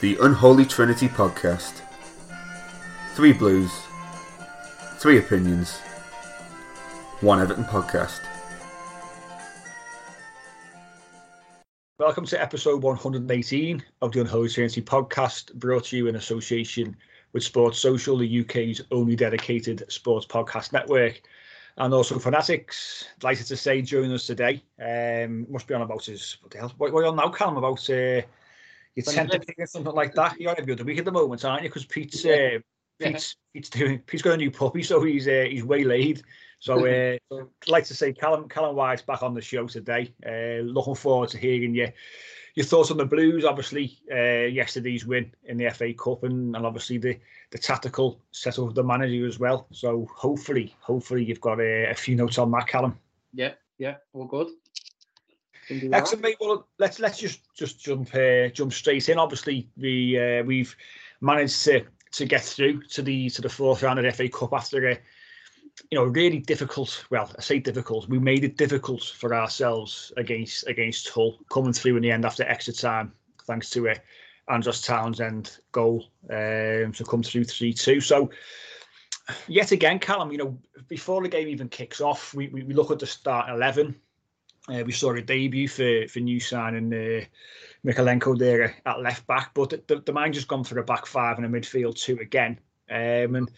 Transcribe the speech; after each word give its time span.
The 0.00 0.16
Unholy 0.22 0.64
Trinity 0.64 1.08
Podcast. 1.08 1.82
Three 3.12 3.34
Blues, 3.34 3.70
three 4.94 5.18
opinions, 5.18 5.76
one 7.20 7.38
Everton 7.38 7.64
podcast. 7.64 8.20
Welcome 11.98 12.24
to 12.24 12.40
episode 12.40 12.82
118 12.82 13.84
of 14.00 14.12
the 14.12 14.22
Unholy 14.22 14.48
Trinity 14.48 14.80
podcast, 14.80 15.52
brought 15.56 15.84
to 15.84 15.98
you 15.98 16.06
in 16.06 16.16
association 16.16 16.96
with 17.34 17.44
Sports 17.44 17.78
Social, 17.78 18.16
the 18.16 18.40
UK's 18.40 18.80
only 18.90 19.16
dedicated 19.16 19.84
sports 19.92 20.24
podcast 20.24 20.72
network, 20.72 21.20
and 21.76 21.92
also 21.92 22.18
Fanatics. 22.18 23.04
Delighted 23.18 23.48
to 23.48 23.56
say 23.58 23.82
joining 23.82 24.12
us 24.12 24.26
today. 24.26 24.62
Um, 24.82 25.46
must 25.50 25.66
be 25.66 25.74
on 25.74 25.82
about 25.82 26.06
his 26.06 26.38
what 26.40 26.52
the 26.52 26.58
hell? 26.58 26.72
What, 26.78 26.90
what 26.90 27.00
are 27.00 27.02
you 27.02 27.10
on 27.10 27.16
now, 27.16 27.28
Callum? 27.28 27.58
About 27.58 27.90
uh, 27.90 28.22
your 28.96 29.04
tenth 29.04 29.34
or 29.34 29.66
something 29.66 29.94
like 29.94 30.14
that. 30.14 30.40
You're 30.40 30.58
every 30.58 30.72
other 30.72 30.84
week 30.84 30.98
at 30.98 31.04
the 31.04 31.12
moment, 31.12 31.44
aren't 31.44 31.62
you? 31.62 31.68
Because 31.68 31.86
Pete's 31.86 32.24
uh, 32.24 32.58
Pete's 32.98 33.36
Pete's 33.52 33.70
doing 33.70 33.98
Pete's 34.00 34.22
got 34.22 34.34
a 34.34 34.36
new 34.36 34.50
puppy, 34.50 34.82
so 34.82 35.02
he's 35.02 35.28
uh, 35.28 35.46
he's 35.48 35.64
waylaid. 35.64 36.22
So 36.58 36.86
uh, 36.86 37.16
I'd 37.32 37.68
like 37.68 37.84
to 37.86 37.94
say 37.94 38.12
Callum 38.12 38.48
Callum 38.48 38.76
Wyatt's 38.76 39.02
back 39.02 39.22
on 39.22 39.34
the 39.34 39.40
show 39.40 39.66
today. 39.66 40.12
Uh, 40.26 40.62
looking 40.62 40.94
forward 40.94 41.30
to 41.30 41.38
hearing 41.38 41.74
you 41.74 41.88
your 42.54 42.66
thoughts 42.66 42.90
on 42.90 42.96
the 42.96 43.04
Blues, 43.04 43.44
obviously 43.44 43.98
uh, 44.12 44.46
yesterday's 44.46 45.06
win 45.06 45.32
in 45.44 45.56
the 45.56 45.70
FA 45.70 45.92
Cup, 45.94 46.24
and, 46.24 46.56
and 46.56 46.66
obviously 46.66 46.98
the 46.98 47.18
the 47.50 47.58
tactical 47.58 48.20
setup 48.30 48.68
of 48.68 48.74
the 48.74 48.82
manager 48.82 49.26
as 49.26 49.38
well. 49.38 49.66
So 49.72 50.08
hopefully, 50.14 50.74
hopefully 50.80 51.24
you've 51.24 51.40
got 51.40 51.60
a, 51.60 51.90
a 51.90 51.94
few 51.94 52.16
notes 52.16 52.38
on 52.38 52.50
that, 52.52 52.66
Callum. 52.66 52.98
Yeah, 53.32 53.52
yeah, 53.78 53.96
all 54.12 54.26
good. 54.26 54.48
Excellent, 55.70 56.22
mate. 56.22 56.36
Well, 56.40 56.66
let's 56.78 56.98
let's 56.98 57.18
just 57.18 57.40
just 57.54 57.80
jump 57.80 58.14
uh, 58.14 58.48
jump 58.48 58.72
straight 58.72 59.08
in. 59.08 59.18
Obviously, 59.18 59.68
we 59.76 60.18
uh, 60.18 60.42
we've 60.42 60.74
managed 61.20 61.62
to 61.64 61.84
to 62.12 62.26
get 62.26 62.42
through 62.42 62.82
to 62.82 63.02
the 63.02 63.30
to 63.30 63.42
the 63.42 63.48
fourth 63.48 63.82
round 63.82 63.98
of 63.98 64.04
the 64.04 64.12
FA 64.12 64.28
Cup 64.28 64.52
after 64.52 64.88
a 64.88 64.98
you 65.90 65.98
know 65.98 66.04
really 66.04 66.38
difficult. 66.38 67.04
Well, 67.10 67.30
I 67.38 67.40
say 67.40 67.60
difficult. 67.60 68.08
We 68.08 68.18
made 68.18 68.44
it 68.44 68.56
difficult 68.56 69.02
for 69.02 69.34
ourselves 69.34 70.12
against 70.16 70.66
against 70.66 71.08
Hull, 71.10 71.38
coming 71.50 71.72
through 71.72 71.96
in 71.96 72.02
the 72.02 72.10
end 72.10 72.24
after 72.24 72.42
extra 72.44 72.74
time, 72.74 73.12
thanks 73.46 73.70
to 73.70 73.88
a 73.88 73.96
Andros 74.48 74.82
Townsend 74.82 75.58
goal 75.70 76.06
um, 76.30 76.92
to 76.92 77.04
come 77.08 77.22
through 77.22 77.44
three 77.44 77.72
two. 77.72 78.00
So. 78.00 78.30
Yet 79.46 79.70
again, 79.70 80.00
Callum, 80.00 80.32
you 80.32 80.38
know, 80.38 80.58
before 80.88 81.22
the 81.22 81.28
game 81.28 81.46
even 81.46 81.68
kicks 81.68 82.00
off, 82.00 82.34
we, 82.34 82.48
we, 82.48 82.64
we 82.64 82.74
look 82.74 82.90
at 82.90 82.98
the 82.98 83.06
start 83.06 83.48
11. 83.48 83.94
Uh, 84.70 84.84
we 84.84 84.92
saw 84.92 85.12
a 85.12 85.22
debut 85.22 85.68
for, 85.68 86.06
for 86.08 86.20
new 86.20 86.38
signing 86.38 86.92
uh, 86.92 87.24
Mykolenko 87.84 88.38
there 88.38 88.76
at 88.86 89.00
left 89.00 89.26
back, 89.26 89.52
but 89.54 89.70
the, 89.70 89.82
the, 89.86 90.00
the 90.02 90.12
man 90.12 90.32
just 90.32 90.48
gone 90.48 90.64
for 90.64 90.78
a 90.78 90.84
back 90.84 91.06
five 91.06 91.38
and 91.38 91.46
a 91.46 91.48
midfield 91.48 91.96
two 91.96 92.18
again. 92.20 92.58
Um, 92.90 93.34
and, 93.36 93.50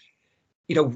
you 0.69 0.77
know, 0.77 0.95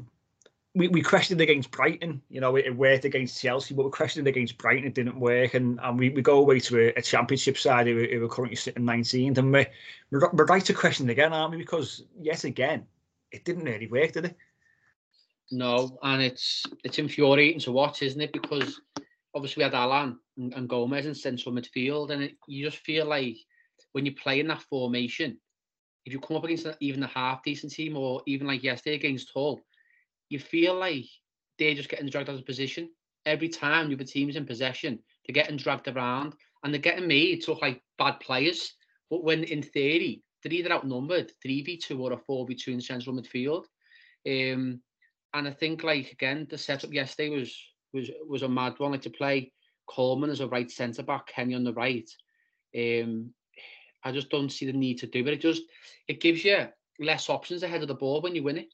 we, 0.74 0.88
we 0.88 1.02
questioned 1.02 1.40
against 1.40 1.70
Brighton, 1.70 2.22
you 2.28 2.40
know, 2.40 2.56
it, 2.56 2.66
it 2.66 2.76
worked 2.76 3.04
against 3.04 3.40
Chelsea, 3.40 3.74
but 3.74 3.84
we 3.84 3.90
questioned 3.90 4.28
against 4.28 4.58
Brighton, 4.58 4.86
it 4.86 4.94
didn't 4.94 5.18
work. 5.18 5.54
And, 5.54 5.80
and 5.82 5.98
we, 5.98 6.10
we 6.10 6.22
go 6.22 6.38
away 6.38 6.60
to 6.60 6.78
a, 6.78 6.98
a 6.98 7.02
championship 7.02 7.58
side 7.58 7.86
who, 7.86 8.06
who 8.06 8.24
are 8.24 8.28
currently 8.28 8.56
sitting 8.56 8.84
19th. 8.84 9.38
And 9.38 9.52
we're, 9.52 9.66
we're, 10.10 10.30
we're 10.32 10.44
right 10.46 10.64
to 10.64 10.74
question 10.74 11.10
again, 11.10 11.32
aren't 11.32 11.52
we? 11.52 11.58
Because, 11.58 12.04
yet 12.20 12.44
again, 12.44 12.86
it 13.32 13.44
didn't 13.44 13.64
really 13.64 13.86
work, 13.86 14.12
did 14.12 14.26
it? 14.26 14.36
No, 15.50 15.98
and 16.02 16.22
it's 16.22 16.64
it's 16.82 16.98
infuriating 16.98 17.60
to 17.60 17.72
watch, 17.72 18.02
isn't 18.02 18.20
it? 18.20 18.32
Because 18.32 18.80
obviously 19.36 19.60
we 19.60 19.64
had 19.64 19.74
Allan 19.74 20.18
and, 20.38 20.54
and 20.54 20.68
Gomes 20.68 21.06
in 21.06 21.14
central 21.14 21.54
midfield, 21.54 22.10
and 22.10 22.22
it, 22.22 22.32
you 22.48 22.64
just 22.64 22.82
feel 22.82 23.06
like 23.06 23.36
when 23.92 24.06
you 24.06 24.14
play 24.14 24.40
in 24.40 24.48
that 24.48 24.62
formation, 24.62 25.38
if 26.06 26.12
you 26.12 26.18
come 26.18 26.38
up 26.38 26.44
against 26.44 26.66
even 26.80 27.02
a 27.02 27.08
half 27.08 27.42
decent 27.42 27.72
team, 27.72 27.96
or 27.96 28.22
even 28.26 28.46
like 28.46 28.62
yesterday 28.62 28.96
against 28.96 29.30
Hull, 29.34 29.60
you 30.30 30.38
feel 30.38 30.74
like 30.74 31.04
they're 31.58 31.74
just 31.74 31.90
getting 31.90 32.08
dragged 32.08 32.30
out 32.30 32.36
of 32.36 32.46
position 32.46 32.90
every 33.26 33.48
time 33.48 33.94
the 33.94 34.04
team's 34.04 34.36
in 34.36 34.46
possession. 34.46 34.98
They're 35.26 35.34
getting 35.34 35.58
dragged 35.58 35.88
around, 35.88 36.34
and 36.64 36.72
they're 36.72 36.80
getting 36.80 37.06
made 37.06 37.42
to 37.42 37.50
look 37.50 37.62
like 37.62 37.82
bad 37.98 38.18
players. 38.20 38.72
But 39.10 39.22
when 39.22 39.44
in 39.44 39.62
theory 39.62 40.22
they're 40.42 40.52
either 40.52 40.72
outnumbered 40.72 41.32
three 41.42 41.62
v 41.62 41.76
two 41.76 42.00
or 42.02 42.12
a 42.12 42.16
four 42.16 42.46
v 42.46 42.54
two 42.54 42.72
in 42.72 42.80
central 42.80 43.16
midfield. 43.16 43.64
Um, 44.26 44.80
and 45.34 45.48
I 45.48 45.50
think 45.50 45.82
like 45.82 46.12
again 46.12 46.46
the 46.48 46.58
setup 46.58 46.92
yesterday 46.92 47.30
was 47.30 47.56
was 47.92 48.10
was 48.28 48.42
a 48.42 48.48
mad 48.48 48.74
one. 48.78 48.92
Like 48.92 49.02
to 49.02 49.10
play 49.10 49.52
Coleman 49.86 50.30
as 50.30 50.40
a 50.40 50.48
right 50.48 50.70
centre 50.70 51.02
back, 51.02 51.26
Kenny 51.28 51.54
on 51.54 51.64
the 51.64 51.72
right. 51.72 52.08
Um, 52.76 53.32
I 54.04 54.12
just 54.12 54.30
don't 54.30 54.50
see 54.50 54.66
the 54.66 54.72
need 54.72 54.98
to 54.98 55.06
do 55.06 55.20
it. 55.20 55.34
It 55.34 55.40
just 55.40 55.62
it 56.08 56.20
gives 56.20 56.44
you 56.44 56.66
less 57.00 57.28
options 57.28 57.62
ahead 57.62 57.82
of 57.82 57.88
the 57.88 57.94
ball 57.94 58.20
when 58.20 58.34
you 58.34 58.42
win 58.42 58.58
it. 58.58 58.68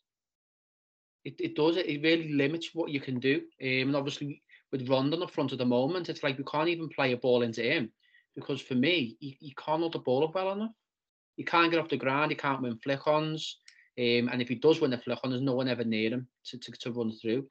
It, 1.25 1.41
it 1.41 1.57
does 1.57 1.77
it. 1.77 1.87
It 1.87 2.03
really 2.03 2.33
limits 2.33 2.71
what 2.75 2.91
you 2.91 3.01
can 3.01 3.21
do. 3.21 3.43
Um, 3.63 3.89
and 3.89 3.97
obviously 3.97 4.43
with 4.73 4.89
Rondon 4.89 5.23
up 5.23 5.31
front 5.31 5.53
at 5.53 5.59
the 5.59 5.65
moment, 5.65 6.09
it's 6.09 6.23
like 6.23 6.39
we 6.39 6.45
can't 6.45 6.69
even 6.69 6.89
play 6.89 7.13
a 7.13 7.17
ball 7.17 7.43
into 7.43 7.63
him 7.63 7.93
because 8.35 8.61
for 8.61 8.75
me, 8.75 9.17
you, 9.21 9.53
can't 9.55 9.81
hold 9.81 9.93
the 9.93 9.99
ball 9.99 10.25
up 10.25 10.35
well 10.35 10.53
enough. 10.53 10.73
You 11.37 11.45
can't 11.45 11.71
get 11.71 11.81
off 11.81 11.89
the 11.89 11.97
ground. 11.97 12.31
You 12.31 12.37
can't 12.37 12.63
win 12.63 12.79
flick-ons. 12.79 13.59
Um, 13.99 14.31
and 14.33 14.41
if 14.41 14.49
he 14.49 14.55
does 14.55 14.81
win 14.81 14.93
a 14.95 14.99
flick-on, 14.99 15.31
there's 15.31 15.43
no 15.43 15.55
one 15.55 15.69
ever 15.69 15.85
near 15.85 16.11
him 16.11 16.27
to, 16.47 16.59
to, 16.59 16.73
to 16.73 16.93
run 16.93 17.13
through. 17.13 17.47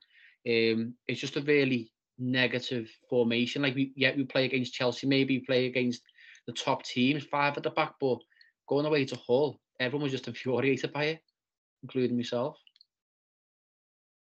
Um, 0.48 0.96
it's 1.08 1.22
just 1.22 1.38
a 1.38 1.42
really 1.42 1.92
negative 2.18 2.90
formation. 3.10 3.62
Like 3.62 3.76
we, 3.76 3.92
yeah, 3.96 4.16
we 4.16 4.24
play 4.24 4.46
against 4.46 4.74
Chelsea, 4.74 5.08
maybe 5.08 5.40
play 5.40 5.68
against 5.68 6.02
the 6.48 6.54
top 6.54 6.84
teams, 6.84 7.24
five 7.24 7.58
at 7.58 7.64
the 7.64 7.70
back, 7.70 7.96
but 8.00 8.20
going 8.68 8.86
away 8.86 9.06
to 9.06 9.16
Hull, 9.16 9.60
everyone 9.80 10.04
was 10.04 10.12
just 10.12 10.28
infuriated 10.28 10.92
by 10.94 11.06
it, 11.06 11.20
including 11.84 12.18
myself. 12.18 12.58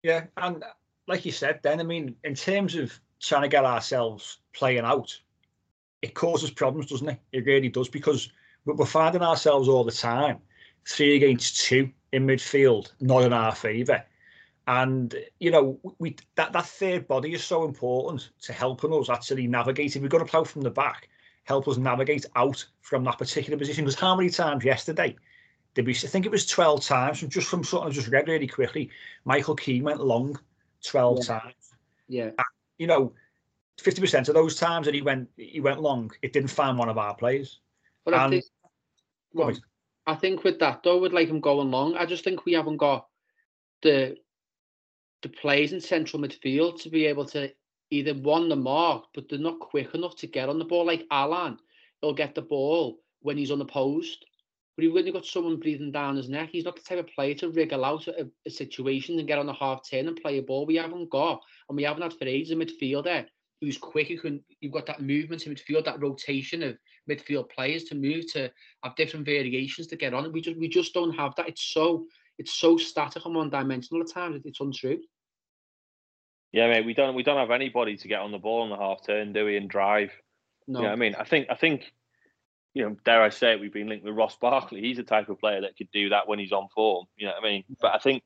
Yeah, 0.02 0.24
and 0.36 0.62
like 1.08 1.24
you 1.24 1.32
said, 1.32 1.60
then 1.62 1.80
I 1.80 1.84
mean, 1.84 2.16
in 2.24 2.34
terms 2.34 2.74
of 2.74 2.98
trying 3.20 3.42
to 3.42 3.48
get 3.48 3.64
ourselves 3.64 4.38
playing 4.52 4.84
out, 4.84 5.18
it 6.02 6.14
causes 6.14 6.50
problems, 6.50 6.86
doesn't 6.86 7.08
it? 7.08 7.20
It 7.32 7.46
really 7.46 7.70
does 7.70 7.88
because 7.88 8.30
we're 8.66 8.84
finding 8.84 9.22
ourselves 9.22 9.68
all 9.68 9.84
the 9.84 9.92
time 9.92 10.38
three 10.86 11.16
against 11.16 11.64
two 11.64 11.90
in 12.12 12.26
midfield, 12.26 12.92
not 13.00 13.22
in 13.22 13.32
our 13.32 13.54
favour. 13.54 14.04
And 14.66 15.14
you 15.40 15.50
know, 15.50 15.78
we 15.98 16.16
that 16.36 16.52
that 16.52 16.66
third 16.66 17.06
body 17.06 17.34
is 17.34 17.44
so 17.44 17.64
important 17.64 18.30
to 18.42 18.52
helping 18.52 18.92
us 18.94 19.10
actually 19.10 19.46
navigate. 19.46 19.94
If 19.96 20.02
we've 20.02 20.10
got 20.10 20.18
to 20.18 20.24
play 20.24 20.44
from 20.44 20.62
the 20.62 20.70
back, 20.70 21.08
help 21.44 21.68
us 21.68 21.76
navigate 21.76 22.24
out 22.34 22.64
from 22.80 23.04
that 23.04 23.18
particular 23.18 23.58
position. 23.58 23.84
Because 23.84 24.00
how 24.00 24.16
many 24.16 24.30
times 24.30 24.64
yesterday 24.64 25.16
did 25.74 25.86
we? 25.86 25.92
I 25.92 25.96
think 25.96 26.24
it 26.24 26.32
was 26.32 26.46
twelve 26.46 26.82
times. 26.82 27.20
From 27.20 27.28
just 27.28 27.48
from 27.48 27.62
something 27.62 27.88
I 27.88 27.92
just 27.92 28.08
read 28.08 28.26
really 28.28 28.46
quickly, 28.46 28.90
Michael 29.26 29.54
Keane 29.54 29.84
went 29.84 30.00
long 30.02 30.38
twelve 30.82 31.18
Yeah. 31.18 31.38
times. 31.40 31.54
Yeah. 32.08 32.24
And, 32.24 32.46
you 32.78 32.86
know, 32.86 33.12
fifty 33.78 34.00
percent 34.00 34.28
of 34.28 34.34
those 34.34 34.56
times 34.56 34.86
that 34.86 34.94
he 34.94 35.02
went 35.02 35.28
he 35.36 35.60
went 35.60 35.82
long, 35.82 36.10
it 36.22 36.32
didn't 36.32 36.48
find 36.50 36.78
one 36.78 36.88
of 36.88 36.96
our 36.96 37.14
players. 37.14 37.60
But 38.06 38.14
I 38.14 38.24
And- 38.24 38.32
think, 38.32 38.44
well, 39.34 39.48
Right. 39.48 39.60
I 40.06 40.14
think 40.14 40.42
with 40.42 40.58
that 40.60 40.82
though, 40.82 40.98
with 41.00 41.12
like 41.12 41.28
him 41.28 41.40
going 41.40 41.70
long, 41.70 41.96
I 41.96 42.06
just 42.06 42.24
think 42.24 42.46
we 42.46 42.52
haven't 42.54 42.78
got 42.78 43.08
the 43.82 44.16
the 45.24 45.30
players 45.30 45.72
in 45.72 45.80
central 45.80 46.22
midfield 46.22 46.80
to 46.82 46.90
be 46.90 47.06
able 47.06 47.24
to 47.24 47.50
either 47.90 48.14
one 48.14 48.48
the 48.48 48.56
mark, 48.56 49.06
but 49.14 49.28
they're 49.28 49.38
not 49.38 49.58
quick 49.58 49.94
enough 49.94 50.14
to 50.16 50.26
get 50.26 50.48
on 50.48 50.58
the 50.58 50.64
ball. 50.64 50.86
Like 50.86 51.06
Allan, 51.10 51.58
he'll 52.00 52.12
get 52.12 52.34
the 52.34 52.42
ball 52.42 53.00
when 53.20 53.38
he's 53.38 53.50
unopposed. 53.50 54.24
But 54.76 54.92
when 54.92 55.06
you've 55.06 55.14
got 55.14 55.24
someone 55.24 55.60
breathing 55.60 55.92
down 55.92 56.16
his 56.16 56.28
neck, 56.28 56.50
he's 56.52 56.64
not 56.64 56.76
the 56.76 56.82
type 56.82 56.98
of 56.98 57.06
player 57.14 57.34
to 57.36 57.48
wriggle 57.48 57.84
out 57.84 58.06
a, 58.06 58.28
a 58.44 58.50
situation 58.50 59.18
and 59.18 59.26
get 59.26 59.38
on 59.38 59.46
the 59.46 59.52
half 59.54 59.88
turn 59.88 60.08
and 60.08 60.20
play 60.20 60.38
a 60.38 60.42
ball. 60.42 60.66
We 60.66 60.76
haven't 60.76 61.10
got, 61.10 61.40
and 61.68 61.76
we 61.76 61.84
haven't 61.84 62.02
had 62.02 62.12
for 62.12 62.26
ages 62.26 62.50
a 62.50 62.56
midfielder 62.56 63.24
who's 63.60 63.78
quick. 63.78 64.08
Who 64.08 64.18
can 64.18 64.44
you've 64.60 64.72
got 64.72 64.86
that 64.86 65.00
movement 65.00 65.46
in 65.46 65.54
midfield, 65.54 65.86
that 65.86 66.02
rotation 66.02 66.62
of 66.62 66.76
midfield 67.08 67.50
players 67.50 67.84
to 67.84 67.94
move 67.94 68.30
to 68.32 68.50
have 68.82 68.96
different 68.96 69.24
variations 69.24 69.86
to 69.86 69.96
get 69.96 70.12
on. 70.12 70.30
We 70.32 70.42
just 70.42 70.58
we 70.58 70.68
just 70.68 70.92
don't 70.92 71.14
have 71.14 71.34
that. 71.36 71.48
It's 71.48 71.72
so 71.72 72.06
it's 72.38 72.54
so 72.54 72.76
static 72.76 73.24
and 73.24 73.34
one 73.34 73.50
dimensional 73.50 74.02
at 74.02 74.10
times. 74.10 74.42
It's 74.44 74.60
untrue. 74.60 74.98
Yeah, 76.54 76.68
mate, 76.68 76.86
we 76.86 76.94
don't 76.94 77.16
we 77.16 77.24
don't 77.24 77.36
have 77.36 77.50
anybody 77.50 77.96
to 77.96 78.06
get 78.06 78.20
on 78.20 78.30
the 78.30 78.38
ball 78.38 78.62
on 78.62 78.70
the 78.70 78.76
half 78.76 79.04
turn, 79.04 79.32
do 79.32 79.44
we, 79.44 79.56
and 79.56 79.68
drive. 79.68 80.12
No, 80.68 80.82
Yeah, 80.82 80.92
I 80.92 80.94
mean, 80.94 81.16
I 81.18 81.24
think 81.24 81.48
I 81.50 81.56
think 81.56 81.92
you 82.74 82.84
know, 82.84 82.96
dare 83.04 83.22
I 83.22 83.30
say 83.30 83.52
it, 83.52 83.60
we've 83.60 83.72
been 83.72 83.88
linked 83.88 84.04
with 84.04 84.14
Ross 84.14 84.36
Barkley. 84.36 84.80
He's 84.80 84.96
the 84.96 85.02
type 85.02 85.28
of 85.28 85.40
player 85.40 85.60
that 85.62 85.76
could 85.76 85.90
do 85.92 86.10
that 86.10 86.28
when 86.28 86.38
he's 86.38 86.52
on 86.52 86.68
form. 86.72 87.06
You 87.16 87.26
know 87.26 87.32
what 87.32 87.44
I 87.44 87.50
mean? 87.50 87.64
But 87.80 87.92
I 87.96 87.98
think 87.98 88.22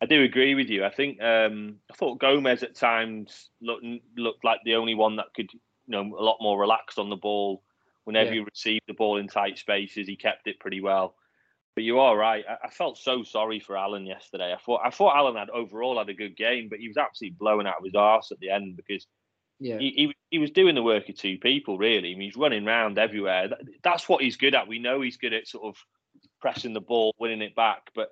I 0.00 0.06
do 0.06 0.22
agree 0.24 0.56
with 0.56 0.68
you. 0.68 0.84
I 0.84 0.90
think 0.90 1.22
um, 1.22 1.76
I 1.88 1.94
thought 1.94 2.18
Gomes 2.18 2.64
at 2.64 2.74
times 2.74 3.50
looked 3.60 3.84
looked 4.16 4.44
like 4.44 4.60
the 4.64 4.74
only 4.74 4.96
one 4.96 5.14
that 5.16 5.26
could, 5.36 5.52
you 5.52 5.60
know, 5.86 6.00
a 6.00 6.24
lot 6.24 6.38
more 6.40 6.58
relaxed 6.58 6.98
on 6.98 7.08
the 7.08 7.16
ball. 7.16 7.62
Whenever 8.02 8.30
Yeah. 8.30 8.40
he 8.40 8.46
received 8.52 8.84
the 8.88 8.94
ball 8.94 9.18
in 9.18 9.28
tight 9.28 9.58
spaces, 9.58 10.08
he 10.08 10.16
kept 10.16 10.48
it 10.48 10.58
pretty 10.58 10.80
well. 10.80 11.14
But 11.76 11.84
you 11.84 12.00
are 12.00 12.16
right. 12.16 12.44
I, 12.48 12.66
I 12.66 12.70
felt 12.70 12.98
so 12.98 13.22
sorry 13.22 13.60
for 13.60 13.76
Allan 13.76 14.04
yesterday. 14.06 14.52
I 14.52 14.58
thought 14.58 14.80
I 14.84 14.90
thought 14.90 15.16
Allan 15.16 15.36
had 15.36 15.50
overall 15.50 15.98
had 15.98 16.08
a 16.08 16.14
good 16.14 16.36
game, 16.36 16.68
but 16.68 16.78
he 16.80 16.88
was 16.88 16.96
absolutely 16.96 17.36
blowing 17.38 17.66
out 17.66 17.78
of 17.78 17.84
his 17.84 17.94
arse 17.94 18.32
at 18.32 18.40
the 18.40 18.50
end 18.50 18.76
because 18.76 19.06
yeah, 19.60 19.78
he, 19.78 19.90
he 19.90 20.14
he 20.30 20.38
was 20.38 20.50
doing 20.50 20.74
the 20.74 20.82
work 20.82 21.08
of 21.08 21.16
two 21.16 21.38
people 21.38 21.78
really. 21.78 22.12
I 22.12 22.16
mean, 22.16 22.28
he's 22.30 22.36
running 22.36 22.66
around 22.66 22.98
everywhere. 22.98 23.48
That- 23.48 23.60
That's 23.84 24.08
what 24.08 24.22
he's 24.22 24.36
good 24.36 24.54
at. 24.54 24.68
We 24.68 24.78
know 24.78 25.00
he's 25.00 25.16
good 25.18 25.32
at 25.32 25.46
sort 25.46 25.64
of 25.64 25.76
pressing 26.40 26.72
the 26.72 26.80
ball, 26.80 27.14
winning 27.18 27.42
it 27.42 27.54
back. 27.54 27.90
But 27.94 28.08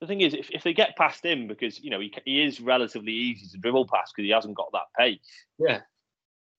the 0.00 0.06
thing 0.06 0.20
is, 0.20 0.34
if, 0.34 0.50
if 0.50 0.62
they 0.62 0.74
get 0.74 0.96
past 0.96 1.24
him, 1.24 1.46
because 1.46 1.78
you 1.80 1.90
know 1.90 2.00
he 2.00 2.12
he 2.24 2.42
is 2.42 2.60
relatively 2.60 3.12
easy 3.12 3.46
to 3.52 3.58
dribble 3.58 3.86
past 3.86 4.12
because 4.16 4.26
he 4.26 4.32
hasn't 4.32 4.56
got 4.56 4.72
that 4.72 4.88
pace. 4.98 5.20
Yeah. 5.58 5.80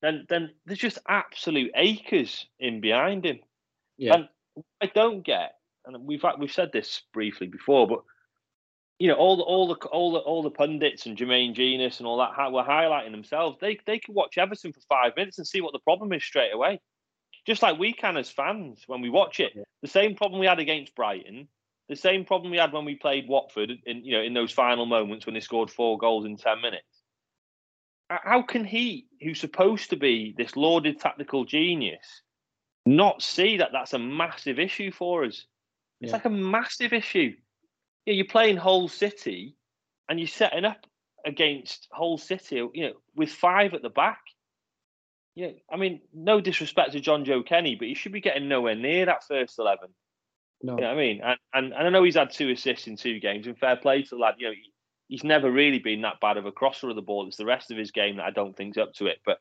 Then 0.01 0.25
then 0.29 0.51
there's 0.65 0.79
just 0.79 0.99
absolute 1.07 1.71
acres 1.75 2.45
in 2.59 2.79
behind 2.81 3.25
him. 3.25 3.39
yeah, 3.97 4.13
And 4.13 4.29
I 4.81 4.85
don't 4.87 5.23
get, 5.25 5.55
and 5.87 6.05
we've 6.05 6.23
we've 6.39 6.51
said 6.51 6.71
this 6.71 7.01
briefly 7.13 7.47
before, 7.47 7.87
but 7.87 8.01
you 8.99 9.07
know, 9.07 9.13
all 9.13 9.37
the 9.37 9.43
all 9.43 9.67
the 9.67 9.75
all 9.87 10.11
the 10.11 10.19
all 10.19 10.43
the 10.43 10.49
pundits 10.49 11.05
and 11.05 11.17
Jermaine 11.17 11.53
Jenas 11.53 11.99
and 11.99 12.07
all 12.07 12.17
that 12.17 12.51
were 12.51 12.63
highlighting 12.63 13.11
themselves. 13.11 13.57
They 13.61 13.79
they 13.85 13.99
can 13.99 14.13
watch 14.13 14.37
Everton 14.37 14.73
for 14.73 14.81
five 14.89 15.15
minutes 15.15 15.37
and 15.37 15.47
see 15.47 15.61
what 15.61 15.73
the 15.73 15.79
problem 15.79 16.13
is 16.13 16.23
straight 16.23 16.53
away. 16.53 16.79
Just 17.45 17.61
like 17.61 17.77
we 17.77 17.93
can 17.93 18.17
as 18.17 18.29
fans 18.29 18.83
when 18.87 19.01
we 19.01 19.09
watch 19.09 19.39
it. 19.39 19.53
Yeah. 19.55 19.63
The 19.81 19.87
same 19.87 20.15
problem 20.15 20.39
we 20.39 20.47
had 20.47 20.59
against 20.59 20.95
Brighton, 20.95 21.47
the 21.89 21.95
same 21.95 22.25
problem 22.25 22.51
we 22.51 22.57
had 22.57 22.73
when 22.73 22.85
we 22.85 22.95
played 22.95 23.27
Watford 23.27 23.71
in 23.85 24.03
you 24.03 24.13
know 24.17 24.23
in 24.23 24.33
those 24.33 24.51
final 24.51 24.85
moments 24.85 25.25
when 25.25 25.35
they 25.35 25.41
scored 25.41 25.69
four 25.69 25.97
goals 25.97 26.25
in 26.25 26.35
ten 26.35 26.61
minutes. 26.61 26.83
How 28.09 28.41
can 28.41 28.63
he, 28.63 29.07
who's 29.21 29.39
supposed 29.39 29.89
to 29.89 29.97
be 29.97 30.33
this 30.37 30.55
lauded 30.55 30.97
tactical 30.97 31.43
genius, 31.43 32.21
not 32.85 33.21
see 33.21 33.57
that 33.57 33.71
that's 33.73 33.91
a 33.91 33.99
massive 33.99 34.59
issue 34.59 34.91
for 34.91 35.25
us? 35.25 35.45
It's 36.01 36.09
Yeah. 36.09 36.15
like 36.17 36.25
a 36.25 36.29
massive 36.29 36.93
issue. 36.93 37.35
Yeah, 38.05 38.13
you're 38.13 38.25
playing 38.25 38.57
Hull 38.57 38.87
City, 38.87 39.55
and 40.09 40.19
you're 40.19 40.27
setting 40.27 40.65
up 40.65 40.85
against 41.25 41.87
Hull 41.91 42.17
City, 42.17 42.55
you 42.55 42.87
know, 42.87 42.93
with 43.15 43.31
five 43.31 43.73
at 43.73 43.81
the 43.81 43.89
back. 43.89 44.21
Yeah, 45.35 45.51
I 45.71 45.75
mean, 45.77 46.01
no 46.13 46.41
disrespect 46.41 46.93
to 46.93 46.99
John 46.99 47.25
Joe 47.25 47.43
Kenny, 47.43 47.75
but 47.75 47.87
he 47.87 47.93
should 47.93 48.11
be 48.11 48.21
getting 48.21 48.47
nowhere 48.47 48.75
near 48.75 49.05
that 49.05 49.23
first 49.23 49.59
eleven. 49.59 49.89
no, 50.63 50.75
You 50.75 50.81
know 50.81 50.91
I 50.91 50.95
mean? 50.95 51.21
And, 51.21 51.39
and 51.53 51.73
and 51.73 51.87
I 51.87 51.89
know 51.89 52.03
he's 52.03 52.15
had 52.15 52.31
two 52.31 52.49
assists 52.49 52.87
in 52.87 52.95
two 52.95 53.19
games, 53.19 53.45
and 53.45 53.57
fair 53.57 53.75
play 53.75 54.01
to 54.01 54.09
the 54.09 54.15
lad. 54.17 54.35
You 54.39 54.47
know, 54.47 54.53
he, 54.53 54.73
he's 55.09 55.23
never 55.23 55.51
really 55.51 55.79
been 55.79 56.01
that 56.01 56.19
bad 56.21 56.37
of 56.37 56.45
a 56.45 56.51
crosser 56.51 56.89
of 56.89 56.95
the 56.95 57.01
ball. 57.03 57.27
It's 57.27 57.37
the 57.37 57.45
rest 57.45 57.69
of 57.71 57.77
his 57.77 57.91
game 57.91 58.17
that 58.17 58.25
I 58.25 58.31
don't 58.31 58.55
think's 58.57 58.77
up 58.77 58.93
to 58.95 59.05
it. 59.07 59.19
But 59.25 59.39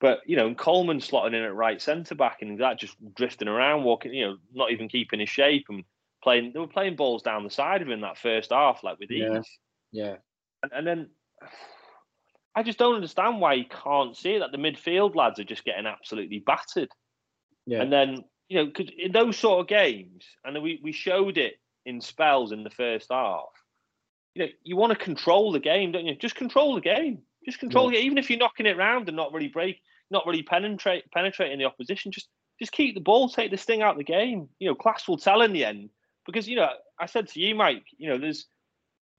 but 0.00 0.20
you 0.26 0.36
know, 0.36 0.46
and 0.46 0.58
Coleman 0.58 0.98
slotting 0.98 1.34
in 1.34 1.42
at 1.42 1.54
right 1.54 1.80
centre 1.80 2.14
back 2.14 2.42
and 2.42 2.60
that 2.60 2.78
just 2.78 2.96
drifting 3.14 3.48
around, 3.48 3.84
walking, 3.84 4.12
you 4.12 4.26
know, 4.26 4.36
not 4.52 4.72
even 4.72 4.88
keeping 4.88 5.20
his 5.20 5.28
shape 5.28 5.66
and 5.68 5.84
playing. 6.22 6.52
They 6.52 6.60
were 6.60 6.66
playing 6.66 6.96
balls 6.96 7.22
down 7.22 7.44
the 7.44 7.50
side 7.50 7.82
of 7.82 7.88
him 7.88 8.02
that 8.02 8.18
first 8.18 8.50
half, 8.50 8.82
like 8.82 8.98
with 8.98 9.10
ease. 9.10 9.58
Yeah. 9.92 10.04
yeah, 10.04 10.16
And, 10.62 10.72
and 10.72 10.86
then 10.86 11.10
I 12.54 12.62
just 12.62 12.78
don't 12.78 12.94
understand 12.94 13.40
why 13.40 13.52
you 13.54 13.66
can't 13.66 14.16
see 14.16 14.38
that 14.38 14.50
the 14.50 14.58
midfield 14.58 15.14
lads 15.14 15.38
are 15.38 15.44
just 15.44 15.64
getting 15.64 15.86
absolutely 15.86 16.40
battered. 16.40 16.88
yeah, 17.66 17.82
And 17.82 17.92
then, 17.92 18.24
you 18.48 18.58
know, 18.58 18.66
because 18.66 18.90
in 18.98 19.12
those 19.12 19.36
sort 19.36 19.60
of 19.60 19.68
games, 19.68 20.24
and 20.42 20.62
we, 20.62 20.80
we 20.82 20.92
showed 20.92 21.36
it 21.36 21.54
in 21.84 22.00
spells 22.00 22.52
in 22.52 22.64
the 22.64 22.70
first 22.70 23.08
half, 23.10 23.44
you 24.34 24.42
know, 24.42 24.48
you 24.62 24.76
want 24.76 24.92
to 24.92 25.04
control 25.04 25.52
the 25.52 25.60
game, 25.60 25.92
don't 25.92 26.06
you? 26.06 26.14
Just 26.14 26.34
control 26.34 26.74
the 26.74 26.80
game. 26.80 27.20
Just 27.46 27.60
control 27.60 27.90
it. 27.90 27.98
Even 27.98 28.18
if 28.18 28.28
you're 28.28 28.38
knocking 28.38 28.66
it 28.66 28.76
around 28.76 29.08
and 29.08 29.16
not 29.16 29.32
really 29.32 29.48
break, 29.48 29.80
not 30.10 30.26
really 30.26 30.42
penetrate 30.42 31.10
penetrating 31.12 31.58
the 31.58 31.64
opposition, 31.64 32.12
just 32.12 32.28
just 32.58 32.72
keep 32.72 32.94
the 32.94 33.00
ball, 33.00 33.28
take 33.28 33.50
the 33.50 33.56
sting 33.56 33.82
out 33.82 33.92
of 33.92 33.98
the 33.98 34.04
game. 34.04 34.48
You 34.58 34.68
know, 34.68 34.74
class 34.74 35.06
will 35.06 35.18
tell 35.18 35.42
in 35.42 35.52
the 35.52 35.64
end. 35.64 35.90
Because, 36.24 36.48
you 36.48 36.56
know, 36.56 36.68
I 36.98 37.06
said 37.06 37.28
to 37.28 37.40
you, 37.40 37.54
Mike, 37.54 37.84
you 37.98 38.08
know, 38.08 38.18
there's 38.18 38.46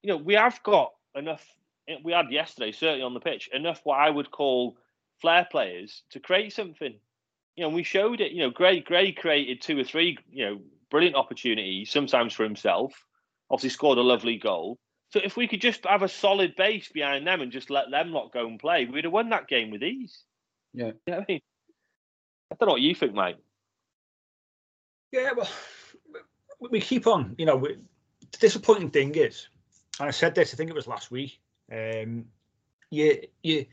you 0.02 0.08
know, 0.08 0.18
we 0.18 0.34
have 0.34 0.62
got 0.62 0.92
enough 1.14 1.44
we 2.04 2.12
had 2.12 2.30
yesterday, 2.30 2.70
certainly 2.70 3.02
on 3.02 3.14
the 3.14 3.20
pitch, 3.20 3.48
enough 3.52 3.80
what 3.84 3.98
I 3.98 4.10
would 4.10 4.30
call 4.30 4.76
flair 5.22 5.48
players 5.50 6.02
to 6.10 6.20
create 6.20 6.52
something 6.52 6.94
you 7.58 7.64
know, 7.64 7.70
we 7.70 7.82
showed 7.82 8.20
it. 8.20 8.30
You 8.30 8.44
know, 8.44 8.50
Gray 8.50 8.78
Gray 8.78 9.10
created 9.10 9.60
two 9.60 9.80
or 9.80 9.82
three, 9.82 10.16
you 10.30 10.44
know, 10.46 10.60
brilliant 10.92 11.16
opportunities, 11.16 11.90
sometimes 11.90 12.32
for 12.32 12.44
himself. 12.44 12.92
Obviously, 13.50 13.70
scored 13.70 13.98
a 13.98 14.02
lovely 14.02 14.36
goal. 14.36 14.78
So 15.10 15.20
if 15.24 15.36
we 15.36 15.48
could 15.48 15.60
just 15.60 15.84
have 15.86 16.02
a 16.02 16.08
solid 16.08 16.54
base 16.56 16.88
behind 16.88 17.26
them 17.26 17.40
and 17.40 17.50
just 17.50 17.70
let 17.70 17.90
them 17.90 18.12
lot 18.12 18.32
go 18.32 18.46
and 18.46 18.58
play, 18.60 18.84
we'd 18.84 19.04
have 19.04 19.12
won 19.12 19.30
that 19.30 19.48
game 19.48 19.70
with 19.70 19.82
ease. 19.82 20.22
Yeah. 20.74 20.86
You 20.86 20.92
know 21.06 21.16
what 21.18 21.26
I 21.28 21.32
mean? 21.32 21.40
I 22.50 22.54
don't 22.58 22.66
know 22.68 22.72
what 22.74 22.82
you 22.82 22.94
think, 22.94 23.14
mate. 23.14 23.36
Yeah, 25.12 25.32
well, 25.36 25.48
we- 26.60 26.68
we 26.70 26.80
keep 26.80 27.06
on. 27.06 27.34
You 27.38 27.46
know, 27.46 27.56
we, 27.56 27.76
the 28.32 28.38
disappointing 28.38 28.90
thing 28.90 29.14
is, 29.14 29.48
and 29.98 30.08
I 30.08 30.10
said 30.12 30.34
this, 30.34 30.52
I 30.52 30.56
think 30.56 30.68
it 30.70 30.76
was 30.76 30.86
last 30.86 31.10
week. 31.10 31.40
Um, 31.72 32.26
you, 32.90 33.22
you, 33.42 33.66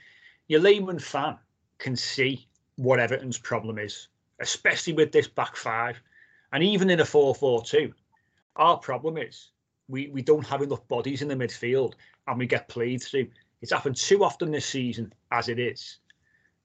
your 0.48 0.62
layman 0.62 1.00
fan 1.00 1.38
can 1.78 1.96
see 1.96 2.48
what 2.78 3.00
Everton's 3.00 3.38
problem 3.38 3.78
is, 3.78 4.08
especially 4.40 4.94
with 4.94 5.12
this 5.12 5.28
back 5.28 5.56
five, 5.58 6.00
and 6.54 6.64
even 6.64 6.90
in 6.90 7.02
a 7.02 7.06
four-four-two. 7.06 7.94
Our 8.56 8.78
problem 8.78 9.18
is 9.18 9.50
we 9.88 10.08
we 10.08 10.22
don't 10.22 10.46
have 10.48 10.62
enough 10.62 10.88
bodies 10.88 11.22
in 11.22 11.28
the 11.28 11.36
midfield, 11.36 11.94
and 12.28 12.38
we 12.40 12.46
get 12.46 12.68
played 12.68 13.04
through. 13.04 13.28
It's 13.62 13.72
happened 13.72 13.96
too 13.96 14.24
often 14.24 14.52
this 14.52 14.66
season, 14.66 15.14
as 15.32 15.50
it 15.50 15.60
is, 15.60 15.98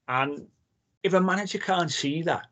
and 0.09 0.47
if 1.03 1.15
a 1.15 1.21
manager 1.21 1.59
can't 1.59 1.91
see 1.91 2.23
that, 2.23 2.47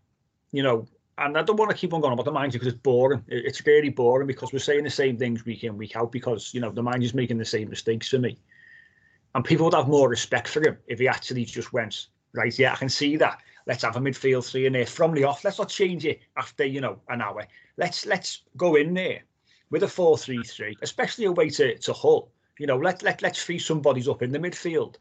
you 0.52 0.62
know, 0.62 0.86
and 1.18 1.36
I 1.36 1.42
don't 1.42 1.56
want 1.56 1.70
to 1.70 1.76
keep 1.76 1.92
on 1.92 2.00
going 2.00 2.12
about 2.12 2.24
the 2.24 2.32
manager 2.32 2.58
because 2.58 2.72
it's 2.72 2.82
boring. 2.82 3.24
It's 3.28 3.66
really 3.66 3.90
boring 3.90 4.26
because 4.26 4.52
we're 4.52 4.60
saying 4.60 4.84
the 4.84 4.90
same 4.90 5.16
things 5.16 5.44
week 5.44 5.64
in, 5.64 5.76
week 5.76 5.96
out 5.96 6.12
because, 6.12 6.54
you 6.54 6.60
know, 6.60 6.70
the 6.70 6.82
manager's 6.82 7.14
making 7.14 7.38
the 7.38 7.44
same 7.44 7.68
mistakes 7.68 8.08
for 8.08 8.18
me. 8.18 8.38
And 9.34 9.44
people 9.44 9.64
would 9.64 9.74
have 9.74 9.88
more 9.88 10.08
respect 10.08 10.48
for 10.48 10.62
him 10.66 10.78
if 10.86 10.98
he 10.98 11.08
actually 11.08 11.44
just 11.44 11.72
went, 11.72 12.06
right, 12.32 12.56
yeah, 12.58 12.72
I 12.72 12.76
can 12.76 12.88
see 12.88 13.16
that. 13.16 13.40
Let's 13.66 13.82
have 13.82 13.96
a 13.96 14.00
midfield 14.00 14.48
three 14.48 14.66
in 14.66 14.72
there 14.72 14.86
from 14.86 15.12
the 15.12 15.24
off. 15.24 15.44
Let's 15.44 15.58
not 15.58 15.68
change 15.68 16.06
it 16.06 16.20
after, 16.36 16.64
you 16.64 16.80
know, 16.80 17.00
an 17.08 17.20
hour. 17.20 17.46
Let's 17.76 18.06
let's 18.06 18.42
go 18.56 18.76
in 18.76 18.94
there 18.94 19.24
with 19.70 19.82
a 19.82 19.86
4-3-3, 19.86 20.76
especially 20.82 21.26
away 21.26 21.50
to, 21.50 21.76
to 21.78 21.92
Hull. 21.92 22.30
You 22.58 22.66
know, 22.66 22.76
let, 22.76 23.02
let, 23.02 23.22
let's 23.22 23.42
free 23.42 23.58
some 23.58 23.80
bodies 23.80 24.08
up 24.08 24.22
in 24.22 24.32
the 24.32 24.38
midfield. 24.38 24.96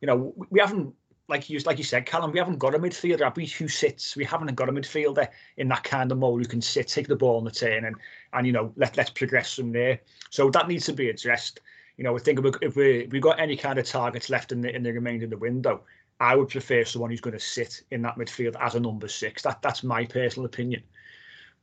You 0.00 0.06
know, 0.06 0.32
we- 0.36 0.46
we 0.50 0.60
haven't 0.60 0.94
like 1.30 1.48
you 1.48 1.60
like 1.60 1.78
you 1.78 1.84
said, 1.84 2.04
Callum, 2.04 2.32
we 2.32 2.40
haven't 2.40 2.58
got 2.58 2.74
a 2.74 2.78
midfielder 2.78 3.20
have 3.20 3.36
we, 3.36 3.46
who 3.46 3.68
sits. 3.68 4.16
We 4.16 4.24
haven't 4.24 4.52
got 4.56 4.68
a 4.68 4.72
midfielder 4.72 5.28
in 5.56 5.68
that 5.68 5.84
kind 5.84 6.10
of 6.10 6.18
mold 6.18 6.40
who 6.40 6.48
can 6.48 6.60
sit, 6.60 6.88
take 6.88 7.06
the 7.06 7.16
ball 7.16 7.38
on 7.38 7.44
the 7.44 7.50
turn, 7.52 7.84
and 7.84 7.96
and 8.32 8.46
you 8.46 8.52
know 8.52 8.72
let 8.76 8.96
let's 8.96 9.10
progress 9.10 9.54
from 9.54 9.70
there. 9.70 10.00
So 10.30 10.50
that 10.50 10.66
needs 10.68 10.86
to 10.86 10.92
be 10.92 11.08
addressed. 11.08 11.60
You 11.96 12.04
know, 12.04 12.16
I 12.16 12.18
think 12.18 12.40
if 12.60 12.74
we 12.74 13.04
if 13.04 13.12
we 13.12 13.20
got 13.20 13.38
any 13.38 13.56
kind 13.56 13.78
of 13.78 13.86
targets 13.86 14.28
left 14.28 14.50
in 14.50 14.60
the 14.60 14.74
in 14.74 14.82
the 14.82 14.92
remainder 14.92 15.24
of 15.24 15.30
the 15.30 15.38
window, 15.38 15.82
I 16.18 16.34
would 16.34 16.48
prefer 16.48 16.84
someone 16.84 17.10
who's 17.10 17.20
going 17.20 17.38
to 17.38 17.40
sit 17.40 17.82
in 17.92 18.02
that 18.02 18.16
midfield 18.16 18.56
as 18.60 18.74
a 18.74 18.80
number 18.80 19.06
six. 19.06 19.42
That 19.42 19.62
that's 19.62 19.84
my 19.84 20.04
personal 20.04 20.46
opinion. 20.46 20.82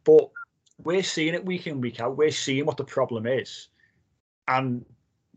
But 0.05 0.31
we're 0.84 1.03
seeing 1.03 1.34
it 1.34 1.46
week 1.46 1.67
in 1.67 1.81
week 1.81 2.00
out. 2.00 2.17
We're 2.17 2.31
seeing 2.31 2.65
what 2.65 2.77
the 2.77 2.84
problem 2.84 3.25
is, 3.27 3.69
and 4.48 4.86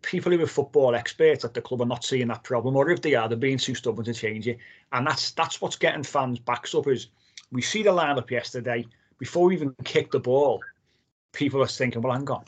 people 0.02 0.32
who 0.32 0.42
are 0.42 0.46
football 0.46 0.94
experts 0.94 1.44
at 1.44 1.54
the 1.54 1.62
club 1.62 1.82
are 1.82 1.86
not 1.86 2.04
seeing 2.04 2.28
that 2.28 2.44
problem, 2.44 2.76
or 2.76 2.90
if 2.90 3.02
they 3.02 3.14
are, 3.14 3.28
they're 3.28 3.36
being 3.36 3.58
too 3.58 3.74
stubborn 3.74 4.04
to 4.04 4.14
change 4.14 4.48
it. 4.48 4.58
And 4.92 5.06
that's 5.06 5.32
that's 5.32 5.60
what's 5.60 5.76
getting 5.76 6.02
fans 6.02 6.38
backs 6.38 6.74
up. 6.74 6.86
Is 6.86 7.08
we 7.52 7.62
see 7.62 7.82
the 7.82 7.90
lineup 7.90 8.30
yesterday 8.30 8.86
before 9.18 9.46
we 9.46 9.54
even 9.54 9.74
kick 9.84 10.10
the 10.10 10.18
ball, 10.18 10.60
people 11.32 11.62
are 11.62 11.66
thinking, 11.66 12.02
well, 12.02 12.14
hang 12.14 12.28
on, 12.30 12.44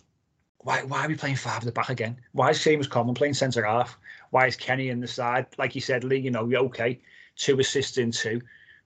why 0.58 0.82
why 0.82 1.04
are 1.04 1.08
we 1.08 1.14
playing 1.14 1.36
five 1.36 1.58
at 1.58 1.64
the 1.64 1.72
back 1.72 1.90
again? 1.90 2.16
Why 2.32 2.50
is 2.50 2.58
Seamus 2.58 2.90
Coleman 2.90 3.14
playing 3.14 3.34
centre 3.34 3.64
half? 3.64 3.96
Why 4.30 4.46
is 4.46 4.56
Kenny 4.56 4.88
in 4.88 5.00
the 5.00 5.06
side? 5.08 5.46
Like 5.58 5.74
you 5.74 5.80
said, 5.80 6.02
Lee, 6.02 6.18
you 6.18 6.30
know, 6.30 6.48
you're 6.48 6.64
okay, 6.64 7.00
two 7.36 7.60
assists 7.60 7.98
in 7.98 8.10
two, 8.10 8.40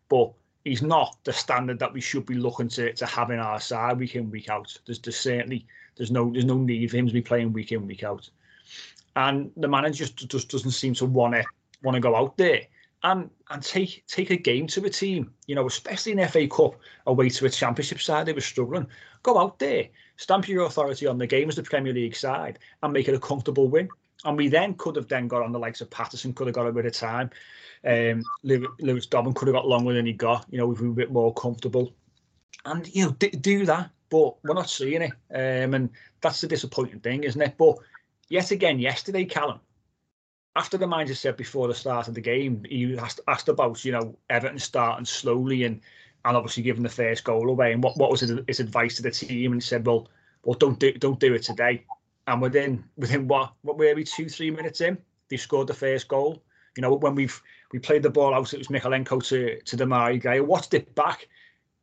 but 0.08 0.32
he's 0.66 0.82
not 0.82 1.16
the 1.22 1.32
standard 1.32 1.78
that 1.78 1.92
we 1.92 2.00
should 2.00 2.26
be 2.26 2.34
looking 2.34 2.68
to 2.68 2.92
to 2.92 3.06
have 3.06 3.30
in 3.30 3.38
our 3.38 3.60
side 3.60 3.98
week 3.98 4.16
in 4.16 4.30
week 4.30 4.50
out. 4.50 4.76
There's, 4.84 4.98
there's 4.98 5.18
certainly 5.18 5.64
there's 5.96 6.10
no 6.10 6.32
there's 6.32 6.44
no 6.44 6.58
need 6.58 6.90
for 6.90 6.96
him 6.96 7.06
to 7.06 7.12
be 7.12 7.22
playing 7.22 7.52
week 7.52 7.72
in 7.72 7.86
week 7.86 8.02
out, 8.02 8.28
and 9.14 9.50
the 9.56 9.68
manager 9.68 10.04
just 10.04 10.28
just 10.28 10.50
doesn't 10.50 10.72
seem 10.72 10.94
to 10.94 11.06
want 11.06 11.34
to 11.34 11.44
want 11.82 11.94
to 11.94 12.00
go 12.00 12.16
out 12.16 12.36
there 12.36 12.62
and 13.04 13.30
and 13.50 13.62
take 13.62 14.04
take 14.08 14.30
a 14.30 14.36
game 14.36 14.66
to 14.66 14.84
a 14.84 14.90
team. 14.90 15.32
You 15.46 15.54
know, 15.54 15.66
especially 15.66 16.12
in 16.12 16.28
FA 16.28 16.48
Cup 16.48 16.74
away 17.06 17.28
to 17.28 17.46
a 17.46 17.50
Championship 17.50 18.00
side, 18.00 18.26
they 18.26 18.32
were 18.32 18.40
struggling. 18.40 18.88
Go 19.22 19.38
out 19.38 19.60
there, 19.60 19.86
stamp 20.16 20.48
your 20.48 20.66
authority 20.66 21.06
on 21.06 21.18
the 21.18 21.28
game 21.28 21.48
as 21.48 21.56
the 21.56 21.62
Premier 21.62 21.92
League 21.92 22.16
side, 22.16 22.58
and 22.82 22.92
make 22.92 23.08
it 23.08 23.14
a 23.14 23.20
comfortable 23.20 23.68
win. 23.68 23.88
And 24.24 24.36
we 24.36 24.48
then 24.48 24.74
could 24.74 24.96
have 24.96 25.08
then 25.08 25.28
got 25.28 25.42
on 25.42 25.52
the 25.52 25.58
likes 25.58 25.80
of 25.80 25.90
Patterson, 25.90 26.32
could 26.32 26.46
have 26.46 26.54
got 26.54 26.66
a 26.66 26.72
bit 26.72 26.86
of 26.86 26.92
time. 26.92 27.30
Um, 27.84 28.22
Lewis 28.42 29.06
Dobbin 29.06 29.34
could 29.34 29.48
have 29.48 29.54
got 29.54 29.68
longer 29.68 29.92
than 29.92 30.06
he 30.06 30.12
got. 30.12 30.46
You 30.50 30.58
know, 30.58 30.66
we 30.66 30.74
were 30.74 30.92
a 30.92 30.94
bit 30.94 31.12
more 31.12 31.32
comfortable, 31.34 31.94
and 32.64 32.88
you 32.94 33.06
know, 33.06 33.12
d- 33.12 33.28
do 33.28 33.66
that. 33.66 33.90
But 34.08 34.36
we're 34.44 34.54
not 34.54 34.70
seeing 34.70 35.02
it, 35.02 35.12
um, 35.34 35.74
and 35.74 35.90
that's 36.20 36.40
the 36.40 36.46
disappointing 36.46 37.00
thing, 37.00 37.24
isn't 37.24 37.40
it? 37.40 37.56
But 37.58 37.76
yet 38.28 38.52
again, 38.52 38.78
yesterday, 38.78 39.24
Callum, 39.24 39.60
after 40.54 40.78
the 40.78 40.86
manager 40.86 41.14
said 41.14 41.36
before 41.36 41.68
the 41.68 41.74
start 41.74 42.08
of 42.08 42.14
the 42.14 42.20
game, 42.20 42.64
he 42.68 42.96
asked, 42.96 43.20
asked 43.28 43.48
about 43.48 43.84
you 43.84 43.92
know 43.92 44.16
Everton 44.30 44.58
starting 44.58 45.04
slowly 45.04 45.64
and 45.64 45.80
and 46.24 46.36
obviously 46.36 46.62
giving 46.62 46.82
the 46.82 46.88
first 46.88 47.24
goal 47.24 47.48
away. 47.48 47.72
And 47.72 47.82
what, 47.82 47.96
what 47.96 48.10
was 48.10 48.20
his, 48.20 48.60
advice 48.60 48.96
to 48.96 49.02
the 49.02 49.12
team? 49.12 49.52
And 49.52 49.62
he 49.62 49.66
said, 49.66 49.86
well, 49.86 50.08
well, 50.42 50.58
don't 50.58 50.78
do 50.78 50.92
don't 50.92 51.20
do 51.20 51.34
it 51.34 51.42
today. 51.42 51.84
And 52.26 52.42
within 52.42 52.84
within 52.96 53.28
what 53.28 53.52
what 53.62 53.78
were 53.78 53.94
we 53.94 54.04
two 54.04 54.28
three 54.28 54.50
minutes 54.50 54.80
in, 54.80 54.98
they 55.28 55.36
scored 55.36 55.68
the 55.68 55.74
first 55.74 56.08
goal. 56.08 56.42
You 56.76 56.82
know 56.82 56.94
when 56.94 57.14
we've 57.14 57.40
we 57.72 57.78
played 57.78 58.02
the 58.02 58.10
ball 58.10 58.34
out, 58.34 58.52
it 58.52 58.58
was 58.58 58.68
Mykolenko 58.68 59.26
to 59.28 59.60
to 59.60 59.76
Demarai 59.76 60.20
Gray. 60.20 60.36
I 60.36 60.40
watched 60.40 60.74
it 60.74 60.94
back 60.94 61.28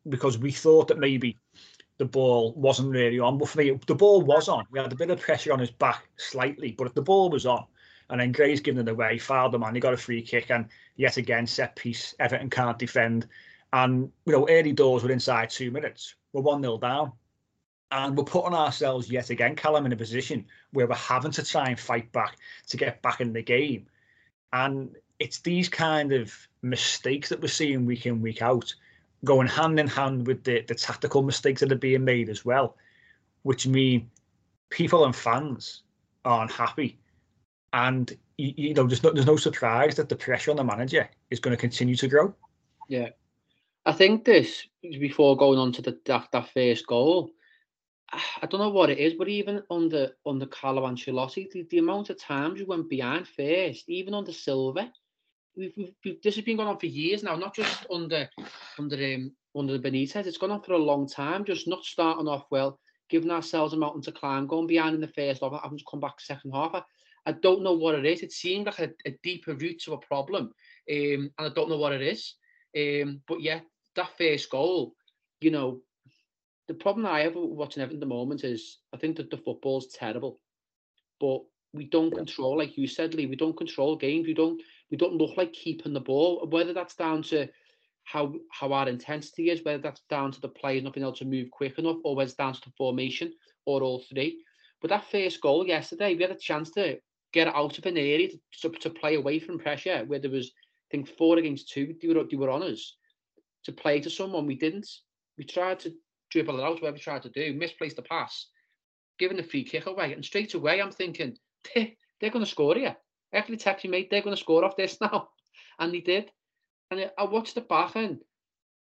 because 0.09 0.37
we 0.37 0.51
thought 0.51 0.89
that 0.89 0.99
maybe 0.99 1.37
the 1.97 2.05
ball 2.05 2.53
wasn't 2.55 2.89
really 2.89 3.19
on. 3.19 3.37
But 3.37 3.49
for 3.49 3.59
me, 3.59 3.79
the 3.87 3.95
ball 3.95 4.21
was 4.21 4.49
on. 4.49 4.65
We 4.71 4.79
had 4.79 4.91
a 4.91 4.95
bit 4.95 5.09
of 5.09 5.21
pressure 5.21 5.53
on 5.53 5.59
his 5.59 5.71
back 5.71 6.07
slightly, 6.17 6.71
but 6.71 6.93
the 6.93 7.01
ball 7.01 7.29
was 7.29 7.45
on, 7.45 7.65
and 8.09 8.19
then 8.19 8.31
Gray's 8.31 8.59
given 8.59 8.87
it 8.87 8.91
away, 8.91 9.17
fouled 9.17 9.53
the 9.53 9.59
man, 9.59 9.75
he 9.75 9.81
got 9.81 9.93
a 9.93 9.97
free 9.97 10.21
kick, 10.21 10.51
and 10.51 10.67
yet 10.95 11.17
again, 11.17 11.47
set 11.47 11.75
piece, 11.75 12.13
Everton 12.19 12.49
can't 12.49 12.79
defend. 12.79 13.27
And, 13.71 14.11
you 14.25 14.33
know, 14.33 14.47
early 14.49 14.71
doors 14.71 15.03
were 15.03 15.11
inside 15.11 15.49
two 15.49 15.71
minutes. 15.71 16.15
We're 16.31 16.41
1 16.41 16.61
0 16.61 16.77
down. 16.77 17.13
And 17.93 18.17
we're 18.17 18.25
putting 18.25 18.53
ourselves 18.53 19.09
yet 19.09 19.29
again, 19.29 19.55
Callum, 19.55 19.85
in 19.85 19.93
a 19.93 19.95
position 19.95 20.45
where 20.71 20.87
we're 20.87 20.95
having 20.95 21.31
to 21.31 21.45
try 21.45 21.67
and 21.69 21.79
fight 21.79 22.11
back 22.11 22.35
to 22.67 22.77
get 22.77 23.01
back 23.01 23.21
in 23.21 23.31
the 23.31 23.43
game. 23.43 23.85
And 24.51 24.95
it's 25.19 25.39
these 25.39 25.69
kind 25.69 26.11
of 26.11 26.33
mistakes 26.61 27.29
that 27.29 27.41
we're 27.41 27.47
seeing 27.47 27.85
week 27.85 28.05
in, 28.05 28.21
week 28.21 28.41
out, 28.41 28.73
going 29.23 29.47
hand 29.47 29.79
in 29.79 29.87
hand 29.87 30.27
with 30.27 30.43
the, 30.43 30.65
the 30.67 30.75
tactical 30.75 31.21
mistakes 31.21 31.61
that 31.61 31.71
are 31.71 31.77
being 31.77 32.03
made 32.03 32.29
as 32.29 32.43
well, 32.43 32.75
which 33.43 33.67
mean 33.67 34.09
people 34.69 35.05
and 35.05 35.15
fans 35.15 35.83
aren't 36.25 36.51
happy 36.51 36.97
and 37.73 38.15
you, 38.37 38.53
you 38.55 38.73
know 38.73 38.85
there's 38.85 39.03
no 39.03 39.11
there's 39.11 39.25
no 39.25 39.35
surprise 39.35 39.95
that 39.95 40.07
the 40.07 40.15
pressure 40.15 40.51
on 40.51 40.57
the 40.57 40.63
manager 40.63 41.09
is 41.29 41.39
going 41.39 41.55
to 41.55 41.59
continue 41.59 41.95
to 41.95 42.07
grow. 42.07 42.33
Yeah, 42.87 43.09
I 43.85 43.91
think 43.91 44.23
this 44.23 44.65
before 44.81 45.35
going 45.35 45.59
on 45.59 45.71
to 45.73 45.81
the 45.81 45.99
that, 46.05 46.29
that 46.31 46.49
first 46.53 46.87
goal. 46.87 47.31
I 48.41 48.45
don't 48.45 48.59
know 48.59 48.69
what 48.69 48.89
it 48.89 48.99
is, 48.99 49.13
but 49.13 49.27
even 49.27 49.63
under 49.71 50.11
under 50.25 50.45
Carlo 50.45 50.87
Ancelotti, 50.87 51.49
the, 51.51 51.65
the 51.69 51.79
amount 51.79 52.09
of 52.09 52.19
times 52.19 52.59
we 52.59 52.65
went 52.65 52.89
behind 52.89 53.27
first, 53.27 53.89
even 53.89 54.13
under 54.13 54.31
Silva, 54.31 54.91
we've, 55.55 55.73
we've, 55.77 55.93
we've, 56.03 56.21
this 56.21 56.35
has 56.35 56.43
been 56.43 56.57
going 56.57 56.69
on 56.69 56.79
for 56.79 56.85
years 56.85 57.23
now, 57.23 57.35
not 57.35 57.55
just 57.55 57.85
under 57.91 58.29
under 58.77 58.95
um, 58.95 59.31
under 59.55 59.79
Benitez. 59.79 60.27
It's 60.27 60.37
gone 60.37 60.51
on 60.51 60.61
for 60.61 60.73
a 60.73 60.77
long 60.77 61.07
time. 61.07 61.45
Just 61.45 61.67
not 61.67 61.83
starting 61.83 62.27
off 62.27 62.45
well, 62.51 62.79
giving 63.09 63.31
ourselves 63.31 63.73
a 63.73 63.77
mountain 63.77 64.01
to 64.03 64.11
climb, 64.11 64.47
going 64.47 64.67
behind 64.67 64.95
in 64.95 65.01
the 65.01 65.07
first 65.07 65.41
half, 65.41 65.59
having 65.61 65.77
to 65.77 65.85
come 65.89 65.99
back 65.99 66.19
second 66.19 66.51
half. 66.51 66.83
I 67.25 67.31
don't 67.31 67.63
know 67.63 67.73
what 67.73 67.95
it 67.95 68.05
is. 68.05 68.21
It 68.21 68.31
seemed 68.31 68.65
like 68.65 68.79
a, 68.79 68.89
a 69.05 69.11
deeper 69.23 69.53
root 69.53 69.81
to 69.83 69.93
a 69.93 69.97
problem, 69.99 70.45
um, 70.45 70.51
and 70.89 71.31
I 71.37 71.49
don't 71.49 71.69
know 71.69 71.77
what 71.77 71.93
it 71.93 72.01
is. 72.01 72.35
Um, 72.75 73.21
but 73.27 73.41
yeah, 73.41 73.61
that 73.95 74.17
first 74.17 74.49
goal, 74.49 74.95
you 75.39 75.51
know, 75.51 75.81
the 76.73 76.79
problem 76.79 77.05
I 77.05 77.21
have 77.21 77.35
watching 77.35 77.83
Everton 77.83 77.97
at 77.97 77.99
the 77.99 78.05
moment 78.05 78.43
is 78.43 78.79
I 78.93 78.97
think 78.97 79.17
that 79.17 79.29
the 79.29 79.37
football's 79.37 79.87
terrible, 79.87 80.39
but 81.19 81.41
we 81.73 81.85
don't 81.85 82.13
control, 82.13 82.57
like 82.57 82.77
you 82.77 82.87
said, 82.87 83.13
Lee. 83.13 83.27
We 83.27 83.35
don't 83.35 83.57
control 83.57 83.95
games. 83.95 84.27
We 84.27 84.33
don't. 84.33 84.61
We 84.89 84.97
don't 84.97 85.15
look 85.15 85.37
like 85.37 85.53
keeping 85.53 85.93
the 85.93 85.99
ball. 85.99 86.47
Whether 86.49 86.73
that's 86.73 86.95
down 86.95 87.21
to 87.23 87.47
how 88.05 88.33
how 88.51 88.73
our 88.73 88.89
intensity 88.89 89.49
is, 89.49 89.63
whether 89.63 89.81
that's 89.81 90.01
down 90.09 90.31
to 90.31 90.41
the 90.41 90.49
players 90.49 90.83
not 90.83 90.93
being 90.93 91.03
able 91.03 91.15
to 91.15 91.25
move 91.25 91.51
quick 91.51 91.77
enough, 91.77 91.97
or 92.03 92.15
whether 92.15 92.27
it's 92.27 92.35
down 92.35 92.53
to 92.53 92.61
the 92.61 92.73
formation, 92.77 93.33
or 93.65 93.83
all 93.83 94.03
three. 94.09 94.43
But 94.81 94.89
that 94.89 95.09
first 95.11 95.41
goal 95.41 95.65
yesterday, 95.67 96.15
we 96.15 96.23
had 96.23 96.31
a 96.31 96.35
chance 96.35 96.71
to 96.71 96.97
get 97.33 97.47
out 97.47 97.77
of 97.77 97.85
an 97.85 97.97
area 97.97 98.29
to, 98.29 98.39
to, 98.61 98.69
to, 98.79 98.89
play 98.89 99.15
away 99.15 99.39
from 99.39 99.57
pressure 99.57 100.03
where 100.05 100.19
there 100.19 100.29
was, 100.29 100.47
I 100.47 100.87
think, 100.91 101.07
four 101.17 101.37
against 101.37 101.69
two, 101.69 101.95
they 101.99 102.07
were, 102.07 102.23
they 102.29 102.37
were 102.37 102.51
on 102.51 102.61
us 102.63 102.95
to 103.63 103.71
play 103.71 103.99
to 104.01 104.09
someone. 104.09 104.45
We 104.45 104.55
didn't. 104.55 104.87
We 105.37 105.45
tried 105.45 105.79
to 105.79 105.93
dribble 106.33 106.59
it 106.59 106.63
out, 106.63 106.81
whatever 106.81 106.95
we 106.95 106.99
tried 106.99 107.21
to 107.21 107.29
do, 107.29 107.53
misplaced 107.53 107.95
the 107.95 108.01
pass, 108.01 108.47
giving 109.19 109.37
the 109.37 109.43
free 109.43 109.63
kick 109.63 109.85
away. 109.85 110.13
And 110.13 110.25
straight 110.25 110.53
away, 110.55 110.81
I'm 110.81 110.91
thinking, 110.91 111.37
they, 111.73 111.95
they're 112.19 112.31
going 112.31 112.43
to 112.43 112.49
score 112.49 112.75
here. 112.75 112.97
Actually 113.33 113.57
text 113.57 113.85
you, 113.85 113.89
mate, 113.89 114.09
they're 114.09 114.21
going 114.21 114.35
to 114.35 114.41
score 114.41 114.65
off 114.65 114.75
this 114.75 114.97
now. 115.01 115.29
And 115.79 115.93
they 115.93 116.01
did. 116.01 116.31
And 116.91 117.09
I 117.17 117.23
watched 117.23 117.55
the 117.55 117.61
back 117.61 117.95
and 117.95 118.19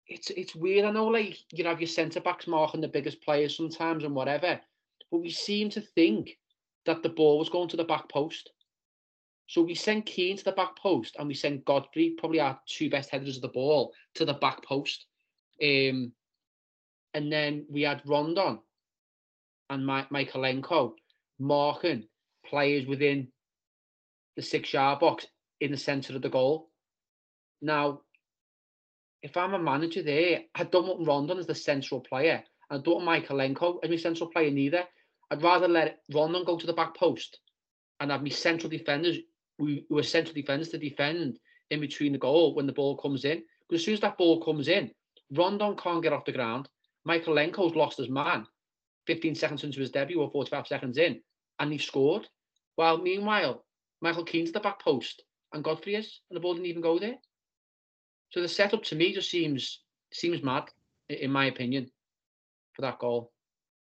it's 0.07 0.31
it's 0.31 0.55
weird. 0.55 0.85
I 0.85 0.91
know, 0.91 1.07
like, 1.07 1.39
you 1.53 1.65
have 1.65 1.81
your 1.81 1.89
centre 1.89 2.21
backs 2.21 2.47
marking 2.47 2.81
the 2.81 2.89
biggest 2.89 3.23
players 3.23 3.57
sometimes 3.57 4.05
and 4.05 4.15
whatever, 4.15 4.61
but 5.11 5.19
we 5.19 5.31
seem 5.31 5.71
to 5.71 5.81
think 5.81 6.37
that 6.85 7.03
the 7.03 7.09
ball 7.09 7.39
was 7.39 7.49
going 7.49 7.69
to 7.69 7.77
the 7.77 7.85
back 7.85 8.09
post. 8.11 8.51
So 9.47 9.63
we 9.63 9.75
sent 9.75 10.07
Keane 10.07 10.37
to 10.37 10.45
the 10.45 10.53
back 10.53 10.77
post 10.77 11.17
and 11.19 11.29
we 11.29 11.35
sent 11.35 11.65
Godfrey, 11.65 12.15
probably 12.19 12.41
our 12.41 12.59
two 12.67 12.91
best 12.91 13.11
headers 13.11 13.37
of 13.37 13.43
the 13.43 13.49
ball, 13.49 13.93
to 14.15 14.25
the 14.25 14.35
back 14.35 14.63
post. 14.65 15.07
Um, 15.63 16.13
and 17.15 17.33
then 17.33 17.67
we 17.71 17.83
had 17.83 18.03
Rondon 18.05 18.59
and 19.71 19.87
My- 19.87 20.07
Mykolenko 20.13 20.93
marking 21.39 22.09
players 22.45 22.87
within 22.87 23.29
the 24.37 24.43
six 24.43 24.73
yard 24.73 25.01
box 25.01 25.27
in 25.61 25.71
the 25.71 25.77
centre 25.77 26.15
of 26.15 26.23
the 26.23 26.29
goal. 26.29 26.71
Now, 27.63 28.01
if 29.23 29.37
I'm 29.37 29.55
a 29.55 29.59
manager 29.59 30.03
there, 30.03 30.43
I 30.55 30.65
don't 30.65 30.87
want 30.87 31.07
Rondon 31.07 31.39
as 31.39 31.47
the 31.47 31.55
central 31.55 32.01
player. 32.01 32.45
I 32.69 32.79
don't 32.79 33.05
want 33.05 33.25
Mykolenko 33.25 33.79
as 33.83 33.91
my 33.91 33.97
central 33.97 34.31
player 34.31 34.51
neither. 34.51 34.85
I'd 35.31 35.43
rather 35.43 35.69
let 35.69 36.01
Rondon 36.13 36.45
go 36.45 36.59
to 36.59 36.67
the 36.67 36.73
back 36.73 36.97
post 36.97 37.39
and 38.01 38.11
have 38.11 38.23
me 38.23 38.31
central 38.31 38.69
defenders 38.69 39.19
who, 39.59 39.79
who 39.89 39.99
are 39.99 40.03
central 40.03 40.35
defenders 40.35 40.69
to 40.71 40.79
defend 40.79 41.39
in 41.71 41.81
between 41.81 42.13
the 42.13 42.19
goal 42.19 42.55
when 42.55 42.67
the 42.67 42.73
ball 42.73 42.97
comes 42.97 43.25
in. 43.25 43.43
Because 43.69 43.81
as 43.81 43.85
soon 43.87 43.95
as 43.95 44.01
that 44.01 44.19
ball 44.19 44.45
comes 44.45 44.69
in, 44.69 44.91
Rondon 45.33 45.77
can't 45.77 46.03
get 46.03 46.13
off 46.13 46.27
the 46.27 46.33
ground. 46.33 46.69
Mykolenko's 47.07 47.77
lost 47.77 47.99
his 47.99 48.09
man 48.09 48.47
15 49.07 49.35
seconds 49.35 49.65
into 49.65 49.81
his 49.81 49.91
debut 49.91 50.21
or 50.21 50.31
45 50.31 50.67
seconds 50.67 50.99
in, 50.99 51.21
and 51.59 51.71
he 51.71 51.79
scored. 51.79 52.27
While 52.77 52.99
meanwhile, 52.99 53.65
Michael 54.01 54.25
Keane's 54.25 54.53
the 54.53 54.61
back 54.61 54.81
post 54.81 55.23
and 55.53 55.63
Godfrey 55.63 55.95
is, 55.95 56.21
and 56.29 56.37
the 56.37 56.41
ball 56.41 56.55
didn't 56.55 56.67
even 56.67 56.83
go 56.83 56.99
there. 56.99 57.17
So 58.31 58.43
the 58.43 58.49
setup 58.49 58.83
to 58.85 58.97
me 58.97 59.13
just 59.13 59.31
seems 59.31 59.81
seems 60.13 60.43
mad, 60.43 60.65
in 61.09 61.31
my 61.31 61.47
opinion, 61.47 61.91
for 62.73 62.83
that 62.83 62.99
goal. 62.99 63.33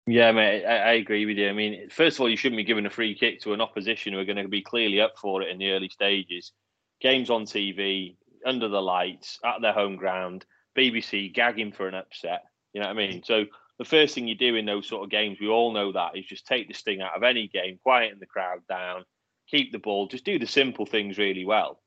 Yeah, 0.06 0.32
mate, 0.32 0.64
I, 0.64 0.76
I, 0.76 0.92
agree 0.92 1.26
with 1.26 1.36
you. 1.36 1.48
I 1.48 1.52
mean, 1.52 1.88
first 1.90 2.16
of 2.16 2.22
all, 2.22 2.28
you 2.28 2.36
shouldn't 2.36 2.56
be 2.56 2.64
giving 2.64 2.86
a 2.86 2.90
free 2.90 3.14
kick 3.14 3.40
to 3.42 3.52
an 3.52 3.60
opposition 3.60 4.12
who 4.12 4.18
are 4.18 4.24
going 4.24 4.42
to 4.42 4.48
be 4.48 4.62
clearly 4.62 5.00
up 5.00 5.12
for 5.20 5.42
it 5.42 5.50
in 5.50 5.58
the 5.58 5.70
early 5.70 5.88
stages. 5.88 6.52
Games 7.00 7.30
on 7.30 7.44
TV, 7.44 8.16
under 8.44 8.68
the 8.68 8.80
lights, 8.80 9.38
at 9.44 9.60
their 9.60 9.72
home 9.72 9.96
ground, 9.96 10.46
BBC 10.76 11.32
gagging 11.32 11.72
for 11.72 11.86
an 11.86 11.94
upset. 11.94 12.42
You 12.72 12.80
know 12.80 12.86
what 12.88 12.96
I 12.96 13.06
mean? 13.06 13.22
So 13.24 13.46
the 13.78 13.84
first 13.84 14.14
thing 14.14 14.28
you 14.28 14.34
do 14.34 14.56
in 14.56 14.66
those 14.66 14.86
sort 14.88 15.04
of 15.04 15.10
games, 15.10 15.38
we 15.40 15.48
all 15.48 15.72
know 15.72 15.92
that, 15.92 16.16
is 16.16 16.26
just 16.26 16.46
take 16.46 16.68
the 16.68 16.74
sting 16.74 17.00
out 17.00 17.16
of 17.16 17.22
any 17.22 17.48
game, 17.48 17.78
quieten 17.82 18.18
the 18.20 18.26
crowd 18.26 18.60
down, 18.68 19.04
keep 19.48 19.72
the 19.72 19.78
ball, 19.78 20.06
just 20.06 20.24
do 20.24 20.38
the 20.38 20.46
simple 20.46 20.86
things 20.86 21.18
really 21.18 21.44
well. 21.44 21.80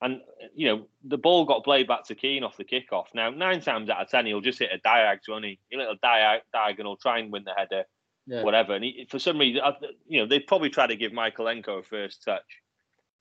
And 0.00 0.20
you 0.54 0.68
know, 0.68 0.86
the 1.04 1.18
ball 1.18 1.44
got 1.44 1.64
played 1.64 1.88
back 1.88 2.04
to 2.04 2.14
Keane 2.14 2.44
off 2.44 2.56
the 2.56 2.64
kickoff. 2.64 3.06
Now, 3.14 3.30
nine 3.30 3.60
times 3.60 3.90
out 3.90 4.00
of 4.00 4.08
ten, 4.08 4.26
he'll 4.26 4.40
just 4.40 4.60
hit 4.60 4.70
a 4.72 4.78
diag, 4.86 5.18
won't 5.28 5.44
he? 5.44 5.58
A 5.72 6.40
diagonal, 6.52 6.96
try 6.96 7.18
and 7.18 7.32
win 7.32 7.42
the 7.42 7.54
header, 7.56 7.84
Yeah. 8.24 8.42
whatever. 8.44 8.74
And 8.74 8.84
he, 8.84 9.08
for 9.10 9.18
some 9.18 9.38
reason, 9.38 9.60
you 10.06 10.20
know, 10.20 10.26
they 10.26 10.38
probably 10.38 10.70
tried 10.70 10.88
to 10.88 10.96
give 10.96 11.10
Mykolenko 11.10 11.80
a 11.80 11.82
first 11.82 12.22
touch, 12.22 12.60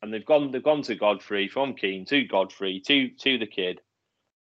and 0.03 0.13
they've 0.13 0.23
gone 0.25 0.51
they've 0.51 0.61
gone 0.61 0.83
to 0.83 0.93
Godfrey 0.93 1.47
from 1.47 1.73
Keane 1.73 2.05
to 2.05 2.23
Godfrey 2.25 2.79
to 2.81 3.09
to 3.09 3.39
the 3.39 3.47
kid, 3.47 3.81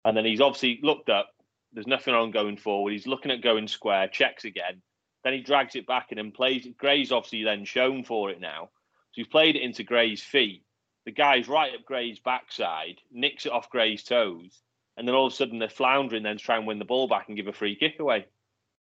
and 0.07 0.17
then 0.17 0.25
he's 0.25 0.41
obviously 0.41 0.81
looked 0.83 1.11
up. 1.11 1.32
There's 1.73 1.87
nothing 1.87 2.15
on 2.15 2.31
going 2.31 2.57
forward. 2.57 2.93
He's 2.93 3.07
looking 3.07 3.31
at 3.31 3.43
going 3.43 3.69
square, 3.69 4.09
checks 4.09 4.45
again. 4.45 4.83
Then 5.25 5.33
he 5.33 5.41
drags 5.41 5.77
it 5.77 5.87
back 5.87 6.09
and 6.11 6.19
then 6.19 6.33
plays. 6.33 6.67
it. 6.67 6.77
Gray's 6.77 7.13
obviously 7.13 7.45
then 7.45 7.65
shown 7.65 8.05
for 8.05 8.31
it 8.31 8.41
now. 8.41 8.71
So 9.13 9.23
he's 9.23 9.27
played 9.27 9.57
it 9.57 9.63
into 9.63 9.83
Gray's 9.83 10.23
feet. 10.23 10.65
The 11.05 11.13
guy's 11.13 11.49
right 11.49 11.75
up 11.75 11.85
Gray's 11.85 12.19
backside, 12.19 13.01
nicks 13.11 13.47
it 13.47 13.53
off 13.53 13.71
Gray's 13.71 14.05
toes, 14.05 14.61
and 14.97 15.07
then 15.07 15.15
all 15.15 15.27
of 15.27 15.33
a 15.33 15.37
sudden 15.37 15.59
they're 15.59 15.69
floundering 15.69 16.23
then 16.23 16.39
to 16.39 16.43
try 16.43 16.57
and 16.57 16.67
win 16.67 16.79
the 16.79 16.85
ball 16.85 17.09
back 17.09 17.29
and 17.29 17.37
give 17.37 17.49
a 17.49 17.53
free 17.53 17.77
kick 17.77 17.99
away. 17.99 18.27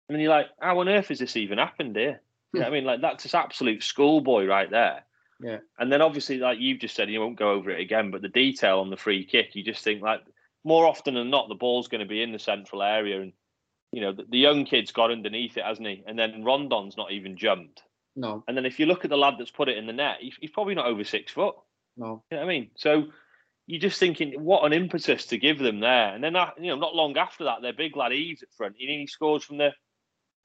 And 0.09 0.14
then 0.14 0.21
you're 0.21 0.30
like, 0.30 0.47
how 0.61 0.78
on 0.78 0.88
earth 0.88 1.09
has 1.09 1.18
this 1.18 1.37
even 1.37 1.59
happened 1.59 1.97
here? 1.97 2.21
You 2.52 2.61
know 2.61 2.68
I 2.68 2.71
mean? 2.71 2.85
Like 2.85 3.02
that's 3.02 3.25
just 3.25 3.35
absolute 3.35 3.83
schoolboy 3.83 4.47
right 4.47 4.71
there. 4.71 5.04
Yeah. 5.40 5.59
And 5.78 5.92
then 5.92 6.00
obviously, 6.00 6.38
like 6.38 6.59
you've 6.59 6.78
just 6.78 6.95
said, 6.95 7.11
you 7.11 7.21
won't 7.21 7.38
go 7.38 7.50
over 7.50 7.71
it 7.71 7.80
again, 7.80 8.11
but 8.11 8.23
the 8.23 8.28
detail 8.28 8.78
on 8.78 8.88
the 8.88 8.97
free 8.97 9.26
kick, 9.26 9.54
you 9.54 9.62
just 9.62 9.85
think 9.85 10.00
like 10.00 10.23
more 10.66 10.85
often 10.87 11.14
than 11.14 11.30
not, 11.30 11.49
the 11.49 11.54
ball's 11.54 11.87
going 11.87 12.00
to 12.00 12.08
be 12.08 12.23
in 12.23 12.32
the 12.32 12.40
central 12.40 12.82
area, 12.82 13.20
and 13.20 13.32
you 13.92 14.02
know 14.02 14.12
the, 14.12 14.25
the 14.28 14.38
young 14.38 14.64
kid's 14.66 14.90
got 14.90 15.12
underneath 15.12 15.56
it, 15.56 15.64
hasn't 15.64 15.87
he? 15.87 16.02
And 16.06 16.18
then 16.18 16.42
Rondon's 16.42 16.96
not 16.96 17.12
even 17.12 17.37
jumped. 17.37 17.82
No, 18.16 18.42
And 18.49 18.56
then 18.56 18.66
if 18.66 18.80
you 18.80 18.87
look 18.87 19.04
at 19.04 19.11
the 19.11 19.16
lad 19.16 19.35
that's 19.38 19.50
put 19.50 19.68
it 19.68 19.78
in 19.78 19.87
the 19.87 19.92
net, 19.92 20.16
he's, 20.20 20.35
he's 20.40 20.50
probably 20.50 20.75
not 20.75 20.87
over 20.87 21.04
six 21.04 21.30
foot. 21.32 21.54
no. 21.96 22.25
You 22.30 22.38
know 22.38 22.44
what 22.44 22.44
I 22.44 22.49
mean? 22.49 22.70
So 22.75 23.04
you're 23.66 23.80
just 23.80 24.00
thinking, 24.00 24.42
what 24.42 24.64
an 24.64 24.73
impetus 24.73 25.26
to 25.26 25.38
give 25.38 25.58
them 25.58 25.80
there. 25.80 26.14
And 26.14 26.25
then, 26.25 26.32
that, 26.32 26.54
you 26.58 26.68
know, 26.68 26.76
not 26.76 26.94
long 26.94 27.16
after 27.18 27.44
that, 27.44 27.61
their 27.62 27.75
big 27.75 27.94
lad 27.94 28.12
Eaves 28.12 28.42
at 28.42 28.54
front, 28.56 28.76
and 28.80 28.88
he 28.88 29.06
scores 29.06 29.44
from 29.44 29.58
the 29.58 29.70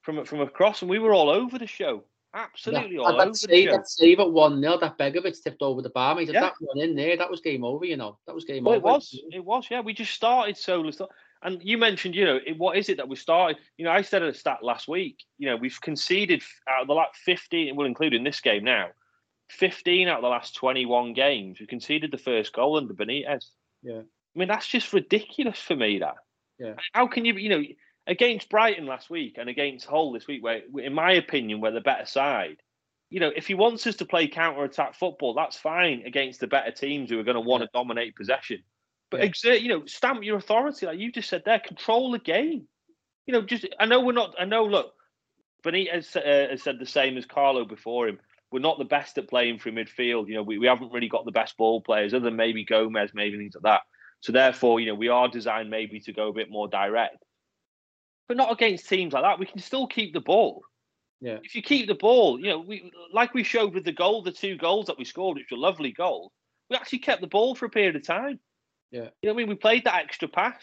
from 0.02 0.24
from 0.24 0.40
across, 0.40 0.82
and 0.82 0.90
we 0.90 0.98
were 0.98 1.14
all 1.14 1.30
over 1.30 1.58
the 1.58 1.66
show, 1.66 2.04
absolutely 2.34 2.98
all 2.98 3.16
that, 3.16 3.28
over 3.28 3.34
save, 3.34 3.70
that 3.70 3.88
save 3.88 4.20
at 4.20 4.30
1 4.30 4.60
0, 4.60 4.78
that 4.78 4.98
Begovic 4.98 5.42
tipped 5.42 5.62
over 5.62 5.82
the 5.82 5.90
bar. 5.90 6.14
Mate, 6.14 6.30
Yeah. 6.30 6.40
that 6.40 6.54
one 6.60 6.78
in 6.78 6.94
there, 6.94 7.16
that 7.16 7.30
was 7.30 7.40
game 7.40 7.64
over, 7.64 7.84
you 7.84 7.96
know. 7.96 8.18
That 8.26 8.34
was 8.34 8.44
game 8.44 8.64
Well, 8.64 8.76
over. 8.76 8.88
it 8.88 8.90
was, 8.90 9.20
it 9.32 9.44
was, 9.44 9.66
yeah. 9.70 9.80
We 9.80 9.92
just 9.92 10.12
started 10.12 10.56
so 10.56 10.80
little. 10.80 11.10
And 11.42 11.60
you 11.62 11.76
mentioned, 11.76 12.14
you 12.14 12.24
know, 12.24 12.38
it, 12.46 12.56
what 12.56 12.76
is 12.76 12.88
it 12.88 12.96
that 12.98 13.08
we 13.08 13.16
started? 13.16 13.58
You 13.76 13.84
know, 13.84 13.90
I 13.90 14.02
said 14.02 14.22
at 14.22 14.28
a 14.28 14.34
stat 14.34 14.62
last 14.62 14.86
week. 14.86 15.24
You 15.38 15.48
know, 15.48 15.56
we've 15.56 15.80
conceded 15.80 16.42
out 16.68 16.82
of 16.82 16.86
the 16.86 16.94
last 16.94 17.16
fifteen, 17.16 17.74
well, 17.74 17.86
including 17.86 18.22
this 18.22 18.40
game 18.40 18.62
now, 18.62 18.90
fifteen 19.50 20.06
out 20.06 20.18
of 20.18 20.22
the 20.22 20.28
last 20.28 20.54
twenty-one 20.54 21.14
games. 21.14 21.58
We 21.58 21.66
conceded 21.66 22.12
the 22.12 22.18
first 22.18 22.52
goal 22.52 22.76
under 22.76 22.94
Benitez. 22.94 23.46
Yeah. 23.82 24.02
I 24.02 24.38
mean, 24.38 24.48
that's 24.48 24.68
just 24.68 24.92
ridiculous 24.92 25.58
for 25.58 25.74
me. 25.74 25.98
That. 25.98 26.14
Yeah. 26.60 26.74
How 26.92 27.08
can 27.08 27.24
you, 27.24 27.34
you 27.34 27.48
know, 27.48 27.62
against 28.06 28.48
Brighton 28.50 28.86
last 28.86 29.10
week 29.10 29.36
and 29.38 29.48
against 29.48 29.86
Hull 29.86 30.12
this 30.12 30.26
week, 30.26 30.42
where, 30.42 30.62
in 30.78 30.94
my 30.94 31.12
opinion, 31.12 31.60
we're 31.60 31.70
the 31.70 31.80
better 31.80 32.06
side. 32.06 32.56
You 33.10 33.20
know, 33.20 33.30
if 33.34 33.46
he 33.46 33.54
wants 33.54 33.86
us 33.86 33.96
to 33.96 34.06
play 34.06 34.26
counter-attack 34.26 34.94
football, 34.94 35.34
that's 35.34 35.56
fine 35.56 36.02
against 36.06 36.40
the 36.40 36.46
better 36.46 36.72
teams 36.72 37.10
who 37.10 37.20
are 37.20 37.24
going 37.24 37.34
to 37.34 37.40
want 37.40 37.62
to 37.62 37.68
dominate 37.72 38.16
possession. 38.16 38.62
But 39.10 39.20
Yeah. 39.20 39.26
exert, 39.26 39.60
you 39.60 39.68
know, 39.68 39.84
stamp 39.86 40.24
your 40.24 40.38
authority, 40.38 40.86
like 40.86 40.98
you 40.98 41.12
just 41.12 41.28
said 41.28 41.42
there. 41.44 41.60
Control 41.60 42.10
the 42.12 42.18
game. 42.18 42.66
You 43.26 43.34
know, 43.34 43.42
just 43.42 43.66
I 43.78 43.86
know 43.86 44.00
we're 44.00 44.12
not. 44.12 44.34
I 44.38 44.46
know. 44.46 44.64
Look, 44.64 44.94
Benitez 45.62 46.16
uh, 46.16 46.50
has 46.50 46.62
said 46.62 46.78
the 46.78 46.86
same 46.86 47.16
as 47.16 47.26
Carlo 47.26 47.64
before 47.64 48.08
him. 48.08 48.18
We're 48.50 48.60
not 48.60 48.78
the 48.78 48.84
best 48.84 49.16
at 49.18 49.28
playing 49.28 49.58
through 49.58 49.72
midfield. 49.72 50.28
You 50.28 50.34
know, 50.34 50.42
we, 50.42 50.58
we 50.58 50.66
haven't 50.66 50.92
really 50.92 51.08
got 51.08 51.24
the 51.24 51.30
best 51.30 51.56
ball 51.56 51.80
players, 51.80 52.14
other 52.14 52.24
than 52.24 52.36
maybe 52.36 52.64
Gomes, 52.64 53.12
maybe 53.14 53.38
things 53.38 53.54
like 53.54 53.62
that. 53.62 53.82
So 54.20 54.32
therefore, 54.32 54.80
you 54.80 54.86
know, 54.86 54.94
we 54.94 55.08
are 55.08 55.28
designed 55.28 55.70
maybe 55.70 56.00
to 56.00 56.12
go 56.12 56.28
a 56.28 56.32
bit 56.32 56.50
more 56.50 56.68
direct, 56.68 57.21
but 58.28 58.36
not 58.36 58.52
against 58.52 58.88
teams 58.88 59.12
like 59.12 59.22
that. 59.22 59.38
We 59.38 59.46
can 59.46 59.60
still 59.60 59.86
keep 59.86 60.12
the 60.12 60.20
ball. 60.20 60.62
Yeah. 61.20 61.38
If 61.42 61.54
you 61.54 61.62
keep 61.62 61.86
the 61.86 61.94
ball, 61.94 62.40
you 62.40 62.48
know, 62.48 62.58
we 62.58 62.90
like 63.12 63.32
we 63.32 63.44
showed 63.44 63.74
with 63.74 63.84
the 63.84 63.92
goal, 63.92 64.22
the 64.22 64.32
two 64.32 64.56
goals 64.56 64.86
that 64.86 64.98
we 64.98 65.04
scored, 65.04 65.36
which 65.36 65.50
were 65.50 65.56
lovely 65.56 65.92
goals. 65.92 66.32
We 66.68 66.76
actually 66.76 66.98
kept 67.00 67.20
the 67.20 67.28
ball 67.28 67.54
for 67.54 67.66
a 67.66 67.70
period 67.70 67.96
of 67.96 68.06
time. 68.06 68.40
Yeah. 68.90 69.08
You 69.22 69.28
know, 69.28 69.34
what 69.34 69.34
I 69.34 69.36
mean, 69.36 69.48
we 69.48 69.54
played 69.54 69.84
that 69.84 70.02
extra 70.02 70.28
pass. 70.28 70.62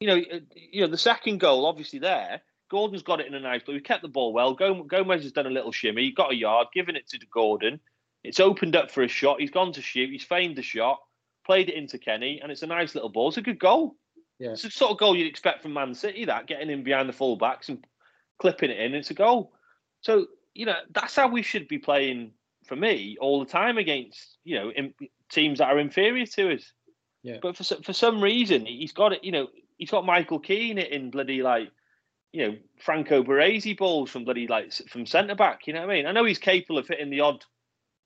You 0.00 0.08
know, 0.08 0.16
uh, 0.16 0.40
you 0.54 0.82
know, 0.82 0.88
the 0.88 0.98
second 0.98 1.38
goal, 1.38 1.66
obviously 1.66 1.98
there. 1.98 2.42
Gordon's 2.70 3.02
got 3.02 3.20
it 3.20 3.26
in 3.26 3.34
a 3.34 3.40
nice, 3.40 3.62
but 3.64 3.74
we 3.74 3.80
kept 3.80 4.02
the 4.02 4.08
ball 4.08 4.32
well. 4.32 4.54
Gomes 4.54 5.22
has 5.22 5.32
done 5.32 5.46
a 5.46 5.50
little 5.50 5.72
shimmy. 5.72 6.02
He 6.02 6.12
got 6.12 6.32
a 6.32 6.36
yard, 6.36 6.68
given 6.74 6.96
it 6.96 7.08
to 7.08 7.18
Gordon. 7.32 7.80
It's 8.24 8.40
opened 8.40 8.76
up 8.76 8.90
for 8.90 9.02
a 9.02 9.08
shot. 9.08 9.40
He's 9.40 9.50
gone 9.50 9.72
to 9.72 9.82
shoot. 9.82 10.10
He's 10.10 10.24
feigned 10.24 10.56
the 10.56 10.62
shot, 10.62 10.98
played 11.46 11.70
it 11.70 11.76
into 11.76 11.98
Kenny, 11.98 12.40
and 12.42 12.52
it's 12.52 12.62
a 12.62 12.66
nice 12.66 12.94
little 12.94 13.08
ball. 13.08 13.28
It's 13.28 13.38
a 13.38 13.42
good 13.42 13.58
goal. 13.58 13.96
Yeah. 14.38 14.50
It's 14.50 14.62
the 14.62 14.70
sort 14.70 14.92
of 14.92 14.98
goal 14.98 15.16
you'd 15.16 15.26
expect 15.26 15.62
from 15.62 15.72
Man 15.72 15.94
City. 15.94 16.24
That 16.24 16.46
getting 16.46 16.70
in 16.70 16.84
behind 16.84 17.08
the 17.08 17.12
fullbacks 17.12 17.68
and 17.68 17.84
clipping 18.38 18.70
it 18.70 18.78
in. 18.78 18.94
It's 18.94 19.10
a 19.10 19.14
goal. 19.14 19.52
So 20.00 20.26
you 20.54 20.66
know 20.66 20.76
that's 20.92 21.16
how 21.16 21.28
we 21.28 21.42
should 21.42 21.68
be 21.68 21.78
playing 21.78 22.32
for 22.64 22.76
me 22.76 23.16
all 23.20 23.40
the 23.40 23.50
time 23.50 23.78
against 23.78 24.38
you 24.44 24.56
know 24.56 24.70
in, 24.70 24.94
teams 25.30 25.58
that 25.58 25.68
are 25.68 25.78
inferior 25.78 26.26
to 26.26 26.54
us. 26.54 26.72
Yeah. 27.22 27.38
But 27.42 27.56
for 27.56 27.64
for 27.82 27.92
some 27.92 28.22
reason 28.22 28.64
he's 28.66 28.92
got 28.92 29.12
it. 29.12 29.24
You 29.24 29.32
know 29.32 29.48
he's 29.76 29.90
got 29.90 30.06
Michael 30.06 30.38
Keane 30.38 30.78
in 30.78 31.10
bloody 31.10 31.42
like 31.42 31.70
you 32.32 32.46
know 32.46 32.56
Franco 32.78 33.24
Baresi 33.24 33.76
balls 33.76 34.10
from 34.10 34.24
bloody 34.24 34.46
like 34.46 34.72
from 34.72 35.04
centre 35.04 35.34
back. 35.34 35.66
You 35.66 35.72
know 35.72 35.80
what 35.80 35.90
I 35.90 35.94
mean? 35.94 36.06
I 36.06 36.12
know 36.12 36.24
he's 36.24 36.38
capable 36.38 36.78
of 36.78 36.86
hitting 36.86 37.10
the 37.10 37.20
odd 37.20 37.44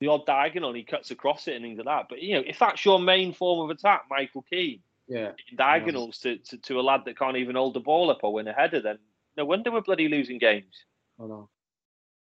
the 0.00 0.08
odd 0.08 0.24
diagonal. 0.24 0.72
He 0.72 0.82
cuts 0.82 1.10
across 1.10 1.46
it 1.46 1.56
and 1.56 1.62
things 1.64 1.76
like 1.76 1.86
that. 1.86 2.06
But 2.08 2.22
you 2.22 2.36
know 2.36 2.44
if 2.46 2.58
that's 2.58 2.84
your 2.86 2.98
main 2.98 3.34
form 3.34 3.68
of 3.68 3.76
attack, 3.76 4.04
Michael 4.10 4.44
Keane 4.50 4.80
Yeah. 5.08 5.32
hitting 5.36 5.56
diagonals 5.56 6.18
to, 6.20 6.38
to 6.38 6.58
to 6.58 6.80
a 6.80 6.82
lad 6.82 7.02
that 7.04 7.18
can't 7.18 7.36
even 7.36 7.56
hold 7.56 7.74
the 7.74 7.80
ball 7.80 8.10
up 8.10 8.20
or 8.22 8.32
win 8.32 8.48
a 8.48 8.52
header, 8.52 8.80
then 8.80 8.98
no 9.36 9.44
wonder 9.44 9.70
we're 9.70 9.80
bloody 9.80 10.08
losing 10.08 10.38
games. 10.38 10.84
I 11.20 11.26
know. 11.26 11.48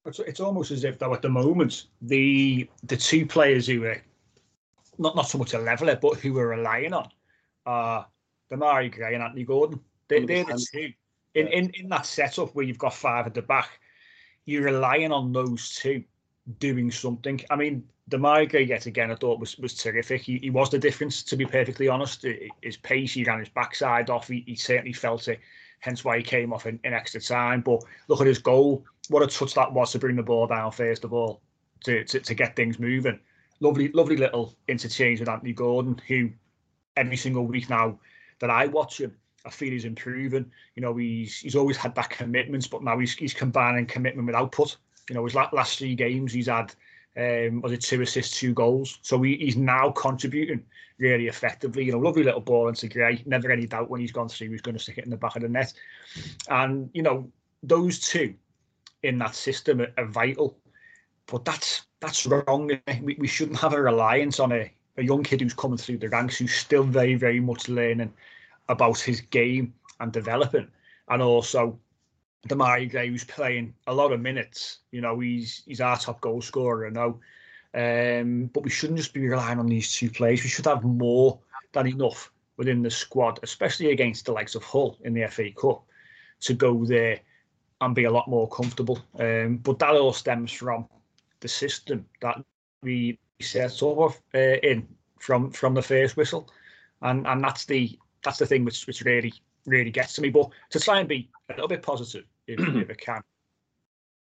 It's, 0.06 0.18
it's 0.18 0.40
almost 0.40 0.70
as 0.70 0.84
if 0.84 0.98
though 0.98 1.14
at 1.14 1.22
the 1.22 1.28
moment 1.28 1.86
the 2.02 2.68
the 2.82 2.96
two 2.96 3.26
players 3.26 3.66
who 3.66 3.84
are 3.84 4.02
not 4.98 5.16
not 5.16 5.28
so 5.28 5.38
much 5.38 5.54
a 5.54 5.58
leveler 5.58 5.96
but 5.96 6.18
who 6.18 6.34
we're 6.34 6.56
relying 6.56 6.92
on 6.92 7.08
are 7.64 8.06
Demarai 8.52 8.92
Gray 8.92 9.14
and 9.14 9.22
Anthony 9.22 9.44
Gordon. 9.44 9.80
They, 10.08 10.24
they're 10.24 10.44
the 10.44 10.66
two 10.72 10.92
in, 11.34 11.48
in 11.48 11.70
in 11.70 11.88
that 11.88 12.06
setup 12.06 12.54
where 12.54 12.64
you've 12.64 12.78
got 12.78 12.94
five 12.94 13.26
at 13.26 13.34
the 13.34 13.42
back. 13.42 13.80
You're 14.44 14.64
relying 14.64 15.10
on 15.10 15.32
those 15.32 15.74
two 15.76 16.04
doing 16.58 16.90
something. 16.90 17.40
I 17.50 17.56
mean, 17.56 17.84
Demarai 18.10 18.50
Gray 18.50 18.64
yet 18.64 18.86
again 18.86 19.10
I 19.10 19.14
thought 19.14 19.40
was 19.40 19.56
was 19.58 19.74
terrific. 19.74 20.22
He, 20.22 20.38
he 20.38 20.50
was 20.50 20.70
the 20.70 20.78
difference 20.78 21.22
to 21.24 21.36
be 21.36 21.46
perfectly 21.46 21.88
honest. 21.88 22.26
His 22.62 22.76
pace, 22.76 23.14
he 23.14 23.24
ran 23.24 23.38
his 23.38 23.48
backside 23.48 24.10
off. 24.10 24.28
He, 24.28 24.44
he 24.46 24.56
certainly 24.56 24.92
felt 24.92 25.28
it. 25.28 25.40
Hence 25.80 26.04
why 26.04 26.18
he 26.18 26.22
came 26.22 26.52
off 26.52 26.66
in, 26.66 26.78
in 26.84 26.94
extra 26.94 27.20
time. 27.20 27.60
But 27.60 27.82
look 28.08 28.20
at 28.20 28.26
his 28.26 28.38
goal. 28.38 28.84
What 29.08 29.22
a 29.22 29.26
touch 29.26 29.54
that 29.54 29.72
was 29.72 29.92
to 29.92 29.98
bring 29.98 30.16
the 30.16 30.22
ball 30.22 30.46
down 30.46 30.72
first 30.72 31.04
of 31.04 31.12
all 31.12 31.40
to, 31.84 32.04
to, 32.04 32.20
to 32.20 32.34
get 32.34 32.56
things 32.56 32.78
moving. 32.78 33.18
Lovely, 33.60 33.88
lovely 33.92 34.16
little 34.16 34.54
interchange 34.68 35.20
with 35.20 35.28
Anthony 35.28 35.52
Gordon, 35.52 36.00
who 36.08 36.30
every 36.96 37.16
single 37.16 37.46
week 37.46 37.70
now 37.70 37.98
that 38.40 38.50
I 38.50 38.66
watch 38.66 39.00
him, 39.00 39.14
I 39.46 39.50
feel 39.50 39.70
he's 39.70 39.84
improving. 39.84 40.50
You 40.74 40.82
know, 40.82 40.96
he's 40.96 41.38
he's 41.38 41.54
always 41.54 41.76
had 41.76 41.94
that 41.94 42.10
commitment, 42.10 42.68
but 42.70 42.82
now 42.82 42.98
he's 42.98 43.14
he's 43.14 43.34
combining 43.34 43.86
commitment 43.86 44.26
with 44.26 44.36
output. 44.36 44.76
You 45.08 45.14
know, 45.14 45.24
his 45.24 45.34
last 45.34 45.78
three 45.78 45.94
games 45.94 46.32
he's 46.32 46.46
had 46.46 46.74
um, 47.16 47.60
was 47.60 47.72
it 47.72 47.82
two 47.82 48.02
assists, 48.02 48.38
two 48.38 48.54
goals. 48.54 48.98
So 49.02 49.20
he, 49.22 49.36
he's 49.36 49.56
now 49.56 49.90
contributing 49.90 50.64
really 50.98 51.28
effectively. 51.28 51.84
You 51.84 51.92
know, 51.92 51.98
lovely 51.98 52.22
little 52.22 52.40
ball 52.40 52.68
into 52.68 52.88
Gray. 52.88 53.22
Never 53.26 53.50
any 53.50 53.66
doubt 53.66 53.90
when 53.90 54.00
he's 54.00 54.12
gone 54.12 54.28
through, 54.28 54.50
he's 54.50 54.60
going 54.60 54.76
to 54.76 54.82
stick 54.82 54.98
it 54.98 55.04
in 55.04 55.10
the 55.10 55.16
back 55.16 55.36
of 55.36 55.42
the 55.42 55.48
net. 55.48 55.72
And 56.48 56.90
you 56.92 57.02
know, 57.02 57.30
those 57.62 57.98
two 58.00 58.34
in 59.02 59.18
that 59.18 59.34
system 59.34 59.80
are, 59.80 59.92
are 59.98 60.06
vital. 60.06 60.58
But 61.26 61.44
that's 61.44 61.82
that's 62.00 62.26
wrong. 62.26 62.70
We, 63.02 63.16
we 63.18 63.26
shouldn't 63.26 63.60
have 63.60 63.72
a 63.72 63.80
reliance 63.80 64.40
on 64.40 64.52
a, 64.52 64.70
a 64.96 65.02
young 65.02 65.22
kid 65.22 65.40
who's 65.40 65.54
coming 65.54 65.78
through 65.78 65.98
the 65.98 66.08
ranks 66.08 66.36
who's 66.36 66.54
still 66.54 66.84
very, 66.84 67.14
very 67.14 67.40
much 67.40 67.68
learning 67.68 68.12
about 68.68 68.98
his 68.98 69.20
game 69.20 69.74
and 70.00 70.12
developing. 70.12 70.68
And 71.08 71.22
also 71.22 71.78
Demarai 72.48 72.90
Gray 72.90 73.08
who's 73.08 73.24
playing 73.24 73.74
a 73.86 73.94
lot 73.94 74.12
of 74.12 74.20
minutes. 74.20 74.80
You 74.90 75.00
know, 75.00 75.18
he's 75.20 75.62
he's 75.66 75.80
our 75.80 75.98
top 75.98 76.20
goal 76.20 76.42
scorer, 76.42 76.90
now. 76.90 77.18
Um, 77.74 78.50
but 78.52 78.62
we 78.62 78.70
shouldn't 78.70 78.98
just 78.98 79.14
be 79.14 79.26
relying 79.26 79.58
on 79.58 79.66
these 79.66 79.92
two 79.92 80.10
players. 80.10 80.42
We 80.42 80.48
should 80.48 80.66
have 80.66 80.84
more 80.84 81.40
than 81.72 81.88
enough 81.88 82.30
within 82.56 82.82
the 82.82 82.90
squad, 82.90 83.40
especially 83.42 83.90
against 83.90 84.26
the 84.26 84.32
likes 84.32 84.54
of 84.54 84.62
Hull 84.62 84.96
in 85.02 85.12
the 85.12 85.26
FA 85.26 85.50
Cup, 85.50 85.84
to 86.40 86.54
go 86.54 86.84
there 86.84 87.20
and 87.80 87.94
be 87.94 88.04
a 88.04 88.10
lot 88.10 88.28
more 88.28 88.48
comfortable. 88.48 89.00
Um, 89.18 89.56
but 89.56 89.80
that 89.80 89.96
all 89.96 90.12
stems 90.12 90.52
from 90.52 90.86
the 91.40 91.48
system 91.48 92.06
that 92.20 92.38
we 92.82 93.18
set 93.40 93.82
up 93.82 93.98
uh, 94.34 94.38
in 94.38 94.86
from 95.18 95.50
from 95.50 95.74
the 95.74 95.82
first 95.82 96.16
whistle, 96.16 96.48
and 97.02 97.26
and 97.26 97.42
that's 97.42 97.64
the 97.64 97.98
that's 98.22 98.38
the 98.38 98.46
thing 98.46 98.64
which 98.64 98.86
which 98.86 99.02
really 99.02 99.32
really 99.66 99.90
gets 99.90 100.12
to 100.14 100.20
me. 100.22 100.30
But 100.30 100.50
to 100.70 100.78
try 100.78 101.00
and 101.00 101.08
be 101.08 101.28
a 101.48 101.54
little 101.54 101.68
bit 101.68 101.82
positive 101.82 102.24
if, 102.46 102.60
if 102.60 102.90
it 102.90 103.00
can. 103.00 103.20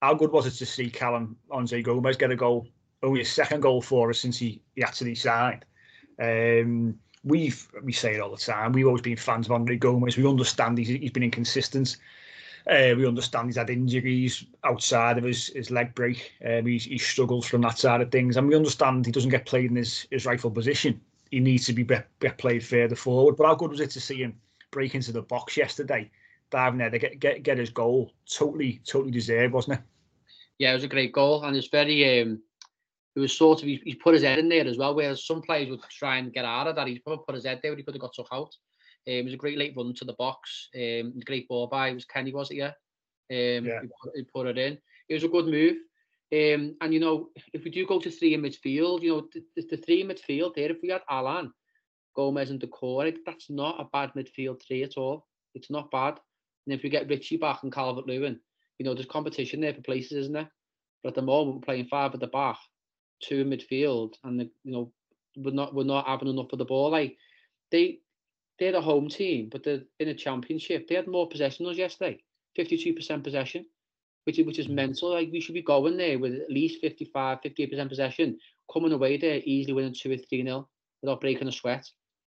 How 0.03 0.15
good 0.15 0.31
was 0.31 0.47
it 0.47 0.53
to 0.53 0.67
see 0.67 0.91
Callum 0.91 1.37
Andre 1.51 1.83
Gomes 1.83 2.17
get 2.17 2.31
a 2.31 2.37
goal? 2.37 2.69
Only 3.03 3.21
a 3.21 3.25
second 3.25 3.61
goal 3.61 3.83
for 3.83 4.11
us 4.11 4.21
since 4.21 4.39
he, 4.39 4.61
he 4.75 4.83
actually 4.83 5.15
signed. 5.15 5.65
Um, 6.21 6.99
we've 7.25 7.67
we 7.83 7.93
say 7.93 8.15
it 8.15 8.21
all 8.21 8.31
the 8.31 8.37
time. 8.37 8.73
We've 8.73 8.87
always 8.87 9.03
been 9.03 9.17
fans 9.17 9.47
of 9.47 9.53
Andre 9.53 9.77
Gomes. 9.77 10.17
We 10.17 10.27
understand 10.27 10.79
he's, 10.79 10.89
he's 10.89 11.11
been 11.11 11.23
inconsistent. 11.23 11.97
Uh, 12.69 12.95
we 12.97 13.07
understand 13.07 13.47
he's 13.47 13.57
had 13.57 13.71
injuries 13.71 14.45
outside 14.65 15.17
of 15.17 15.25
his, 15.25 15.49
his 15.49 15.71
leg 15.71 15.95
break. 15.95 16.33
Um, 16.45 16.67
he, 16.67 16.77
he 16.79 16.99
struggles 16.99 17.47
from 17.47 17.63
that 17.63 17.79
side 17.79 18.03
of 18.03 18.11
things, 18.11 18.37
and 18.37 18.47
we 18.47 18.55
understand 18.55 19.07
he 19.07 19.13
doesn't 19.13 19.31
get 19.31 19.47
played 19.47 19.71
in 19.71 19.77
his, 19.77 20.07
his 20.11 20.27
rightful 20.27 20.51
position. 20.51 21.01
He 21.31 21.41
needs 21.41 21.67
to 21.67 21.73
be, 21.73 21.83
be, 21.83 21.97
be 22.21 22.29
played 22.31 22.65
further 22.65 22.97
forward. 22.97 23.37
But 23.37 23.47
how 23.47 23.55
good 23.55 23.71
was 23.71 23.81
it 23.81 23.91
to 23.91 24.01
see 24.01 24.23
him 24.23 24.39
break 24.71 24.95
into 24.95 25.13
the 25.13 25.23
box 25.23 25.57
yesterday, 25.57 26.11
diving 26.51 26.79
there 26.79 26.91
to 26.91 26.99
get 26.99 27.19
get, 27.21 27.43
get 27.43 27.59
his 27.59 27.71
goal? 27.71 28.13
Totally, 28.33 28.81
totally 28.87 29.11
deserved, 29.11 29.55
wasn't 29.55 29.79
it? 29.79 29.85
Yeah, 30.59 30.73
it 30.73 30.75
was 30.75 30.85
a 30.85 30.89
great 30.89 31.13
goal, 31.13 31.45
and 31.45 31.57
it's 31.57 31.69
very. 31.69 32.21
Um, 32.21 32.43
it 33.17 33.21
was 33.21 33.37
sort 33.37 33.63
of 33.63 33.67
he, 33.67 33.81
he 33.85 33.95
put 33.95 34.15
his 34.15 34.23
head 34.23 34.39
in 34.39 34.49
there 34.49 34.67
as 34.67 34.79
well. 34.79 34.95
Whereas 34.95 35.27
some 35.27 35.43
players 35.43 35.69
would 35.69 35.83
try 35.91 36.19
and 36.19 36.33
get 36.33 36.45
out 36.45 36.69
of 36.69 36.77
that, 36.77 36.87
he's 36.87 37.01
probably 37.01 37.25
put 37.27 37.35
his 37.35 37.45
head 37.45 37.59
there, 37.63 37.73
but 37.73 37.79
he 37.79 37.83
could 37.85 37.95
have 37.95 38.01
got 38.01 38.13
took 38.15 38.29
out. 38.33 38.55
Um, 39.07 39.15
it 39.15 39.25
was 39.25 39.35
a 39.35 39.39
great 39.39 39.59
late 39.59 39.75
run 39.77 39.95
to 39.95 40.05
the 40.05 40.13
box. 40.15 40.69
Um, 40.75 41.19
great 41.25 41.49
ball 41.49 41.67
by. 41.67 41.89
It 41.89 41.95
was 41.95 42.05
Kenny, 42.05 42.33
was 42.33 42.51
it? 42.51 42.57
Yeah. 42.57 42.73
Um, 43.31 43.65
yeah. 43.67 43.81
He, 43.83 43.89
put, 44.03 44.13
he 44.15 44.23
put 44.33 44.47
it 44.47 44.59
in. 44.59 44.79
It 45.09 45.15
was 45.15 45.25
a 45.25 45.29
good 45.29 45.47
move. 45.47 45.77
Um, 46.31 46.77
and 46.81 46.93
you 46.93 47.01
know, 47.01 47.31
if 47.55 47.65
we 47.65 47.71
do 47.71 47.87
go 47.87 47.99
to 47.99 48.11
three 48.11 48.35
in 48.35 48.43
midfield, 48.43 49.03
you 49.03 49.11
know, 49.11 49.29
the, 49.33 49.43
the, 49.57 49.77
the 49.77 49.77
three 49.79 50.03
in 50.03 50.09
midfield 50.09 50.55
there, 50.55 50.71
if 50.71 50.79
we 50.83 50.91
had 50.91 51.01
Allan, 51.09 51.53
Gomes, 52.15 52.51
and 52.51 52.61
Doucouré, 52.61 53.17
that's 53.25 53.49
not 53.49 53.81
a 53.81 53.89
bad 53.93 54.13
midfield 54.15 54.61
three 54.63 54.83
at 54.83 54.99
all. 54.99 55.27
It's 55.55 55.71
not 55.71 55.91
bad. 55.91 56.21
And 56.69 56.77
if 56.77 56.83
we 56.83 56.91
get 56.91 57.09
Richie 57.09 57.39
back 57.39 57.63
and 57.63 57.73
Calvert 57.73 58.07
Lewin, 58.07 58.39
you 58.79 58.85
know, 58.85 58.93
there's 58.93 59.07
competition 59.07 59.63
there 59.63 59.73
for 59.73 59.81
places, 59.81 60.19
isn't 60.19 60.35
there? 60.35 60.51
But 61.03 61.11
at 61.11 61.15
the 61.15 61.23
moment, 61.23 61.57
we're 61.57 61.63
playing 61.63 61.87
five 61.87 62.13
at 62.13 62.21
the 62.21 62.27
back, 62.27 62.59
two 63.23 63.41
in 63.41 63.49
midfield, 63.49 64.15
and 64.23 64.39
the, 64.39 64.51
you 64.65 64.73
know, 64.73 64.93
we're 65.37 65.55
not 65.55 65.75
we're 65.75 65.85
not 65.85 66.07
having 66.07 66.29
enough 66.29 66.53
of 66.53 66.59
the 66.59 66.67
ball. 66.67 66.91
Like 66.91 67.17
they 67.71 68.01
they're 68.59 68.77
a 68.77 68.83
home 68.83 69.09
team, 69.09 69.49
but 69.51 69.65
they're 69.65 69.83
in 69.99 70.09
a 70.09 70.15
championship. 70.15 70.89
They 70.89 70.97
had 70.97 71.07
more 71.07 71.27
possession 71.27 71.65
than 71.65 71.73
us 71.73 71.79
yesterday, 71.79 72.21
52% 72.59 73.25
possession, 73.25 73.65
which 74.25 74.39
is, 74.39 74.47
which 74.47 74.59
is 74.59 74.67
mm. 74.67 74.75
mental. 74.75 75.15
Like 75.15 75.31
we 75.33 75.41
should 75.41 75.55
be 75.55 75.63
going 75.63 75.97
there 75.97 76.19
with 76.19 76.35
at 76.35 76.51
least 76.51 76.83
55, 76.83 77.39
58% 77.41 77.89
possession, 77.89 78.39
coming 78.71 78.93
away 78.93 79.17
there 79.17 79.41
easily 79.45 79.73
winning 79.73 79.95
2 79.95 80.13
or 80.13 80.17
3 80.19 80.43
nil 80.43 80.69
without 81.01 81.23
breaking 81.23 81.49
a 81.49 81.53
sweat. 81.53 81.89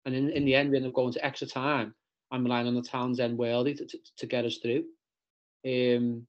And 0.05 0.15
in, 0.15 0.29
in 0.31 0.45
the 0.45 0.55
end, 0.55 0.71
we 0.71 0.77
end 0.77 0.87
up 0.87 0.93
going 0.93 1.13
to 1.13 1.25
extra 1.25 1.45
time. 1.45 1.93
I'm 2.33 2.43
relying 2.43 2.67
on 2.67 2.75
the 2.75 2.81
Townsend 2.81 3.39
worldie 3.39 3.77
to, 3.77 3.85
to, 3.85 3.97
to 4.17 4.25
get 4.25 4.43
us 4.43 4.57
through. 4.57 4.83
Um, 5.65 6.27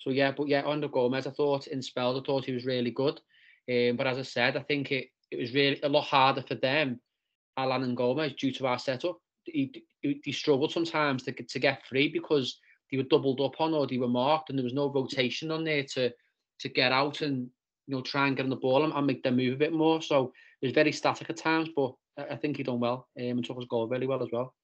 so 0.00 0.10
yeah, 0.10 0.30
but 0.30 0.46
yeah, 0.46 0.62
Andre 0.62 0.88
Gomes, 0.88 1.26
I 1.26 1.30
thought 1.30 1.66
in 1.66 1.82
spells, 1.82 2.20
I 2.20 2.24
thought 2.24 2.44
he 2.44 2.52
was 2.52 2.64
really 2.64 2.92
good. 2.92 3.20
Um, 3.68 3.96
but 3.96 4.06
as 4.06 4.18
I 4.18 4.22
said, 4.22 4.56
I 4.56 4.62
think 4.62 4.92
it, 4.92 5.08
it 5.32 5.36
was 5.40 5.52
really 5.52 5.80
a 5.82 5.88
lot 5.88 6.04
harder 6.04 6.42
for 6.42 6.54
them, 6.54 7.00
Allan 7.56 7.82
and 7.82 7.96
Gomes, 7.96 8.34
due 8.34 8.52
to 8.52 8.66
our 8.68 8.78
setup 8.78 9.18
he, 9.46 9.84
he 10.00 10.32
struggled 10.32 10.72
sometimes 10.72 11.22
to 11.24 11.32
to 11.32 11.58
get 11.58 11.86
free 11.86 12.08
because 12.08 12.58
they 12.90 12.96
were 12.96 13.04
doubled 13.04 13.40
up 13.40 13.60
on 13.60 13.74
or 13.74 13.86
they 13.86 13.98
were 13.98 14.08
marked 14.08 14.50
and 14.50 14.58
there 14.58 14.64
was 14.64 14.74
no 14.74 14.92
rotation 14.92 15.50
on 15.50 15.64
there 15.64 15.84
to 15.94 16.12
to 16.60 16.68
get 16.68 16.92
out 16.92 17.20
and 17.20 17.48
you 17.86 17.94
know 17.94 18.02
try 18.02 18.26
and 18.26 18.36
get 18.36 18.44
on 18.44 18.50
the 18.50 18.56
ball 18.56 18.84
and, 18.84 18.92
and 18.92 19.06
make 19.06 19.22
them 19.22 19.36
move 19.36 19.54
a 19.54 19.58
bit 19.58 19.72
more. 19.72 20.02
So 20.02 20.32
it 20.60 20.66
was 20.66 20.74
very 20.74 20.92
static 20.92 21.30
at 21.30 21.36
times, 21.36 21.68
but 21.74 21.94
I 22.18 22.36
think 22.36 22.56
he 22.56 22.62
done 22.62 22.80
well 22.80 23.08
um, 23.18 23.24
and 23.24 23.44
took 23.44 23.58
his 23.58 23.66
goal 23.66 23.88
really 23.88 24.06
well 24.06 24.22
as 24.22 24.28
well. 24.32 24.54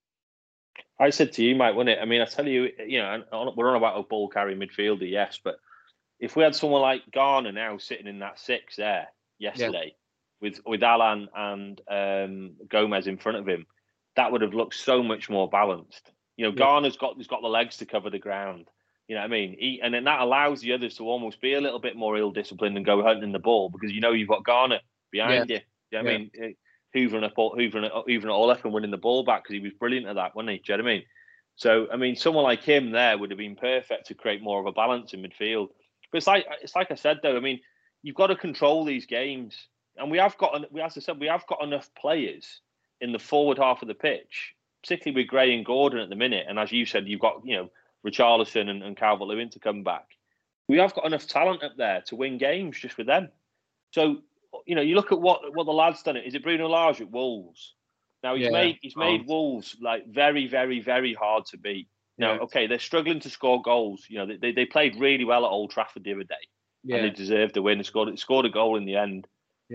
I 0.99 1.11
said 1.11 1.33
to 1.33 1.45
you, 1.45 1.57
Mike, 1.57 1.75
wasn't 1.75 1.91
it? 1.91 1.99
I 2.01 2.05
mean, 2.05 2.21
I 2.21 2.27
tell 2.27 2.47
you, 2.47 2.69
you 2.87 2.99
know, 3.01 3.23
we're 3.57 3.71
on 3.71 3.77
about 3.77 3.99
a 3.99 4.03
ball 4.03 4.29
carrying 4.29 4.61
midfielder, 4.61 5.11
yes, 5.11 5.39
but 5.43 5.57
if 6.23 6.37
we 6.37 6.45
had 6.45 6.55
someone 6.55 6.81
like 6.81 7.03
Garner 7.13 7.51
now 7.51 7.79
sitting 7.79 8.07
in 8.07 8.21
that 8.21 8.39
six 8.39 8.77
there 8.77 9.09
yesterday, 9.39 9.87
yeah. 9.87 10.49
with 10.49 10.61
with 10.65 10.83
Allan 10.83 11.29
and 11.35 11.81
um, 11.91 12.53
Gomes 12.69 13.09
in 13.09 13.19
front 13.19 13.39
of 13.39 13.49
him, 13.49 13.67
that 14.15 14.31
would 14.31 14.41
have 14.41 14.55
looked 14.55 14.77
so 14.77 15.03
much 15.03 15.29
more 15.29 15.51
balanced. 15.51 16.13
You 16.37 16.45
know, 16.45 16.53
yeah. 16.53 16.59
Garner's 16.59 16.97
got 16.97 17.17
he's 17.17 17.27
got 17.27 17.43
the 17.43 17.49
legs 17.49 17.79
to 17.79 17.87
cover 17.87 18.09
the 18.09 18.21
ground. 18.21 18.69
You 19.09 19.17
know 19.17 19.23
what 19.23 19.27
I 19.27 19.31
mean? 19.31 19.57
He, 19.59 19.81
and 19.83 19.93
then 19.93 20.05
that 20.05 20.21
allows 20.21 20.61
the 20.61 20.73
others 20.73 20.97
to 20.97 21.05
almost 21.05 21.41
be 21.41 21.55
a 21.55 21.61
little 21.61 21.81
bit 21.81 21.97
more 21.97 22.17
ill 22.17 22.31
disciplined 22.31 22.77
and 22.77 22.87
go 22.87 23.03
hunting 23.03 23.33
the 23.33 23.41
ball 23.41 23.69
because 23.69 23.91
you 23.93 24.01
know 24.01 24.13
you've 24.13 24.29
got 24.29 24.45
Garner 24.45 24.79
behind 25.11 25.51
yeah. 25.51 25.57
you. 25.57 25.63
you 25.91 26.03
know 26.03 26.09
yeah. 26.09 26.15
I 26.15 26.19
mean? 26.19 26.31
Eh, 26.41 26.53
hoovering 26.95 27.25
up, 27.25 27.35
hoovering, 27.35 27.91
hoovering 28.07 28.33
all 28.33 28.51
up 28.51 28.65
and 28.65 28.73
winning 28.73 28.91
the 28.91 28.97
ball 28.97 29.25
back 29.25 29.45
because 29.45 29.55
he 29.55 29.61
was 29.61 29.73
brilliant 29.79 30.07
at 30.07 30.17
that, 30.17 30.35
wasn't 30.35 30.51
he? 30.51 30.57
Do 30.59 30.73
you 30.73 30.79
know 30.79 30.85
what 30.85 30.91
I 30.91 30.95
mean? 30.95 31.05
So 31.57 31.87
I 31.93 31.97
mean, 31.97 32.17
someone 32.17 32.45
like 32.45 32.63
him 32.63 32.91
there 32.91 33.17
would 33.17 33.31
have 33.31 33.39
been 33.39 33.57
perfect 33.57 34.07
to 34.07 34.15
create 34.15 34.43
more 34.43 34.61
of 34.61 34.67
a 34.67 34.73
balance 34.73 35.13
in 35.13 35.23
midfield. 35.23 35.69
But 36.11 36.19
it's 36.19 36.27
like 36.27 36.47
it's 36.63 36.77
like 36.77 36.91
I 36.91 36.95
said 36.95 37.21
though. 37.23 37.37
I 37.37 37.41
mean, 37.41 37.61
you've 38.03 38.17
got 38.17 38.29
to 38.29 38.37
control 38.37 38.85
these 38.85 39.07
games, 39.07 39.57
and 39.97 40.11
we 40.11 40.19
have 40.19 40.37
got, 40.39 40.73
we 40.73 40.81
as 40.81 40.97
I 40.97 41.01
said, 41.01 41.21
we 41.21 41.29
have 41.29 41.47
got 41.47 41.63
enough 41.63 41.91
players 41.95 42.61
in 43.01 43.13
the 43.13 43.19
forward 43.19 43.59
half 43.59 43.83
of 43.83 43.89
the 43.89 43.95
pitch, 43.95 44.55
particularly 44.83 45.23
with 45.23 45.31
Gray 45.31 45.55
and 45.55 45.65
Gordon 45.65 46.01
at 46.01 46.09
the 46.09 46.17
minute. 46.17 46.47
And 46.49 46.59
as 46.59 46.73
you 46.73 46.87
said, 46.87 47.09
you've 47.09 47.21
got, 47.21 47.43
you 47.45 47.57
know, 47.57 47.71
Richarlison 48.07 48.69
and, 48.69 48.83
and 48.83 48.97
Calvert 48.97 49.29
Lewin 49.29 49.51
to 49.51 49.59
come 49.59 49.83
back. 49.83 50.07
We 50.69 50.79
have 50.79 50.95
got 50.95 51.07
enough 51.07 51.27
talent 51.27 51.63
up 51.63 51.77
there 51.77 52.03
to 52.07 52.17
win 52.17 52.39
games 52.39 52.79
just 52.79 52.97
with 52.97 53.07
them. 53.07 53.29
So, 53.91 54.19
you 54.67 54.75
know, 54.75 54.83
you 54.83 54.95
look 54.95 55.13
at 55.13 55.21
what 55.21 55.55
what 55.55 55.65
the 55.65 55.73
lads 55.73 56.03
done. 56.03 56.17
It 56.17 56.27
is 56.27 56.35
it 56.35 56.43
Bruno 56.43 56.69
Lage 56.69 57.01
at 57.01 57.11
Wolves. 57.11 57.75
Now 58.23 58.35
he's 58.35 58.45
yeah. 58.45 58.51
made 58.51 58.79
he's 58.83 58.97
made 58.97 59.27
Wolves 59.27 59.77
like 59.81 60.07
very, 60.07 60.47
very, 60.47 60.81
very 60.81 61.15
hard 61.15 61.47
to 61.47 61.59
beat. 61.59 61.89
Now, 62.19 62.35
yeah. 62.35 62.41
okay, 62.41 62.67
they're 62.67 62.79
struggling 62.79 63.21
to 63.21 63.31
score 63.31 63.63
goals. 63.63 64.07
You 64.09 64.19
know, 64.19 64.37
they, 64.41 64.53
they 64.53 64.67
played 64.67 64.97
really 65.01 65.25
well 65.25 65.45
at 65.45 65.51
Old 65.51 65.71
Trafford 65.71 66.05
the 66.05 66.13
other 66.13 66.25
day, 66.25 66.35
yeah. 66.85 66.97
and 66.97 67.05
they 67.07 67.11
deserved 67.11 67.55
the 67.55 67.63
win. 67.63 67.79
They 67.79 67.85
scored 67.85 68.17
scored 68.19 68.47
a 68.47 68.51
goal 68.51 68.77
in 68.77 68.85
the 68.85 68.97
end. 68.97 69.27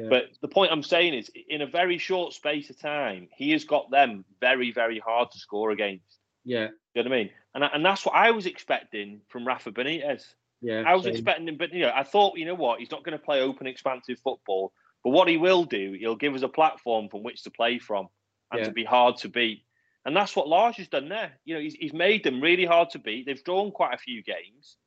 But 0.10 0.26
the 0.42 0.48
point 0.48 0.72
I'm 0.72 0.84
saying 0.84 1.16
is, 1.16 1.32
in 1.50 1.62
a 1.62 1.68
very 1.68 1.98
short 1.98 2.34
space 2.34 2.70
of 2.70 2.80
time, 2.80 3.28
he 3.36 3.52
has 3.52 3.63
got 3.63 3.90
them 3.90 4.26
very, 4.40 4.72
very 4.72 5.00
hard 5.00 5.32
to 5.32 5.40
score 5.40 5.72
against. 5.72 6.20
Yeah. 6.46 6.68
You 6.94 7.04
know 7.04 7.10
what 7.10 7.13
I 7.13 7.18
mean? 7.18 7.30
And, 7.56 7.63
and 7.63 7.86
that's 7.86 8.06
what 8.06 8.16
I 8.16 8.32
was 8.32 8.46
expecting 8.46 9.22
from 9.30 9.48
Rafa 9.48 9.72
Benitez. 9.72 10.24
Yeah. 10.62 10.84
I 10.86 10.96
was 10.96 11.04
same. 11.04 11.13
expecting 11.13 11.48
him, 11.48 11.58
but 11.58 11.74
you 11.74 11.82
know, 11.82 11.91
I 11.93 12.04
thought, 12.04 12.38
you 12.38 12.46
know 12.46 12.56
what, 12.56 12.80
he's 12.80 12.91
not 12.91 13.04
going 13.04 13.17
to 13.17 13.24
play 13.24 13.41
open, 13.41 13.67
expansive 13.67 14.20
football. 14.24 14.74
But 15.04 15.12
what 15.12 15.28
he 15.28 15.38
will 15.38 15.63
do, 15.63 15.96
he'll 16.00 16.15
give 16.15 16.36
us 16.36 16.41
a 16.41 16.48
platform 16.48 17.10
from 17.10 17.24
which 17.24 17.43
to 17.43 17.52
play 17.52 17.80
from 17.80 18.08
and 18.52 18.60
yeah. 18.60 18.65
to 18.65 18.72
be 18.72 18.84
hard 18.84 19.17
to 19.17 19.30
beat. 19.30 19.63
And 20.06 20.15
that's 20.15 20.36
what 20.36 20.48
Lage 20.48 20.78
has 20.78 20.88
done 20.88 21.10
there. 21.10 21.34
You 21.46 21.56
know, 21.56 21.62
he's, 21.62 21.76
he's 21.76 21.93
made 21.93 22.24
them 22.24 22.41
really 22.41 22.65
hard 22.65 22.89
to 22.91 23.00
beat. 23.00 23.26
They've 23.26 23.43
drawn 23.43 23.72
quite 23.72 23.93
a 23.93 23.98
few 23.98 24.24
games. 24.24 24.78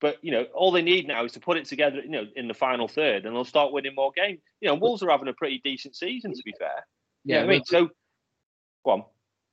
But 0.00 0.18
you 0.22 0.32
know, 0.32 0.44
all 0.52 0.70
they 0.70 0.82
need 0.82 1.06
now 1.06 1.24
is 1.24 1.32
to 1.32 1.40
put 1.40 1.56
it 1.56 1.64
together, 1.64 2.00
you 2.02 2.10
know, 2.10 2.26
in 2.36 2.48
the 2.48 2.54
final 2.54 2.88
third, 2.88 3.24
and 3.24 3.34
they'll 3.34 3.44
start 3.44 3.72
winning 3.72 3.94
more 3.94 4.12
games. 4.14 4.40
You 4.60 4.68
know, 4.68 4.74
Wolves 4.74 5.02
are 5.02 5.10
having 5.10 5.28
a 5.28 5.32
pretty 5.32 5.62
decent 5.64 5.96
season, 5.96 6.34
to 6.34 6.42
be 6.44 6.52
fair. 6.58 6.86
Yeah, 7.24 7.42
I 7.42 7.46
mean, 7.46 7.64
so 7.64 7.88
go 8.84 8.90
on. 8.90 9.04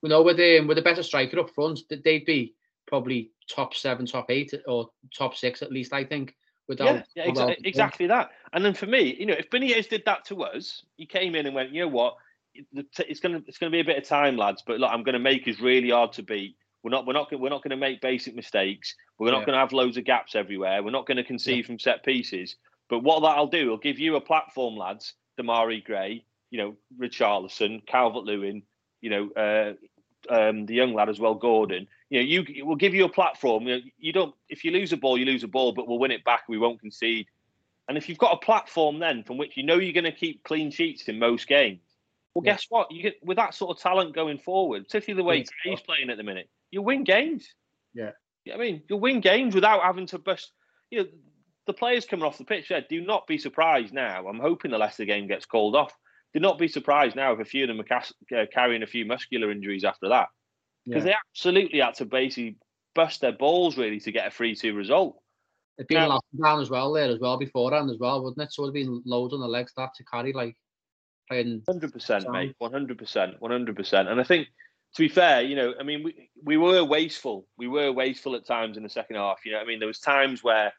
You 0.01 0.09
know, 0.09 0.23
with 0.23 0.39
um, 0.39 0.67
with 0.67 0.77
a 0.77 0.81
better 0.81 1.03
striker 1.03 1.39
up 1.39 1.51
front, 1.51 1.79
that 1.89 2.03
they'd 2.03 2.25
be 2.25 2.53
probably 2.87 3.31
top 3.49 3.73
seven, 3.73 4.05
top 4.05 4.29
eight, 4.29 4.53
or 4.67 4.89
top 5.15 5.35
six 5.35 5.61
at 5.61 5.71
least. 5.71 5.93
I 5.93 6.03
think. 6.03 6.35
Without, 6.67 7.03
yeah, 7.15 7.25
yeah 7.25 7.27
exa- 7.27 7.65
exactly 7.65 8.07
that. 8.07 8.29
And 8.53 8.63
then 8.63 8.73
for 8.73 8.85
me, 8.85 9.15
you 9.19 9.25
know, 9.25 9.33
if 9.33 9.49
Benitez 9.49 9.89
did 9.89 10.03
that 10.05 10.23
to 10.25 10.43
us, 10.43 10.83
he 10.95 11.05
came 11.05 11.35
in 11.35 11.45
and 11.45 11.53
went, 11.53 11.73
you 11.73 11.81
know 11.81 11.89
what, 11.89 12.15
it's 12.53 13.19
gonna 13.19 13.41
it's 13.45 13.57
gonna 13.57 13.71
be 13.71 13.81
a 13.81 13.85
bit 13.85 13.97
of 13.97 14.05
time, 14.05 14.37
lads, 14.37 14.63
but 14.65 14.79
look, 14.79 14.89
I'm 14.89 15.03
gonna 15.03 15.19
make 15.19 15.47
us 15.47 15.59
really 15.59 15.89
hard 15.89 16.13
to 16.13 16.23
beat. 16.23 16.55
We're 16.83 16.91
not 16.91 17.05
we're 17.05 17.13
not 17.13 17.27
we're 17.37 17.49
not 17.49 17.63
to 17.63 17.75
make 17.75 18.01
basic 18.01 18.35
mistakes. 18.35 18.95
We're 19.19 19.31
not 19.31 19.41
yeah. 19.41 19.53
to 19.53 19.59
have 19.59 19.73
loads 19.73 19.97
of 19.97 20.05
gaps 20.05 20.35
everywhere. 20.35 20.81
We're 20.81 20.91
not 20.91 21.05
to 21.07 21.23
concede 21.23 21.57
yeah. 21.57 21.67
from 21.67 21.79
set 21.79 22.03
pieces. 22.03 22.55
But 22.89 23.03
what 23.03 23.21
that'll 23.21 23.47
do, 23.47 23.61
it'll 23.61 23.77
give 23.77 23.99
you 23.99 24.15
a 24.15 24.21
platform, 24.21 24.75
lads. 24.75 25.13
Demarai 25.39 25.83
Gray, 25.83 26.25
you 26.49 26.57
know, 26.57 26.75
Richarlison, 26.99 27.85
Calvert 27.85 28.23
Lewin, 28.23 28.63
you 28.99 29.09
know, 29.09 29.29
uh, 29.31 30.33
um, 30.33 30.65
the 30.65 30.73
young 30.73 30.93
lad 30.93 31.09
as 31.09 31.19
well, 31.19 31.35
Gordon. 31.35 31.87
You 32.11 32.19
know, 32.19 32.25
you 32.25 32.45
it 32.55 32.65
will 32.65 32.75
give 32.75 32.93
you 32.93 33.05
a 33.05 33.09
platform. 33.09 33.63
You, 33.67 33.77
know, 33.77 33.81
you 33.97 34.13
don't 34.13 34.35
if 34.49 34.63
you 34.65 34.71
lose 34.71 34.91
a 34.91 34.97
ball, 34.97 35.17
you 35.17 35.25
lose 35.25 35.43
a 35.43 35.47
ball, 35.47 35.71
but 35.71 35.87
we'll 35.87 35.97
win 35.97 36.11
it 36.11 36.25
back. 36.25 36.43
We 36.49 36.57
won't 36.57 36.81
concede. 36.81 37.25
And 37.87 37.97
if 37.97 38.07
you've 38.07 38.17
got 38.17 38.33
a 38.33 38.37
platform 38.37 38.99
then 38.99 39.23
from 39.23 39.37
which 39.37 39.55
you 39.55 39.63
know 39.63 39.77
you're 39.77 39.93
going 39.93 40.03
to 40.03 40.11
keep 40.11 40.43
clean 40.43 40.71
sheets 40.71 41.07
in 41.07 41.17
most 41.17 41.47
games, 41.47 41.79
well, 42.33 42.43
yeah. 42.45 42.51
guess 42.51 42.65
what? 42.69 42.91
You 42.91 43.01
get 43.01 43.15
with 43.23 43.37
that 43.37 43.53
sort 43.53 43.75
of 43.75 43.81
talent 43.81 44.13
going 44.13 44.39
forward, 44.39 44.83
particularly 44.83 45.21
the 45.21 45.27
way 45.27 45.45
he's 45.63 45.81
playing 45.81 46.09
at 46.09 46.17
the 46.17 46.23
minute, 46.23 46.49
you 46.69 46.81
win 46.81 47.05
games. 47.05 47.47
Yeah. 47.93 48.11
I 48.53 48.57
mean, 48.57 48.83
you'll 48.89 48.99
win 48.99 49.21
games 49.21 49.55
without 49.55 49.81
having 49.81 50.07
to 50.07 50.19
bust. 50.19 50.51
You 50.89 51.03
know, 51.03 51.09
the 51.67 51.73
players 51.73 52.05
coming 52.05 52.25
off 52.25 52.37
the 52.37 52.43
pitch 52.43 52.69
there, 52.69 52.83
do 52.89 53.01
not 53.01 53.25
be 53.27 53.37
surprised 53.37 53.93
now. 53.93 54.27
I'm 54.27 54.39
hoping 54.39 54.71
the 54.71 54.77
Leicester 54.77 55.05
game 55.05 55.27
gets 55.27 55.45
called 55.45 55.75
off. 55.75 55.93
Do 56.33 56.39
not 56.39 56.57
be 56.57 56.67
surprised 56.67 57.15
now 57.15 57.33
if 57.33 57.39
a 57.39 57.45
few 57.45 57.63
of 57.63 57.67
them 57.69 57.81
are 57.81 58.37
uh, 58.37 58.45
carrying 58.53 58.83
a 58.83 58.87
few 58.87 59.05
muscular 59.05 59.51
injuries 59.51 59.83
after 59.83 60.09
that. 60.09 60.29
Because 60.85 61.05
yeah. 61.05 61.11
they 61.11 61.15
absolutely 61.29 61.79
had 61.79 61.95
to 61.95 62.05
basically 62.05 62.57
bust 62.95 63.21
their 63.21 63.31
balls 63.31 63.77
really 63.77 63.99
to 63.99 64.11
get 64.11 64.27
a 64.27 64.31
3 64.31 64.55
2 64.55 64.73
result. 64.73 65.17
It'd 65.77 65.87
been 65.87 66.09
now, 66.09 66.19
down 66.41 66.61
as 66.61 66.69
well 66.69 66.91
there 66.91 67.09
as 67.09 67.19
well 67.19 67.37
beforehand 67.37 67.89
as 67.89 67.97
well, 67.97 68.23
wouldn't 68.23 68.43
it? 68.43 68.53
So 68.53 68.63
it'd 68.63 68.73
been 68.73 69.01
loads 69.05 69.33
on 69.33 69.39
the 69.39 69.47
legs 69.47 69.73
that 69.77 69.93
to 69.95 70.03
carry 70.03 70.33
like 70.33 70.55
playing. 71.27 71.61
100%, 71.67 72.31
mate. 72.31 72.55
100%. 72.61 73.39
100%. 73.39 74.11
And 74.11 74.19
I 74.19 74.23
think 74.23 74.47
to 74.95 75.01
be 75.01 75.07
fair, 75.07 75.41
you 75.41 75.55
know, 75.55 75.73
I 75.79 75.83
mean, 75.83 76.03
we, 76.03 76.29
we 76.43 76.57
were 76.57 76.83
wasteful. 76.83 77.47
We 77.57 77.67
were 77.67 77.91
wasteful 77.91 78.35
at 78.35 78.45
times 78.45 78.77
in 78.77 78.83
the 78.83 78.89
second 78.89 79.15
half. 79.15 79.45
You 79.45 79.53
know, 79.53 79.59
I 79.59 79.65
mean, 79.65 79.79
there 79.79 79.87
was 79.87 79.99
times 79.99 80.43
where, 80.43 80.73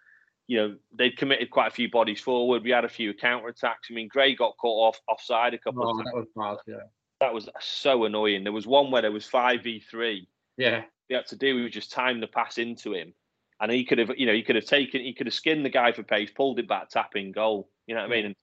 you 0.47 0.59
know, 0.59 0.77
they'd 0.97 1.17
committed 1.17 1.51
quite 1.51 1.69
a 1.69 1.75
few 1.75 1.91
bodies 1.91 2.21
forward. 2.21 2.63
We 2.63 2.71
had 2.71 2.85
a 2.85 2.91
few 2.91 3.15
counter 3.15 3.49
attacks. 3.49 3.89
I 3.91 3.95
mean, 3.95 4.09
Gray 4.09 4.35
got 4.35 4.57
caught 4.59 4.89
off 4.89 5.01
offside 5.09 5.55
a 5.55 5.59
couple 5.59 5.87
Oh, 5.87 5.91
of 5.91 5.97
times. 5.97 6.11
that 6.13 6.17
was 6.37 6.59
bad, 6.67 6.75
yeah. 6.75 6.83
That 7.23 7.33
was 7.33 7.49
so 7.61 8.05
annoying. 8.05 8.43
There 8.43 8.53
was 8.53 8.67
one 8.67 8.91
where 8.91 9.03
there 9.03 9.13
was 9.13 9.25
five 9.25 9.63
v 9.63 9.79
three. 9.79 10.27
Yeah. 10.57 10.83
We 11.09 11.15
had 11.15 11.27
to 11.29 11.37
do 11.37 11.55
we 11.55 11.71
just 11.71 11.93
time 11.93 12.19
the 12.19 12.27
pass 12.27 12.59
into 12.59 12.93
him, 12.95 13.15
and 13.61 13.71
he 13.71 13.85
could 13.85 13.99
have, 13.99 14.11
you 14.17 14.27
know, 14.27 14.33
he 14.33 14.43
could 14.43 14.57
have 14.57 14.65
taken, 14.65 15.03
he 15.03 15.13
could 15.13 15.29
have 15.29 15.35
skinned 15.35 15.65
the 15.65 15.71
guy 15.71 15.93
for 15.93 16.03
pace, 16.03 16.31
pulled 16.35 16.59
it 16.59 16.67
back, 16.67 16.89
tapping 16.89 17.31
goal. 17.31 17.69
You 17.87 17.95
know 17.95 18.01
what 18.01 18.11
I 18.11 18.15
mean? 18.15 18.27
And 18.27 18.37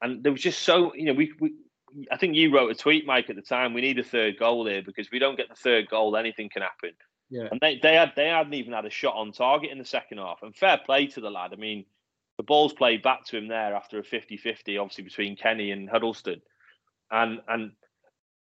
and 0.00 0.22
there 0.22 0.30
was 0.30 0.40
just 0.40 0.62
so, 0.62 0.94
you 0.94 1.06
know, 1.06 1.12
we, 1.12 1.32
we 1.40 1.54
I 2.12 2.18
think 2.18 2.36
you 2.36 2.54
wrote 2.54 2.70
a 2.70 2.74
tweet, 2.76 3.04
Mike, 3.04 3.30
at 3.30 3.36
the 3.36 3.42
time. 3.42 3.74
We 3.74 3.80
need 3.80 3.98
a 3.98 4.04
third 4.04 4.38
goal 4.38 4.64
here 4.64 4.80
because 4.80 5.06
if 5.06 5.12
we 5.12 5.18
don't 5.18 5.36
get 5.36 5.48
the 5.48 5.56
third 5.56 5.88
goal, 5.88 6.16
anything 6.16 6.50
can 6.50 6.62
happen. 6.62 6.92
Yeah. 7.30 7.48
And 7.50 7.60
they, 7.60 7.80
they 7.82 7.96
had 7.96 8.12
they 8.14 8.28
hadn't 8.28 8.54
even 8.54 8.74
had 8.74 8.86
a 8.86 8.90
shot 8.90 9.16
on 9.16 9.32
target 9.32 9.72
in 9.72 9.78
the 9.78 9.84
second 9.84 10.18
half. 10.18 10.38
And 10.42 10.54
fair 10.54 10.78
play 10.78 11.08
to 11.08 11.20
the 11.20 11.30
lad. 11.30 11.52
I 11.52 11.56
mean, 11.56 11.84
the 12.36 12.44
ball's 12.44 12.72
played 12.72 13.02
back 13.02 13.24
to 13.26 13.36
him 13.36 13.48
there 13.48 13.74
after 13.74 13.98
a 13.98 14.04
50-50, 14.04 14.80
obviously 14.80 15.02
between 15.02 15.36
Kenny 15.36 15.72
and 15.72 15.90
Huddleston. 15.90 16.40
And 17.10 17.40
and 17.48 17.72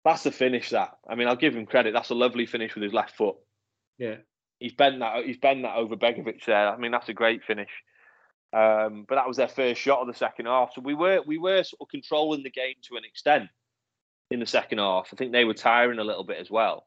that's 0.05 0.23
the 0.23 0.31
finish 0.31 0.71
that. 0.71 0.99
I 1.09 1.15
mean, 1.15 1.29
I'll 1.29 1.37
give 1.37 1.57
him 1.57 1.67
credit. 1.67 1.93
That's 1.93 2.11
a 2.11 2.15
lovely 2.15 2.47
finish 2.47 2.75
with 2.75 2.85
his 2.85 2.93
left 2.93 3.17
foot. 3.17 3.37
Yeah. 3.99 4.17
He's 4.59 4.75
bent 4.75 5.01
that 5.01 5.25
he's 5.25 5.39
bent 5.39 5.63
that 5.63 5.77
over 5.77 5.97
Begovic 5.97 6.45
there. 6.45 6.69
I 6.69 6.77
mean, 6.77 6.93
that's 6.93 7.09
a 7.09 7.15
great 7.15 7.43
finish. 7.45 7.71
Um, 8.53 9.05
but 9.09 9.17
that 9.17 9.27
was 9.27 9.37
their 9.37 9.49
first 9.49 9.81
shot 9.81 10.01
of 10.01 10.07
the 10.07 10.15
second 10.15 10.47
half. 10.47 10.73
So 10.75 10.81
we 10.81 10.95
were 10.95 11.23
we 11.27 11.39
were 11.39 11.65
sort 11.65 11.81
of 11.81 11.89
controlling 11.89 12.43
the 12.43 12.51
game 12.51 12.77
to 12.89 12.97
an 12.97 13.05
extent 13.05 13.49
in 14.31 14.41
the 14.41 14.47
second 14.47 14.79
half. 14.79 15.09
I 15.13 15.17
think 15.17 15.33
they 15.33 15.45
were 15.45 15.55
tiring 15.55 15.99
a 15.99 16.05
little 16.05 16.25
bit 16.25 16.39
as 16.39 16.51
well. 16.51 16.87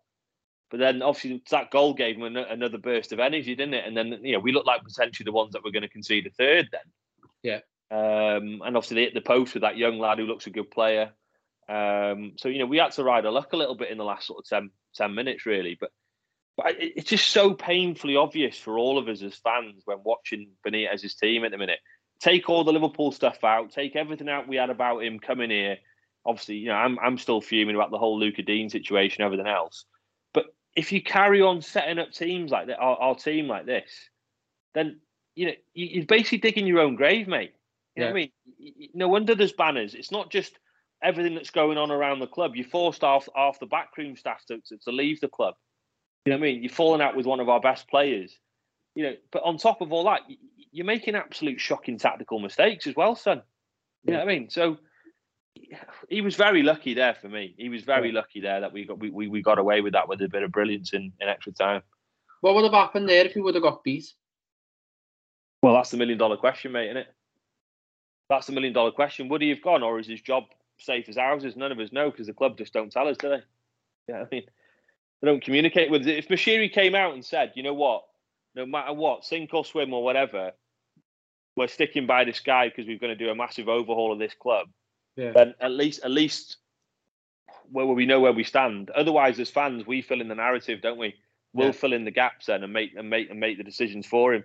But 0.69 0.79
then 0.79 1.01
obviously 1.01 1.41
that 1.49 1.71
goal 1.71 1.93
gave 1.93 2.17
them 2.17 2.35
an- 2.35 2.37
another 2.37 2.77
burst 2.77 3.13
of 3.13 3.19
energy, 3.19 3.55
didn't 3.55 3.73
it? 3.73 3.85
And 3.85 3.97
then 3.97 4.19
you 4.23 4.33
know 4.33 4.39
we 4.39 4.53
looked 4.53 4.67
like 4.67 4.83
potentially 4.83 5.25
the 5.25 5.31
ones 5.31 5.53
that 5.53 5.63
were 5.63 5.71
going 5.71 5.83
to 5.83 5.89
concede 5.89 6.27
a 6.27 6.29
third 6.29 6.69
then. 6.71 6.81
Yeah. 7.43 7.59
Um, 7.89 8.61
and 8.65 8.75
obviously 8.75 8.95
they 8.95 9.03
hit 9.03 9.13
the 9.13 9.21
post 9.21 9.53
with 9.53 9.61
that 9.61 9.77
young 9.77 9.99
lad 9.99 10.19
who 10.19 10.25
looks 10.25 10.47
a 10.47 10.51
good 10.51 10.71
player. 10.71 11.11
Um, 11.69 12.33
so 12.37 12.47
you 12.49 12.59
know 12.59 12.65
we 12.65 12.77
had 12.77 12.93
to 12.93 13.03
ride 13.03 13.25
our 13.25 13.31
luck 13.31 13.53
a 13.53 13.57
little 13.57 13.75
bit 13.75 13.91
in 13.91 13.97
the 13.97 14.03
last 14.05 14.27
sort 14.27 14.39
of 14.39 14.47
10, 14.47 14.69
10 14.95 15.13
minutes 15.15 15.45
really. 15.45 15.77
But 15.79 15.91
but 16.55 16.81
it- 16.81 16.93
it's 16.97 17.09
just 17.09 17.29
so 17.29 17.53
painfully 17.53 18.15
obvious 18.15 18.57
for 18.57 18.79
all 18.79 18.97
of 18.97 19.07
us 19.07 19.21
as 19.21 19.35
fans 19.35 19.83
when 19.85 19.99
watching 20.03 20.51
Benitez's 20.65 21.15
team 21.15 21.43
at 21.43 21.51
the 21.51 21.57
minute. 21.57 21.79
Take 22.19 22.49
all 22.49 22.63
the 22.63 22.73
Liverpool 22.73 23.11
stuff 23.11 23.43
out, 23.43 23.71
take 23.71 23.95
everything 23.95 24.27
out 24.29 24.47
we 24.47 24.55
had 24.55 24.69
about 24.71 25.03
him 25.03 25.19
coming 25.19 25.51
here. 25.51 25.77
Obviously, 26.25 26.55
you 26.55 26.67
know, 26.67 26.75
I'm 26.75 26.97
I'm 26.99 27.17
still 27.17 27.41
fuming 27.41 27.75
about 27.75 27.91
the 27.91 27.97
whole 27.99 28.19
Luca 28.19 28.41
Digne 28.43 28.69
situation, 28.69 29.23
everything 29.23 29.47
else. 29.47 29.85
But 30.33 30.47
if 30.75 30.91
you 30.91 31.01
carry 31.01 31.41
on 31.41 31.61
setting 31.61 31.99
up 31.99 32.11
teams 32.11 32.51
like 32.51 32.67
that, 32.67 32.79
our, 32.79 32.97
our 32.97 33.15
team 33.15 33.47
like 33.47 33.65
this, 33.65 33.91
then 34.73 34.99
you 35.35 35.47
know 35.47 35.53
you, 35.73 35.85
you're 35.87 36.05
basically 36.05 36.39
digging 36.39 36.65
your 36.67 36.79
own 36.79 36.95
grave, 36.95 37.27
mate. 37.27 37.53
You 37.95 38.01
know 38.01 38.07
what 38.13 38.19
I 38.19 38.31
mean? 38.69 38.89
No 38.93 39.07
wonder 39.07 39.35
there's 39.35 39.53
banners. 39.53 39.93
It's 39.95 40.11
not 40.11 40.31
just 40.31 40.57
everything 41.03 41.35
that's 41.35 41.51
going 41.51 41.77
on 41.77 41.91
around 41.91 42.19
the 42.19 42.27
club. 42.27 42.55
You 42.55 42.63
forced 42.63 43.01
half 43.01 43.27
half 43.35 43.59
the 43.59 43.65
backroom 43.65 44.15
staff 44.15 44.45
to, 44.47 44.59
to, 44.67 44.77
to 44.77 44.91
leave 44.91 45.21
the 45.21 45.27
club. 45.27 45.55
You 46.25 46.31
know 46.31 46.37
what 46.37 46.47
I 46.47 46.51
mean? 46.51 46.63
You're 46.63 46.71
falling 46.71 47.01
out 47.01 47.15
with 47.15 47.25
one 47.25 47.39
of 47.39 47.49
our 47.49 47.61
best 47.61 47.87
players. 47.87 48.37
You 48.95 49.03
know, 49.03 49.13
but 49.31 49.43
on 49.43 49.57
top 49.57 49.81
of 49.81 49.93
all 49.93 50.05
that, 50.05 50.21
you're 50.71 50.85
making 50.85 51.15
absolute 51.15 51.59
shocking 51.59 51.97
tactical 51.97 52.39
mistakes 52.39 52.87
as 52.87 52.95
well, 52.95 53.15
son. 53.15 53.41
You 54.03 54.13
know 54.13 54.19
what 54.19 54.29
I 54.29 54.33
mean? 54.33 54.49
So 54.49 54.77
he 56.09 56.21
was 56.21 56.35
very 56.35 56.63
lucky 56.63 56.93
there 56.93 57.13
for 57.13 57.29
me. 57.29 57.53
He 57.57 57.69
was 57.69 57.83
very 57.83 58.11
lucky 58.11 58.41
there 58.41 58.61
that 58.61 58.73
we 58.73 58.85
got 58.85 58.99
we, 58.99 59.09
we, 59.09 59.27
we 59.27 59.41
got 59.41 59.59
away 59.59 59.81
with 59.81 59.93
that 59.93 60.07
with 60.07 60.21
a 60.21 60.27
bit 60.27 60.43
of 60.43 60.51
brilliance 60.51 60.93
in, 60.93 61.11
in 61.19 61.27
extra 61.27 61.51
time. 61.51 61.81
What 62.41 62.55
would 62.55 62.63
have 62.63 62.73
happened 62.73 63.09
there 63.09 63.25
if 63.25 63.33
he 63.33 63.41
would 63.41 63.55
have 63.55 63.63
got 63.63 63.83
beat? 63.83 64.13
Well, 65.61 65.73
that's 65.73 65.91
the 65.91 65.97
million 65.97 66.17
dollar 66.17 66.37
question, 66.37 66.71
mate, 66.71 66.87
isn't 66.87 66.97
it? 66.97 67.07
That's 68.29 68.47
the 68.47 68.53
million 68.53 68.73
dollar 68.73 68.91
question. 68.91 69.29
Would 69.29 69.41
he 69.41 69.49
have 69.49 69.61
gone, 69.61 69.83
or 69.83 69.99
is 69.99 70.07
his 70.07 70.21
job 70.21 70.43
safe 70.79 71.09
as 71.09 71.17
houses? 71.17 71.55
None 71.55 71.71
of 71.71 71.79
us 71.79 71.91
know 71.91 72.11
because 72.11 72.27
the 72.27 72.33
club 72.33 72.57
just 72.57 72.73
don't 72.73 72.91
tell 72.91 73.07
us, 73.07 73.17
do 73.17 73.29
they? 73.29 73.41
Yeah, 74.07 74.21
I 74.21 74.27
mean, 74.31 74.43
they 75.21 75.27
don't 75.27 75.43
communicate 75.43 75.91
with 75.91 76.01
us. 76.01 76.07
If 76.07 76.27
Moshiri 76.27 76.71
came 76.71 76.95
out 76.95 77.13
and 77.13 77.25
said, 77.25 77.53
you 77.55 77.63
know 77.63 77.73
what, 77.73 78.03
no 78.55 78.65
matter 78.65 78.93
what, 78.93 79.25
sink 79.25 79.53
or 79.53 79.65
swim 79.65 79.93
or 79.93 80.03
whatever, 80.03 80.51
we're 81.55 81.67
sticking 81.67 82.05
by 82.05 82.23
this 82.23 82.39
guy 82.39 82.69
because 82.69 82.85
we're 82.85 82.99
going 82.99 83.17
to 83.17 83.23
do 83.23 83.29
a 83.29 83.35
massive 83.35 83.67
overhaul 83.67 84.13
of 84.13 84.19
this 84.19 84.33
club, 84.39 84.67
Yeah. 85.15 85.31
then 85.33 85.55
at 85.59 85.71
least, 85.71 86.03
at 86.03 86.11
least, 86.11 86.57
well, 87.71 87.87
we 87.87 88.05
know 88.05 88.19
where 88.19 88.31
we 88.31 88.43
stand. 88.43 88.89
Otherwise, 88.91 89.39
as 89.39 89.49
fans, 89.49 89.85
we 89.85 90.01
fill 90.01 90.21
in 90.21 90.27
the 90.27 90.35
narrative, 90.35 90.81
don't 90.81 90.99
we? 90.99 91.15
We'll 91.53 91.67
Yeah. 91.67 91.71
fill 91.73 91.93
in 91.93 92.05
the 92.05 92.11
gaps 92.11 92.45
then 92.45 92.63
and 92.63 92.71
make 92.71 92.95
and 92.95 93.09
make 93.09 93.29
and 93.29 93.39
make 93.39 93.57
the 93.57 93.63
decisions 93.63 94.05
for 94.05 94.35
him. 94.35 94.43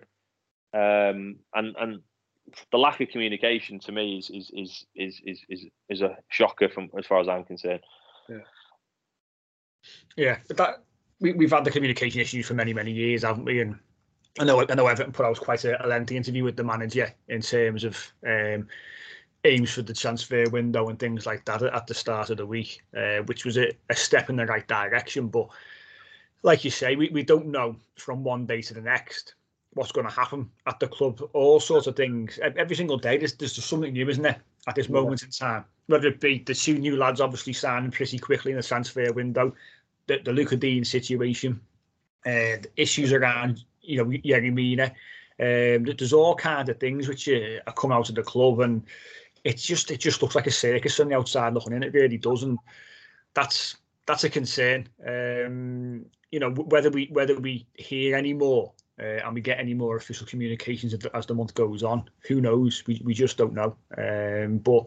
Um, 0.72 1.40
and 1.54 1.76
and 1.78 2.02
the 2.70 2.78
lack 2.78 3.00
of 3.00 3.08
communication 3.08 3.78
to 3.80 3.92
me 3.92 4.18
is 4.18 4.30
is 4.30 4.50
is 4.54 4.86
is 4.94 5.20
is 5.24 5.40
is, 5.48 5.64
is 5.88 6.00
a 6.02 6.16
shocker 6.28 6.68
from 6.68 6.90
as 6.98 7.06
far 7.06 7.20
as 7.20 7.28
I'm 7.28 7.44
concerned. 7.44 7.80
Yeah, 10.16 10.38
but 10.48 10.56
that 10.56 10.82
we, 11.20 11.32
we've 11.32 11.50
had 11.50 11.64
the 11.64 11.70
communication 11.70 12.20
issues 12.20 12.46
for 12.46 12.54
many 12.54 12.74
many 12.74 12.92
years, 12.92 13.22
haven't 13.22 13.44
we? 13.44 13.60
And 13.60 13.78
I 14.38 14.44
know 14.44 14.64
I 14.68 14.74
know 14.74 14.86
Everton 14.86 15.12
put 15.12 15.26
out 15.26 15.40
quite 15.40 15.64
a, 15.64 15.84
a 15.84 15.86
lengthy 15.86 16.16
interview 16.16 16.44
with 16.44 16.56
the 16.56 16.64
manager 16.64 17.12
in 17.28 17.40
terms 17.40 17.84
of 17.84 18.12
um, 18.26 18.68
aims 19.44 19.72
for 19.72 19.82
the 19.82 19.94
transfer 19.94 20.48
window 20.50 20.88
and 20.88 20.98
things 20.98 21.26
like 21.26 21.44
that 21.44 21.62
at, 21.62 21.74
at 21.74 21.86
the 21.86 21.94
start 21.94 22.30
of 22.30 22.36
the 22.36 22.46
week, 22.46 22.82
uh, 22.96 23.18
which 23.26 23.44
was 23.44 23.56
a, 23.56 23.72
a 23.90 23.96
step 23.96 24.30
in 24.30 24.36
the 24.36 24.46
right 24.46 24.66
direction. 24.68 25.28
But 25.28 25.48
like 26.42 26.64
you 26.64 26.70
say, 26.70 26.96
we, 26.96 27.08
we 27.10 27.22
don't 27.22 27.46
know 27.46 27.76
from 27.96 28.24
one 28.24 28.46
day 28.46 28.62
to 28.62 28.74
the 28.74 28.80
next 28.80 29.34
what's 29.74 29.92
going 29.92 30.06
to 30.06 30.12
happen 30.12 30.50
at 30.66 30.78
the 30.80 30.88
club. 30.88 31.22
All 31.32 31.60
sorts 31.60 31.86
of 31.86 31.96
things. 31.96 32.38
Every 32.42 32.76
single 32.76 32.98
day, 32.98 33.16
there's, 33.16 33.34
there's 33.34 33.54
just 33.54 33.68
something 33.68 33.92
new, 33.92 34.08
isn't 34.08 34.22
there? 34.22 34.40
At 34.68 34.76
this 34.76 34.88
moment 34.88 35.22
in 35.22 35.30
time, 35.30 35.64
whether 35.86 36.06
it 36.06 36.20
be 36.20 36.38
the 36.38 36.54
two 36.54 36.78
new 36.78 36.96
lads 36.96 37.20
obviously 37.20 37.52
signing 37.52 37.90
pretty 37.90 38.18
quickly 38.18 38.52
in 38.52 38.56
the 38.56 38.62
transfer 38.62 39.12
window, 39.12 39.52
the, 40.06 40.20
the 40.24 40.32
Luca 40.32 40.56
Digne 40.56 40.84
situation, 40.84 41.60
and 42.24 42.68
issues 42.76 43.12
around 43.12 43.64
you 43.80 43.98
know 43.98 44.04
Yerry 44.04 44.52
Mina. 44.52 44.92
Um, 45.40 45.84
th- 45.84 45.96
there's 45.98 46.12
all 46.12 46.36
kinds 46.36 46.68
of 46.68 46.78
things 46.78 47.08
which 47.08 47.28
uh, 47.28 47.58
are 47.66 47.72
come 47.72 47.90
out 47.90 48.08
of 48.08 48.14
the 48.14 48.22
club, 48.22 48.60
and 48.60 48.84
it's 49.42 49.64
just 49.64 49.90
it 49.90 49.98
just 49.98 50.22
looks 50.22 50.36
like 50.36 50.46
a 50.46 50.52
circus 50.52 51.00
on 51.00 51.08
the 51.08 51.16
outside 51.16 51.54
looking 51.54 51.72
in. 51.72 51.82
It 51.82 51.92
really 51.92 52.18
does, 52.18 52.44
and 52.44 52.58
that's 53.34 53.76
that's 54.06 54.22
a 54.22 54.30
concern. 54.30 54.88
Um, 55.04 56.06
you 56.30 56.38
know 56.38 56.50
whether 56.50 56.90
we 56.90 57.08
whether 57.10 57.36
we 57.38 57.66
hear 57.74 58.14
any 58.16 58.32
more 58.32 58.72
uh, 59.00 59.24
and 59.24 59.34
we 59.34 59.40
get 59.40 59.58
any 59.58 59.74
more 59.74 59.96
official 59.96 60.26
communications 60.26 60.94
as 61.14 61.26
the, 61.26 61.34
month 61.34 61.54
goes 61.54 61.82
on. 61.82 62.08
Who 62.28 62.40
knows? 62.40 62.82
We 62.86 63.00
we 63.04 63.14
just 63.14 63.36
don't 63.36 63.54
know. 63.54 63.76
Um, 63.96 64.58
but 64.58 64.86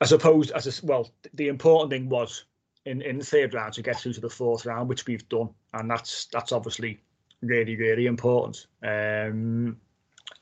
I 0.00 0.06
suppose 0.06 0.50
as 0.50 0.66
a 0.66 0.86
well, 0.86 1.10
the 1.34 1.48
important 1.48 1.90
thing 1.90 2.08
was 2.08 2.44
in, 2.84 3.00
in 3.02 3.18
the 3.18 3.24
third 3.24 3.54
round 3.54 3.74
to 3.74 3.82
get 3.82 3.98
through 3.98 4.12
to 4.14 4.20
the 4.20 4.28
fourth 4.28 4.66
round, 4.66 4.88
which 4.88 5.06
we've 5.06 5.28
done, 5.28 5.50
and 5.72 5.90
that's 5.90 6.26
that's 6.26 6.52
obviously 6.52 7.00
really 7.40 7.76
really 7.76 8.06
important. 8.06 8.66
Um, 8.82 9.78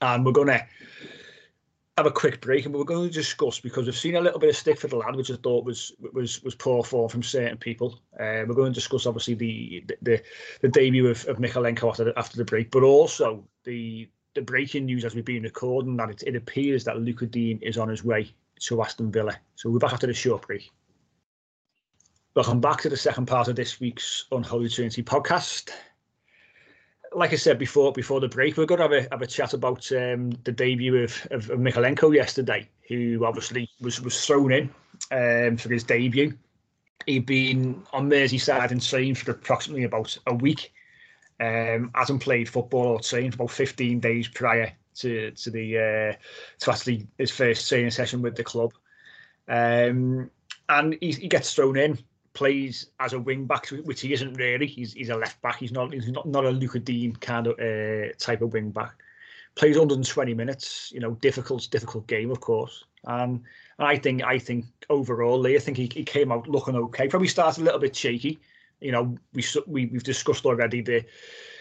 and 0.01 0.25
we're 0.27 0.33
gonna 0.33 0.66
have 1.98 2.07
a 2.07 2.11
quick 2.11 2.40
break, 2.40 2.64
and 2.64 2.74
we're 2.74 2.85
going 2.85 3.09
to 3.09 3.14
discuss 3.14 3.61
because 3.61 3.85
we've 3.85 3.96
seen 3.96 4.16
a 4.16 4.20
little 4.20 4.38
bit 4.38 4.48
of 4.48 4.57
stick 4.57 4.81
for 4.81 4.88
the 4.88 4.96
lad, 4.96 5.14
which 5.14 5.31
I 5.31 5.37
thought 5.37 5.64
was 5.64 5.92
was 6.12 6.42
was 6.42 6.55
poor 6.55 6.83
form 6.83 7.09
from 7.09 7.22
certain 7.22 7.59
people. 7.59 8.00
Uh, 8.18 8.44
we're 8.46 8.55
going 8.55 8.72
to 8.72 8.74
discuss 8.74 9.07
obviously 9.07 9.35
the 9.35 9.85
the 10.00 10.22
the 10.62 10.68
debut 10.68 11.09
of, 11.09 11.24
of 11.26 11.37
Mykolenko 11.37 11.90
after 11.90 12.05
the, 12.05 12.18
after 12.18 12.38
the 12.38 12.44
break, 12.44 12.70
but 12.70 12.83
also 12.83 13.44
the 13.64 14.09
the 14.35 14.40
breaking 14.40 14.87
news 14.87 15.05
as 15.05 15.14
we've 15.14 15.24
been 15.24 15.42
recording 15.42 15.96
that 15.98 16.09
it, 16.09 16.22
it 16.26 16.37
appears 16.37 16.85
that 16.85 16.98
Luca 16.98 17.26
Digne 17.26 17.59
is 17.61 17.76
on 17.76 17.88
his 17.88 18.02
way 18.02 18.33
to 18.61 18.83
Aston 18.83 19.12
Villa. 19.12 19.37
So 19.57 19.68
we're 19.68 19.78
back 19.78 19.92
after 19.92 20.07
the 20.07 20.14
short 20.14 20.46
break. 20.46 20.70
Welcome 22.35 22.62
back 22.62 22.81
to 22.81 22.88
the 22.88 22.96
second 22.96 23.26
part 23.26 23.48
of 23.48 23.57
this 23.57 23.78
week's 23.78 24.24
Unholy 24.33 24.70
Trinity 24.70 25.02
podcast. 25.02 25.70
Like 27.14 27.33
I 27.33 27.37
said 27.37 27.59
before, 27.59 27.92
before 27.92 28.20
the 28.20 28.29
break, 28.29 28.57
we're 28.57 28.66
going 28.66 28.79
to 28.79 28.96
have 28.96 29.07
a 29.07 29.09
have 29.11 29.22
a 29.22 29.27
chat 29.27 29.53
about 29.53 29.90
um, 29.92 30.31
the 30.44 30.53
debut 30.53 30.96
of, 30.96 31.27
of, 31.31 31.51
of 31.51 31.59
Mykolenko 31.59 32.14
yesterday, 32.14 32.68
who 32.88 33.25
obviously 33.25 33.68
was 33.81 34.01
was 34.01 34.25
thrown 34.25 34.53
in 34.53 34.70
um, 35.11 35.57
for 35.57 35.68
his 35.68 35.85
debut. 35.85 36.37
He'd 37.07 37.27
been 37.27 37.83
on 37.92 38.09
Merseyside 38.09 38.70
and 38.70 38.81
trained 38.81 39.18
for 39.18 39.33
approximately 39.33 39.85
about 39.85 40.16
a 40.27 40.35
week. 40.35 40.72
Um, 41.40 41.90
hasn't 41.94 42.22
played 42.22 42.48
football 42.48 42.87
or 42.87 43.01
trained 43.01 43.35
for 43.35 43.42
about 43.42 43.51
15 43.51 43.98
days 44.01 44.29
prior 44.29 44.72
to 44.96 45.31
to 45.33 45.51
the 45.51 45.79
uh, 45.79 46.16
to 46.61 46.70
actually 46.70 47.07
his 47.18 47.31
first 47.31 47.68
training 47.68 47.90
session 47.90 48.22
with 48.22 48.37
the 48.37 48.44
club. 48.44 48.72
Um, 49.48 50.31
and 50.68 50.96
he, 51.01 51.12
he 51.12 51.29
gets 51.29 51.55
thrown 51.55 51.77
in, 51.77 51.98
plays 52.35 52.87
as 53.01 53.12
a 53.12 53.21
wing 53.21 53.47
back, 53.47 53.68
which 53.68 54.01
he 54.01 54.12
isn't 54.12 54.35
really. 54.35 54.66
He's 54.66 54.92
he's 54.92 55.11
a 55.11 55.16
left 55.16 55.40
back. 55.42 55.59
He's 55.59 55.73
not 55.73 55.92
he's 55.92 56.09
not, 56.09 56.27
not 56.27 56.45
a 56.45 56.51
Luca 56.51 56.79
Digne 56.79 57.14
kind 57.21 57.47
of 57.47 57.59
uh, 57.59 58.12
type 58.18 58.42
of 58.42 58.53
wing 58.53 58.71
back. 58.71 58.95
Plays 59.55 59.77
120 59.77 60.35
minutes. 60.35 60.90
You 60.95 61.01
know, 61.01 61.12
difficult 61.12 61.68
difficult 61.71 62.07
game, 62.07 62.31
of 62.31 62.40
course. 62.40 62.85
Um, 63.05 63.42
and 63.79 63.88
I 63.88 63.97
think 63.97 64.23
I 64.23 64.38
think 64.38 64.66
overall, 64.88 65.38
Lee, 65.38 65.57
I 65.57 65.59
think 65.59 65.77
he, 65.77 65.90
he 65.92 66.05
came 66.05 66.33
out 66.33 66.49
looking 66.49 66.77
okay. 66.77 67.09
Probably 67.09 67.29
started 67.29 67.61
a 67.61 67.64
little 67.64 67.81
bit 67.81 67.97
shaky 67.97 68.40
You 68.81 68.92
know, 68.92 69.18
we 69.33 69.45
we 69.66 69.87
we've 69.87 70.05
discussed 70.05 70.47
already 70.47 70.81
the, 70.81 71.05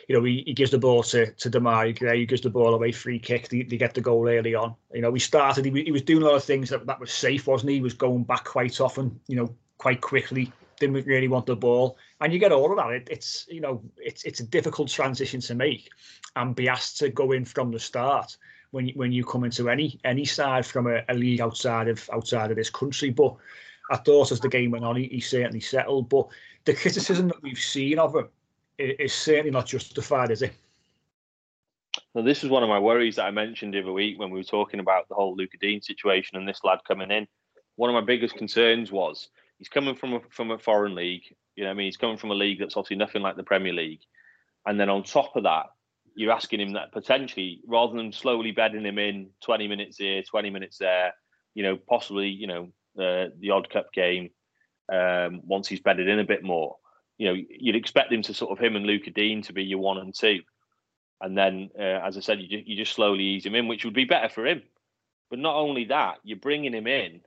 you 0.08 0.16
know, 0.16 0.24
he, 0.24 0.44
he 0.46 0.54
gives 0.54 0.72
the 0.72 0.78
ball 0.78 1.04
to 1.04 1.32
to 1.32 1.50
Gray, 1.50 2.20
he 2.20 2.26
gives 2.26 2.42
the 2.42 2.50
ball 2.50 2.74
away, 2.74 2.92
free 2.92 3.20
kick, 3.20 3.50
they, 3.50 3.64
they 3.64 3.78
get 3.78 3.94
the 3.94 4.02
goal 4.02 4.28
early 4.28 4.56
on. 4.56 4.76
You 4.94 5.02
know, 5.02 5.12
we 5.12 5.20
started, 5.20 5.66
he, 5.66 5.84
he 5.84 5.92
was 5.92 6.04
doing 6.04 6.24
a 6.24 6.26
lot 6.26 6.36
of 6.36 6.44
things 6.44 6.70
that, 6.70 6.86
that 6.86 7.00
was 7.00 7.12
safe, 7.12 7.48
wasn't 7.48 7.72
he? 7.72 7.76
He 7.76 7.82
was 7.82 7.94
going 7.94 8.24
back 8.24 8.46
quite 8.46 8.80
often, 8.82 9.20
you 9.28 9.36
know, 9.36 9.56
quite 9.82 10.00
quickly, 10.00 10.54
didn't 10.80 11.08
really 11.08 11.28
want 11.28 11.48
the 11.48 11.56
ball, 11.56 11.98
and 12.20 12.32
you 12.32 12.38
get 12.38 12.52
all 12.52 12.70
of 12.70 12.78
that. 12.78 12.91
It, 12.91 13.08
it's 13.10 13.48
you 13.50 13.62
know, 13.62 13.82
it's 13.98 14.24
it's 14.26 14.39
a 14.39 14.46
difficult 14.46 14.89
transition 14.89 15.41
to 15.41 15.56
make, 15.56 15.89
and 16.36 16.56
be 16.56 16.70
asked 16.70 17.00
to 17.00 17.10
go 17.10 17.32
in 17.32 17.46
from 17.46 17.72
the 17.72 17.80
start 17.80 18.38
when 18.70 18.88
you, 18.88 18.94
when 18.96 19.12
you 19.12 19.26
come 19.26 19.44
into 19.44 19.72
any 19.72 20.00
any 20.04 20.24
side 20.24 20.67
from 20.67 20.86
a, 20.86 21.02
a 21.10 21.15
league 21.15 21.41
outside 21.41 21.88
of 21.88 22.08
outside 22.13 22.52
of 22.52 22.58
this 22.58 22.70
country. 22.70 23.10
But 23.10 23.36
I 23.89 23.98
thought 23.98 24.32
as 24.32 24.39
the 24.39 24.50
game 24.50 24.70
went 24.70 24.86
on, 24.86 24.98
he, 24.98 25.08
he 25.08 25.20
certainly 25.20 25.62
settled. 25.62 26.10
But 26.10 26.28
the 26.65 26.76
criticism 26.76 27.28
that 27.30 27.41
we've 27.41 27.58
seen 27.58 27.98
of 27.98 28.15
him 28.15 28.30
is, 28.78 29.13
certainly 29.13 29.50
not 29.50 29.65
justified, 29.65 30.30
is 30.30 30.44
it? 30.44 30.54
Well, 32.13 32.24
this 32.24 32.44
is 32.44 32.52
one 32.52 32.62
of 32.62 32.70
my 32.70 32.80
worries 32.80 33.15
that 33.15 33.26
I 33.26 33.32
mentioned 33.32 33.74
the 33.74 33.82
other 33.82 33.94
week 33.94 34.20
when 34.20 34.30
we 34.30 34.39
were 34.39 34.44
talking 34.44 34.80
about 34.80 35.10
the 35.10 35.15
whole 35.15 35.36
Luca 35.36 35.58
Digne 35.58 35.82
situation 35.82 36.38
and 36.38 36.48
this 36.48 36.63
lad 36.63 36.80
coming 36.88 37.10
in. 37.10 37.28
One 37.78 37.89
of 37.89 37.96
my 37.96 38.06
biggest 38.06 38.36
concerns 38.36 38.91
was 38.91 39.30
he's 39.62 39.69
coming 39.69 39.95
from 39.95 40.13
a, 40.13 40.19
from 40.32 40.50
a 40.50 40.58
foreign 40.58 40.95
league. 40.95 41.21
You 41.56 41.65
know, 41.65 41.69
I 41.69 41.74
mean, 41.76 41.86
he's 41.86 41.97
coming 41.97 42.17
from 42.17 42.32
a 42.32 42.36
league 42.36 42.60
that's 42.60 42.76
obviously 42.76 42.97
nothing 42.97 43.21
like 43.21 43.36
the 43.36 43.43
Premier 43.43 43.74
League, 43.74 44.02
and 44.65 44.80
then 44.80 44.89
on 44.89 45.04
top 45.04 45.36
of 45.36 45.43
that, 45.43 45.67
you're 46.15 46.32
asking 46.32 46.60
him 46.60 46.74
that 46.74 46.91
potentially 46.91 47.62
rather 47.67 47.95
than 47.95 48.12
slowly 48.12 48.52
bedding 48.52 48.84
him 48.84 48.97
in 48.97 49.30
20 49.45 49.67
minutes 49.67 49.97
here, 49.97 50.24
20 50.24 50.50
minutes 50.50 50.80
there, 50.80 51.13
you 51.54 51.62
know, 51.62 51.78
possibly, 51.78 52.30
you 52.30 52.47
know, 52.47 52.69
the 52.95 53.34
the 53.39 53.52
odd 53.52 53.69
cup 53.69 53.93
game 53.93 54.32
um, 54.91 55.41
once 55.45 55.67
he's 55.67 55.80
bedded 55.80 56.08
in 56.08 56.19
a 56.19 56.26
bit 56.26 56.43
more. 56.43 56.78
You 57.19 57.28
know, 57.28 57.41
you'd 57.50 57.76
expect 57.76 58.12
him 58.12 58.24
to 58.24 58.34
sort 58.34 58.52
of 58.52 58.60
him 58.60 58.76
and 58.76 58.88
Luca 58.88 59.12
Digne 59.12 59.43
to 59.43 59.54
be 59.54 59.63
your 59.63 59.78
one 59.78 60.00
and 60.00 60.15
two, 60.17 60.39
and 61.21 61.38
then 61.38 61.69
uh, 61.78 62.02
as 62.04 62.17
I 62.17 62.21
said, 62.21 62.39
you 62.41 62.63
you 62.65 62.76
just 62.76 62.93
slowly 62.93 63.24
ease 63.24 63.45
him 63.45 63.54
in, 63.54 63.67
which 63.67 63.86
would 63.86 63.93
be 63.93 64.06
better 64.06 64.30
for 64.30 64.47
him. 64.47 64.63
But 65.30 65.38
not 65.38 65.56
only 65.56 65.86
that, 65.86 66.17
you're 66.24 66.39
bringing 66.39 66.74
him 66.74 66.88
in, 66.88 67.21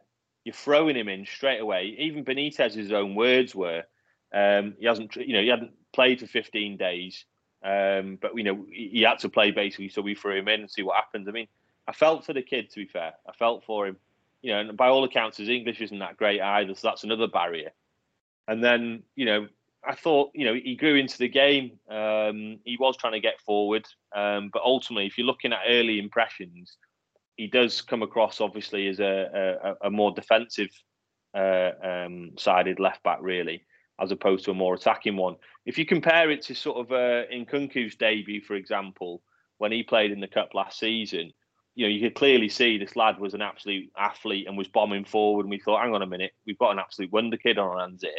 you're 0.45 0.55
throwing 0.55 0.97
him 0.97 1.09
in 1.09 1.27
straight 1.27 1.61
away. 1.61 1.97
Even 1.99 2.25
Benitez's 2.25 2.93
own 2.93 3.15
words 3.15 3.55
were, 3.55 3.85
um, 4.33 4.75
he 4.79 4.87
hasn't, 4.87 5.17
you 5.17 5.33
know, 5.33 5.43
he 5.43 5.49
hadn't 5.49 5.73
played 5.93 6.21
for 6.21 6.27
15 6.27 6.77
days, 6.77 7.25
um, 7.65 8.19
but 8.21 8.37
you 8.37 8.45
know, 8.45 8.67
he 8.71 9.03
had 9.03 9.19
to 9.21 9.29
play 9.29 9.51
basically, 9.51 9.89
so 9.89 10.03
we 10.03 10.15
threw 10.15 10.37
him 10.37 10.49
in 10.49 10.61
and 10.61 10.71
see 10.71 10.83
what 10.83 10.97
happens. 10.97 11.29
I 11.29 11.33
mean, 11.33 11.49
I 11.89 11.93
felt 11.93 12.25
for 12.25 12.33
the 12.33 12.43
kid, 12.43 12.71
to 12.71 12.81
be 12.81 12.87
fair. 12.87 13.15
I 13.29 13.33
felt 13.33 13.65
for 13.65 13.87
him 13.87 13.97
you 14.45 14.53
know, 14.53 14.61
and 14.61 14.77
by 14.77 14.89
all 14.89 15.05
accounts, 15.05 15.39
his 15.39 15.49
English 15.49 15.81
isn't 15.81 16.01
that 16.01 16.19
great 16.19 16.39
either, 16.39 16.75
so 16.75 16.87
that's 16.87 17.03
another 17.03 17.27
barrier. 17.27 17.71
And 18.47 18.63
then, 18.63 19.03
you 19.17 19.25
know, 19.25 19.49
I 19.83 19.95
thought, 19.95 20.33
you 20.35 20.45
know, 20.45 20.53
he 20.53 20.77
grew 20.77 20.97
into 20.97 21.17
the 21.17 21.29
game. 21.29 21.79
Um, 21.89 22.59
he 22.63 22.77
was 22.79 22.99
trying 22.99 23.15
to 23.15 23.21
get 23.21 23.41
forward, 23.41 23.87
um, 24.15 24.51
but 24.53 24.61
ultimately, 24.63 25.07
if 25.07 25.17
you're 25.17 25.27
looking 25.27 25.55
at 25.55 25.61
early 25.67 25.99
impressions, 25.99 26.77
he 27.37 27.47
does 27.47 27.83
come 27.83 28.03
across 28.03 28.41
obviously 28.41 28.89
as 28.89 29.01
a, 29.01 29.77
a, 29.83 29.87
a 29.89 29.91
more 29.91 30.13
defensive 30.13 30.71
uh, 31.35 31.71
um, 31.83 32.33
sided 32.39 32.79
left 32.79 33.03
back, 33.03 33.19
really, 33.21 33.65
as 34.01 34.13
opposed 34.13 34.45
to 34.45 34.53
a 34.53 34.55
more 34.55 34.75
attacking 34.75 35.17
one. 35.17 35.37
If 35.67 35.79
you 35.79 35.87
compare 35.87 36.31
it 36.31 36.43
to 36.43 36.55
sort 36.55 36.79
of 36.79 36.93
uh, 36.93 37.27
Nkounkou's 37.33 37.97
debut, 37.97 38.41
for 38.41 38.55
example, 38.55 39.23
when 39.59 39.73
he 39.73 39.83
played 39.83 40.13
in 40.13 40.21
the 40.21 40.29
cup 40.29 40.55
last 40.55 40.79
season, 40.79 41.33
you 41.75 41.87
know, 41.87 41.93
you 41.93 42.01
could 42.01 42.15
clearly 42.15 42.49
see 42.49 42.79
this 42.79 42.95
lad 42.95 43.19
was 43.19 43.35
an 43.35 43.43
absolute 43.43 43.91
athlete 43.99 44.47
and 44.47 44.57
was 44.57 44.69
bombing 44.69 45.05
forward. 45.05 45.43
And 45.43 45.51
we 45.51 45.59
thought, 45.59 45.83
hang 45.83 45.95
on 45.95 46.03
a 46.03 46.07
minute, 46.07 46.33
we've 46.47 46.59
got 46.59 46.71
an 46.71 46.79
absolute 46.79 47.13
wonder 47.13 47.37
kid 47.37 47.59
on 47.59 47.69
our 47.69 47.81
hands 47.81 48.03
here. 48.03 48.13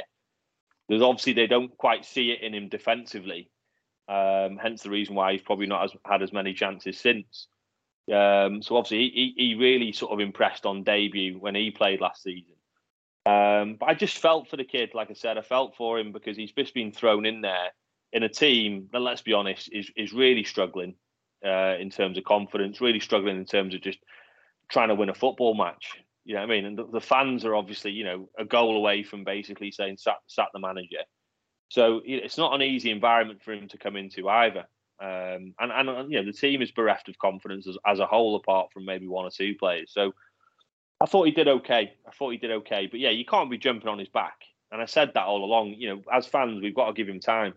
There's 0.90 1.02
obviously 1.02 1.34
they 1.34 1.48
don't 1.48 1.76
quite 1.78 2.06
see 2.06 2.32
it 2.32 2.42
in 2.42 2.54
him 2.54 2.68
defensively. 2.68 3.50
Um, 4.08 4.60
hence 4.62 4.84
the 4.84 4.92
reason 4.92 5.16
why 5.16 5.32
he's 5.32 5.42
probably 5.42 5.66
not 5.68 5.86
as, 5.86 5.92
had 6.06 6.22
as 6.22 6.34
many 6.34 6.54
chances 6.54 7.00
since. 7.00 7.48
Um, 8.12 8.62
so 8.62 8.78
obviously 8.78 9.10
he, 9.10 9.34
he 9.36 9.56
really 9.56 9.92
sort 9.92 10.12
of 10.12 10.20
impressed 10.20 10.66
on 10.66 10.84
debut 10.84 11.40
when 11.40 11.56
he 11.56 11.72
played 11.72 12.02
last 12.02 12.22
season. 12.22 12.54
Um, 13.26 13.78
but 13.80 13.90
I 13.90 13.96
just 13.96 14.20
felt 14.20 14.48
for 14.48 14.58
the 14.58 14.64
kid, 14.64 14.92
like 14.94 15.10
I 15.10 15.14
said, 15.14 15.38
I 15.38 15.42
felt 15.42 15.76
for 15.76 15.98
him 15.98 16.12
because 16.12 16.38
he's 16.38 16.52
just 16.52 16.76
been 16.76 16.92
thrown 16.92 17.26
in 17.26 17.42
there 17.42 17.70
in 18.14 18.22
a 18.22 18.30
team 18.30 18.88
that, 18.94 19.00
let's 19.00 19.24
be 19.24 19.34
honest, 19.34 19.70
is 19.72 19.92
is 19.96 20.14
really 20.14 20.44
struggling 20.44 20.96
uh, 21.44 21.76
in 21.80 21.90
terms 21.90 22.18
of 22.18 22.24
confidence, 22.24 22.80
really 22.80 23.00
struggling 23.00 23.38
in 23.38 23.46
terms 23.46 23.74
of 23.74 23.82
just 23.82 24.00
trying 24.70 24.90
to 24.90 24.96
win 24.96 25.10
a 25.10 25.14
football 25.16 25.56
match. 25.56 25.98
You 26.24 26.36
know 26.36 26.42
what 26.42 26.52
I 26.52 26.56
mean? 26.56 26.66
And 26.66 26.78
the, 26.78 26.88
the 26.88 27.02
fans 27.02 27.46
are 27.46 27.56
obviously, 27.56 27.92
you 27.92 28.04
know, 28.04 28.30
a 28.38 28.46
goal 28.46 28.78
away 28.78 29.04
from 29.04 29.24
basically 29.24 29.72
saying 29.72 29.98
sat, 29.98 30.18
sat 30.28 30.48
the 30.54 30.60
manager. 30.60 31.04
So 31.70 32.02
it's 32.06 32.38
not 32.38 32.54
an 32.54 32.62
easy 32.62 32.92
environment 32.92 33.42
for 33.44 33.54
him 33.54 33.68
to 33.70 33.78
come 33.78 33.96
into 33.96 34.30
either. 34.30 34.66
Um, 35.02 35.54
and, 35.60 35.72
and 35.72 36.12
you 36.12 36.20
know 36.20 36.26
the 36.26 36.38
team 36.38 36.62
is 36.62 36.72
bereft 36.72 37.10
of 37.10 37.18
confidence 37.18 37.68
as, 37.68 37.78
as 37.86 38.00
a 38.00 38.06
whole, 38.06 38.36
apart 38.36 38.72
from 38.72 38.86
maybe 38.86 39.08
one 39.08 39.26
or 39.26 39.32
two 39.32 39.56
players. 39.60 39.92
So 39.94 40.14
I 41.02 41.06
thought 41.06 41.26
he 41.26 41.32
did 41.32 41.48
okay. 41.48 41.94
I 42.08 42.12
thought 42.12 42.32
he 42.32 42.38
did 42.38 42.52
okay. 42.52 42.88
But 42.90 43.00
yeah, 43.00 43.10
you 43.10 43.26
can't 43.26 43.52
be 43.52 43.58
jumping 43.58 43.90
on 43.90 44.00
his 44.00 44.10
back. 44.10 44.42
And 44.72 44.82
I 44.82 44.86
said 44.86 45.12
that 45.14 45.26
all 45.26 45.44
along. 45.44 45.76
You 45.78 45.90
know, 45.90 46.02
as 46.12 46.28
fans, 46.28 46.62
we've 46.62 46.76
got 46.76 46.88
to 46.88 46.94
give 46.94 47.10
him 47.10 47.20
time. 47.20 47.54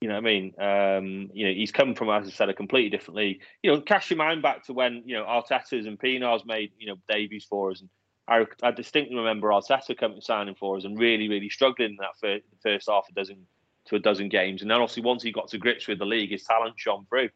You 0.00 0.08
know 0.08 0.14
what 0.14 0.26
I 0.26 0.32
mean? 0.32 0.54
Um, 0.58 1.30
you 1.34 1.46
know, 1.46 1.52
he's 1.52 1.72
come 1.72 1.94
from, 1.94 2.08
as 2.08 2.26
I 2.26 2.30
said, 2.30 2.48
a 2.48 2.54
completely 2.54 2.88
different 2.88 3.18
league. 3.18 3.42
You 3.62 3.70
know, 3.70 3.80
cast 3.82 4.08
your 4.08 4.16
mind 4.16 4.40
back 4.40 4.64
to 4.64 4.72
when, 4.72 5.02
you 5.04 5.14
know, 5.14 5.24
Arteta's 5.24 5.84
and 5.84 5.98
Pienaar's 5.98 6.46
made, 6.46 6.72
you 6.78 6.86
know, 6.86 6.96
debuts 7.06 7.44
for 7.44 7.70
us. 7.70 7.82
And 7.82 7.90
I, 8.26 8.46
I 8.66 8.70
distinctly 8.70 9.16
remember 9.16 9.48
Arteta 9.48 9.98
coming 9.98 10.22
signing 10.22 10.54
for 10.54 10.78
us 10.78 10.84
and 10.84 10.98
really, 10.98 11.28
really 11.28 11.50
struggling 11.50 11.90
in 11.90 11.96
that 11.96 12.18
first, 12.18 12.44
first 12.62 12.88
half 12.88 13.06
a 13.10 13.12
dozen 13.12 13.46
to 13.86 13.96
a 13.96 13.98
dozen 13.98 14.28
games. 14.28 14.62
And 14.62 14.70
then 14.70 14.80
obviously 14.80 15.02
once 15.02 15.22
he 15.22 15.32
got 15.32 15.48
to 15.48 15.58
grips 15.58 15.88
with 15.88 15.98
the 15.98 16.06
league, 16.06 16.30
his 16.30 16.44
talent 16.44 16.74
shone 16.76 17.06
through. 17.08 17.30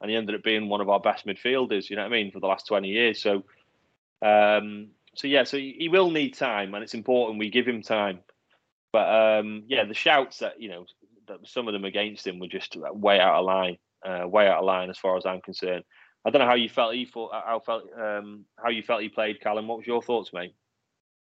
And 0.00 0.10
he 0.10 0.16
ended 0.16 0.36
up 0.36 0.44
being 0.44 0.68
one 0.68 0.80
of 0.80 0.88
our 0.88 1.00
best 1.00 1.26
midfielders, 1.26 1.90
you 1.90 1.96
know 1.96 2.02
what 2.02 2.12
I 2.12 2.16
mean, 2.16 2.30
for 2.30 2.40
the 2.40 2.46
last 2.46 2.66
20 2.66 2.88
years. 2.88 3.20
So, 3.20 3.44
um, 4.22 4.88
so 5.14 5.26
yeah, 5.26 5.42
so 5.42 5.56
he 5.56 5.88
will 5.90 6.10
need 6.10 6.34
time 6.34 6.74
and 6.74 6.84
it's 6.84 6.94
important 6.94 7.38
we 7.38 7.50
give 7.50 7.66
him 7.66 7.82
time. 7.82 8.20
But 8.92 9.40
um, 9.40 9.64
yeah, 9.66 9.84
the 9.84 9.94
shouts 9.94 10.38
that, 10.38 10.60
you 10.60 10.68
know, 10.68 10.86
that 11.26 11.46
some 11.46 11.66
of 11.66 11.72
them 11.72 11.84
against 11.84 12.26
him 12.26 12.38
were 12.38 12.46
just 12.46 12.76
way 12.76 13.18
out 13.18 13.40
of 13.40 13.44
line, 13.44 13.76
uh, 14.06 14.26
way 14.26 14.46
out 14.46 14.60
of 14.60 14.64
line 14.64 14.90
as 14.90 14.98
far 14.98 15.16
as 15.16 15.26
I'm 15.26 15.40
concerned. 15.40 15.84
I 16.24 16.30
don't 16.30 16.40
know 16.40 16.48
how 16.48 16.54
you 16.54 16.68
felt 16.68 16.94
he 16.94 17.04
thought, 17.04 17.32
how 17.32 17.60
felt 17.60 17.84
um, 17.98 18.44
how 18.62 18.70
you 18.70 18.82
felt 18.82 19.02
he 19.02 19.08
played, 19.08 19.40
Callum. 19.40 19.68
What 19.68 19.78
was 19.78 19.86
your 19.86 20.02
thoughts, 20.02 20.32
mate? 20.32 20.54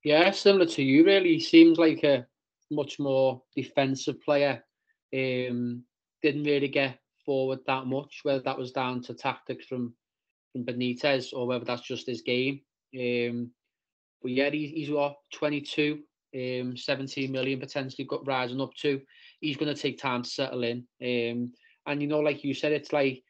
Yeah, 0.03 0.32
similar 0.32 0.65
to 0.65 0.84
you. 0.84 1.06
Really, 1.06 1.34
he 1.34 1.39
seems 1.39 1.77
like 1.77 2.03
a 2.03 2.25
much 2.71 2.99
more 2.99 3.41
defensive 3.56 4.21
player. 4.21 4.63
Um, 5.13 5.84
didn't 6.21 6.43
really 6.43 6.67
get 6.67 6.99
forward 7.25 7.60
that 7.67 7.86
much. 7.86 8.19
Whether 8.23 8.41
that 8.41 8.58
was 8.58 8.71
down 8.71 9.01
to 9.03 9.13
tactics 9.13 9.65
from 9.67 9.93
from 10.51 10.65
Benitez 10.65 11.34
or 11.34 11.47
whether 11.47 11.65
that's 11.65 11.82
just 11.82 12.08
his 12.08 12.21
game. 12.21 12.62
Um, 12.97 13.51
but 14.21 14.32
yeah, 14.32 14.49
he, 14.49 14.67
he's 14.67 14.89
what 14.89 15.17
22, 15.34 15.99
um, 16.36 16.75
17 16.75 17.32
million 17.32 17.60
potentially 17.60 18.06
got 18.06 18.25
rising 18.25 18.62
up 18.62 18.73
to 18.82 19.01
he's 19.39 19.58
going 19.58 19.73
to 19.73 19.80
take 19.80 19.97
time 19.97 20.23
to 20.23 20.30
settle 20.30 20.63
in. 20.63 20.86
Um, 21.01 21.53
and 21.86 22.01
you 22.01 22.08
know, 22.08 22.19
like 22.19 22.43
you 22.43 22.53
said, 22.53 22.71
it's 22.71 22.93
like 22.93 23.23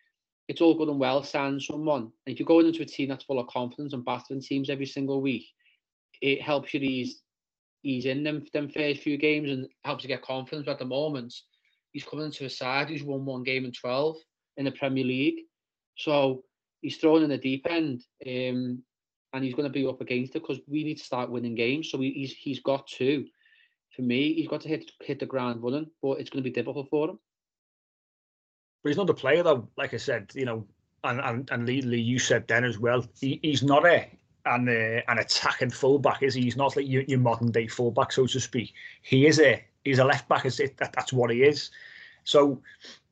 it's 0.48 0.62
all 0.62 0.78
good 0.78 0.90
and 0.90 1.00
well 1.00 1.24
signing 1.24 1.60
someone. 1.60 2.12
And 2.26 2.34
if 2.34 2.40
you're 2.40 2.48
going 2.48 2.68
into 2.68 2.82
a 2.82 2.86
team 2.86 3.10
that's 3.10 3.26
full 3.26 3.40
of 3.40 3.48
confidence 3.48 3.94
and 3.94 4.06
battling 4.06 4.42
teams 4.42 4.70
every 4.70 4.86
single 4.86 5.22
week, 5.22 5.46
it 6.22 6.42
helps 6.42 6.74
you 6.74 6.80
ease 6.80 7.22
ease 7.88 8.06
in 8.06 8.24
them 8.24 8.46
them 8.54 8.70
first 8.70 9.02
few 9.02 9.18
games 9.18 9.50
and 9.50 9.68
helps 9.84 10.04
to 10.04 10.08
get 10.08 10.22
confidence. 10.22 10.66
But 10.66 10.74
at 10.74 10.80
the 10.80 10.86
moment, 10.86 11.34
he's 11.92 12.04
coming 12.04 12.26
into 12.26 12.46
a 12.46 12.50
side 12.50 12.90
who's 12.90 13.04
won 13.04 13.26
one 13.26 13.44
game 13.44 13.66
in 13.66 13.72
twelve 13.72 14.18
in 14.58 14.66
the 14.66 14.72
Premier 14.72 15.06
League, 15.06 15.42
so 15.98 16.44
he's 16.82 16.98
thrown 16.98 17.24
in 17.24 17.30
the 17.30 17.38
deep 17.38 17.66
end. 17.70 18.04
Um, 18.26 18.84
and 19.34 19.44
he's 19.44 19.54
going 19.54 19.68
to 19.68 19.74
be 19.74 19.86
up 19.86 20.02
against 20.02 20.36
it 20.36 20.42
because 20.42 20.60
we 20.68 20.84
need 20.84 20.98
to 20.98 21.04
start 21.04 21.30
winning 21.30 21.54
games. 21.54 21.92
So 21.92 22.00
he, 22.00 22.12
he's 22.12 22.34
he's 22.34 22.60
got 22.62 22.88
to 22.98 23.26
for 23.96 24.02
me, 24.02 24.34
he's 24.34 24.48
got 24.48 24.62
to 24.62 24.70
hit 24.70 24.92
hit 25.02 25.20
the 25.20 25.26
ground 25.26 25.64
running, 25.64 25.90
but 26.02 26.20
it's 26.20 26.30
going 26.30 26.44
to 26.44 26.50
be 26.50 26.54
difficult 26.54 26.88
for 26.90 27.10
him. 27.10 27.20
But 28.84 28.90
he's 28.90 28.98
not 28.98 29.10
a 29.10 29.14
player 29.14 29.44
though. 29.44 29.68
Like 29.78 29.94
I 29.94 29.98
said, 29.98 30.32
you 30.36 30.46
know, 30.46 30.66
and 31.04 31.20
and 31.20 31.50
and 31.52 31.66
Lee 31.66 32.00
you 32.00 32.20
said 32.20 32.48
then 32.48 32.64
as 32.64 32.78
well. 32.78 33.06
He, 33.20 33.40
he's 33.42 33.64
not 33.64 33.86
a 33.86 34.08
an 34.48 34.70
uh, 34.70 35.02
an 35.12 35.20
attacking 35.20 35.70
fullback, 35.70 36.24
is 36.24 36.34
he? 36.34 36.42
He's 36.42 36.58
not 36.58 36.76
like 36.76 36.88
your, 36.88 37.04
your 37.04 37.20
modern 37.20 37.52
day 37.52 37.68
fullback, 37.68 38.12
so 38.12 38.26
to 38.26 38.40
speak. 38.40 38.74
He 39.02 39.28
is 39.28 39.40
a 39.40 39.64
he's 39.84 40.00
a 40.00 40.06
left 40.06 40.28
back. 40.28 40.46
Is 40.46 40.58
that, 40.58 40.94
that's 40.94 41.14
what 41.14 41.32
he 41.32 41.44
is. 41.44 41.70
So, 42.24 42.62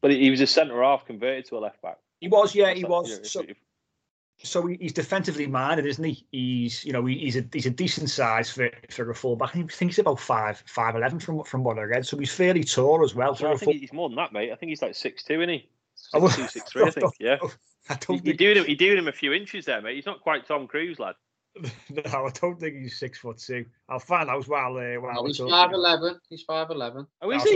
but 0.02 0.12
he 0.12 0.30
was 0.30 0.42
a 0.42 0.48
centre 0.48 0.82
half 0.84 1.06
converted 1.06 1.46
to 1.46 1.58
a 1.58 1.60
left 1.60 1.82
back. 1.82 2.00
He 2.20 2.28
was, 2.28 2.54
yeah, 2.54 2.74
he 2.74 2.84
was. 2.84 3.32
So, 3.32 3.46
so 4.38 4.68
he's 4.68 4.92
defensively 4.92 5.48
minded, 5.48 5.86
isn't 5.86 6.04
he? 6.04 6.26
He's 6.32 6.84
you 6.84 6.92
know 6.92 7.06
he's 7.06 7.38
a 7.38 7.46
he's 7.54 7.66
a 7.66 7.70
decent 7.72 8.10
size 8.10 8.50
for 8.50 8.70
for 8.90 9.10
a 9.10 9.16
fullback. 9.16 9.56
I 9.56 9.64
think 9.64 9.92
he's 9.92 10.00
about 10.00 10.20
five 10.20 10.62
five 10.66 10.96
eleven 10.96 11.20
from 11.20 11.44
from 11.44 11.64
what 11.64 11.80
I 11.80 11.84
read. 11.84 12.06
So 12.06 12.18
he's 12.18 12.34
fairly 12.34 12.64
tall 12.64 13.04
as 13.04 13.16
well. 13.16 13.32
I 13.34 13.56
think 13.56 13.80
he's 13.80 13.94
more 13.94 14.10
than 14.10 14.18
that, 14.18 14.34
mate. 14.34 14.52
I 14.52 14.56
think 14.56 14.70
he's 14.70 14.82
like 14.82 14.96
six 14.96 15.24
two, 15.24 15.42
isn't 15.42 15.50
he? 15.50 15.70
Six, 16.12 16.36
two, 16.36 16.48
six 16.48 16.72
three, 16.72 16.84
I 16.84 16.90
think. 16.92 17.14
Yeah. 17.20 17.38
I 17.90 17.96
don't 17.96 18.26
you're, 18.26 18.36
doing 18.36 18.58
him. 18.58 18.66
You're 18.68 18.76
doing 18.78 18.98
him 18.98 19.08
a 19.08 19.12
few 19.12 19.32
inches 19.34 19.66
there, 19.66 19.82
mate. 19.82 19.96
He's 19.96 20.06
not 20.06 20.22
quite 20.22 20.48
Tom 20.48 20.68
Cruise, 20.68 20.98
lad. 21.00 21.16
no, 21.90 22.02
I 22.06 22.30
don't 22.34 22.60
think 22.60 22.76
he's 22.76 23.00
six 23.00 23.20
foot 23.20 23.38
two. 23.38 23.66
I'll 23.88 24.00
find 24.00 24.30
out 24.30 24.48
while 24.48 24.76
uh, 24.78 25.00
while 25.00 25.14
no, 25.16 25.26
he's 25.26 25.38
five 25.38 25.72
eleven. 25.72 26.20
He's 26.30 26.42
five 26.44 26.70
eleven. 26.70 27.08
Oh, 27.22 27.32
is 27.32 27.44
he? 27.44 27.54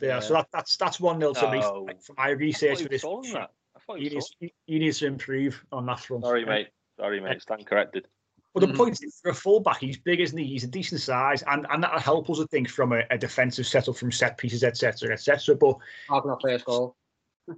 Yeah, 0.00 0.08
Yeah. 0.08 0.20
so 0.20 0.34
that, 0.34 0.48
that's 0.52 0.76
that's 0.76 0.98
one 0.98 1.18
nil 1.18 1.34
to 1.34 1.50
me 1.50 1.60
No. 1.60 1.86
for 2.02 2.14
my 2.16 2.30
research 2.30 2.82
for 2.82 2.88
this. 2.88 3.04
were 3.04 3.22
that. 3.32 3.50
I 3.76 3.78
thought 3.86 3.98
He 3.98 4.04
you 4.04 4.10
were 4.10 4.14
needs, 4.14 4.30
he, 4.40 4.54
he 4.66 4.78
needs 4.78 4.98
to 5.00 5.06
improve 5.06 5.62
on 5.72 5.86
that 5.86 6.00
front. 6.00 6.24
Sorry, 6.24 6.44
mate. 6.44 6.68
Sorry, 6.98 7.20
mate. 7.20 7.42
Stand 7.42 7.66
corrected. 7.66 8.06
But 8.54 8.60
the 8.60 8.68
Mhm. 8.68 8.76
point 8.78 8.98
is, 9.04 9.20
for 9.22 9.30
a 9.30 9.34
fullback, 9.34 9.80
he's 9.80 9.98
big, 9.98 10.18
isn't 10.18 10.38
he? 10.38 10.46
He's 10.46 10.64
a 10.64 10.68
decent 10.68 11.02
size, 11.02 11.42
and, 11.46 11.66
and 11.68 11.82
that'll 11.82 12.00
help 12.00 12.30
us, 12.30 12.40
I 12.40 12.46
think, 12.46 12.70
from 12.70 12.94
a, 12.94 13.02
a 13.10 13.18
defensive 13.18 13.66
setup 13.66 13.96
from 13.98 14.10
set 14.10 14.38
pieces, 14.38 14.64
etc., 14.64 15.12
etc. 15.12 15.54
But 15.56 15.76
Having 16.08 16.36
play 16.40 16.54
first 16.54 16.64
goal. 16.64 16.96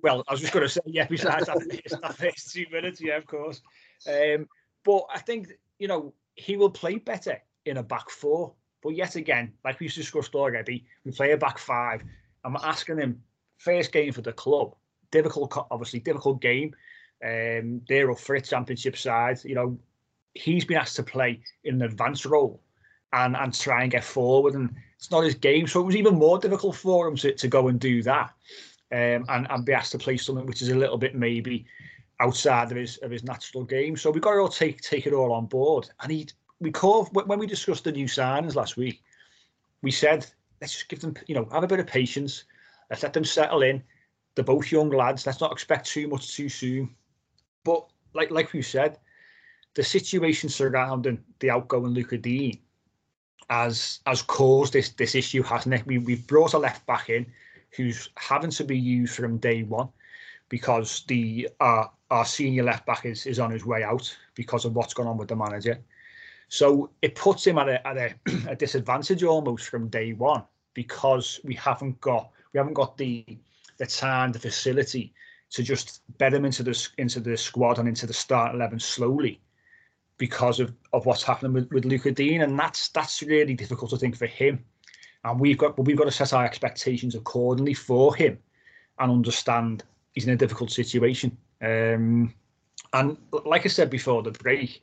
Well, 0.02 0.24
I 0.28 0.32
was 0.32 0.40
just 0.40 0.52
going 0.52 0.64
to 0.64 0.68
say, 0.68 0.80
yeah, 0.86 1.06
besides 1.06 1.46
that, 1.46 2.00
that 2.02 2.16
first 2.16 2.52
two 2.52 2.66
minutes, 2.70 3.00
yeah, 3.00 3.16
of 3.16 3.26
course. 3.26 3.62
Um, 4.06 4.48
but 4.84 5.02
I 5.12 5.18
think 5.18 5.48
you 5.78 5.88
know 5.88 6.14
he 6.34 6.56
will 6.56 6.70
play 6.70 6.96
better 6.96 7.40
in 7.64 7.78
a 7.78 7.82
back 7.82 8.10
four. 8.10 8.54
But 8.82 8.90
yet 8.90 9.16
again, 9.16 9.52
like 9.64 9.80
we've 9.80 9.92
discussed 9.92 10.34
already, 10.34 10.84
we 11.04 11.10
play 11.10 11.32
a 11.32 11.36
back 11.36 11.58
five. 11.58 12.02
I'm 12.44 12.56
asking 12.56 12.98
him 12.98 13.22
first 13.56 13.90
game 13.90 14.12
for 14.12 14.22
the 14.22 14.32
club, 14.32 14.74
difficult, 15.10 15.52
obviously 15.70 15.98
difficult 15.98 16.40
game. 16.40 16.74
Um, 17.24 17.80
they're 17.88 18.10
up 18.10 18.20
for 18.20 18.38
championship 18.38 18.96
side. 18.96 19.38
You 19.44 19.56
know, 19.56 19.78
he's 20.34 20.64
been 20.64 20.76
asked 20.76 20.96
to 20.96 21.02
play 21.02 21.40
in 21.64 21.76
an 21.76 21.82
advanced 21.82 22.24
role 22.24 22.62
and 23.12 23.36
and 23.36 23.52
try 23.52 23.82
and 23.82 23.90
get 23.90 24.04
forward, 24.04 24.54
and 24.54 24.74
it's 24.96 25.10
not 25.10 25.24
his 25.24 25.34
game. 25.34 25.66
So 25.66 25.80
it 25.80 25.86
was 25.86 25.96
even 25.96 26.14
more 26.14 26.38
difficult 26.38 26.76
for 26.76 27.08
him 27.08 27.16
to, 27.16 27.32
to 27.32 27.48
go 27.48 27.68
and 27.68 27.80
do 27.80 28.02
that 28.04 28.32
um, 28.92 29.24
and, 29.28 29.46
and 29.50 29.64
be 29.64 29.72
asked 29.72 29.92
to 29.92 29.98
play 29.98 30.16
something 30.16 30.46
which 30.46 30.62
is 30.62 30.70
a 30.70 30.74
little 30.74 30.98
bit 30.98 31.14
maybe 31.14 31.66
outside 32.20 32.70
of 32.70 32.76
his 32.76 32.96
of 32.98 33.10
his 33.10 33.24
natural 33.24 33.64
game. 33.64 33.96
So 33.96 34.10
we've 34.10 34.22
got 34.22 34.32
to 34.32 34.38
all 34.38 34.48
take 34.48 34.80
take 34.80 35.06
it 35.06 35.12
all 35.12 35.32
on 35.32 35.46
board. 35.46 35.88
And 36.00 36.10
he 36.10 36.28
we 36.60 36.70
when 36.70 37.26
when 37.28 37.38
we 37.38 37.46
discussed 37.46 37.84
the 37.84 37.92
new 37.92 38.06
signings 38.06 38.54
last 38.54 38.76
week, 38.76 39.02
we 39.82 39.90
said 39.90 40.26
let's 40.60 40.72
just 40.72 40.88
give 40.88 41.00
them 41.00 41.14
you 41.26 41.34
know 41.34 41.48
have 41.52 41.64
a 41.64 41.68
bit 41.68 41.80
of 41.80 41.86
patience, 41.86 42.44
let's 42.90 43.02
let 43.02 43.12
them 43.12 43.24
settle 43.24 43.62
in. 43.62 43.82
They're 44.34 44.44
both 44.44 44.72
young 44.72 44.90
lads. 44.90 45.26
Let's 45.26 45.40
not 45.40 45.52
expect 45.52 45.86
too 45.86 46.08
much 46.08 46.34
too 46.34 46.48
soon. 46.48 46.94
But 47.64 47.86
like 48.14 48.30
like 48.30 48.52
we 48.52 48.62
said, 48.62 48.98
the 49.74 49.84
situation 49.84 50.48
surrounding 50.48 51.22
the 51.40 51.50
outgoing 51.50 51.92
Luca 51.92 52.18
Digne 52.18 52.60
has 53.50 54.00
has 54.06 54.22
caused 54.22 54.72
this 54.72 54.90
this 54.90 55.14
issue, 55.14 55.42
hasn't 55.42 55.74
it? 55.74 55.86
We 55.86 55.98
we've 55.98 56.26
brought 56.26 56.54
a 56.54 56.58
left 56.58 56.86
back 56.86 57.10
in 57.10 57.26
who's 57.70 58.08
having 58.16 58.50
to 58.50 58.64
be 58.64 58.78
used 58.78 59.14
from 59.14 59.38
day 59.38 59.62
one 59.62 59.88
because 60.48 61.04
the 61.08 61.48
uh, 61.60 61.84
our 62.10 62.24
senior 62.24 62.62
left 62.62 62.86
back 62.86 63.04
is, 63.04 63.26
is 63.26 63.38
on 63.38 63.50
his 63.50 63.64
way 63.64 63.82
out 63.82 64.16
because 64.34 64.64
of 64.64 64.74
what's 64.74 64.94
gone 64.94 65.06
on 65.06 65.16
with 65.16 65.28
the 65.28 65.36
manager. 65.36 65.78
So 66.48 66.90
it 67.02 67.14
puts 67.14 67.46
him 67.46 67.58
at 67.58 67.68
a 67.68 67.86
at 67.86 67.96
a, 67.96 68.14
a 68.48 68.56
disadvantage 68.56 69.22
almost 69.22 69.68
from 69.68 69.88
day 69.88 70.12
one 70.12 70.42
because 70.74 71.40
we 71.44 71.54
haven't 71.54 72.00
got 72.00 72.30
we 72.52 72.58
haven't 72.58 72.74
got 72.74 72.96
the 72.96 73.24
the 73.78 73.86
time, 73.86 74.32
the 74.32 74.38
facility 74.38 75.12
to 75.50 75.62
just 75.62 76.02
bed 76.18 76.34
him 76.34 76.44
into 76.44 76.62
the 76.62 76.88
into 76.98 77.20
the 77.20 77.36
squad 77.36 77.78
and 77.78 77.88
into 77.88 78.06
the 78.06 78.14
start 78.14 78.54
eleven 78.54 78.78
slowly 78.78 79.40
because 80.18 80.58
of, 80.58 80.74
of 80.92 81.06
what's 81.06 81.22
happening 81.22 81.52
with, 81.52 81.70
with 81.70 81.84
Luca 81.84 82.10
Digne, 82.10 82.42
and 82.42 82.58
that's 82.58 82.88
that's 82.88 83.22
really 83.22 83.54
difficult, 83.54 83.94
I 83.94 83.96
think, 83.96 84.16
for 84.16 84.26
him. 84.26 84.64
And 85.24 85.40
we've 85.40 85.58
got 85.58 85.78
we've 85.84 85.96
got 85.96 86.04
to 86.04 86.10
set 86.10 86.32
our 86.32 86.44
expectations 86.44 87.14
accordingly 87.14 87.74
for 87.74 88.14
him 88.14 88.38
and 88.98 89.10
understand 89.10 89.84
he's 90.12 90.26
in 90.26 90.32
a 90.32 90.36
difficult 90.36 90.70
situation. 90.70 91.36
Um, 91.60 92.34
and 92.92 93.16
like 93.44 93.64
I 93.64 93.68
said 93.68 93.90
before 93.90 94.22
the 94.22 94.30
break, 94.30 94.82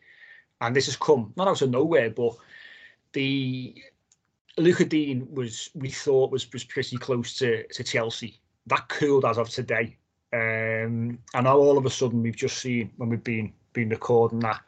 and 0.61 0.75
this 0.75 0.86
has 0.86 0.95
come 0.95 1.33
not 1.36 1.47
out 1.47 1.61
of 1.61 1.69
nowhere, 1.69 2.09
but 2.09 2.36
the 3.13 3.75
Luca 4.57 4.86
Digne 4.86 5.27
was 5.31 5.69
we 5.73 5.89
thought 5.89 6.31
was 6.31 6.51
was 6.51 6.63
pretty 6.63 6.97
close 6.97 7.36
to 7.36 7.65
to 7.67 7.83
Chelsea. 7.83 8.39
That 8.67 8.88
cooled 8.89 9.25
as 9.25 9.38
of 9.38 9.49
today. 9.49 9.97
Um, 10.33 11.19
and 11.33 11.43
now 11.43 11.57
all 11.57 11.77
of 11.77 11.86
a 11.86 11.89
sudden 11.89 12.21
we've 12.21 12.36
just 12.36 12.57
seen 12.57 12.91
when 12.97 13.09
we've 13.09 13.23
been 13.23 13.53
been 13.73 13.89
recording 13.89 14.39
that 14.39 14.61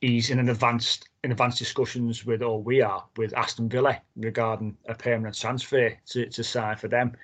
he's 0.00 0.30
in 0.30 0.38
an 0.38 0.48
advanced 0.48 1.08
in 1.24 1.32
advanced 1.32 1.58
discussions 1.58 2.24
with 2.24 2.42
or 2.42 2.62
we 2.62 2.80
are 2.80 3.04
with 3.16 3.36
Aston 3.36 3.68
Villa 3.68 4.00
regarding 4.16 4.76
a 4.86 4.94
permanent 4.94 5.36
transfer 5.36 5.92
to, 6.06 6.26
to 6.26 6.44
sign 6.44 6.76
for 6.76 6.88
them. 6.88 7.16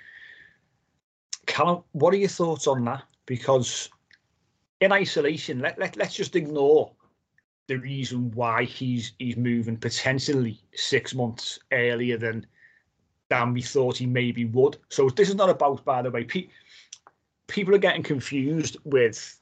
Callum, 1.46 1.84
what 1.92 2.12
are 2.12 2.18
your 2.18 2.28
thoughts 2.28 2.66
on 2.66 2.84
that? 2.86 3.04
Because 3.26 3.88
in 4.80 4.92
isolation, 4.92 5.60
let, 5.60 5.78
let 5.78 5.96
let's 5.96 6.14
just 6.14 6.36
ignore 6.36 6.90
the 7.68 7.76
reason 7.76 8.30
why 8.32 8.64
he's 8.64 9.12
he's 9.18 9.36
moving 9.36 9.76
potentially 9.76 10.60
six 10.74 11.14
months 11.14 11.58
earlier 11.72 12.18
than 12.18 12.46
than 13.30 13.52
we 13.52 13.62
thought 13.62 13.96
he 13.96 14.06
maybe 14.06 14.44
would. 14.44 14.76
So 14.90 15.08
this 15.08 15.28
is 15.28 15.34
not 15.34 15.48
about, 15.48 15.84
by 15.84 16.02
the 16.02 16.10
way, 16.10 16.24
pe- 16.24 16.48
people 17.46 17.74
are 17.74 17.78
getting 17.78 18.02
confused 18.02 18.76
with 18.84 19.40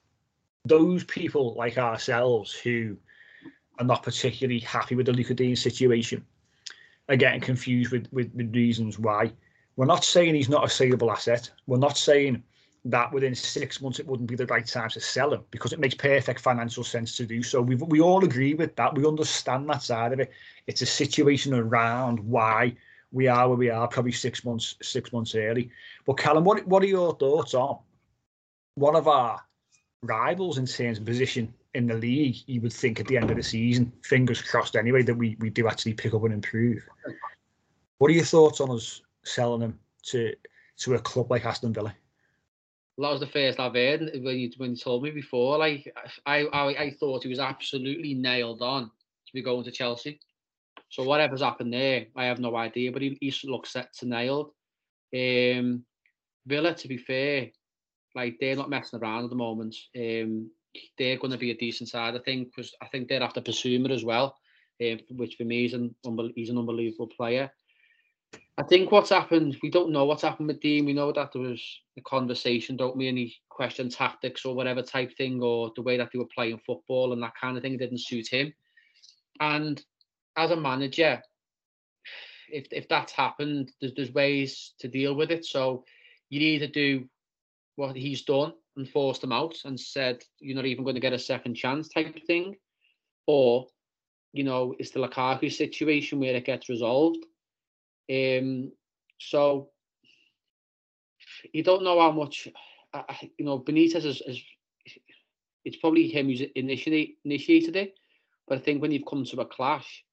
those 0.65 1.03
people 1.05 1.55
like 1.55 1.79
ourselves 1.79 2.53
who 2.53 2.97
are 3.83 3.87
not 3.87 4.03
particularly 4.03 4.61
happy 4.61 4.95
with 4.95 5.07
the 5.07 5.13
Luca 5.13 5.35
Digne 5.35 5.57
situation 5.57 6.25
are 7.09 7.17
getting 7.17 7.41
confused 7.41 7.91
with, 7.91 8.07
with, 8.13 8.33
with 8.33 8.55
reasons 8.55 8.99
why. 8.99 9.33
We're 9.77 9.87
not 9.87 10.05
saying 10.05 10.35
he's 10.35 10.49
not 10.49 10.65
a 10.65 10.69
saleable 10.69 11.11
asset. 11.11 11.51
We're 11.67 11.79
not 11.79 11.99
saying 11.99 12.45
that 12.85 13.13
within 13.13 13.35
six 13.35 13.81
months 13.81 13.99
it 13.99 14.07
wouldn't 14.07 14.29
be 14.29 14.37
the 14.37 14.47
right 14.47 14.67
time 14.67 14.89
to 14.91 15.01
sell 15.01 15.33
him 15.33 15.43
because 15.51 15.73
it 15.73 15.81
makes 15.81 15.95
perfect 15.95 16.41
financial 16.41 16.85
sense 16.85 17.17
to 17.17 17.27
do 17.27 17.43
so. 17.43 17.61
We 17.61 17.77
we 17.77 18.01
all 18.01 18.25
agree 18.25 18.55
with 18.55 18.75
that. 18.77 18.95
We 18.95 19.07
understand 19.07 19.69
that 19.69 19.83
side 19.83 20.13
of 20.13 20.21
it. 20.21 20.33
It's 20.67 20.83
a 20.83 20.87
situation 20.87 21.55
around 21.55 22.19
why 22.21 22.75
we 23.13 23.29
are 23.29 23.49
where 23.49 23.59
we 23.59 23.71
are, 23.71 23.87
probably 23.87 24.13
six 24.13 24.45
months 24.45 24.77
six 24.83 25.13
months 25.13 25.35
early. 25.35 25.71
But 26.07 26.19
Callum, 26.19 26.45
what 26.45 26.67
what 26.67 26.83
are 26.83 26.87
your 26.87 27.17
thoughts 27.17 27.55
on 27.55 27.79
one 28.75 28.97
of 28.97 29.07
our 29.07 29.41
rivals 30.03 30.59
in 30.59 30.67
terms 30.67 30.99
of 30.99 31.05
position 31.05 31.55
in 31.75 31.87
the 31.87 31.95
league? 31.95 32.37
You 32.47 32.61
would 32.61 32.73
think 32.73 33.01
at 33.01 33.07
the 33.07 33.17
end 33.17 33.31
of 33.31 33.37
the 33.37 33.43
season, 33.43 33.93
fingers 34.03 34.43
crossed 34.43 34.77
anyway, 34.77 35.03
that 35.03 35.15
we 35.15 35.37
we 35.41 35.51
do 35.51 35.69
actually 35.69 35.95
pick 35.95 36.15
up 36.15 36.25
and 36.25 36.35
improve. 36.35 36.87
What 37.99 38.11
are 38.11 38.15
your 38.15 38.25
thoughts 38.25 38.61
on 38.61 38.71
us 38.71 39.03
selling 39.25 39.63
him 39.63 39.79
to 40.05 40.35
to 40.79 40.95
a 40.95 40.99
club 40.99 41.31
like 41.31 41.45
Aston 41.45 41.73
Villa? 41.73 41.95
Well, 42.97 43.09
that 43.09 43.13
was 43.13 43.21
the 43.21 43.33
first 43.33 43.59
I've 43.59 43.75
heard 43.75 44.01
when 44.01 44.39
you 44.39 44.51
when 44.59 44.71
you 44.73 44.77
told 44.77 45.03
me 45.03 45.11
before. 45.11 45.59
Like 45.59 45.95
I, 46.27 46.45
I, 46.45 46.67
I 46.67 46.97
thought 46.99 47.23
he 47.23 47.29
was 47.29 47.39
absolutely 47.39 48.15
nailed 48.15 48.61
on 48.61 48.85
to 48.85 49.33
be 49.33 49.43
going 49.43 49.65
to 49.65 49.71
Chelsea. 49.71 50.21
So 50.91 51.03
whatever's 51.05 51.41
happened 51.41 51.73
there, 51.73 52.07
I 52.15 52.25
have 52.25 52.39
no 52.39 52.55
idea. 52.55 52.93
But 52.93 53.01
he, 53.01 53.17
he 53.21 53.35
looks 53.45 53.71
set 53.71 53.95
to 53.95 54.07
nailed. 54.07 54.51
Um, 55.15 55.85
Villa, 56.47 56.75
to 56.75 56.89
be 56.89 56.99
fair, 56.99 57.49
like 58.15 58.37
they're 58.41 58.57
not 58.57 58.69
messing 58.69 59.01
around 59.01 59.25
at 59.25 59.31
the 59.31 59.37
moment. 59.37 59.75
Um, 59.97 60.51
they're 60.99 61.19
going 61.19 61.33
to 61.33 61.39
be 61.39 61.51
a 61.51 61.57
decent 61.57 61.89
side, 61.89 62.15
I 62.15 62.19
think, 62.19 62.49
because 62.55 62.73
I 62.81 62.87
think 62.87 63.09
they're 63.09 63.23
after 63.23 63.41
Basuma 63.41 63.91
as 63.91 64.05
well, 64.05 64.37
um, 64.83 64.99
which 65.11 65.37
for 65.37 65.45
me 65.45 65.67
is 65.67 65.75
an 65.75 65.95
he's 66.35 66.51
an 66.51 66.59
unbelievable 66.59 67.09
player. 67.09 67.51
I 68.59 68.63
think 68.63 68.93
what's 68.93 69.11
happened, 69.11 69.57
we 69.63 69.71
don't 69.71 69.93
know 69.93 70.05
what's 70.05 70.23
happened 70.23 70.49
with 70.49 70.61
Digne. 70.61 70.87
We 70.87 70.93
know 70.93 71.13
that 71.13 71.33
there 71.33 71.43
was 71.43 71.63
a 71.99 72.03
conversation, 72.03 72.77
don't 72.77 72.97
we? 72.97 73.09
And 73.09 73.19
he 73.19 73.35
questioned 73.49 73.93
tactics 73.93 74.45
or 74.45 74.55
whatever 74.55 74.83
type 74.83 75.17
thing, 75.17 75.43
or 75.43 75.73
the 75.75 75.83
way 75.83 75.97
that 75.97 76.11
they 76.13 76.19
were 76.19 76.29
playing 76.35 76.61
football 76.67 77.13
and 77.13 77.23
that 77.23 77.35
kind 77.41 77.57
of 77.57 77.63
thing 77.63 77.77
didn't 77.77 78.01
suit 78.01 78.29
him. 78.29 78.53
And 79.41 79.83
as 80.37 80.51
a 80.51 80.57
manager, 80.57 81.23
if 82.51 82.67
if 82.71 82.89
that's 82.89 83.13
happened, 83.13 83.73
there's 83.81 83.95
there's 83.95 84.13
ways 84.13 84.75
to 84.81 84.89
deal 84.89 85.15
with 85.15 85.31
it. 85.31 85.45
So 85.45 85.85
you 86.31 86.41
either 86.41 86.67
do 86.67 87.07
what 87.77 87.97
he's 87.97 88.23
done 88.23 88.53
and 88.77 88.89
forced 88.89 89.25
him 89.25 89.33
out 89.33 89.57
and 89.65 89.79
said 89.79 90.23
you're 90.41 90.57
not 90.57 90.67
even 90.67 90.85
going 90.85 90.95
to 90.95 91.01
get 91.01 91.13
a 91.13 91.19
second 91.19 91.55
chance 91.55 91.89
type 91.89 92.15
thing, 92.27 92.57
or 93.27 93.67
you 94.33 94.45
know 94.45 94.75
it's 94.79 94.91
the 94.91 95.01
Lukaku 95.01 95.53
situation 95.53 96.21
where 96.21 96.35
it 96.35 96.45
gets 96.45 96.69
resolved. 96.69 97.19
Um, 98.11 98.73
so 99.19 99.71
you 101.53 101.63
don't 101.63 101.85
know 101.85 102.01
how 102.01 102.13
much, 102.13 102.49
uh, 102.93 103.03
you 103.39 103.45
know, 103.45 103.59
Benitez 103.59 104.05
is, 104.05 104.23
it's 105.65 105.77
probably 105.77 106.09
him 106.09 106.27
who's 106.27 106.43
initiate, 106.55 107.19
initiated 107.25 107.77
it. 107.77 107.95
But 108.49 108.59
I 108.59 108.61
think 108.61 108.83
when 108.83 108.91
you've 108.91 109.07
come 109.09 109.25
to 109.25 109.41
a 109.41 109.47
clash, 109.47 110.05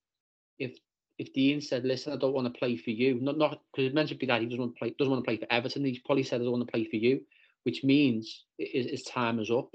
if 0.59 0.77
if 1.17 1.33
Digne 1.33 1.59
said, 1.59 1.83
"Listen, 1.83 2.13
I 2.13 2.15
don't 2.15 2.33
want 2.33 2.51
to 2.51 2.57
play 2.57 2.77
for 2.77 2.91
you," 2.91 3.19
not 3.19 3.37
not 3.37 3.61
because 3.71 3.87
it 3.87 3.93
meant 3.93 4.09
to 4.09 4.15
be 4.15 4.27
that 4.27 4.41
he 4.41 4.47
doesn't 4.47 4.59
want 4.59 4.75
to 4.75 4.79
play 4.79 4.95
doesn't 4.97 5.11
want 5.11 5.23
to 5.23 5.27
play 5.27 5.37
for 5.37 5.51
Everton. 5.51 5.83
He's 5.83 5.99
probably 5.99 6.23
said, 6.23 6.39
"I 6.39 6.43
don't 6.43 6.53
want 6.53 6.67
to 6.67 6.71
play 6.71 6.85
for 6.85 6.95
you," 6.95 7.21
which 7.63 7.83
means 7.83 8.45
his, 8.57 9.03
time 9.03 9.39
is 9.39 9.51
up. 9.51 9.69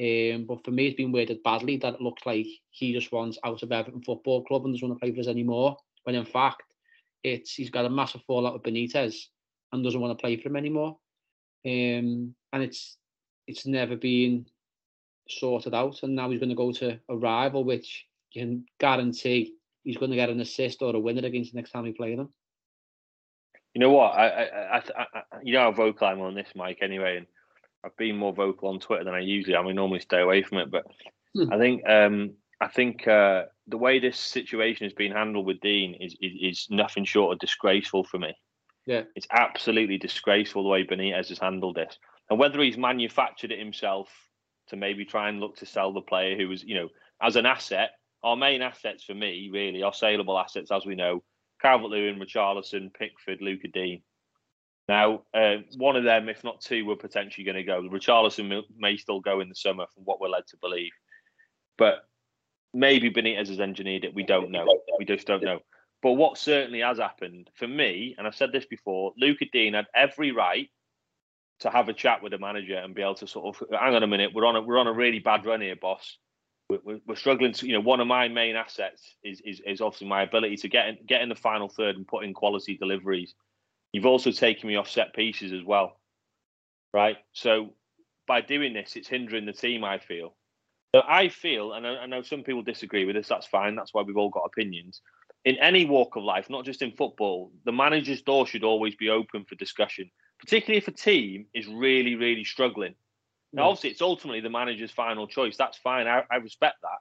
Um, 0.00 0.46
but 0.48 0.64
for 0.64 0.70
me, 0.70 0.86
it's 0.86 0.96
been 0.96 1.12
worded 1.12 1.42
badly 1.42 1.76
that 1.78 1.94
it 1.94 2.00
looks 2.00 2.24
like 2.26 2.46
he 2.70 2.92
just 2.92 3.12
wants 3.12 3.38
out 3.44 3.62
of 3.62 3.72
Everton 3.72 4.02
Football 4.02 4.44
Club 4.44 4.64
and 4.64 4.74
doesn't 4.74 4.88
want 4.88 5.00
to 5.00 5.04
play 5.04 5.14
for 5.14 5.20
us 5.20 5.28
anymore. 5.28 5.76
When 6.04 6.16
in 6.16 6.24
fact, 6.24 6.62
it's 7.22 7.54
he's 7.54 7.70
got 7.70 7.84
a 7.84 7.90
massive 7.90 8.22
fallout 8.26 8.54
with 8.54 8.62
Benitez 8.62 9.14
and 9.72 9.84
doesn't 9.84 10.00
want 10.00 10.16
to 10.16 10.20
play 10.20 10.36
for 10.36 10.48
him 10.48 10.56
anymore. 10.56 10.98
Um, 11.64 12.34
and 12.52 12.62
it's 12.62 12.96
it's 13.46 13.66
never 13.66 13.96
been 13.96 14.46
sorted 15.28 15.74
out, 15.74 16.02
and 16.02 16.14
now 16.14 16.30
he's 16.30 16.40
going 16.40 16.50
to 16.50 16.56
go 16.56 16.72
to 16.72 16.98
a 17.08 17.16
rival, 17.16 17.64
which 17.64 18.06
you 18.32 18.42
can 18.42 18.64
guarantee 18.80 19.54
he's 19.84 19.96
going 19.96 20.10
to 20.10 20.16
get 20.16 20.30
an 20.30 20.40
assist 20.40 20.82
or 20.82 20.94
a 20.94 21.00
winner 21.00 21.26
against 21.26 21.52
the 21.52 21.58
next 21.58 21.70
time 21.70 21.84
he 21.84 21.92
play 21.92 22.16
them. 22.16 22.32
You 23.74 23.80
know 23.80 23.90
what? 23.90 24.12
I, 24.12 24.26
I, 24.26 24.76
I, 24.76 24.82
I, 24.98 25.22
you 25.42 25.54
know 25.54 25.60
how 25.60 25.72
vocal 25.72 26.06
I'm 26.06 26.20
on 26.20 26.34
this, 26.34 26.48
Mike. 26.54 26.78
Anyway, 26.82 27.16
and 27.18 27.26
I've 27.84 27.96
been 27.96 28.16
more 28.16 28.32
vocal 28.32 28.68
on 28.68 28.80
Twitter 28.80 29.04
than 29.04 29.14
I 29.14 29.20
usually. 29.20 29.56
am. 29.56 29.66
I 29.66 29.72
normally 29.72 30.00
stay 30.00 30.20
away 30.20 30.42
from 30.42 30.58
it, 30.58 30.70
but 30.70 30.84
hmm. 31.34 31.52
I 31.52 31.58
think 31.58 31.88
um, 31.88 32.34
I 32.60 32.68
think 32.68 33.08
uh, 33.08 33.44
the 33.66 33.78
way 33.78 33.98
this 33.98 34.18
situation 34.18 34.84
has 34.84 34.92
been 34.92 35.12
handled 35.12 35.46
with 35.46 35.60
Digne 35.60 35.96
is, 36.00 36.16
is, 36.20 36.32
is 36.40 36.66
nothing 36.70 37.04
short 37.04 37.32
of 37.32 37.38
disgraceful 37.38 38.04
for 38.04 38.18
me. 38.18 38.34
Yeah, 38.86 39.02
it's 39.14 39.26
absolutely 39.30 39.98
disgraceful 39.98 40.62
the 40.62 40.68
way 40.68 40.84
Benitez 40.84 41.28
has 41.28 41.38
handled 41.38 41.76
this, 41.76 41.98
and 42.30 42.38
whether 42.38 42.60
he's 42.60 42.78
manufactured 42.78 43.52
it 43.52 43.58
himself 43.58 44.08
to 44.68 44.76
maybe 44.76 45.04
try 45.04 45.28
and 45.28 45.40
look 45.40 45.56
to 45.56 45.66
sell 45.66 45.92
the 45.92 46.00
player 46.00 46.36
who 46.36 46.48
was, 46.48 46.62
you 46.62 46.74
know, 46.74 46.88
as 47.20 47.36
an 47.36 47.46
asset. 47.46 47.90
Our 48.24 48.36
main 48.36 48.62
assets 48.62 49.02
for 49.02 49.14
me, 49.14 49.50
really, 49.52 49.82
are 49.82 49.92
saleable 49.92 50.38
assets, 50.38 50.70
as 50.70 50.86
we 50.86 50.94
know. 50.94 51.24
Calvert 51.62 51.90
Lewin, 51.90 52.18
Richarlison, 52.18 52.92
Pickford, 52.92 53.40
Lucas 53.40 53.70
Digne. 53.72 54.02
Now, 54.88 55.22
uh, 55.32 55.58
one 55.76 55.96
of 55.96 56.04
them, 56.04 56.28
if 56.28 56.42
not 56.42 56.60
two, 56.60 56.84
were 56.84 56.96
potentially 56.96 57.44
going 57.44 57.56
to 57.56 57.62
go. 57.62 57.82
Richarlison 57.82 58.62
may 58.76 58.96
still 58.96 59.20
go 59.20 59.40
in 59.40 59.48
the 59.48 59.54
summer, 59.54 59.86
from 59.94 60.04
what 60.04 60.20
we're 60.20 60.28
led 60.28 60.46
to 60.48 60.56
believe. 60.60 60.90
But 61.78 62.04
maybe 62.74 63.10
Benitez 63.10 63.48
has 63.48 63.60
engineered 63.60 64.04
it. 64.04 64.14
We 64.14 64.24
don't 64.24 64.50
know. 64.50 64.66
We 64.98 65.04
just 65.04 65.26
don't 65.26 65.44
know. 65.44 65.60
But 66.02 66.12
what 66.12 66.36
certainly 66.36 66.80
has 66.80 66.98
happened 66.98 67.48
for 67.54 67.68
me, 67.68 68.16
and 68.18 68.26
I've 68.26 68.34
said 68.34 68.50
this 68.52 68.66
before, 68.66 69.12
Lucas 69.16 69.48
Digne 69.52 69.76
had 69.76 69.86
every 69.94 70.32
right 70.32 70.68
to 71.60 71.70
have 71.70 71.88
a 71.88 71.92
chat 71.92 72.22
with 72.22 72.32
the 72.32 72.38
manager 72.38 72.76
and 72.76 72.94
be 72.94 73.02
able 73.02 73.14
to 73.14 73.26
sort 73.28 73.56
of 73.56 73.68
hang 73.70 73.94
on 73.94 74.02
a 74.02 74.08
minute, 74.08 74.32
we're 74.34 74.46
on 74.46 74.56
a 74.56 74.62
we're 74.62 74.78
on 74.78 74.88
a 74.88 74.92
really 74.92 75.20
bad 75.20 75.46
run 75.46 75.60
here, 75.60 75.76
boss. 75.76 76.18
We're, 76.84 77.00
we're 77.06 77.16
struggling 77.16 77.52
to, 77.54 77.66
you 77.66 77.72
know, 77.72 77.80
one 77.80 78.00
of 78.00 78.06
my 78.06 78.28
main 78.28 78.56
assets 78.56 79.16
is, 79.24 79.40
is 79.44 79.60
is 79.66 79.80
obviously 79.80 80.08
my 80.08 80.22
ability 80.22 80.56
to 80.56 80.68
get 80.68 80.88
in, 80.88 80.98
get 81.06 81.22
in 81.22 81.28
the 81.28 81.34
final 81.34 81.68
third 81.68 81.96
and 81.96 82.06
put 82.06 82.24
in 82.24 82.34
quality 82.34 82.76
deliveries. 82.76 83.34
You've 83.92 84.06
also 84.06 84.30
taken 84.30 84.68
me 84.68 84.76
off 84.76 84.88
set 84.88 85.14
pieces 85.14 85.52
as 85.52 85.64
well, 85.64 86.00
right? 86.92 87.16
So 87.32 87.74
by 88.26 88.40
doing 88.40 88.72
this, 88.72 88.96
it's 88.96 89.08
hindering 89.08 89.46
the 89.46 89.52
team. 89.52 89.84
I 89.84 89.98
feel. 89.98 90.34
So 90.94 91.02
I 91.06 91.28
feel, 91.28 91.72
and 91.72 91.86
I, 91.86 91.96
I 91.96 92.06
know 92.06 92.22
some 92.22 92.42
people 92.42 92.62
disagree 92.62 93.04
with 93.04 93.16
this. 93.16 93.28
That's 93.28 93.46
fine. 93.46 93.76
That's 93.76 93.94
why 93.94 94.02
we've 94.02 94.16
all 94.16 94.30
got 94.30 94.44
opinions. 94.44 95.00
In 95.44 95.56
any 95.56 95.86
walk 95.86 96.16
of 96.16 96.22
life, 96.22 96.48
not 96.48 96.64
just 96.64 96.82
in 96.82 96.92
football, 96.92 97.50
the 97.64 97.72
manager's 97.72 98.22
door 98.22 98.46
should 98.46 98.62
always 98.62 98.94
be 98.94 99.08
open 99.08 99.44
for 99.44 99.56
discussion 99.56 100.10
particularly 100.42 100.78
if 100.78 100.88
a 100.88 100.92
team 100.92 101.46
is 101.54 101.66
really, 101.68 102.16
really 102.16 102.44
struggling. 102.44 102.94
Now, 103.52 103.68
obviously, 103.68 103.90
it's 103.90 104.00
ultimately 104.00 104.40
the 104.40 104.50
manager's 104.50 104.90
final 104.90 105.26
choice. 105.26 105.56
That's 105.56 105.76
fine. 105.78 106.06
I, 106.06 106.24
I 106.30 106.36
respect 106.36 106.76
that. 106.82 106.98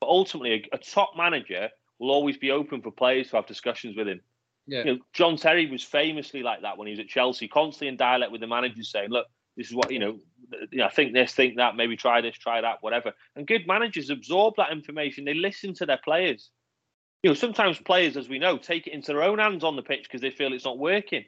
But 0.00 0.08
ultimately, 0.08 0.68
a, 0.72 0.76
a, 0.76 0.78
top 0.78 1.12
manager 1.16 1.70
will 1.98 2.10
always 2.10 2.36
be 2.36 2.52
open 2.52 2.82
for 2.82 2.92
players 2.92 3.30
to 3.30 3.36
have 3.36 3.46
discussions 3.46 3.96
with 3.96 4.06
him. 4.06 4.20
Yeah. 4.66 4.78
You 4.78 4.84
know, 4.84 4.98
John 5.12 5.36
Terry 5.36 5.68
was 5.68 5.82
famously 5.82 6.42
like 6.42 6.62
that 6.62 6.78
when 6.78 6.86
he 6.86 6.92
was 6.92 7.00
at 7.00 7.08
Chelsea, 7.08 7.48
constantly 7.48 7.88
in 7.88 7.96
dialect 7.96 8.30
with 8.30 8.40
the 8.40 8.46
managers, 8.46 8.90
saying, 8.90 9.10
"Look, 9.10 9.26
this 9.56 9.68
is 9.68 9.74
what 9.74 9.90
you 9.90 9.98
know. 9.98 10.18
You 10.70 10.78
know, 10.78 10.88
think 10.88 11.14
this, 11.14 11.32
think 11.32 11.56
that. 11.56 11.74
Maybe 11.74 11.96
try 11.96 12.20
this, 12.20 12.36
try 12.36 12.60
that, 12.60 12.78
whatever." 12.80 13.12
And 13.34 13.46
good 13.46 13.66
managers 13.66 14.10
absorb 14.10 14.54
that 14.56 14.70
information. 14.70 15.24
They 15.24 15.34
listen 15.34 15.74
to 15.74 15.86
their 15.86 15.98
players. 16.04 16.50
You 17.24 17.30
know, 17.30 17.34
sometimes 17.34 17.78
players, 17.80 18.16
as 18.16 18.28
we 18.28 18.38
know, 18.38 18.56
take 18.56 18.86
it 18.86 18.92
into 18.92 19.12
their 19.12 19.24
own 19.24 19.40
hands 19.40 19.64
on 19.64 19.74
the 19.74 19.82
pitch 19.82 20.04
because 20.04 20.20
they 20.20 20.30
feel 20.30 20.52
it's 20.52 20.64
not 20.64 20.78
working. 20.78 21.24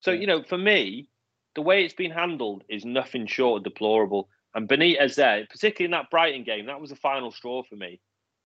So, 0.00 0.10
you 0.10 0.26
know, 0.26 0.42
for 0.42 0.58
me, 0.58 1.08
the 1.54 1.62
way 1.62 1.84
it's 1.84 1.94
been 1.94 2.10
handled 2.10 2.64
is 2.68 2.84
nothing 2.84 3.26
short 3.26 3.58
of 3.58 3.64
deplorable. 3.64 4.28
And 4.54 4.68
Benitez 4.68 5.14
there, 5.14 5.46
particularly 5.48 5.86
in 5.86 5.90
that 5.92 6.10
Brighton 6.10 6.44
game, 6.44 6.66
that 6.66 6.80
was 6.80 6.90
the 6.90 6.96
final 6.96 7.30
straw 7.30 7.62
for 7.62 7.76
me. 7.76 8.00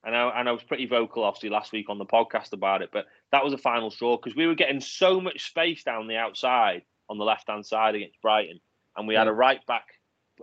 And 0.03 0.15
I, 0.15 0.39
and 0.39 0.49
I 0.49 0.51
was 0.51 0.63
pretty 0.63 0.87
vocal, 0.87 1.23
obviously, 1.23 1.49
last 1.49 1.71
week 1.71 1.89
on 1.89 1.99
the 1.99 2.05
podcast 2.05 2.53
about 2.53 2.81
it. 2.81 2.89
But 2.91 3.05
that 3.31 3.43
was 3.43 3.53
a 3.53 3.57
final 3.57 3.91
straw 3.91 4.17
because 4.17 4.35
we 4.35 4.47
were 4.47 4.55
getting 4.55 4.81
so 4.81 5.21
much 5.21 5.47
space 5.47 5.83
down 5.83 6.07
the 6.07 6.17
outside 6.17 6.81
on 7.11 7.17
the 7.17 7.25
left 7.25 7.47
hand 7.49 7.65
side 7.65 7.93
against 7.93 8.19
Brighton, 8.21 8.59
and 8.95 9.07
we 9.07 9.13
yeah. 9.13 9.19
had 9.19 9.27
a 9.27 9.33
right 9.33 9.63
back, 9.67 9.85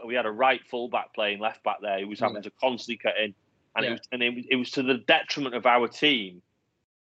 we 0.07 0.15
had 0.15 0.27
a 0.27 0.31
right 0.31 0.61
full 0.71 0.89
back 0.89 1.15
playing 1.15 1.41
left 1.41 1.65
back 1.65 1.79
there 1.81 1.99
who 1.99 2.07
was 2.07 2.21
having 2.21 2.37
yeah. 2.37 2.43
to 2.43 2.53
constantly 2.61 2.99
cut 2.99 3.15
in, 3.19 3.35
and 3.75 3.85
yeah. 3.85 3.91
it 3.91 3.93
was 3.93 4.01
and 4.13 4.23
it 4.23 4.35
was, 4.35 4.45
it 4.51 4.57
was 4.57 4.71
to 4.73 4.83
the 4.83 4.99
detriment 4.99 5.55
of 5.55 5.67
our 5.67 5.89
team 5.89 6.43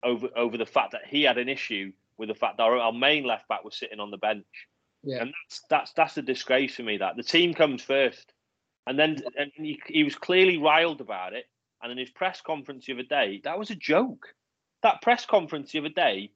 over 0.04 0.30
over 0.36 0.58
the 0.58 0.66
fact 0.66 0.94
that 0.94 1.02
he 1.06 1.24
had 1.24 1.38
an 1.38 1.50
issue 1.50 1.92
with 2.18 2.30
the 2.30 2.36
fact 2.36 2.58
that 2.58 2.64
our, 2.64 2.78
our 2.78 2.94
main 2.94 3.26
left 3.26 3.48
back 3.50 3.64
was 3.64 3.76
sitting 3.76 4.00
on 4.00 4.10
the 4.10 4.18
bench. 4.18 4.46
Yeah. 5.08 5.22
And 5.22 5.34
that's 5.34 5.62
that's 5.70 5.94
that's 5.94 6.18
a 6.18 6.22
disgrace 6.22 6.76
for 6.76 6.84
me. 6.84 6.98
That 6.98 7.16
the 7.16 7.24
team 7.24 7.54
comes 7.54 7.82
first, 7.82 8.34
and 8.86 9.00
then 9.00 9.22
and 9.38 9.52
he, 9.56 9.80
he 9.88 10.04
was 10.04 10.16
clearly 10.16 10.58
riled 10.58 11.00
about 11.00 11.34
it. 11.34 11.46
And 11.82 11.92
in 11.92 11.98
his 11.98 12.10
press 12.10 12.42
conference 12.42 12.86
the 12.86 12.94
other 12.94 13.04
day, 13.04 13.40
that 13.46 13.58
was 13.58 13.70
a 13.70 13.76
joke. 13.76 14.34
That 14.84 15.02
press 15.02 15.26
conference 15.26 15.72
the 15.72 15.80
other 15.80 15.90
day, 15.90 16.32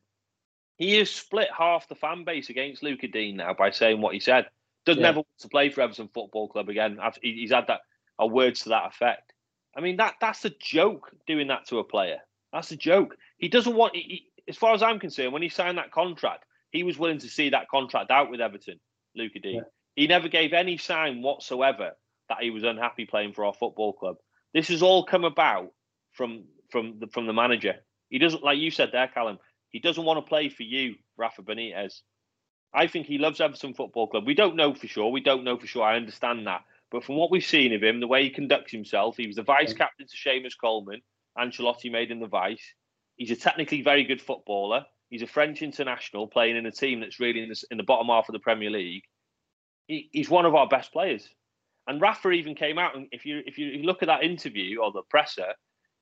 he 0.78 0.96
has 1.00 1.10
split 1.10 1.50
half 1.56 1.90
the 1.90 1.96
fan 1.96 2.24
base 2.24 2.50
against 2.50 2.82
Lucas 2.82 3.10
Digne 3.12 3.38
now 3.38 3.54
by 3.54 3.72
saying 3.72 4.00
what 4.00 4.14
he 4.14 4.20
said. 4.22 4.48
Doesn't 4.86 5.02
yeah. 5.02 5.10
ever 5.10 5.18
want 5.18 5.28
to 5.40 5.50
play 5.50 5.70
for 5.70 5.82
Everton 5.82 6.10
Football 6.14 6.48
Club 6.48 6.70
again. 6.70 6.98
He's 7.22 7.52
had 7.52 7.68
that 7.68 7.82
a 8.20 8.26
words 8.26 8.62
to 8.62 8.70
that 8.70 8.88
effect. 8.88 9.34
I 9.76 9.82
mean 9.82 9.98
that 9.98 10.16
that's 10.22 10.46
a 10.46 10.50
joke 10.50 11.12
doing 11.28 11.48
that 11.48 11.66
to 11.68 11.80
a 11.80 11.84
player. 11.84 12.20
That's 12.54 12.72
a 12.72 12.78
joke. 12.78 13.18
He 13.38 13.50
doesn't 13.50 13.76
want. 13.76 13.96
He, 13.96 14.28
as 14.48 14.58
far 14.58 14.74
as 14.74 14.82
I'm 14.82 15.00
concerned, 15.00 15.34
when 15.34 15.42
he 15.42 15.50
signed 15.50 15.78
that 15.78 15.92
contract, 15.92 16.46
he 16.72 16.84
was 16.84 16.98
willing 16.98 17.20
to 17.20 17.30
see 17.30 17.50
that 17.50 17.70
contract 17.70 18.12
out 18.12 18.32
with 18.32 18.42
Everton, 18.42 18.80
Luca 19.16 19.40
D. 19.40 19.52
Yeah. 19.56 19.62
He 19.96 20.08
never 20.08 20.30
gave 20.30 20.54
any 20.54 20.78
sign 20.78 21.22
whatsoever 21.22 21.92
that 22.30 22.42
he 22.42 22.50
was 22.50 22.64
unhappy 22.64 23.06
playing 23.06 23.34
for 23.34 23.46
our 23.46 23.54
football 23.54 23.94
club. 23.94 24.16
This 24.54 24.70
has 24.70 24.82
all 24.82 25.06
come 25.06 25.26
about 25.26 25.72
from 26.14 26.46
from 26.70 27.00
the 27.00 27.08
from 27.08 27.28
the 27.28 27.34
manager. 27.34 27.76
He 28.10 28.20
doesn't 28.20 28.44
like 28.44 28.60
you 28.60 28.72
said 28.72 28.90
there, 28.92 29.08
Callum. 29.08 29.40
He 29.70 29.80
doesn't 29.80 30.04
want 30.04 30.18
to 30.18 30.30
play 30.30 30.50
for 30.50 30.64
you, 30.64 30.96
Rafa 31.18 31.44
Benitez. 31.44 32.02
I 32.74 32.88
think 32.88 33.06
he 33.06 33.18
loves 33.18 33.42
Everton 33.42 33.74
Football 33.74 34.08
Club. 34.08 34.26
We 34.26 34.34
don't 34.34 34.56
know 34.56 34.74
for 34.74 34.88
sure. 34.88 35.12
We 35.12 35.22
don't 35.22 35.44
know 35.44 35.58
for 35.58 35.68
sure. 35.68 35.84
I 35.84 35.98
understand 35.98 36.48
that. 36.48 36.62
But 36.90 37.04
from 37.06 37.16
what 37.16 37.32
we've 37.32 37.44
seen 37.44 37.74
of 37.74 37.84
him, 37.84 38.00
the 38.00 38.08
way 38.08 38.24
he 38.24 38.30
conducts 38.30 38.72
himself, 38.72 39.16
he 39.18 39.28
was 39.28 39.38
the 39.38 39.44
vice 39.44 39.74
captain 39.74 40.08
to 40.08 40.18
Seamus 40.18 40.58
Coleman. 40.60 41.02
Ancelotti 41.38 41.90
made 41.90 42.12
him 42.12 42.20
the 42.20 42.28
vice. 42.28 42.64
He's 43.16 43.32
a 43.32 43.36
technically 43.36 43.82
very 43.82 44.04
good 44.04 44.22
footballer. 44.22 44.86
He's 45.12 45.22
a 45.22 45.28
French 45.28 45.62
international 45.62 46.26
playing 46.26 46.56
in 46.56 46.66
a 46.66 46.72
team 46.72 47.02
that's 47.02 47.20
really 47.20 47.44
in 47.44 47.50
the, 47.50 47.64
in 47.70 47.78
the 47.78 47.84
bottom 47.84 48.08
half 48.08 48.30
of 48.30 48.34
the 48.34 48.40
Premier 48.40 48.72
League. 48.72 49.04
He, 49.86 50.10
he's 50.12 50.30
one 50.30 50.46
of 50.46 50.56
our 50.56 50.68
best 50.68 50.92
players. 50.94 51.28
And 51.86 52.02
Rafa 52.02 52.32
even 52.32 52.56
came 52.56 52.80
out, 52.80 52.96
and 52.96 53.08
if 53.12 53.26
you 53.26 53.42
if 53.46 53.58
you 53.58 53.84
look 53.84 54.02
at 54.02 54.08
that 54.08 54.24
interview 54.24 54.82
or 54.82 54.92
the 54.92 55.02
presser, 55.10 55.54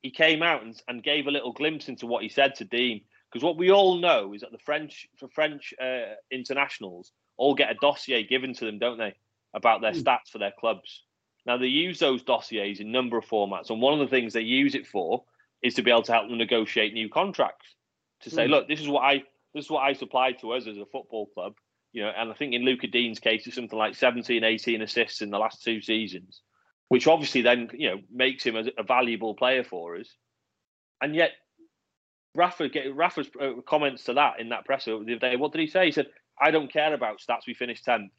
he 0.03 0.11
came 0.11 0.43
out 0.43 0.61
and, 0.61 0.79
and 0.87 1.03
gave 1.03 1.25
a 1.25 1.31
little 1.31 1.51
glimpse 1.51 1.89
into 1.89 2.05
what 2.05 2.21
he 2.21 2.29
said 2.29 2.53
to 2.55 2.65
Digne. 2.65 3.03
Because 3.31 3.43
what 3.43 3.57
we 3.57 3.71
all 3.71 3.97
know 3.97 4.33
is 4.33 4.41
that 4.41 4.51
the 4.51 4.59
French 4.59 5.07
for 5.17 5.27
French 5.29 5.73
uh, 5.81 6.13
internationals 6.31 7.11
all 7.37 7.55
get 7.55 7.71
a 7.71 7.79
dossier 7.81 8.23
given 8.23 8.53
to 8.53 8.65
them, 8.65 8.77
don't 8.77 8.99
they, 8.99 9.15
about 9.55 9.81
their 9.81 9.93
mm. 9.93 10.03
stats 10.03 10.29
for 10.31 10.37
their 10.37 10.53
clubs. 10.59 11.03
Now 11.45 11.57
they 11.57 11.67
use 11.67 11.97
those 11.97 12.21
dossiers 12.21 12.79
in 12.79 12.91
number 12.91 13.17
of 13.17 13.25
formats, 13.25 13.71
and 13.71 13.81
one 13.81 13.93
of 13.93 13.99
the 13.99 14.13
things 14.13 14.33
they 14.33 14.41
use 14.41 14.75
it 14.75 14.85
for 14.85 15.23
is 15.63 15.73
to 15.75 15.81
be 15.81 15.89
able 15.89 16.03
to 16.03 16.11
help 16.11 16.27
them 16.27 16.37
negotiate 16.37 16.93
new 16.93 17.09
contracts. 17.09 17.73
To 18.23 18.29
say, 18.29 18.47
mm. 18.47 18.49
look, 18.49 18.67
this 18.67 18.79
is 18.79 18.87
what 18.87 19.01
I 19.01 19.23
this 19.53 19.65
is 19.65 19.71
what 19.71 19.81
I 19.81 19.93
supplied 19.93 20.39
to 20.39 20.53
us 20.53 20.67
as 20.67 20.77
a 20.77 20.85
football 20.85 21.27
club. 21.27 21.53
You 21.91 22.03
know, 22.03 22.11
and 22.15 22.31
I 22.31 22.33
think 22.35 22.53
in 22.53 22.63
Luca 22.63 22.87
Digne's 22.87 23.19
case, 23.19 23.47
it's 23.47 23.55
something 23.55 23.77
like 23.77 23.95
17, 23.95 24.43
18 24.43 24.81
assists 24.81 25.21
in 25.21 25.31
the 25.31 25.39
last 25.39 25.63
two 25.63 25.81
seasons, 25.81 26.41
which 26.89 27.07
obviously 27.07 27.41
then 27.41 27.69
you 27.73 27.89
know 27.89 27.97
makes 28.11 28.43
him 28.43 28.55
a, 28.55 28.65
a 28.77 28.83
valuable 28.83 29.33
player 29.33 29.63
for 29.63 29.97
us. 29.97 30.07
And 31.01 31.15
yet, 31.15 31.31
Rafa 32.35 32.69
get, 32.69 32.95
Rafa's 32.95 33.29
uh, 33.41 33.61
comments 33.67 34.03
to 34.03 34.13
that 34.13 34.39
in 34.39 34.49
that 34.49 34.65
presser 34.65 35.03
the 35.03 35.15
other 35.15 35.31
day. 35.31 35.35
What 35.35 35.51
did 35.51 35.61
he 35.61 35.67
say? 35.67 35.85
He 35.85 35.91
said, 35.91 36.07
"I 36.39 36.51
don't 36.51 36.71
care 36.71 36.93
about 36.93 37.19
stats. 37.19 37.47
We 37.47 37.53
finished 37.53 37.85
tenth. 37.85 38.11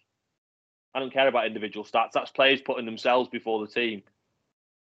I 0.94 0.98
don't 0.98 1.12
care 1.12 1.28
about 1.28 1.46
individual 1.46 1.84
stats. 1.84 2.10
That's 2.12 2.30
players 2.32 2.60
putting 2.60 2.86
themselves 2.86 3.28
before 3.28 3.64
the 3.64 3.72
team." 3.72 4.02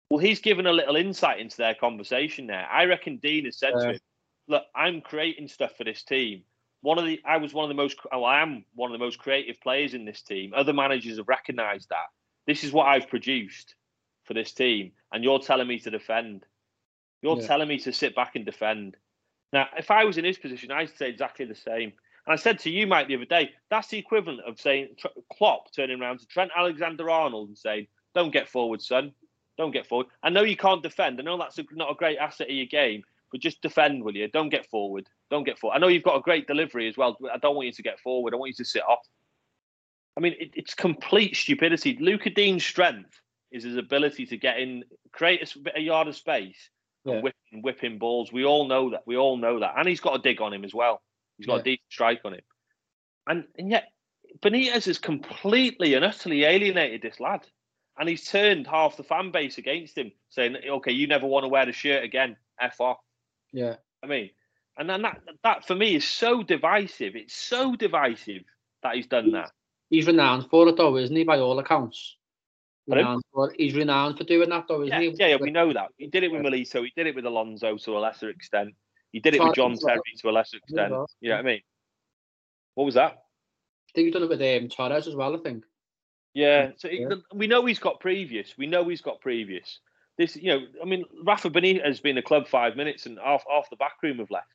Well, 0.09 0.19
he's 0.19 0.39
given 0.39 0.65
a 0.65 0.71
little 0.71 0.95
insight 0.95 1.39
into 1.39 1.57
their 1.57 1.75
conversation 1.75 2.47
there. 2.47 2.65
I 2.71 2.85
reckon 2.85 3.17
Digne 3.17 3.45
has 3.45 3.59
said 3.59 3.73
to 3.73 3.89
him, 3.89 3.99
"Look, 4.47 4.63
I'm 4.75 5.01
creating 5.01 5.47
stuff 5.47 5.75
for 5.77 5.83
this 5.83 6.03
team. 6.03 6.43
One 6.81 6.99
of 6.99 7.05
the, 7.05 7.19
I 7.25 7.37
was 7.37 7.53
one 7.53 7.65
of 7.65 7.69
the 7.69 7.81
most, 7.81 7.97
oh, 8.11 8.23
I 8.23 8.41
am 8.41 8.63
one 8.75 8.91
of 8.91 8.97
the 8.97 9.03
most 9.03 9.19
creative 9.19 9.59
players 9.61 9.93
in 9.93 10.05
this 10.05 10.21
team. 10.21 10.53
Other 10.55 10.73
managers 10.73 11.17
have 11.17 11.27
recognised 11.27 11.89
that. 11.89 12.05
This 12.45 12.63
is 12.63 12.71
what 12.71 12.87
I've 12.87 13.09
produced 13.09 13.75
for 14.23 14.33
this 14.33 14.53
team, 14.53 14.91
and 15.11 15.23
you're 15.23 15.39
telling 15.39 15.67
me 15.67 15.79
to 15.79 15.89
defend. 15.89 16.45
You're 17.21 17.39
yeah. 17.39 17.47
telling 17.47 17.67
me 17.67 17.79
to 17.79 17.91
sit 17.91 18.15
back 18.15 18.35
and 18.35 18.45
defend. 18.45 18.95
Now, 19.51 19.67
if 19.77 19.89
I 19.91 20.03
was 20.03 20.17
in 20.17 20.25
his 20.25 20.37
position, 20.37 20.71
I'd 20.71 20.95
say 20.95 21.09
exactly 21.09 21.45
the 21.45 21.55
same. 21.55 21.93
And 22.25 22.33
I 22.33 22.35
said 22.35 22.59
to 22.59 22.69
you, 22.69 22.85
Mike, 22.85 23.07
the 23.07 23.15
other 23.15 23.25
day, 23.25 23.51
that's 23.69 23.87
the 23.87 23.97
equivalent 23.97 24.41
of 24.45 24.59
saying 24.59 24.89
Klopp 25.33 25.71
turning 25.73 26.01
around 26.01 26.19
to 26.19 26.27
Trent 26.27 26.51
Alexander-Arnold 26.55 27.47
and 27.47 27.57
saying, 27.57 27.87
"Don't 28.13 28.31
get 28.31 28.49
forward, 28.49 28.81
son. 28.81 29.13
Don't 29.57 29.71
get 29.71 29.87
forward. 29.87 30.07
I 30.21 30.29
know 30.29 30.43
you 30.43 30.57
can't 30.57 30.83
defend. 30.83 31.19
I 31.19 31.23
know 31.23 31.37
that's 31.37 31.57
a, 31.57 31.65
not 31.71 31.91
a 31.91 31.95
great 31.95 32.17
asset 32.17 32.49
of 32.49 32.55
your 32.55 32.65
game, 32.65 33.03
but 33.31 33.41
just 33.41 33.61
defend, 33.61 34.03
will 34.03 34.15
you? 34.15 34.27
Don't 34.27 34.49
get 34.49 34.69
forward. 34.69 35.07
Don't 35.29 35.43
get 35.43 35.59
forward. 35.59 35.75
I 35.75 35.79
know 35.79 35.87
you've 35.87 36.03
got 36.03 36.17
a 36.17 36.21
great 36.21 36.47
delivery 36.47 36.87
as 36.87 36.97
well. 36.97 37.17
I 37.31 37.37
don't 37.37 37.55
want 37.55 37.67
you 37.67 37.73
to 37.73 37.83
get 37.83 37.99
forward. 37.99 38.33
I 38.33 38.37
want 38.37 38.49
you 38.49 38.63
to 38.63 38.65
sit 38.65 38.83
off. 38.83 39.05
I 40.15 40.19
mean, 40.19 40.35
it, 40.39 40.51
it's 40.55 40.73
complete 40.73 41.35
stupidity. 41.35 41.97
Lucas 41.99 42.33
Digne's 42.33 42.65
strength 42.65 43.19
is 43.51 43.63
his 43.63 43.77
ability 43.77 44.25
to 44.27 44.37
get 44.37 44.59
in, 44.59 44.83
create 45.11 45.41
a, 45.43 45.77
a 45.77 45.81
yard 45.81 46.07
of 46.07 46.15
space, 46.15 46.69
yeah. 47.05 47.15
and 47.15 47.23
whip, 47.23 47.35
whip 47.61 47.83
in 47.83 47.97
balls. 47.99 48.31
We 48.31 48.45
all 48.45 48.67
know 48.67 48.89
that. 48.91 49.03
We 49.05 49.17
all 49.17 49.37
know 49.37 49.59
that. 49.59 49.75
And 49.77 49.87
he's 49.87 49.99
got 49.99 50.15
a 50.15 50.21
dig 50.21 50.41
on 50.41 50.53
him 50.53 50.63
as 50.63 50.73
well. 50.73 51.01
He's 51.37 51.45
got 51.47 51.55
yeah. 51.55 51.61
a 51.61 51.63
decent 51.63 51.91
strike 51.91 52.21
on 52.25 52.33
him. 52.33 52.41
and 53.27 53.43
and 53.57 53.69
yet 53.69 53.89
Benitez 54.41 54.85
has 54.85 54.97
completely 54.97 55.93
and 55.93 56.03
utterly 56.03 56.43
alienated 56.43 57.01
this 57.01 57.19
lad, 57.19 57.45
and 57.97 58.09
he's 58.09 58.25
turned 58.25 58.67
half 58.67 58.97
the 58.97 59.03
fan 59.03 59.31
base 59.31 59.57
against 59.57 59.97
him, 59.97 60.11
saying, 60.29 60.57
"Okay, 60.67 60.91
you 60.91 61.07
never 61.07 61.25
want 61.25 61.43
to 61.43 61.49
wear 61.49 61.65
the 61.65 61.71
shirt 61.71 62.03
again. 62.03 62.37
F 62.59 62.79
off." 62.81 62.97
Yeah. 63.57 63.75
I 64.03 64.07
mean, 64.07 64.29
and 64.77 64.87
then 64.87 65.01
that 65.01 65.21
that 65.43 65.65
for 65.65 65.73
me 65.73 65.95
is 65.95 66.07
so 66.07 66.43
divisive. 66.43 67.15
It's 67.15 67.33
so 67.35 67.75
divisive 67.75 68.43
that 68.83 68.95
he's 68.95 69.07
done 69.07 69.31
that. 69.31 69.51
He's 69.89 70.05
renowned 70.05 70.47
for 70.51 70.67
it, 70.67 70.77
though, 70.77 70.95
isn't 70.97 71.15
he? 71.15 71.23
By 71.23 71.39
all 71.39 71.57
accounts. 71.57 72.15
Renowned 72.87 73.23
for, 73.33 73.51
he's 73.57 73.73
renowned 73.73 74.17
for 74.17 74.23
doing 74.25 74.49
that, 74.49 74.65
though, 74.67 74.83
isn't 74.83 74.89
Yeah, 75.01 75.09
he? 75.09 75.15
yeah, 75.17 75.27
yeah, 75.27 75.37
we 75.41 75.49
know 75.51 75.73
that. 75.73 75.89
He 75.97 76.07
did 76.07 76.23
it 76.23 76.31
with 76.31 76.41
Melito. 76.41 76.83
He 76.83 76.93
did 76.95 77.07
it 77.07 77.15
with 77.15 77.25
Alonso 77.25 77.77
to 77.77 77.97
a 77.97 77.99
lesser 77.99 78.29
extent. 78.29 78.75
He 79.11 79.19
did 79.19 79.33
it 79.35 79.43
with 79.43 79.55
John 79.55 79.71
Torres 79.71 79.79
as 79.79 79.83
well. 79.83 79.93
Terry 79.95 80.15
to 80.21 80.29
a 80.29 80.31
lesser 80.31 80.57
extent. 80.57 80.91
You 81.21 81.29
know 81.29 81.35
what 81.37 81.45
I 81.45 81.47
mean? 81.49 81.61
What 82.75 82.83
was 82.85 82.93
that? 82.95 83.13
I 83.13 83.91
think 83.95 84.05
he's 84.05 84.13
done 84.13 84.23
it 84.23 84.29
with 84.29 84.41
um, 84.41 84.69
Torres 84.69 85.07
as 85.07 85.15
well, 85.15 85.35
I 85.35 85.39
think. 85.39 85.63
Yeah, 86.33 86.71
so 86.77 86.87
he- 86.89 87.01
Yeah. 87.01 87.15
we 87.33 87.47
know 87.47 87.65
he's 87.65 87.79
got 87.79 87.99
previous. 87.99 88.55
We 88.57 88.67
know 88.67 88.87
he's 88.87 89.01
got 89.01 89.19
previous. 89.21 89.79
This, 90.17 90.35
you 90.35 90.51
know, 90.51 90.65
I 90.81 90.85
mean, 90.85 91.05
Rafa 91.23 91.49
Benitez 91.49 91.85
has 91.85 91.99
been 91.99 92.15
the 92.15 92.21
club 92.21 92.47
five 92.47 92.75
minutes, 92.75 93.05
and 93.05 93.19
half 93.23 93.43
half 93.49 93.69
the 93.69 93.75
back 93.75 94.01
room 94.01 94.17
have 94.17 94.31
left. 94.31 94.47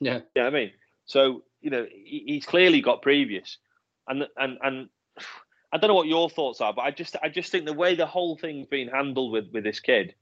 Yeah. 0.00 0.20
You 0.34 0.42
know 0.42 0.48
I 0.48 0.50
mean? 0.50 0.72
So 1.06 1.44
you 1.60 1.70
know, 1.70 1.86
he, 1.90 2.24
he's 2.26 2.46
clearly 2.46 2.80
got 2.80 3.02
previous, 3.02 3.58
and 4.06 4.26
and 4.36 4.58
and 4.62 4.88
I 5.72 5.76
don't 5.76 5.88
know 5.88 5.94
what 5.94 6.08
your 6.08 6.30
thoughts 6.30 6.60
are, 6.60 6.72
but 6.72 6.82
I 6.82 6.90
just 6.90 7.16
I 7.22 7.28
just 7.28 7.52
think 7.52 7.64
the 7.64 7.72
way 7.72 7.94
the 7.94 8.06
whole 8.06 8.36
thing's 8.36 8.66
been 8.66 8.88
handled 8.88 9.32
with 9.32 9.50
with 9.52 9.64
this 9.64 9.80
kid, 9.80 10.14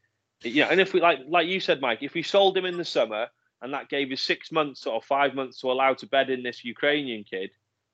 you 0.43 0.63
know, 0.63 0.71
and 0.71 0.81
if 0.81 0.93
we 0.93 1.01
like 1.01 1.21
like 1.29 1.47
you 1.47 1.61
said, 1.61 1.81
Mike, 1.81 2.03
if 2.03 2.15
we 2.15 2.23
sold 2.23 2.57
him 2.57 2.65
in 2.65 2.77
the 2.77 2.85
summer 2.85 3.29
and 3.63 3.73
that 3.73 3.89
gave 3.89 4.13
us 4.13 4.21
six 4.21 4.53
months 4.53 4.87
or 4.87 5.01
five 5.01 5.35
months 5.35 5.61
to 5.61 5.71
allow 5.71 5.95
to 5.95 6.07
bed 6.07 6.31
in 6.31 6.43
this 6.43 6.65
Ukrainian 6.65 7.25
kid, 7.25 7.51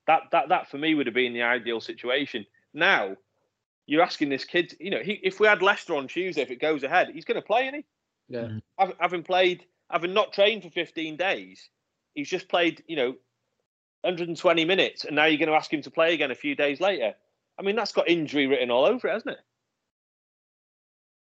that 0.07 0.23
that 0.33 0.49
that 0.49 0.71
for 0.71 0.79
me 0.79 0.95
would 0.95 1.07
have 1.07 1.15
been 1.15 1.35
the 1.35 1.43
ideal 1.43 1.81
situation. 1.81 2.47
Now. 2.75 3.17
You're 3.93 4.03
asking 4.03 4.31
this 4.31 4.47
kid, 4.47 4.75
you 4.81 4.91
know, 4.91 5.01
he, 5.03 5.21
if 5.23 5.39
we 5.39 5.47
had 5.47 5.61
Leicester 5.61 5.95
on 5.95 6.09
Tuesday, 6.09 6.41
if 6.41 6.51
it 6.51 6.63
goes 6.63 6.83
ahead, 6.83 7.11
he's 7.13 7.27
going 7.27 7.37
to 7.39 7.47
play, 7.47 7.67
isn't 7.67 7.75
he? 7.75 7.85
Yeah. 8.27 8.49
Hav- 8.79 8.95
having 8.99 9.23
played, 9.23 9.67
having 9.91 10.15
not 10.15 10.33
trained 10.33 10.63
for 10.63 10.71
15 10.71 11.19
days, 11.19 11.69
he's 12.15 12.31
just 12.31 12.49
played, 12.49 12.83
you 12.89 12.97
know, 12.97 13.09
120 14.01 14.65
minutes, 14.65 15.05
and 15.05 15.15
now 15.15 15.27
you're 15.27 15.37
going 15.37 15.51
to 15.51 15.55
ask 15.55 15.71
him 15.71 15.83
to 15.83 15.91
play 15.91 16.15
again 16.15 16.31
a 16.31 16.35
few 16.35 16.55
days 16.55 16.81
later. 16.81 17.13
I 17.59 17.63
mean, 17.63 17.77
that's 17.77 17.93
got 17.93 18.09
injury 18.09 18.47
written 18.47 18.71
all 18.71 18.87
over 18.87 19.09
it, 19.09 19.13
hasn't 19.13 19.33
it? 19.33 19.41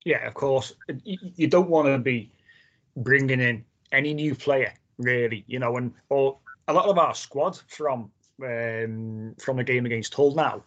Yeah, 0.06 0.26
of 0.26 0.34
course. 0.34 0.72
You, 1.04 1.18
you 1.36 1.48
don't 1.48 1.70
want 1.70 1.90
to 1.90 1.98
be 1.98 2.32
bringing 2.96 3.42
in 3.42 3.66
any 3.92 4.14
new 4.14 4.36
player, 4.36 4.74
really. 5.00 5.44
You 5.48 5.60
know, 5.60 5.76
and 5.76 5.94
or 6.08 6.38
a 6.70 6.74
lot 6.74 6.86
of 6.86 6.98
our 6.98 7.14
squad 7.14 7.60
from 7.68 8.10
um, 8.42 9.36
from 9.38 9.58
the 9.58 9.66
game 9.66 9.86
against 9.86 10.14
Hull 10.14 10.34
now, 10.34 10.64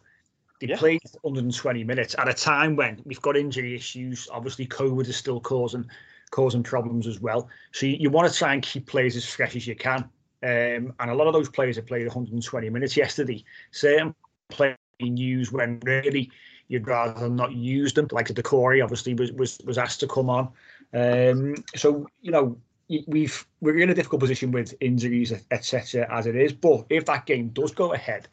they 0.61 0.68
Yeah. 0.68 0.76
played 0.76 1.00
120 1.22 1.84
minutes 1.84 2.14
at 2.18 2.28
a 2.28 2.34
time 2.34 2.76
when 2.76 3.02
we've 3.04 3.20
got 3.20 3.36
injury 3.36 3.74
issues. 3.74 4.28
Obviously, 4.32 4.66
COVID 4.66 5.09
is 5.09 5.16
still 5.16 5.40
causing 5.40 5.88
causing 6.30 6.62
problems 6.62 7.07
as 7.07 7.20
well. 7.20 7.48
So 7.72 7.86
you, 7.86 7.96
you 8.00 8.11
want 8.11 8.30
to 8.30 8.36
try 8.36 8.52
and 8.52 8.62
keep 8.62 8.86
players 8.86 9.14
as 9.16 9.24
fresh 9.24 9.54
as 9.54 9.66
you 9.66 9.76
can. 9.76 10.00
Um, 10.42 10.92
and 10.98 11.11
a 11.11 11.14
lot 11.14 11.28
of 11.28 11.32
those 11.32 11.48
players 11.48 11.76
have 11.76 11.86
played 11.86 12.07
120 12.07 12.68
minutes 12.70 12.96
yesterday. 12.96 13.44
Certain 13.70 14.14
players 14.48 14.76
being 14.98 15.16
used 15.16 15.52
when 15.52 15.78
really 15.80 16.30
you'd 16.68 16.86
rather 16.86 17.28
not 17.28 17.52
use 17.52 17.92
them. 17.92 18.09
Like 18.11 18.28
the 18.28 18.34
Doucouré 18.34 18.82
obviously 18.82 19.14
was, 19.14 19.32
was 19.32 19.59
was 19.64 19.78
asked 19.78 20.00
to 20.00 20.09
come 20.09 20.28
on. 20.28 20.48
Um, 20.92 21.54
so 21.74 22.07
you 22.22 22.30
know 22.32 22.59
we've 23.07 23.46
we're 23.61 23.78
in 23.78 23.90
a 23.90 23.94
difficult 23.94 24.20
position 24.20 24.52
with 24.52 24.74
injuries 24.80 25.32
etc. 25.50 26.07
as 26.11 26.26
it 26.26 26.36
is. 26.36 26.52
But 26.52 26.86
if 26.90 27.04
that 27.07 27.26
game 27.26 27.48
does 27.48 27.72
go 27.72 27.92
ahead, 27.92 28.28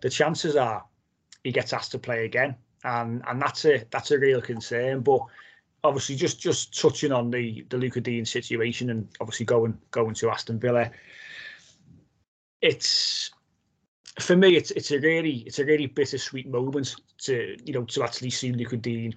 the 0.00 0.10
chances 0.10 0.56
are 0.56 0.84
he 1.46 1.52
gets 1.52 1.72
asked 1.72 1.92
to 1.92 1.98
play 1.98 2.24
again, 2.24 2.56
and 2.82 3.22
and 3.28 3.40
that's 3.40 3.64
a 3.64 3.84
that's 3.92 4.10
a 4.10 4.18
real 4.18 4.40
concern. 4.40 5.00
But 5.00 5.20
obviously, 5.84 6.16
just 6.16 6.40
just 6.40 6.78
touching 6.78 7.12
on 7.12 7.30
the 7.30 7.64
the 7.68 7.78
Luca 7.78 8.00
Digne 8.00 8.24
situation, 8.24 8.90
and 8.90 9.08
obviously 9.20 9.46
going 9.46 9.78
going 9.92 10.14
to 10.14 10.30
Aston 10.30 10.58
Villa, 10.58 10.90
it's 12.62 13.30
for 14.18 14.34
me, 14.34 14.56
it's 14.56 14.72
it's 14.72 14.90
a 14.90 14.98
really 14.98 15.44
it's 15.46 15.60
a 15.60 15.64
really 15.64 15.86
bittersweet 15.86 16.48
moment 16.48 16.96
to 17.18 17.56
you 17.64 17.72
know 17.72 17.84
to 17.84 18.02
actually 18.02 18.30
see 18.30 18.50
Luca 18.50 18.76
Digne 18.76 19.14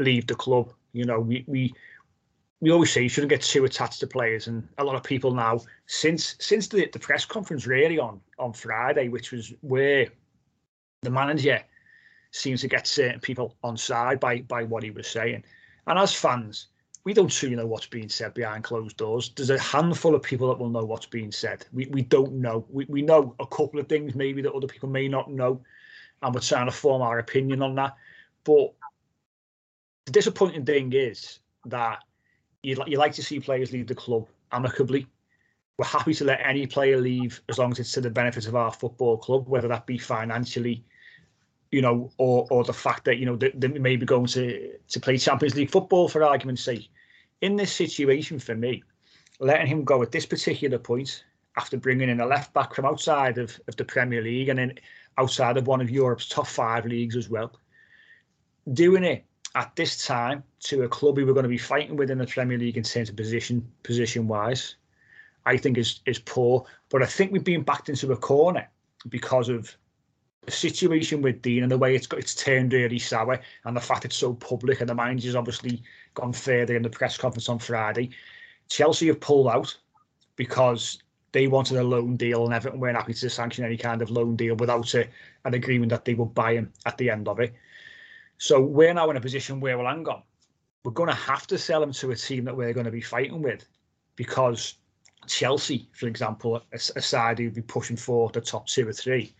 leave 0.00 0.26
the 0.26 0.34
club. 0.34 0.72
You 0.92 1.04
know, 1.04 1.20
we 1.20 1.44
we 1.46 1.72
we 2.60 2.72
always 2.72 2.92
say 2.92 3.02
you 3.02 3.08
shouldn't 3.08 3.30
get 3.30 3.42
too 3.42 3.64
attached 3.64 4.00
to 4.00 4.08
players, 4.08 4.48
and 4.48 4.68
a 4.78 4.84
lot 4.84 4.96
of 4.96 5.04
people 5.04 5.32
now 5.32 5.60
since 5.86 6.34
since 6.40 6.66
the, 6.66 6.88
the 6.92 6.98
press 6.98 7.24
conference 7.24 7.64
really 7.68 8.00
on 8.00 8.20
on 8.40 8.52
Friday, 8.52 9.08
which 9.08 9.30
was 9.30 9.54
where 9.60 10.08
the 11.02 11.10
manager 11.10 11.62
seems 12.30 12.60
to 12.60 12.68
get 12.68 12.86
certain 12.86 13.20
people 13.20 13.56
on 13.62 13.76
side 13.76 14.20
by 14.20 14.40
by 14.42 14.64
what 14.64 14.82
he 14.82 14.90
was 14.90 15.08
saying, 15.08 15.44
and 15.86 15.98
as 15.98 16.14
fans. 16.14 16.68
We 17.02 17.14
don't 17.14 17.30
truly 17.32 17.56
know 17.56 17.66
what's 17.66 17.86
being 17.86 18.10
said 18.10 18.34
behind 18.34 18.62
closed 18.62 18.98
doors. 18.98 19.32
There's 19.34 19.48
a 19.48 19.58
handful 19.58 20.14
of 20.14 20.22
people 20.22 20.48
that 20.48 20.58
will 20.58 20.68
know 20.68 20.84
what's 20.84 21.06
being 21.06 21.32
said. 21.32 21.64
We 21.72 21.86
we 21.86 22.02
don't 22.02 22.34
know. 22.34 22.66
We 22.68 22.84
we 22.90 23.00
know 23.00 23.34
a 23.40 23.46
couple 23.46 23.80
of 23.80 23.88
things 23.88 24.14
maybe 24.14 24.42
that 24.42 24.52
other 24.52 24.66
people 24.66 24.90
may 24.90 25.08
not 25.08 25.30
know, 25.30 25.62
and 26.20 26.34
we're 26.34 26.42
trying 26.42 26.66
to 26.66 26.72
form 26.72 27.00
our 27.00 27.18
opinion 27.18 27.62
on 27.62 27.74
that. 27.76 27.96
But 28.44 28.74
the 30.04 30.12
disappointing 30.12 30.66
thing 30.66 30.92
is 30.92 31.38
that 31.64 32.04
you 32.62 32.76
you 32.86 32.98
like 32.98 33.14
to 33.14 33.22
see 33.22 33.40
players 33.40 33.72
leave 33.72 33.86
the 33.86 33.94
club 33.94 34.28
amicably. 34.52 35.06
We're 35.78 35.86
happy 35.86 36.12
to 36.12 36.24
let 36.24 36.40
any 36.44 36.66
player 36.66 37.00
leave 37.00 37.40
as 37.48 37.56
long 37.56 37.72
as 37.72 37.78
it's 37.78 37.92
to 37.92 38.02
the 38.02 38.10
benefit 38.10 38.46
of 38.46 38.56
our 38.56 38.70
football 38.70 39.16
club, 39.16 39.48
whether 39.48 39.68
that 39.68 39.86
be 39.86 39.96
financially, 39.96 40.84
you 41.70 41.82
know, 41.82 42.10
or 42.18 42.46
or 42.50 42.64
the 42.64 42.72
fact 42.72 43.04
that 43.04 43.18
you 43.18 43.26
know 43.26 43.36
they, 43.36 43.50
they 43.54 43.68
may 43.68 43.96
be 43.96 44.06
going 44.06 44.26
to 44.26 44.72
to 44.88 45.00
play 45.00 45.16
Champions 45.16 45.54
League 45.54 45.70
football 45.70 46.08
for 46.08 46.22
argument's 46.22 46.62
sake. 46.62 46.88
In 47.40 47.56
this 47.56 47.72
situation, 47.72 48.38
for 48.38 48.54
me, 48.54 48.82
letting 49.38 49.66
him 49.66 49.84
go 49.84 50.02
at 50.02 50.12
this 50.12 50.26
particular 50.26 50.78
point 50.78 51.24
after 51.56 51.76
bringing 51.76 52.08
in 52.08 52.20
a 52.20 52.26
left 52.26 52.52
back 52.52 52.74
from 52.74 52.84
outside 52.84 53.38
of, 53.38 53.58
of 53.66 53.76
the 53.76 53.84
Premier 53.84 54.22
League 54.22 54.48
and 54.48 54.58
then 54.58 54.74
outside 55.18 55.56
of 55.56 55.66
one 55.66 55.80
of 55.80 55.90
Europe's 55.90 56.28
top 56.28 56.46
five 56.46 56.86
leagues 56.86 57.16
as 57.16 57.28
well, 57.28 57.58
doing 58.72 59.04
it 59.04 59.24
at 59.54 59.74
this 59.74 60.06
time 60.06 60.44
to 60.60 60.84
a 60.84 60.88
club 60.88 61.16
we 61.16 61.24
were 61.24 61.32
going 61.32 61.44
to 61.44 61.48
be 61.48 61.58
fighting 61.58 61.96
with 61.96 62.10
in 62.10 62.18
the 62.18 62.26
Premier 62.26 62.58
League 62.58 62.76
in 62.76 62.84
terms 62.84 63.08
of 63.08 63.16
position 63.16 63.66
position 63.82 64.28
wise, 64.28 64.76
I 65.46 65.56
think 65.56 65.78
is 65.78 66.00
is 66.06 66.18
poor. 66.18 66.64
But 66.88 67.02
I 67.02 67.06
think 67.06 67.32
we've 67.32 67.44
been 67.44 67.62
backed 67.62 67.88
into 67.88 68.12
a 68.12 68.16
corner 68.16 68.68
because 69.08 69.48
of 69.48 69.74
situation 70.50 71.22
with 71.22 71.42
Digne 71.42 71.62
and 71.62 71.72
the 71.72 71.78
way 71.78 71.94
it's 71.94 72.06
got 72.06 72.20
it's 72.20 72.34
turned 72.34 72.72
really 72.72 72.98
sour 72.98 73.40
and 73.64 73.76
the 73.76 73.80
fact 73.80 74.04
it's 74.04 74.16
so 74.16 74.34
public 74.34 74.80
and 74.80 74.88
the 74.88 74.94
manager's 74.94 75.34
obviously 75.34 75.82
gone 76.14 76.32
further 76.32 76.76
in 76.76 76.82
the 76.82 76.90
press 76.90 77.16
conference 77.16 77.48
on 77.48 77.58
Friday. 77.58 78.10
Chelsea 78.68 79.08
have 79.08 79.20
pulled 79.20 79.48
out 79.48 79.76
because 80.36 81.02
they 81.32 81.46
wanted 81.46 81.76
a 81.76 81.82
loan 81.82 82.16
deal 82.16 82.44
and 82.44 82.54
Everton 82.54 82.80
weren't 82.80 82.96
happy 82.96 83.14
to 83.14 83.30
sanction 83.30 83.64
any 83.64 83.76
kind 83.76 84.02
of 84.02 84.10
loan 84.10 84.36
deal 84.36 84.56
without 84.56 84.94
a, 84.94 85.06
an 85.44 85.54
agreement 85.54 85.90
that 85.90 86.04
they 86.04 86.14
would 86.14 86.34
buy 86.34 86.54
him 86.54 86.72
at 86.86 86.98
the 86.98 87.10
end 87.10 87.28
of 87.28 87.40
it. 87.40 87.54
So 88.38 88.60
we're 88.60 88.94
now 88.94 89.10
in 89.10 89.16
a 89.16 89.20
position 89.20 89.60
where, 89.60 89.76
well, 89.78 89.86
hang 89.86 90.08
on, 90.08 90.22
we're 90.84 90.92
going 90.92 91.10
to 91.10 91.14
have 91.14 91.46
to 91.48 91.58
sell 91.58 91.82
him 91.82 91.92
to 91.92 92.10
a 92.10 92.16
team 92.16 92.44
that 92.46 92.56
we're 92.56 92.72
going 92.72 92.86
to 92.86 92.90
be 92.90 93.00
fighting 93.00 93.42
with 93.42 93.66
because 94.16 94.74
Chelsea, 95.26 95.88
for 95.92 96.06
example, 96.06 96.56
a, 96.56 96.76
a 96.96 97.02
side 97.02 97.38
who'd 97.38 97.54
be 97.54 97.62
pushing 97.62 97.96
for 97.96 98.30
the 98.30 98.40
top 98.40 98.66
two 98.66 98.88
or 98.88 98.92
three, 98.92 99.34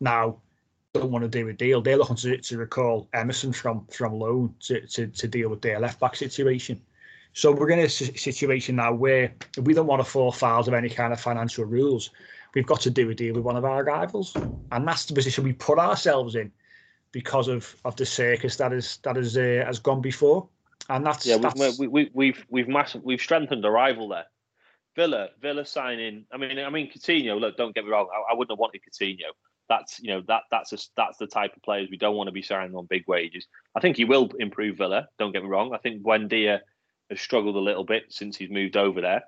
now 0.00 0.38
don't 0.98 1.10
want 1.10 1.24
to 1.24 1.28
do 1.28 1.48
a 1.48 1.52
deal. 1.52 1.80
They're 1.80 1.96
looking 1.96 2.16
to, 2.16 2.36
to 2.36 2.58
recall 2.58 3.08
Emerson 3.12 3.52
from 3.52 3.86
from 3.86 4.18
loan 4.18 4.54
to, 4.60 4.86
to, 4.86 5.06
to 5.06 5.28
deal 5.28 5.48
with 5.48 5.62
their 5.62 5.80
left 5.80 6.00
back 6.00 6.16
situation. 6.16 6.80
So 7.32 7.52
we're 7.52 7.70
in 7.70 7.80
a 7.80 7.88
situation 7.88 8.76
now 8.76 8.94
where 8.94 9.32
we 9.60 9.74
don't 9.74 9.86
want 9.86 10.00
to 10.00 10.10
fall 10.10 10.32
foul 10.32 10.60
of 10.60 10.72
any 10.72 10.88
kind 10.88 11.12
of 11.12 11.20
financial 11.20 11.66
rules. 11.66 12.10
We've 12.54 12.66
got 12.66 12.80
to 12.80 12.90
do 12.90 13.10
a 13.10 13.14
deal 13.14 13.34
with 13.34 13.44
one 13.44 13.56
of 13.56 13.66
our 13.66 13.84
rivals, 13.84 14.34
and 14.72 14.88
that's 14.88 15.04
the 15.04 15.12
position 15.12 15.44
we 15.44 15.52
put 15.52 15.78
ourselves 15.78 16.34
in 16.34 16.50
because 17.12 17.48
of, 17.48 17.76
of 17.84 17.94
the 17.96 18.06
circus 18.06 18.56
that 18.56 18.72
is 18.72 18.98
that 19.02 19.18
is 19.18 19.36
uh, 19.36 19.62
has 19.66 19.78
gone 19.78 20.00
before. 20.00 20.48
And 20.88 21.04
that's 21.04 21.26
Yeah, 21.26 21.36
that's, 21.36 21.78
we, 21.78 21.86
we, 21.88 22.10
we've 22.14 22.46
we've 22.48 22.68
massive, 22.68 23.02
we've 23.04 23.20
strengthened 23.20 23.62
the 23.62 23.70
rival 23.70 24.08
there. 24.08 24.26
Villa, 24.94 25.28
Villa 25.42 25.66
signing. 25.66 26.24
I 26.32 26.38
mean, 26.38 26.58
I 26.58 26.70
mean 26.70 26.90
Coutinho. 26.90 27.38
Look, 27.38 27.58
don't 27.58 27.74
get 27.74 27.84
me 27.84 27.90
wrong. 27.90 28.08
I, 28.10 28.32
I 28.32 28.34
wouldn't 28.34 28.52
have 28.52 28.58
wanted 28.58 28.80
Coutinho. 28.80 29.32
That's 29.68 30.00
you 30.00 30.10
know 30.10 30.22
that 30.28 30.42
that's 30.50 30.72
a, 30.72 30.78
that's 30.96 31.18
the 31.18 31.26
type 31.26 31.56
of 31.56 31.62
players 31.62 31.88
we 31.90 31.96
don't 31.96 32.16
want 32.16 32.28
to 32.28 32.32
be 32.32 32.42
signing 32.42 32.74
on 32.76 32.86
big 32.86 33.04
wages. 33.08 33.46
I 33.74 33.80
think 33.80 33.96
he 33.96 34.04
will 34.04 34.30
improve 34.38 34.78
Villa. 34.78 35.08
Don't 35.18 35.32
get 35.32 35.42
me 35.42 35.48
wrong. 35.48 35.74
I 35.74 35.78
think 35.78 36.02
Buendia 36.02 36.60
has 37.10 37.20
struggled 37.20 37.56
a 37.56 37.60
little 37.60 37.84
bit 37.84 38.04
since 38.10 38.36
he's 38.36 38.50
moved 38.50 38.76
over 38.76 39.00
there, 39.00 39.24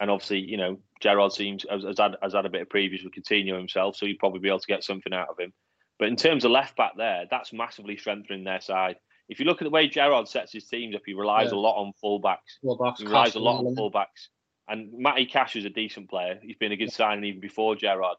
and 0.00 0.10
obviously 0.10 0.40
you 0.40 0.56
know 0.56 0.78
Gerrard 1.00 1.32
seems 1.32 1.66
has, 1.70 1.84
has 1.84 1.98
had 1.98 2.16
has 2.22 2.32
had 2.32 2.46
a 2.46 2.50
bit 2.50 2.62
of 2.62 2.70
previous 2.70 3.02
with 3.02 3.12
Coutinho 3.12 3.56
himself, 3.56 3.96
so 3.96 4.06
you'd 4.06 4.18
probably 4.18 4.40
be 4.40 4.48
able 4.48 4.60
to 4.60 4.66
get 4.66 4.84
something 4.84 5.12
out 5.12 5.28
of 5.28 5.38
him. 5.38 5.52
But 5.98 6.08
in 6.08 6.16
terms 6.16 6.44
of 6.44 6.50
left 6.50 6.76
back 6.76 6.92
there, 6.96 7.24
that's 7.30 7.52
massively 7.52 7.96
strengthening 7.96 8.44
their 8.44 8.60
side. 8.60 8.96
If 9.28 9.38
you 9.38 9.46
look 9.46 9.62
at 9.62 9.64
the 9.64 9.70
way 9.70 9.88
Gerrard 9.88 10.28
sets 10.28 10.52
his 10.52 10.66
teams 10.66 10.94
up, 10.94 11.02
he 11.06 11.14
relies 11.14 11.50
Yeah. 11.50 11.58
a 11.58 11.60
lot 11.60 11.80
on 11.80 11.92
fullbacks. 12.02 12.58
Well, 12.62 12.94
He 12.98 13.04
relies 13.04 13.34
a 13.36 13.40
lot 13.40 13.64
on 13.64 13.74
fullbacks. 13.74 14.28
And 14.66 14.92
Matty 14.94 15.26
Cash 15.26 15.56
is 15.56 15.64
a 15.64 15.70
decent 15.70 16.08
player. 16.10 16.38
He's 16.42 16.56
been 16.56 16.72
a 16.72 16.76
good 16.76 16.92
signing 16.92 17.24
even 17.24 17.40
before 17.40 17.76
Gerrard. 17.76 18.16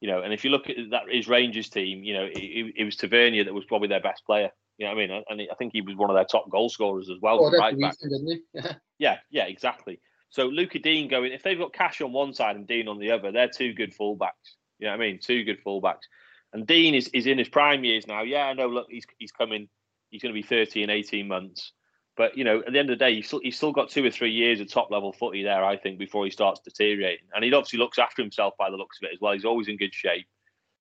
You 0.00 0.08
know, 0.08 0.22
and 0.22 0.32
if 0.32 0.44
you 0.44 0.50
look 0.50 0.70
at 0.70 0.76
that 0.90 1.02
his 1.10 1.28
Rangers 1.28 1.68
team, 1.68 2.02
you 2.02 2.14
know, 2.14 2.24
it, 2.24 2.74
it 2.76 2.84
was 2.84 2.96
Tavernier 2.96 3.44
that 3.44 3.54
was 3.54 3.64
probably 3.66 3.88
their 3.88 4.00
best 4.00 4.24
player. 4.24 4.50
You 4.78 4.86
know 4.86 4.94
what 4.94 5.02
I 5.02 5.06
mean? 5.06 5.24
And 5.28 5.42
I 5.52 5.54
think 5.56 5.72
he 5.74 5.82
was 5.82 5.94
one 5.94 6.08
of 6.08 6.16
their 6.16 6.24
top 6.24 6.48
goal 6.50 6.70
scorers 6.70 7.10
as 7.10 7.18
well. 7.20 7.38
Oh, 7.44 7.50
right 7.50 7.78
back. 7.78 7.96
didn't? 8.00 8.42
Yeah. 8.54 8.72
Yeah, 8.98 9.16
yeah, 9.30 9.44
exactly. 9.44 10.00
So 10.30 10.46
Luca 10.46 10.78
Digne 10.78 11.08
going, 11.08 11.32
if 11.32 11.42
they've 11.42 11.58
got 11.58 11.72
Cash 11.74 12.00
on 12.00 12.12
one 12.12 12.32
side 12.32 12.56
and 12.56 12.66
Digne 12.66 12.88
on 12.88 12.98
the 12.98 13.10
other, 13.10 13.30
they're 13.30 13.48
two 13.48 13.74
good 13.74 13.94
fullbacks. 13.94 14.56
You 14.78 14.86
know 14.86 14.92
what 14.92 15.02
I 15.02 15.06
mean? 15.06 15.18
Two 15.22 15.44
good 15.44 15.62
fullbacks. 15.62 16.06
And 16.52 16.66
Digne 16.66 16.96
is, 16.96 17.08
is 17.08 17.26
in 17.26 17.36
his 17.36 17.48
prime 17.48 17.84
years 17.84 18.06
now. 18.06 18.22
Yeah, 18.22 18.46
I 18.46 18.54
know. 18.54 18.68
Look, 18.68 18.86
he's 18.88 19.04
he's 19.18 19.32
coming. 19.32 19.68
He's 20.08 20.22
going 20.22 20.34
to 20.34 20.40
be 20.40 20.46
thirty 20.46 20.82
in 20.82 20.90
eighteen 20.90 21.28
months. 21.28 21.72
But 22.20 22.36
you 22.36 22.44
know, 22.44 22.58
at 22.58 22.70
the 22.70 22.78
end 22.78 22.90
of 22.90 22.98
the 22.98 23.02
day, 23.02 23.14
he's 23.14 23.28
still, 23.28 23.40
he's 23.42 23.56
still 23.56 23.72
got 23.72 23.88
two 23.88 24.04
or 24.04 24.10
three 24.10 24.30
years 24.30 24.60
of 24.60 24.70
top 24.70 24.90
level 24.90 25.10
footy 25.10 25.42
there. 25.42 25.64
I 25.64 25.78
think 25.78 25.98
before 25.98 26.26
he 26.26 26.30
starts 26.30 26.60
deteriorating, 26.60 27.24
and 27.34 27.42
he 27.42 27.50
obviously 27.50 27.78
looks 27.78 27.98
after 27.98 28.20
himself 28.20 28.58
by 28.58 28.68
the 28.68 28.76
looks 28.76 28.98
of 28.98 29.06
it 29.08 29.14
as 29.14 29.20
well. 29.22 29.32
He's 29.32 29.46
always 29.46 29.68
in 29.68 29.78
good 29.78 29.94
shape. 29.94 30.26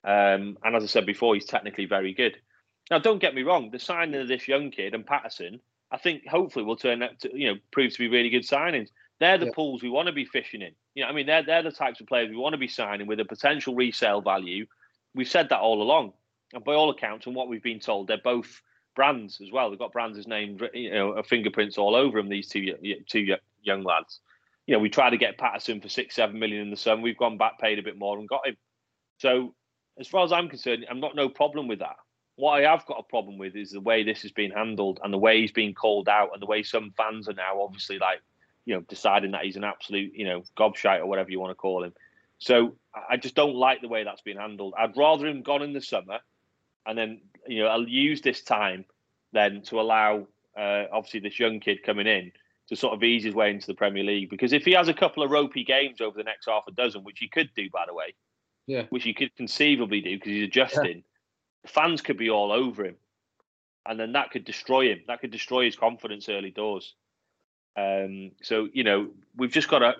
Um, 0.02 0.56
and 0.64 0.74
as 0.74 0.82
I 0.82 0.86
said 0.86 1.04
before, 1.04 1.34
he's 1.34 1.44
technically 1.44 1.84
very 1.84 2.14
good. 2.14 2.38
Now, 2.90 3.00
don't 3.00 3.18
get 3.18 3.34
me 3.34 3.42
wrong. 3.42 3.70
The 3.70 3.78
signing 3.78 4.18
of 4.18 4.28
this 4.28 4.48
young 4.48 4.70
kid 4.70 4.94
and 4.94 5.04
Patterson, 5.04 5.60
I 5.90 5.98
think 5.98 6.26
hopefully 6.26 6.64
will 6.64 6.76
turn 6.76 7.02
out 7.02 7.20
to 7.20 7.38
you 7.38 7.52
know 7.52 7.60
prove 7.70 7.92
to 7.92 7.98
be 7.98 8.08
really 8.08 8.30
good 8.30 8.48
signings. 8.48 8.88
They're 9.18 9.36
the 9.36 9.44
Yeah. 9.44 9.52
pools 9.54 9.82
we 9.82 9.90
want 9.90 10.06
to 10.06 10.14
be 10.14 10.24
fishing 10.24 10.62
in. 10.62 10.74
You 10.94 11.02
know, 11.02 11.10
I 11.10 11.12
mean, 11.12 11.26
they're 11.26 11.42
they're 11.42 11.62
the 11.62 11.70
types 11.70 12.00
of 12.00 12.06
players 12.06 12.30
we 12.30 12.36
want 12.36 12.54
to 12.54 12.58
be 12.58 12.66
signing 12.66 13.06
with 13.06 13.20
a 13.20 13.26
potential 13.26 13.74
resale 13.74 14.22
value. 14.22 14.64
We've 15.14 15.28
said 15.28 15.50
that 15.50 15.60
all 15.60 15.82
along, 15.82 16.14
and 16.54 16.64
by 16.64 16.72
all 16.72 16.88
accounts, 16.88 17.26
and 17.26 17.36
what 17.36 17.48
we've 17.48 17.62
been 17.62 17.80
told, 17.80 18.06
they're 18.06 18.16
both 18.16 18.62
Brands 18.94 19.40
as 19.40 19.50
well. 19.50 19.70
They've 19.70 19.78
got 19.78 19.92
Brands' 19.92 20.26
named, 20.26 20.62
you 20.74 20.90
know, 20.90 21.22
fingerprints 21.22 21.78
all 21.78 21.94
over 21.94 22.18
them. 22.18 22.28
These 22.28 22.48
two 22.48 22.74
two 23.08 23.36
young 23.62 23.84
lads. 23.84 24.20
You 24.66 24.74
know, 24.74 24.80
we 24.80 24.90
tried 24.90 25.10
to 25.10 25.16
get 25.16 25.38
Patterson 25.38 25.80
for 25.80 25.88
six, 25.88 26.14
seven 26.14 26.38
million 26.38 26.62
in 26.62 26.70
the 26.70 26.76
summer. 26.76 27.02
We've 27.02 27.16
gone 27.16 27.38
back, 27.38 27.58
paid 27.58 27.78
a 27.78 27.82
bit 27.82 27.98
more, 27.98 28.18
and 28.18 28.28
got 28.28 28.46
him. 28.46 28.56
So, 29.18 29.54
as 29.98 30.06
far 30.06 30.24
as 30.24 30.32
I'm 30.32 30.48
concerned, 30.48 30.86
I'm 30.88 31.00
not 31.00 31.16
no 31.16 31.28
problem 31.28 31.68
with 31.68 31.80
that. 31.80 31.96
What 32.36 32.52
I 32.52 32.70
have 32.70 32.86
got 32.86 33.00
a 33.00 33.02
problem 33.02 33.36
with 33.36 33.56
is 33.56 33.70
the 33.70 33.80
way 33.80 34.02
this 34.02 34.22
has 34.22 34.32
been 34.32 34.50
handled 34.50 35.00
and 35.02 35.12
the 35.12 35.18
way 35.18 35.40
he's 35.40 35.52
been 35.52 35.74
called 35.74 36.08
out 36.08 36.30
and 36.32 36.40
the 36.40 36.46
way 36.46 36.62
some 36.62 36.92
fans 36.96 37.28
are 37.28 37.34
now 37.34 37.60
obviously 37.60 37.98
like, 37.98 38.22
you 38.64 38.74
know, 38.74 38.80
deciding 38.82 39.32
that 39.32 39.44
he's 39.44 39.56
an 39.56 39.64
absolute, 39.64 40.12
you 40.14 40.24
know, 40.24 40.42
gobshite 40.56 41.00
or 41.00 41.06
whatever 41.06 41.30
you 41.30 41.38
want 41.38 41.50
to 41.50 41.54
call 41.54 41.84
him. 41.84 41.92
So 42.38 42.76
I 43.08 43.18
just 43.18 43.34
don't 43.34 43.54
like 43.54 43.82
the 43.82 43.88
way 43.88 44.04
that's 44.04 44.22
been 44.22 44.38
handled. 44.38 44.74
I'd 44.78 44.96
rather 44.96 45.26
him 45.26 45.42
gone 45.42 45.62
in 45.62 45.74
the 45.74 45.82
summer, 45.82 46.20
and 46.86 46.96
then 46.96 47.20
you 47.50 47.58
know 47.62 47.66
I'll 47.68 47.88
use 47.88 48.20
this 48.20 48.42
time 48.42 48.84
then 49.32 49.62
to 49.62 49.80
allow 49.80 50.26
uh, 50.58 50.84
obviously 50.92 51.20
this 51.20 51.38
young 51.38 51.60
kid 51.60 51.82
coming 51.82 52.06
in 52.06 52.32
to 52.68 52.76
sort 52.76 52.94
of 52.94 53.02
ease 53.02 53.24
his 53.24 53.34
way 53.34 53.50
into 53.50 53.66
the 53.66 53.74
Premier 53.74 54.04
League. 54.04 54.30
Because 54.30 54.52
if 54.52 54.64
he 54.64 54.72
has 54.72 54.88
a 54.88 54.94
couple 54.94 55.22
of 55.22 55.30
ropey 55.30 55.64
games 55.64 56.00
over 56.00 56.16
the 56.16 56.22
next 56.24 56.46
half 56.48 56.64
a 56.68 56.72
dozen, 56.72 57.02
which 57.02 57.18
he 57.18 57.28
could 57.28 57.50
do 57.56 57.68
by 57.70 57.84
the 57.86 57.94
way, 57.94 58.14
Yeah. 58.66 58.84
which 58.90 59.02
he 59.04 59.12
could 59.14 59.34
conceivably 59.36 60.00
do 60.00 60.16
because 60.16 60.30
he's 60.32 60.44
adjusting, 60.44 61.02
the 61.62 61.68
fans 61.68 62.00
could 62.00 62.16
be 62.16 62.30
all 62.30 62.52
over 62.52 62.84
him, 62.84 62.96
and 63.86 63.98
then 63.98 64.12
that 64.12 64.30
could 64.30 64.44
destroy 64.44 64.90
him. 64.92 65.00
That 65.08 65.20
could 65.20 65.30
destroy 65.32 65.64
his 65.64 65.76
confidence 65.76 66.28
early 66.28 66.50
doors. 66.50 66.94
Um, 67.76 68.32
so 68.42 68.68
you 68.72 68.84
know 68.84 69.10
we've 69.36 69.52
just 69.52 69.68
got 69.68 69.80
to. 69.80 69.96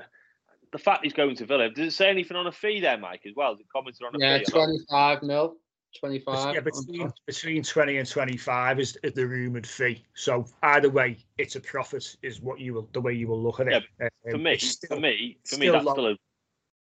The 0.72 0.78
fact 0.78 1.02
he's 1.02 1.12
going 1.12 1.34
to 1.36 1.46
Villa. 1.46 1.68
Does 1.68 1.88
it 1.88 1.96
say 1.96 2.08
anything 2.10 2.36
on 2.36 2.46
a 2.46 2.52
fee 2.52 2.78
there, 2.80 2.96
Mike? 2.96 3.22
As 3.26 3.32
well, 3.34 3.54
is 3.54 3.60
it 3.60 3.66
commented 3.72 4.02
on 4.06 4.14
a 4.14 4.18
Yeah, 4.20 4.38
fee? 4.38 4.44
not? 4.54 4.64
25 4.88 5.22
mil. 5.24 5.56
25. 5.98 6.54
Yeah, 6.54 6.60
between, 6.60 7.12
between 7.26 7.62
20 7.62 7.98
and 7.98 8.08
25 8.08 8.80
is, 8.80 8.98
is 9.02 9.12
the 9.12 9.26
rumoured 9.26 9.66
fee. 9.66 10.04
So 10.14 10.46
either 10.62 10.88
way, 10.88 11.18
it's 11.38 11.56
a 11.56 11.60
profit, 11.60 12.16
is 12.22 12.40
what 12.40 12.60
you 12.60 12.74
will 12.74 12.88
the 12.92 13.00
way 13.00 13.12
you 13.12 13.26
will 13.28 13.42
look 13.42 13.60
at 13.60 13.68
it. 13.68 13.84
For 13.98 14.36
Um, 14.36 14.42
me, 14.42 14.56
still- 14.58 14.96
for 14.96 15.00
me, 15.00 15.38
for 15.48 15.58
me, 15.58 15.68
that's 15.68 15.84
low. 15.84 15.92
still 15.92 16.06
a 16.08 16.16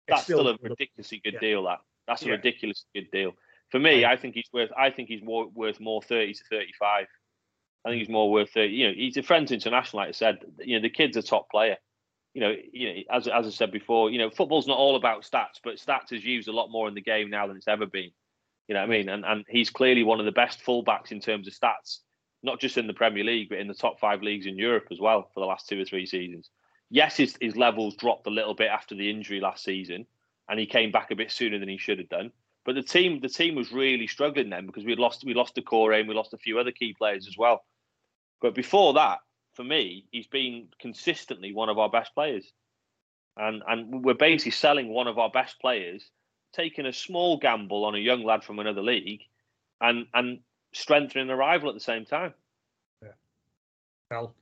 that's 0.07 0.23
still, 0.23 0.47
a 0.47 0.57
ridiculously 0.61 1.19
good 1.23 1.33
Yeah. 1.33 1.39
deal. 1.39 1.63
That 1.63 1.79
that's 2.07 2.21
a 2.23 2.27
Yeah. 2.27 2.31
ridiculously 2.33 2.87
good 2.93 3.11
deal. 3.11 3.33
For 3.71 3.79
me, 3.79 4.03
Right. 4.03 4.13
I 4.13 4.17
think 4.17 4.35
he's 4.35 4.49
worth. 4.53 4.71
I 4.77 4.91
think 4.91 5.09
he's 5.09 5.23
more 5.23 5.47
worth 5.47 5.79
more 5.79 6.01
thirty 6.01 6.33
to 6.33 6.43
thirty-five. 6.49 7.07
I 7.83 7.89
think 7.89 7.99
he's 7.99 8.09
more 8.09 8.31
worth 8.31 8.51
thirty. 8.51 8.73
You 8.75 8.87
know, 8.87 8.93
he's 8.93 9.17
a 9.17 9.23
Friends 9.23 9.51
international, 9.51 10.01
like 10.01 10.09
I 10.09 10.11
said. 10.11 10.39
You 10.59 10.77
know, 10.77 10.81
the 10.83 10.89
kid's 10.89 11.17
a 11.17 11.23
top 11.23 11.49
player. 11.49 11.77
You 12.33 12.41
know, 12.41 12.55
you 12.71 12.93
know, 12.93 13.01
as 13.09 13.27
as 13.27 13.47
I 13.47 13.49
said 13.49 13.71
before, 13.71 14.11
you 14.11 14.19
know, 14.19 14.29
football's 14.29 14.67
not 14.67 14.77
all 14.77 14.95
about 14.95 15.23
stats, 15.23 15.59
but 15.63 15.75
stats 15.75 16.11
is 16.11 16.23
used 16.23 16.47
a 16.47 16.51
lot 16.51 16.69
more 16.69 16.87
in 16.87 16.93
the 16.93 17.01
game 17.01 17.29
now 17.29 17.47
than 17.47 17.57
it's 17.57 17.67
ever 17.67 17.85
been. 17.87 18.11
You 18.67 18.73
know 18.73 18.81
what 18.81 18.89
I 18.89 18.97
mean? 18.97 19.09
And 19.09 19.25
and 19.25 19.45
he's 19.47 19.69
clearly 19.69 20.03
one 20.03 20.19
of 20.19 20.25
the 20.25 20.31
best 20.31 20.63
fullbacks 20.63 21.11
in 21.11 21.19
terms 21.19 21.47
of 21.47 21.53
stats, 21.53 21.99
not 22.43 22.59
just 22.59 22.77
in 22.77 22.87
the 22.87 22.93
Premier 22.93 23.23
League, 23.23 23.49
but 23.49 23.59
in 23.59 23.67
the 23.67 23.73
top 23.73 23.99
five 23.99 24.21
leagues 24.21 24.47
in 24.47 24.57
Europe 24.57 24.87
as 24.91 24.99
well 24.99 25.29
for 25.33 25.39
the 25.39 25.45
last 25.45 25.67
two 25.67 25.79
or 25.81 25.85
three 25.85 26.05
seasons. 26.05 26.49
Yes, 26.89 27.17
his, 27.17 27.35
his 27.41 27.55
levels 27.55 27.95
dropped 27.95 28.27
a 28.27 28.31
little 28.31 28.53
bit 28.53 28.69
after 28.69 28.95
the 28.95 29.09
injury 29.09 29.39
last 29.39 29.63
season, 29.63 30.05
and 30.47 30.59
he 30.59 30.65
came 30.65 30.91
back 30.91 31.11
a 31.11 31.15
bit 31.15 31.31
sooner 31.31 31.57
than 31.59 31.69
he 31.69 31.77
should 31.77 31.99
have 31.99 32.09
done. 32.09 32.31
But 32.65 32.75
the 32.75 32.83
team 32.83 33.19
the 33.21 33.29
team 33.29 33.55
was 33.55 33.71
really 33.71 34.07
struggling 34.07 34.49
then 34.49 34.65
because 34.65 34.83
we 34.83 34.95
lost 34.95 35.23
we 35.23 35.35
lost 35.35 35.55
Doucouré 35.55 35.99
and 35.99 36.09
we 36.09 36.15
lost 36.15 36.33
a 36.33 36.37
few 36.37 36.59
other 36.59 36.71
key 36.71 36.93
players 36.97 37.27
as 37.27 37.37
well. 37.37 37.63
But 38.41 38.55
before 38.55 38.93
that, 38.93 39.19
for 39.53 39.63
me, 39.63 40.07
he's 40.11 40.27
been 40.27 40.67
consistently 40.79 41.53
one 41.53 41.69
of 41.69 41.77
our 41.77 41.89
best 41.89 42.13
players. 42.15 42.51
And 43.37 43.61
and 43.67 44.03
we're 44.03 44.15
basically 44.15 44.51
selling 44.51 44.89
one 44.89 45.07
of 45.07 45.19
our 45.19 45.29
best 45.29 45.59
players, 45.59 46.09
taking 46.55 46.85
a 46.85 46.93
small 46.93 47.37
gamble 47.37 47.85
on 47.85 47.95
a 47.95 47.99
young 47.99 48.23
lad 48.23 48.43
from 48.43 48.59
another 48.59 48.81
league 48.81 49.21
and 49.81 50.07
and 50.13 50.39
strengthening 50.73 51.29
a 51.29 51.35
rival 51.35 51.69
at 51.69 51.75
the 51.75 51.79
same 51.81 52.05
time. 52.05 52.33
Yeah. 53.03 53.09
Well, 54.11 54.35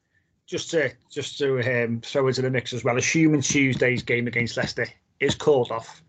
just 0.45 0.70
to 0.72 0.91
just 1.11 1.38
to 1.39 1.59
um, 1.86 2.01
throw 2.01 2.28
into 2.28 2.41
the 2.41 2.49
mix 2.49 2.74
as 2.74 2.84
well, 2.84 2.97
assuming 2.97 3.41
Tuesday's 3.41 4.03
game 4.03 4.28
against 4.28 4.57
Leicester 4.57 4.88
is 5.20 5.36
called 5.36 5.72
off, 5.72 6.03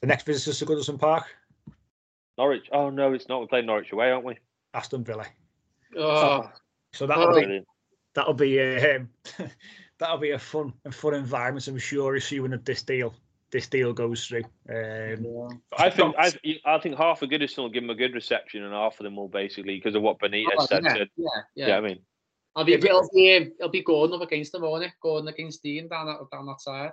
the 0.00 0.06
next 0.06 0.24
visit 0.26 0.50
is 0.50 0.58
to 0.58 0.66
Goodison 0.66 0.98
Park, 0.98 1.24
Norwich. 2.38 2.68
Oh 2.72 2.90
no, 2.90 3.12
it's 3.12 3.28
not. 3.28 3.40
We're 3.40 3.46
playing 3.46 3.66
Norwich 3.66 3.92
away, 3.92 4.10
aren't 4.10 4.24
we? 4.24 4.38
Aston 4.74 5.04
Villa. 5.04 5.26
Oh, 5.96 6.50
So 6.92 7.06
that'll 7.06 7.24
Oh. 7.28 7.34
be 7.34 7.40
Brilliant. 7.42 7.66
that'll 8.14 8.34
be 8.34 8.58
a, 8.58 8.96
um, 8.96 9.08
that'll 9.98 10.18
be 10.18 10.32
a 10.32 10.38
fun 10.38 10.72
a 10.84 10.90
fun 10.90 11.14
environment. 11.14 11.66
I'm 11.68 11.78
sure, 11.78 12.16
assuming 12.16 12.50
that 12.50 12.64
this 12.64 12.82
deal 12.82 13.14
this 13.56 13.66
deal 13.68 13.92
goes 13.94 14.26
through. 14.26 14.42
Um. 14.68 15.60
I 15.78 15.88
think 15.88 16.14
I, 16.18 16.30
I 16.66 16.78
think 16.78 16.96
half 16.96 17.22
of 17.22 17.30
Goodison 17.30 17.58
will 17.58 17.70
give 17.70 17.82
him 17.84 17.90
a 17.90 17.94
good 17.94 18.12
reception, 18.14 18.62
and 18.62 18.72
half 18.74 19.00
of 19.00 19.04
them 19.04 19.16
will 19.16 19.28
basically 19.28 19.76
because 19.76 19.94
of 19.94 20.02
what 20.02 20.18
Benitez 20.18 20.46
Oh, 20.58 20.66
said. 20.66 20.84
yeah, 20.84 20.92
said- 20.94 21.08
yeah, 21.16 21.28
yeah. 21.54 21.66
yeah, 21.68 21.76
I 21.78 21.80
mean, 21.80 21.98
I'll 22.54 22.64
be, 22.64 22.74
it'll 22.74 23.08
be, 23.14 23.34
um, 23.36 23.52
it'll 23.58 23.70
be 23.70 23.82
Gordon 23.82 24.14
up 24.16 24.20
against 24.22 24.52
them, 24.52 24.62
won't 24.62 24.84
it? 24.84 24.92
Gordon 25.02 25.28
against 25.28 25.62
Digne 25.62 25.88
down 25.88 26.06
that, 26.06 26.18
down 26.30 26.46
that 26.46 26.60
side. 26.60 26.90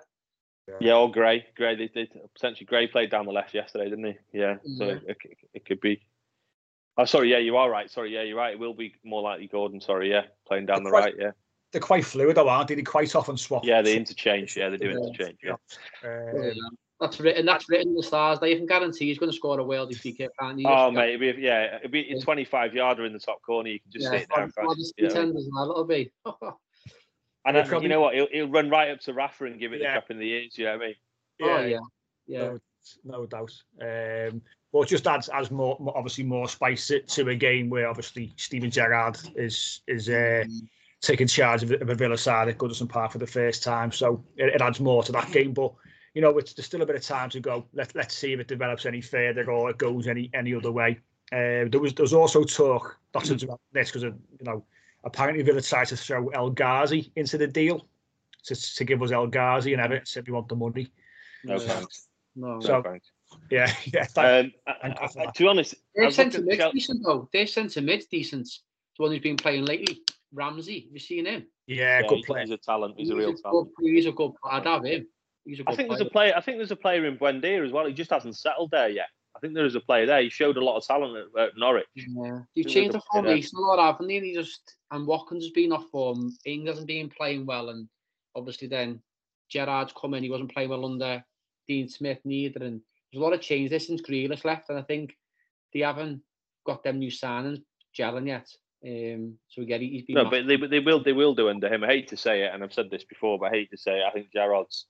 yeah, 0.79 0.93
or 0.95 1.11
Gray. 1.11 1.45
Gray, 1.57 1.75
they, 1.75 1.89
they 1.93 2.09
potentially 2.33 2.65
Gray 2.65 2.87
played 2.87 3.11
down 3.11 3.25
the 3.25 3.31
left 3.33 3.53
yesterday, 3.53 3.89
didn't 3.89 4.05
he? 4.05 4.15
Yeah, 4.39 4.55
so 4.77 4.85
Yeah. 4.85 4.93
It, 5.07 5.17
it, 5.25 5.37
it 5.53 5.65
could 5.65 5.81
be. 5.81 6.01
Oh, 6.97 7.05
sorry. 7.05 7.31
Yeah, 7.31 7.39
you 7.39 7.57
are 7.57 7.69
right. 7.69 7.89
Sorry. 7.91 8.13
Yeah, 8.13 8.21
you're 8.21 8.37
right. 8.37 8.53
It 8.53 8.59
will 8.59 8.73
be 8.75 8.93
more 9.03 9.21
likely 9.21 9.47
Gordon. 9.47 9.81
Sorry. 9.81 10.09
Yeah, 10.11 10.23
playing 10.47 10.67
down 10.67 10.83
the 10.83 10.91
Quite- 10.91 11.03
right. 11.03 11.13
Yeah, 11.19 11.31
they're 11.73 11.81
quite 11.81 12.05
fluid, 12.05 12.37
though, 12.37 12.47
aren't 12.47 12.69
they? 12.69 12.75
They 12.75 12.83
quite 12.83 13.13
often 13.15 13.35
swap. 13.35 13.65
yeah. 13.65 13.81
They 13.81 13.97
interchange. 13.97 14.55
Yeah, 14.55 14.69
they 14.69 14.77
do 14.77 14.89
Yeah. 14.91 14.97
interchange. 14.97 15.39
Yeah. 15.43 15.55
Um, 16.05 16.77
That's 17.01 17.19
written. 17.19 17.45
That's 17.45 17.67
written 17.67 17.89
in 17.89 17.95
the 17.95 18.03
stars. 18.03 18.39
They 18.39 18.55
can 18.55 18.65
guarantee 18.65 19.07
he's 19.07 19.17
going 19.17 19.31
to 19.31 19.35
score 19.35 19.59
a 19.59 19.63
worldie 19.63 19.99
free 19.99 20.13
kick, 20.13 20.29
can't 20.39 20.57
he? 20.57 20.65
Oh 20.65 20.85
Just- 20.87 20.93
mate, 20.95 21.15
it'd 21.15 21.35
be, 21.35 21.41
yeah, 21.41 21.77
it'd 21.79 21.91
be 21.91 22.09
a 22.11 22.21
25 22.21 22.73
yarder 22.73 23.03
in 23.05 23.11
the 23.11 23.19
top 23.19 23.41
corner. 23.41 23.69
You 23.69 23.79
can 23.81 23.91
just 23.91 24.05
yeah, 24.05 24.19
sit 24.19 24.29
there. 24.33 24.47
for- 24.47 24.63
for 24.63 24.75
the 24.75 24.93
you 24.97 25.03
know. 25.03 25.09
pretend 25.13 25.35
as 25.37 25.49
well. 25.51 25.71
It'll 25.71 25.83
be. 25.83 26.11
And 26.25 27.55
Yeah, 27.57 27.61
then, 27.63 27.67
probably- 27.67 27.85
you 27.87 27.89
know 27.89 27.99
what? 28.01 28.13
He'll, 28.15 28.27
he'll 28.31 28.47
run 28.49 28.69
right 28.69 28.91
up 28.91 28.99
to 29.01 29.13
Rafa 29.13 29.45
and 29.45 29.59
give 29.59 29.73
it 29.73 29.81
Yeah. 29.81 29.95
the 29.95 29.99
cup 30.01 30.11
in 30.11 30.19
the 30.19 30.29
ears. 30.31 30.57
You 30.57 30.65
know 30.65 30.77
what 30.77 30.83
I 30.83 30.87
mean? 30.87 30.95
oh 31.41 31.61
yeah, 31.65 31.79
yeah. 32.27 32.39
no, 32.39 32.59
no 33.03 33.25
doubt. 33.25 33.51
Um, 33.81 34.41
but 34.71 34.81
it 34.81 34.87
just 34.87 35.07
adds 35.07 35.27
adds 35.29 35.51
more, 35.51 35.75
more 35.81 35.97
obviously 35.97 36.23
more 36.23 36.47
spice 36.47 36.87
to, 36.87 37.01
to 37.01 37.29
a 37.29 37.35
game 37.35 37.69
where 37.69 37.87
obviously 37.89 38.33
Steven 38.37 38.71
Gerrard 38.71 39.17
is 39.35 39.81
is 39.87 40.07
uh, 40.07 40.45
taking 41.03 41.27
charge 41.27 41.61
of, 41.63 41.71
of 41.73 41.89
a 41.89 41.95
Villa 41.95 42.17
side 42.17 42.47
at 42.47 42.57
Goodison 42.57 42.87
Park 42.89 43.11
for 43.11 43.17
the 43.19 43.27
first 43.27 43.61
time. 43.61 43.91
So 43.91 44.23
it, 44.37 44.55
it 44.55 44.61
adds 44.61 44.79
more 44.79 45.03
to 45.03 45.11
that 45.11 45.31
game. 45.31 45.53
But 45.53 45.73
you 46.15 46.21
know, 46.21 46.37
it's, 46.37 46.53
there's 46.53 46.65
still 46.65 46.81
a 46.81 46.85
bit 46.85 46.95
of 46.95 47.01
time 47.03 47.29
to 47.31 47.39
go. 47.39 47.65
Let 47.73 47.93
let's 47.93 48.15
see 48.17 48.33
if 48.33 48.39
it 48.39 48.47
develops 48.47 48.85
any 48.85 49.01
further 49.01 49.51
or 49.51 49.69
it 49.69 49.77
goes 49.77 50.07
any 50.07 50.31
any 50.33 50.55
other 50.55 50.71
way. 50.71 50.99
Uh, 51.31 51.67
there 51.69 51.79
was 51.79 51.93
there 51.93 52.03
was 52.03 52.13
also 52.13 52.43
talk 52.43 52.97
not 53.13 53.25
to 53.25 53.35
do 53.35 53.55
this 53.73 53.89
because 53.89 54.03
you 54.03 54.15
know 54.41 54.63
apparently 55.03 55.43
Villa 55.43 55.61
tried 55.61 55.87
to 55.87 55.97
throw 55.97 56.29
El 56.29 56.49
Ghazi 56.51 57.11
into 57.15 57.37
the 57.37 57.47
deal 57.47 57.85
to, 58.45 58.55
to 58.55 58.83
give 58.85 59.01
us 59.03 59.11
El 59.11 59.27
Ghazi 59.27 59.73
and 59.73 59.81
Everton 59.81 60.05
said 60.05 60.25
we 60.27 60.33
want 60.33 60.47
the 60.47 60.55
money. 60.55 60.91
No 61.43 61.53
Yeah. 61.55 61.59
thanks. 61.67 62.07
No, 62.35 62.57
No 62.59 62.81
thanks. 62.81 63.11
Yeah, 63.51 63.73
yeah. 63.93 64.05
that- 64.15 64.45
Um, 64.45 64.51
I- 64.67 64.73
thank 64.81 64.99
God 64.99 65.27
I- 65.27 65.31
to 65.31 65.43
be 65.43 65.47
honest, 65.47 65.73
I 65.73 65.77
their 65.95 66.05
was 66.05 66.17
looking 66.17 66.31
centre 66.31 66.45
mid's 66.45 66.71
decent 66.73 67.03
though. 67.03 67.29
Their 67.33 67.47
centre 67.47 67.81
mid's 67.81 68.05
decent. 68.05 68.47
The 68.97 69.03
one 69.03 69.11
who's 69.11 69.21
been 69.21 69.37
playing 69.37 69.65
lately, 69.65 70.03
Ramsey. 70.33 70.81
Have 70.81 70.93
you 70.93 70.99
seen 70.99 71.25
him? 71.25 71.45
yeah, 71.67 71.99
yeah, 71.99 72.07
good 72.07 72.15
he's- 72.17 72.25
player. 72.25 72.41
He's 72.41 72.51
a 72.51 72.57
talent. 72.57 72.95
He's 72.97 73.09
a 73.09 73.15
real 73.15 73.31
good, 73.31 73.41
talent. 73.41 73.69
He's 73.81 74.05
a 74.05 74.11
good. 74.11 74.31
I'd 74.43 74.65
have 74.65 74.83
him. 74.83 75.07
He's 75.45 75.59
a 75.59 75.63
good 75.63 75.73
I 75.73 75.75
think 75.75 75.89
there's 75.89 76.01
a 76.01 76.05
player. 76.05 76.31
player. 76.31 76.33
I 76.37 76.41
think 76.41 76.57
there's 76.57 76.71
a 76.71 76.75
player 76.75 77.05
in 77.05 77.17
Buendia 77.17 77.65
as 77.65 77.71
well. 77.71 77.85
He 77.85 77.93
just 77.93 78.11
hasn't 78.11 78.37
settled 78.37 78.71
there 78.71 78.89
yet. 78.89 79.07
I 79.35 79.39
think 79.39 79.53
there 79.55 79.65
is 79.65 79.75
a 79.75 79.79
player 79.79 80.05
there. 80.05 80.21
He 80.21 80.29
showed 80.29 80.57
a 80.57 80.63
lot 80.63 80.77
of 80.77 80.85
talent 80.85 81.17
at, 81.35 81.41
at 81.41 81.57
Norwich. 81.57 81.85
Yeah. 81.95 82.39
They've 82.55 82.65
a 82.65 82.69
changed 82.69 82.93
the 82.93 82.99
good 82.99 83.07
formation 83.11 83.57
a 83.57 83.61
lot, 83.61 83.79
haven't 83.79 84.07
they? 84.07 84.17
And 84.17 84.25
he 84.25 84.33
just 84.33 84.75
and 84.91 85.07
Watkins 85.07 85.43
has 85.43 85.51
been 85.51 85.71
off 85.71 85.89
form. 85.91 86.31
Ings 86.45 86.69
hasn't 86.69 86.87
been 86.87 87.09
playing 87.09 87.45
well, 87.45 87.69
and 87.69 87.87
obviously 88.35 88.67
then 88.67 89.01
Gerrard's 89.49 89.93
come 89.99 90.13
in. 90.13 90.23
He 90.23 90.29
wasn't 90.29 90.53
playing 90.53 90.69
well 90.69 90.85
under 90.85 91.23
Dean 91.67 91.89
Smith 91.89 92.19
neither, 92.25 92.63
and 92.63 92.81
there's 93.11 93.21
a 93.21 93.23
lot 93.23 93.33
of 93.33 93.41
change 93.41 93.69
there 93.69 93.79
since 93.79 94.01
Grealish 94.01 94.45
left, 94.45 94.69
and 94.69 94.77
I 94.77 94.83
think 94.83 95.15
they 95.73 95.79
haven't 95.81 96.21
got 96.65 96.83
them 96.83 96.99
new 96.99 97.11
signings 97.11 97.61
gelling 97.97 98.27
yet. 98.27 98.47
Um, 98.85 99.37
so 99.47 99.61
we 99.61 99.65
get 99.65 99.79
he's 99.81 100.03
been 100.03 100.15
no, 100.15 100.29
but 100.29 100.45
they, 100.45 100.57
they 100.57 100.79
will 100.79 101.01
they 101.01 101.13
will 101.13 101.33
do 101.33 101.49
under 101.49 101.73
him. 101.73 101.83
I 101.83 101.87
hate 101.87 102.09
to 102.09 102.17
say 102.17 102.43
it, 102.43 102.51
and 102.53 102.63
I've 102.63 102.73
said 102.73 102.89
this 102.91 103.05
before, 103.05 103.39
but 103.39 103.45
I 103.45 103.55
hate 103.55 103.71
to 103.71 103.77
say 103.77 103.99
it. 103.99 104.03
I 104.05 104.11
think 104.11 104.31
Gerrard's 104.33 104.87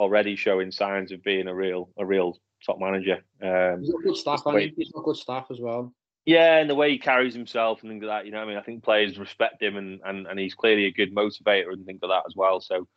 already 0.00 0.36
showing 0.36 0.72
signs 0.72 1.12
of 1.12 1.22
being 1.22 1.46
a 1.46 1.54
real 1.54 1.90
a 1.96 2.04
real 2.04 2.38
top 2.64 2.80
manager. 2.80 3.24
Um, 3.40 3.80
he's 3.80 3.92
got 3.92 4.02
good 4.02 4.16
staff, 4.16 4.44
way, 4.46 4.72
he's 4.76 4.90
got 4.90 5.04
good 5.04 5.16
staff 5.16 5.46
as 5.50 5.60
well. 5.60 5.94
Yeah, 6.24 6.56
and 6.56 6.68
the 6.68 6.74
way 6.74 6.90
he 6.90 6.98
carries 6.98 7.34
himself 7.34 7.82
and 7.82 7.90
things 7.90 8.02
like 8.02 8.22
that, 8.22 8.26
you 8.26 8.32
know, 8.32 8.40
I 8.40 8.46
mean, 8.46 8.56
I 8.56 8.62
think 8.62 8.82
players 8.82 9.16
respect 9.16 9.62
him, 9.62 9.76
and 9.76 10.00
and, 10.04 10.26
and 10.26 10.38
he's 10.40 10.54
clearly 10.54 10.86
a 10.86 10.92
good 10.92 11.14
motivator 11.14 11.72
and 11.72 11.86
things 11.86 12.00
like 12.02 12.10
that 12.10 12.26
as 12.26 12.34
well. 12.34 12.60
So, 12.60 12.88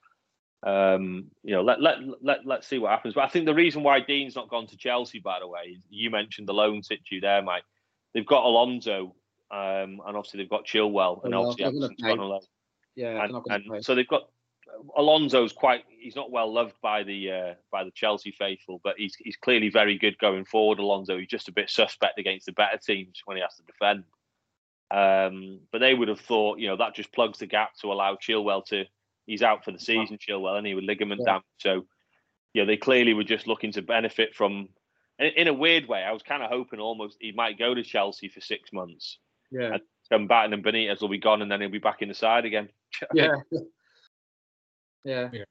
um, 0.63 1.25
you 1.43 1.53
know, 1.53 1.61
let 1.61 1.79
let 1.79 1.97
let 2.23 2.39
let's 2.45 2.67
see 2.67 2.79
what 2.79 2.89
happens. 2.89 3.13
But 3.13 3.25
I 3.25 3.29
think 3.29 3.45
the 3.45 3.53
reason 3.53 3.83
why 3.83 3.99
Digne's 3.99 4.35
not 4.35 4.49
gone 4.49 4.65
to 4.67 4.77
Chelsea, 4.77 5.19
by 5.19 5.39
the 5.39 5.47
way, 5.47 5.77
you 5.91 6.09
mentioned 6.09 6.47
the 6.47 6.55
loan 6.55 6.81
situ 6.81 7.21
there, 7.21 7.43
Mike. 7.43 7.63
They've 8.15 8.25
got 8.25 8.45
Alonso, 8.45 9.15
um, 9.51 10.01
and 10.05 10.17
obviously 10.17 10.39
they've 10.39 10.49
got 10.49 10.65
Chilwell, 10.65 11.23
and 11.23 11.33
well, 11.33 11.49
obviously 11.49 11.95
gone 12.01 12.19
alone. 12.19 12.41
Yeah, 12.95 13.23
and, 13.23 13.45
and 13.49 13.85
so 13.85 13.95
they've 13.95 14.07
got 14.07 14.29
Alonso's 14.95 15.53
quite 15.53 15.83
he's 15.89 16.15
not 16.15 16.31
well 16.31 16.51
loved 16.51 16.75
by 16.81 17.03
the 17.03 17.31
uh, 17.31 17.53
by 17.71 17.83
the 17.83 17.91
Chelsea 17.91 18.31
faithful, 18.31 18.79
but 18.83 18.95
he's 18.97 19.15
he's 19.15 19.37
clearly 19.37 19.69
very 19.69 19.97
good 19.97 20.17
going 20.19 20.45
forward. 20.45 20.79
Alonso, 20.79 21.17
he's 21.17 21.27
just 21.27 21.47
a 21.47 21.53
bit 21.53 21.69
suspect 21.69 22.19
against 22.19 22.45
the 22.45 22.51
better 22.51 22.77
teams 22.77 23.21
when 23.25 23.37
he 23.37 23.41
has 23.41 23.55
to 23.55 23.63
defend. 23.63 24.03
Um, 24.91 25.59
but 25.71 25.79
they 25.79 25.93
would 25.93 26.07
have 26.07 26.19
thought, 26.19 26.57
you 26.57 26.67
know, 26.67 26.77
that 26.77 26.95
just 26.95 27.13
plugs 27.13 27.39
the 27.39 27.45
gap 27.45 27.75
to 27.81 27.91
allow 27.91 28.15
Chilwell 28.15 28.65
to 28.67 28.85
he's 29.29 29.43
out 29.43 29.63
for 29.63 29.71
the 29.71 29.79
season, 29.79 30.17
Chilwell, 30.17 30.57
and 30.57 30.65
he 30.65 30.73
with 30.73 30.83
ligament 30.83 31.21
yeah. 31.23 31.33
damage. 31.33 31.43
So, 31.59 31.85
you 32.53 32.61
know, 32.61 32.65
they 32.65 32.77
clearly 32.77 33.13
were 33.13 33.23
just 33.23 33.47
looking 33.47 33.71
to 33.73 33.81
benefit 33.81 34.35
from. 34.35 34.69
In, 35.19 35.27
in 35.37 35.47
a 35.47 35.53
weird 35.53 35.87
way, 35.87 36.03
I 36.03 36.11
was 36.11 36.23
kind 36.23 36.41
of 36.41 36.49
hoping 36.49 36.79
almost 36.79 37.17
he 37.19 37.31
might 37.31 37.59
go 37.59 37.73
to 37.73 37.83
Chelsea 37.83 38.29
for 38.29 38.41
six 38.41 38.73
months. 38.73 39.19
Yeah. 39.51 39.73
And 39.73 39.81
come 40.11 40.27
back, 40.27 40.45
and 40.45 40.53
then 40.53 40.63
Benitez 40.63 41.01
will 41.01 41.09
be 41.09 41.17
gone, 41.17 41.41
and 41.41 41.51
then 41.51 41.61
he'll 41.61 41.69
be 41.69 41.79
back 41.79 42.01
in 42.01 42.09
the 42.09 42.15
side 42.15 42.45
again. 42.45 42.69
Yeah. 43.13 43.35
Yeah. 45.05 45.29
yeah. 45.31 45.43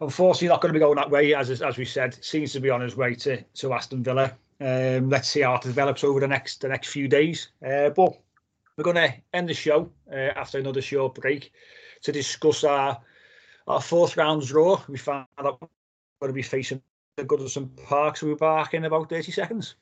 Unfortunately, 0.00 0.48
not 0.48 0.60
going 0.60 0.72
to 0.72 0.78
be 0.78 0.82
going 0.82 0.96
that 0.96 1.10
way, 1.10 1.34
as 1.34 1.50
as 1.60 1.76
we 1.76 1.84
said. 1.84 2.16
Seems 2.24 2.52
to 2.52 2.60
be 2.60 2.70
on 2.70 2.80
his 2.80 2.96
way 2.96 3.14
to 3.16 3.42
to 3.42 3.72
Aston 3.72 4.02
Villa. 4.02 4.32
Um, 4.60 5.08
let's 5.08 5.28
see 5.28 5.42
how 5.42 5.56
it 5.56 5.62
develops 5.62 6.02
over 6.02 6.20
the 6.20 6.28
next 6.28 6.60
the 6.60 6.68
next 6.68 6.88
few 6.88 7.08
days. 7.08 7.48
Uh, 7.64 7.90
but 7.90 8.18
we're 8.76 8.84
going 8.84 8.96
to 8.96 9.14
end 9.34 9.48
the 9.48 9.54
show 9.54 9.90
uh, 10.10 10.32
after 10.36 10.58
another 10.58 10.80
short 10.80 11.16
break 11.16 11.52
to 12.02 12.12
discuss 12.12 12.64
our 12.64 12.98
our 13.66 13.80
fourth 13.80 14.16
round 14.16 14.46
draw. 14.46 14.80
We 14.88 14.98
found 14.98 15.26
out 15.38 15.60
we're 15.60 15.68
going 16.20 16.30
to 16.30 16.32
be 16.32 16.42
facing 16.42 16.80
the 17.16 17.24
Goodison 17.24 17.70
Park, 17.84 18.16
so 18.16 18.28
we're 18.28 18.36
back 18.36 18.74
in 18.74 18.84
about 18.84 19.10
thirty 19.10 19.32
seconds. 19.32 19.74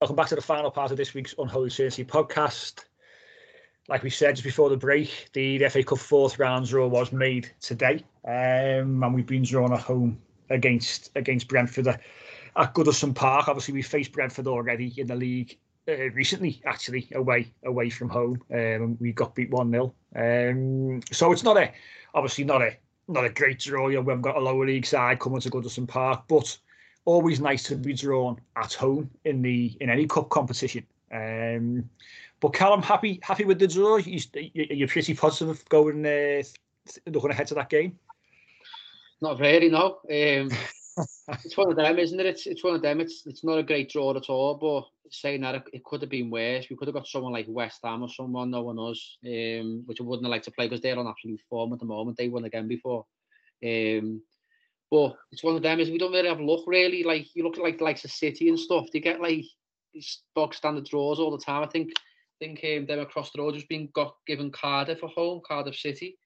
Welcome 0.00 0.16
back 0.16 0.28
to 0.28 0.34
the 0.34 0.42
final 0.42 0.70
part 0.70 0.90
of 0.90 0.98
this 0.98 1.14
week's 1.14 1.34
Unholy 1.38 1.70
Trinity 1.70 2.04
podcast 2.04 2.84
like 3.88 4.02
we 4.02 4.10
said 4.10 4.34
just 4.34 4.44
before 4.44 4.68
the 4.68 4.76
break, 4.76 5.28
the, 5.32 5.58
FA 5.68 5.82
Cup 5.82 5.98
fourth 5.98 6.38
round 6.38 6.66
draw 6.66 6.86
was 6.86 7.12
made 7.12 7.50
today, 7.60 8.04
um, 8.24 9.02
and 9.02 9.14
we've 9.14 9.26
been 9.26 9.42
drawn 9.42 9.72
at 9.72 9.80
home 9.80 10.20
against 10.50 11.10
against 11.14 11.48
Brentford 11.48 11.88
at, 11.88 12.02
Goodison 12.74 13.14
Park. 13.14 13.48
Obviously, 13.48 13.74
we 13.74 13.82
faced 13.82 14.12
Brentford 14.12 14.46
already 14.46 14.92
in 14.96 15.06
the 15.06 15.14
league 15.14 15.56
uh, 15.88 16.10
recently, 16.10 16.60
actually 16.64 17.08
away 17.14 17.52
away 17.64 17.90
from 17.90 18.08
home. 18.08 18.42
Um, 18.52 18.96
we 19.00 19.12
got 19.12 19.34
beat 19.34 19.50
one 19.50 19.70
0 19.70 19.94
um, 20.16 21.00
So 21.12 21.32
it's 21.32 21.44
not 21.44 21.56
a 21.56 21.72
obviously 22.14 22.44
not 22.44 22.62
a 22.62 22.76
not 23.08 23.24
a 23.24 23.30
great 23.30 23.60
draw. 23.60 23.88
You 23.88 23.96
know, 23.96 24.02
we've 24.02 24.22
got 24.22 24.36
a 24.36 24.40
lower 24.40 24.66
league 24.66 24.86
side 24.86 25.20
coming 25.20 25.40
to 25.40 25.50
Goodison 25.50 25.86
Park, 25.86 26.24
but 26.28 26.58
always 27.06 27.40
nice 27.40 27.62
to 27.62 27.76
be 27.76 27.94
drawn 27.94 28.38
at 28.56 28.74
home 28.74 29.10
in 29.24 29.40
the 29.40 29.74
in 29.80 29.88
any 29.88 30.06
cup 30.06 30.28
competition. 30.28 30.84
Um, 31.10 31.88
but 32.40 32.52
Callum, 32.52 32.82
happy 32.82 33.18
happy 33.22 33.44
with 33.44 33.58
the 33.58 33.66
draw. 33.66 33.96
You, 33.96 34.20
you're 34.34 34.88
pretty 34.88 35.14
positive 35.14 35.66
going 35.70 36.04
uh, 36.04 36.42
looking 37.06 37.30
ahead 37.30 37.46
to 37.46 37.54
that 37.54 37.70
game. 37.70 37.98
Not 39.22 39.40
really, 39.40 39.70
no. 39.70 40.00
Um, 40.10 40.50
it's 41.44 41.56
one 41.56 41.70
of 41.70 41.76
them, 41.76 41.98
isn't 41.98 42.20
it? 42.20 42.26
It's 42.26 42.46
it's 42.46 42.62
one 42.62 42.74
of 42.74 42.82
them. 42.82 43.00
It's 43.00 43.26
it's 43.26 43.44
not 43.44 43.58
a 43.58 43.62
great 43.62 43.90
draw 43.90 44.14
at 44.14 44.28
all. 44.28 44.54
But 44.54 45.12
saying 45.12 45.40
that, 45.42 45.54
it, 45.54 45.62
it 45.72 45.84
could 45.84 46.02
have 46.02 46.10
been 46.10 46.30
worse. 46.30 46.66
We 46.68 46.76
could 46.76 46.88
have 46.88 46.94
got 46.94 47.06
someone 47.06 47.32
like 47.32 47.46
West 47.48 47.80
Ham 47.84 48.02
or 48.02 48.08
someone 48.08 48.50
knowing 48.50 48.78
us, 48.78 49.16
um, 49.24 49.84
which 49.86 50.00
I 50.00 50.04
wouldn't 50.04 50.28
liked 50.28 50.44
to 50.46 50.50
play 50.50 50.66
because 50.66 50.82
they're 50.82 50.98
on 50.98 51.06
absolute 51.06 51.40
form 51.48 51.72
at 51.72 51.78
the 51.78 51.86
moment. 51.86 52.18
They 52.18 52.28
won 52.28 52.44
again 52.44 52.68
before. 52.68 53.06
Um, 53.64 54.20
but 54.90 55.16
it's 55.32 55.42
one 55.42 55.56
of 55.56 55.62
them 55.62 55.80
is 55.80 55.90
we 55.90 55.98
don't 55.98 56.12
really 56.12 56.28
have 56.28 56.40
luck 56.40 56.60
really. 56.66 57.02
Like 57.02 57.26
you 57.34 57.42
look 57.42 57.56
at 57.56 57.62
like 57.62 57.78
the 57.78 57.84
likes 57.84 58.04
of 58.04 58.10
City 58.10 58.48
and 58.48 58.58
stuff, 58.58 58.86
they 58.92 59.00
get 59.00 59.20
like 59.20 59.44
bog 60.34 60.54
standard 60.54 60.84
draws 60.86 61.18
all 61.18 61.30
the 61.30 61.42
time. 61.44 61.62
I 61.62 61.66
think 61.66 61.92
think 62.38 62.60
um, 62.64 62.86
them 62.86 63.00
across 63.00 63.30
the 63.32 63.40
road 63.40 63.54
just 63.54 63.68
been 63.68 63.88
got 63.94 64.14
given 64.26 64.50
Cardiff 64.50 65.02
a 65.02 65.06
home, 65.08 65.40
Cardiff 65.46 65.76
City. 65.76 66.18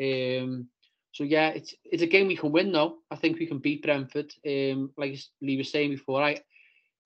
Um, 0.00 0.68
so 1.12 1.24
yeah, 1.24 1.48
it's 1.48 1.74
it's 1.84 2.02
a 2.02 2.06
game 2.06 2.26
we 2.26 2.36
can 2.36 2.52
win 2.52 2.72
though. 2.72 2.98
I 3.10 3.16
think 3.16 3.38
we 3.38 3.46
can 3.46 3.58
beat 3.58 3.82
Brentford. 3.82 4.32
Um, 4.46 4.90
like 4.96 5.18
Lee 5.40 5.56
was 5.56 5.70
saying 5.70 5.90
before, 5.90 6.22
I 6.22 6.40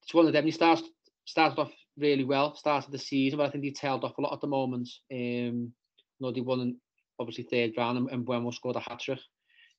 it's 0.02 0.14
one 0.14 0.26
of 0.26 0.32
them. 0.32 0.44
He 0.44 0.50
starts 0.50 0.82
started 1.26 1.60
off 1.60 1.72
really 1.96 2.24
well, 2.24 2.56
started 2.56 2.90
the 2.90 2.98
season, 2.98 3.38
but 3.38 3.46
I 3.46 3.50
think 3.50 3.64
he 3.64 3.72
tailed 3.72 4.04
off 4.04 4.18
a 4.18 4.20
lot 4.20 4.32
at 4.32 4.40
the 4.40 4.46
moment. 4.46 4.88
Um, 5.12 5.72
you 6.18 6.20
know, 6.20 6.32
they 6.32 6.40
won 6.40 6.76
obviously 7.18 7.44
third 7.44 7.72
round 7.76 7.98
and, 7.98 8.10
and 8.10 8.24
Bueno 8.24 8.50
scored 8.50 8.76
a 8.76 8.80
hat 8.80 9.00
trick. 9.00 9.20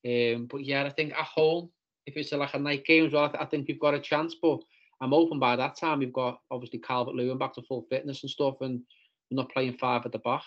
Um, 0.05 0.47
but 0.49 0.63
yeah, 0.63 0.83
I 0.83 0.89
think 0.89 1.13
at 1.13 1.25
home, 1.25 1.69
if 2.05 2.17
it's 2.17 2.31
a, 2.31 2.37
like 2.37 2.53
a 2.53 2.59
night 2.59 2.85
game 2.85 3.05
as 3.05 3.13
well, 3.13 3.25
I, 3.25 3.27
th- 3.27 3.41
I 3.41 3.45
think 3.45 3.67
we've 3.67 3.79
got 3.79 3.93
a 3.93 3.99
chance. 3.99 4.35
But 4.41 4.59
I'm 4.99 5.11
hoping 5.11 5.39
by 5.39 5.55
that 5.55 5.77
time 5.77 5.99
we've 5.99 6.13
got 6.13 6.39
obviously 6.49 6.79
Calvert 6.79 7.15
Lewin 7.15 7.37
back 7.37 7.53
to 7.55 7.61
full 7.61 7.85
fitness 7.89 8.23
and 8.23 8.29
stuff, 8.29 8.61
and 8.61 8.81
we're 9.29 9.37
not 9.37 9.51
playing 9.51 9.77
five 9.77 10.05
at 10.05 10.11
the 10.11 10.19
back. 10.19 10.43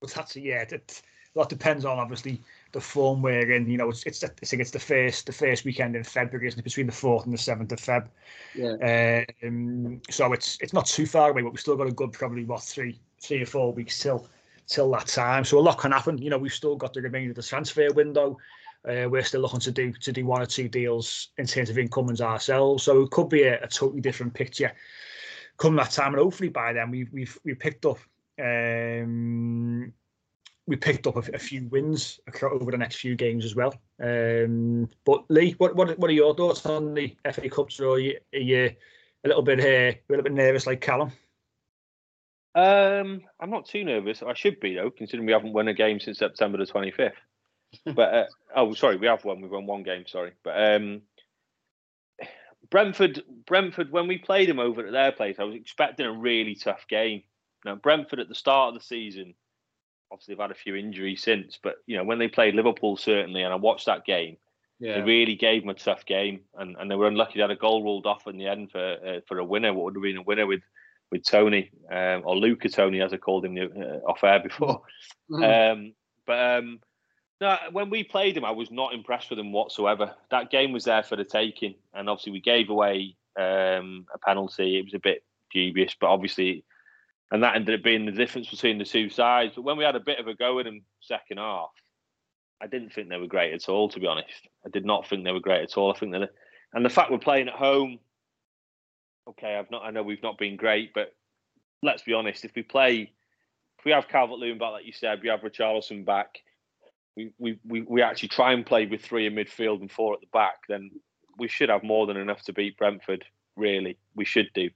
But 0.00 0.12
that's 0.12 0.36
yeah. 0.36 0.64
That 0.64 1.02
lot 1.34 1.48
depends 1.48 1.84
on 1.84 1.98
obviously 1.98 2.40
the 2.72 2.80
form 2.80 3.22
we're 3.22 3.52
in. 3.52 3.68
You 3.68 3.76
know, 3.76 3.90
it's 3.90 4.04
it's 4.04 4.22
I 4.22 4.28
think 4.28 4.62
it's 4.62 4.70
the 4.70 4.78
first 4.78 5.26
the 5.26 5.32
first 5.32 5.64
weekend 5.64 5.96
in 5.96 6.04
February, 6.04 6.48
isn't 6.48 6.60
it? 6.60 6.64
Between 6.64 6.86
the 6.86 6.92
fourth 6.92 7.24
and 7.24 7.34
the 7.34 7.38
seventh 7.38 7.72
of 7.72 7.80
Feb. 7.80 8.08
Yeah. 8.54 9.26
Um, 9.44 10.00
so 10.10 10.32
it's 10.32 10.58
it's 10.60 10.72
not 10.72 10.86
too 10.86 11.06
far 11.06 11.30
away, 11.30 11.42
but 11.42 11.52
we've 11.52 11.60
still 11.60 11.76
got 11.76 11.88
a 11.88 11.92
good 11.92 12.12
probably 12.12 12.44
what 12.44 12.62
three 12.62 13.00
three 13.20 13.42
or 13.42 13.46
four 13.46 13.72
weeks 13.72 13.98
till 13.98 14.26
till 14.66 14.90
that 14.92 15.06
time. 15.06 15.44
So 15.44 15.58
a 15.58 15.60
lot 15.60 15.78
can 15.78 15.92
happen. 15.92 16.18
You 16.18 16.30
know, 16.30 16.38
we've 16.38 16.52
still 16.52 16.76
got 16.76 16.94
the 16.94 17.02
remainder 17.02 17.30
of 17.30 17.36
the 17.36 17.42
transfer 17.42 17.92
window. 17.92 18.38
Uh, 18.86 19.08
we're 19.08 19.22
still 19.22 19.40
looking 19.40 19.60
to 19.60 19.70
do 19.70 19.92
to 19.92 20.12
do 20.12 20.26
one 20.26 20.42
or 20.42 20.46
two 20.46 20.68
deals 20.68 21.28
in 21.38 21.46
terms 21.46 21.70
of 21.70 21.78
incomings 21.78 22.20
ourselves. 22.20 22.82
So 22.82 23.02
it 23.02 23.10
could 23.10 23.28
be 23.28 23.44
a, 23.44 23.62
a 23.62 23.68
totally 23.68 24.00
different 24.00 24.34
picture 24.34 24.72
come 25.56 25.76
that 25.76 25.90
time, 25.90 26.14
and 26.14 26.22
hopefully 26.22 26.48
by 26.48 26.72
then 26.72 26.90
we've 26.90 27.12
we've 27.12 27.38
we 27.44 27.54
picked 27.54 27.86
up 27.86 27.98
um, 28.42 29.92
we 30.66 30.76
picked 30.76 31.06
up 31.06 31.16
a, 31.16 31.30
a, 31.34 31.38
few 31.38 31.68
wins 31.68 32.18
over 32.42 32.70
the 32.70 32.78
next 32.78 32.96
few 32.96 33.14
games 33.14 33.44
as 33.44 33.54
well. 33.54 33.74
Um, 34.00 34.88
but 35.04 35.24
Lee, 35.28 35.52
what 35.58 35.76
what 35.76 35.98
what 35.98 36.10
are 36.10 36.14
your 36.14 36.34
thoughts 36.34 36.64
on 36.66 36.94
the 36.94 37.14
FA 37.32 37.48
Cup? 37.48 37.68
Are 37.80 37.98
you, 37.98 38.18
are 38.32 38.38
you 38.38 38.70
a 39.24 39.28
little 39.28 39.42
bit 39.42 39.60
uh, 39.60 39.96
a 39.96 40.00
little 40.08 40.24
bit 40.24 40.32
nervous 40.32 40.66
like 40.66 40.80
Callum? 40.80 41.12
Um, 42.54 43.22
I'm 43.40 43.50
not 43.50 43.66
too 43.66 43.84
nervous. 43.84 44.22
I 44.22 44.34
should 44.34 44.60
be 44.60 44.74
though, 44.74 44.90
considering 44.90 45.26
we 45.26 45.32
haven't 45.32 45.52
won 45.52 45.68
a 45.68 45.74
game 45.74 45.98
since 45.98 46.18
September 46.18 46.58
the 46.58 46.66
25th 46.70 47.12
but 47.94 48.14
uh, 48.14 48.24
oh, 48.54 48.74
sorry, 48.74 48.96
we 48.96 49.06
have 49.06 49.24
won. 49.24 49.40
We've 49.40 49.50
won 49.50 49.66
one 49.66 49.82
game. 49.82 50.04
Sorry, 50.06 50.32
but 50.42 50.74
um, 50.74 51.02
Brentford, 52.70 53.22
Brentford. 53.46 53.90
When 53.90 54.08
we 54.08 54.18
played 54.18 54.48
them 54.48 54.58
over 54.58 54.86
at 54.86 54.92
their 54.92 55.12
place, 55.12 55.36
I 55.38 55.44
was 55.44 55.56
expecting 55.56 56.06
a 56.06 56.12
really 56.12 56.54
tough 56.54 56.86
game. 56.88 57.22
Now 57.64 57.76
Brentford 57.76 58.20
at 58.20 58.28
the 58.28 58.34
start 58.34 58.74
of 58.74 58.80
the 58.80 58.84
season, 58.86 59.34
obviously 60.10 60.34
they've 60.34 60.42
had 60.42 60.50
a 60.50 60.54
few 60.54 60.76
injuries 60.76 61.22
since, 61.22 61.58
but 61.62 61.76
you 61.86 61.96
know 61.96 62.04
when 62.04 62.18
they 62.18 62.28
played 62.28 62.54
Liverpool 62.54 62.96
certainly, 62.96 63.42
and 63.42 63.52
I 63.52 63.56
watched 63.56 63.86
that 63.86 64.04
game. 64.04 64.36
Yeah. 64.80 64.96
They 64.96 65.02
really 65.02 65.36
gave 65.36 65.62
them 65.62 65.70
a 65.70 65.74
tough 65.74 66.04
game, 66.04 66.40
and, 66.58 66.76
and 66.76 66.90
they 66.90 66.96
were 66.96 67.06
unlucky. 67.06 67.34
They 67.36 67.42
had 67.42 67.50
a 67.52 67.56
goal 67.56 67.84
ruled 67.84 68.06
off 68.06 68.26
in 68.26 68.36
the 68.36 68.48
end 68.48 68.72
for 68.72 68.96
uh, 69.06 69.20
for 69.26 69.38
a 69.38 69.44
winner. 69.44 69.72
What 69.72 69.84
would 69.84 69.94
have 69.94 70.02
been 70.02 70.16
a 70.16 70.22
winner 70.22 70.46
with 70.46 70.62
with 71.10 71.24
Tony 71.24 71.70
um, 71.90 72.22
or 72.24 72.36
Luca 72.36 72.68
Tony, 72.68 73.00
as 73.00 73.12
I 73.12 73.18
called 73.18 73.44
him 73.44 73.56
uh, 73.56 74.08
off 74.08 74.24
air 74.24 74.40
before. 74.40 74.82
Mm-hmm. 75.30 75.42
Um, 75.42 75.94
but 76.26 76.58
um, 76.58 76.80
no, 77.40 77.56
when 77.72 77.90
we 77.90 78.04
played 78.04 78.36
him, 78.36 78.44
I 78.44 78.50
was 78.50 78.70
not 78.70 78.94
impressed 78.94 79.30
with 79.30 79.38
him 79.38 79.52
whatsoever. 79.52 80.14
That 80.30 80.50
game 80.50 80.72
was 80.72 80.84
there 80.84 81.02
for 81.02 81.16
the 81.16 81.24
taking, 81.24 81.74
and 81.92 82.08
obviously 82.08 82.32
we 82.32 82.40
gave 82.40 82.70
away 82.70 83.16
um, 83.38 84.06
a 84.12 84.18
penalty. 84.18 84.78
It 84.78 84.84
was 84.84 84.94
a 84.94 84.98
bit 84.98 85.24
dubious, 85.52 85.94
but 85.98 86.08
obviously, 86.08 86.64
and 87.30 87.42
that 87.42 87.56
ended 87.56 87.78
up 87.78 87.84
being 87.84 88.06
the 88.06 88.12
difference 88.12 88.48
between 88.48 88.78
the 88.78 88.84
two 88.84 89.08
sides. 89.08 89.52
But 89.54 89.62
when 89.62 89.76
we 89.76 89.84
had 89.84 89.96
a 89.96 90.00
bit 90.00 90.18
of 90.18 90.28
a 90.28 90.34
go 90.34 90.58
in 90.58 90.66
them 90.66 90.82
second 91.00 91.38
half, 91.38 91.70
I 92.62 92.66
didn't 92.66 92.92
think 92.92 93.08
they 93.08 93.18
were 93.18 93.26
great 93.26 93.52
at 93.52 93.68
all. 93.68 93.88
To 93.88 94.00
be 94.00 94.06
honest, 94.06 94.48
I 94.64 94.70
did 94.70 94.84
not 94.84 95.06
think 95.06 95.24
they 95.24 95.32
were 95.32 95.40
great 95.40 95.62
at 95.62 95.76
all. 95.76 95.92
I 95.92 95.98
think 95.98 96.12
that, 96.12 96.30
and 96.72 96.84
the 96.84 96.90
fact 96.90 97.10
we're 97.10 97.18
playing 97.18 97.48
at 97.48 97.54
home, 97.54 97.98
okay, 99.28 99.56
I've 99.56 99.70
not. 99.70 99.84
I 99.84 99.90
know 99.90 100.02
we've 100.02 100.22
not 100.22 100.38
been 100.38 100.56
great, 100.56 100.92
but 100.94 101.14
let's 101.82 102.02
be 102.02 102.14
honest. 102.14 102.44
If 102.44 102.54
we 102.54 102.62
play, 102.62 103.12
if 103.78 103.84
we 103.84 103.92
have 103.92 104.08
Calvert 104.08 104.38
Lewin 104.38 104.58
back, 104.58 104.72
like 104.72 104.86
you 104.86 104.92
said, 104.92 105.20
we 105.22 105.28
have 105.28 105.40
Richarlison 105.40 106.04
back 106.04 106.40
we, 107.16 107.32
we, 107.38 107.58
we, 107.66 107.82
we 107.82 108.02
actually 108.02 108.28
try 108.28 108.52
and 108.52 108.66
play 108.66 108.86
with 108.86 109.02
three 109.02 109.26
in 109.26 109.34
midfield 109.34 109.80
and 109.80 109.90
four 109.90 110.14
at 110.14 110.20
the 110.20 110.26
back, 110.32 110.56
then 110.68 110.90
we 111.38 111.48
should 111.48 111.68
have 111.68 111.82
more 111.82 112.06
than 112.06 112.16
enough 112.16 112.42
to 112.42 112.52
beat 112.52 112.76
Brentford. 112.76 113.24
Really, 113.56 113.98
we 114.14 114.24
should 114.24 114.50
do. 114.54 114.70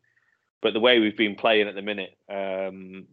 But 0.60 0.72
the 0.72 0.80
way 0.80 0.98
we've 0.98 1.16
been 1.16 1.34
playing 1.34 1.68
at 1.68 1.74
the 1.74 1.82
minute, 1.82 2.16
um, 2.30 3.06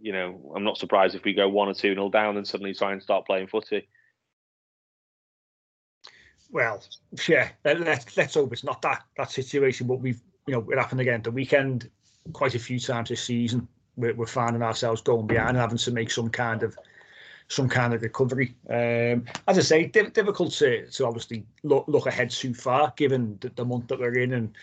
you 0.00 0.12
know, 0.12 0.52
I'm 0.54 0.64
not 0.64 0.78
surprised 0.78 1.14
if 1.14 1.24
we 1.24 1.34
go 1.34 1.48
one 1.48 1.68
or 1.68 1.74
two 1.74 1.94
nil 1.94 2.10
down 2.10 2.36
and 2.36 2.46
suddenly 2.46 2.74
try 2.74 2.92
and 2.92 3.02
start 3.02 3.26
playing 3.26 3.48
footy. 3.48 3.88
Well, 6.50 6.82
yeah, 7.28 7.50
let's 7.64 8.16
let's 8.16 8.34
hope 8.34 8.52
it's 8.52 8.64
not 8.64 8.80
that 8.82 9.02
that 9.16 9.30
situation. 9.30 9.86
But 9.86 10.00
we've, 10.00 10.20
you 10.48 10.54
know, 10.54 10.66
it 10.70 10.78
happened 10.78 11.00
again 11.00 11.20
the 11.22 11.30
weekend 11.30 11.90
quite 12.32 12.54
a 12.54 12.58
few 12.58 12.80
times 12.80 13.10
this 13.10 13.22
season. 13.22 13.68
We're, 13.96 14.14
we're 14.14 14.26
finding 14.26 14.62
ourselves 14.62 15.02
going 15.02 15.26
behind 15.26 15.50
and 15.50 15.58
having 15.58 15.78
to 15.78 15.90
make 15.90 16.10
some 16.10 16.30
kind 16.30 16.62
of 16.62 16.76
some 17.48 17.68
kind 17.68 17.94
of 17.94 18.02
recovery. 18.02 18.54
Um, 18.68 19.24
as 19.46 19.58
I 19.58 19.62
say, 19.62 19.86
difficult 19.86 20.52
to, 20.52 20.86
to 20.86 21.06
obviously 21.06 21.46
look, 21.62 21.86
look 21.88 22.06
ahead 22.06 22.30
too 22.30 22.52
far, 22.52 22.92
given 22.96 23.38
the, 23.40 23.50
the, 23.56 23.64
month 23.64 23.88
that 23.88 23.98
we're 23.98 24.18
in 24.18 24.34
and 24.34 24.54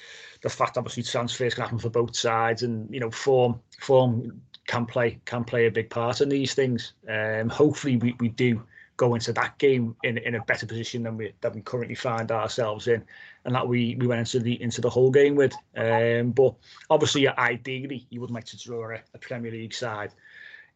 the 0.42 0.50
fact 0.50 0.78
obviously 0.78 1.02
transfers 1.02 1.56
can 1.56 1.64
happen 1.64 1.80
for 1.80 1.90
both 1.90 2.16
sides, 2.16 2.64
and 2.64 2.92
you 2.94 3.00
know 3.00 3.12
form 3.12 3.60
form 3.80 4.40
can 4.68 4.86
play 4.86 5.20
can 5.26 5.44
play 5.44 5.68
a 5.68 5.72
big 5.72 5.90
part 5.90 6.22
in 6.22 6.30
these 6.30 6.54
things. 6.54 6.94
Um, 7.08 7.50
hopefully, 7.50 7.98
we, 7.98 8.16
we 8.20 8.30
do 8.30 8.62
go 8.98 9.16
into 9.16 9.34
that 9.34 9.58
game 9.58 9.96
in, 10.04 10.18
in 10.20 10.36
a 10.36 10.44
better 10.44 10.66
position 10.66 11.04
than 11.04 11.18
we 11.18 11.34
that 11.42 11.54
we 11.54 11.62
currently 11.62 11.96
find 11.96 12.32
ourselves 12.32 12.88
in, 12.88 13.04
and 13.44 13.56
that 13.56 13.68
we, 13.68 13.96
we 14.00 14.08
went 14.08 14.20
into 14.20 14.40
the 14.40 14.62
into 14.62 14.82
the 14.82 14.90
Hull 14.90 15.12
game 15.12 15.36
with. 15.36 15.54
Um, 15.76 16.32
but 16.32 16.56
obviously, 16.90 17.28
ideally, 17.28 18.08
you 18.10 18.22
would 18.22 18.32
like 18.32 18.46
to 18.46 18.58
draw 18.58 18.92
a, 18.92 19.00
a 19.14 19.18
Premier 19.18 19.52
League 19.52 19.74
side 19.74 20.12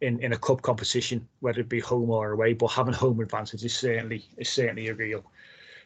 in, 0.02 0.20
in 0.20 0.34
a 0.34 0.38
cup 0.38 0.62
competition, 0.62 1.28
whether 1.40 1.62
it 1.62 1.70
be 1.70 1.80
home 1.80 2.10
or 2.10 2.32
away. 2.32 2.54
But 2.54 2.68
having 2.68 2.94
home 2.94 3.20
advantage 3.20 3.64
is 3.64 3.76
certainly 3.76 4.26
is 4.38 4.50
certainly 4.50 4.88
a 4.88 4.94
real 4.94 5.24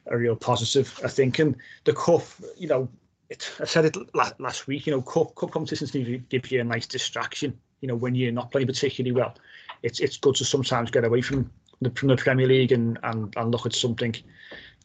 a 0.07 0.17
real 0.17 0.35
positive, 0.35 0.99
I 1.03 1.07
think. 1.07 1.39
And 1.39 1.55
the 1.83 1.93
cup, 1.93 2.23
you 2.57 2.67
know, 2.67 2.89
it, 3.29 3.49
I 3.59 3.65
said 3.65 3.85
it 3.85 3.97
last, 4.15 4.39
last 4.39 4.67
week. 4.67 4.85
You 4.85 4.93
know, 4.93 5.01
cup 5.01 5.35
cup 5.35 5.51
competitions 5.51 5.93
need 5.93 6.05
to 6.05 6.17
give 6.17 6.51
you 6.51 6.61
a 6.61 6.63
nice 6.63 6.87
distraction. 6.87 7.57
You 7.81 7.87
know, 7.87 7.95
when 7.95 8.15
you're 8.15 8.31
not 8.31 8.51
playing 8.51 8.67
particularly 8.67 9.11
well, 9.11 9.35
it's 9.81 9.99
it's 9.99 10.17
good 10.17 10.35
to 10.35 10.45
sometimes 10.45 10.91
get 10.91 11.05
away 11.05 11.21
from 11.21 11.51
the 11.83 11.91
from 11.91 12.09
the 12.09 12.17
Premier 12.17 12.47
League 12.47 12.71
and 12.71 12.97
and, 13.03 13.33
and 13.37 13.51
look 13.51 13.65
at 13.65 13.73
something 13.73 14.15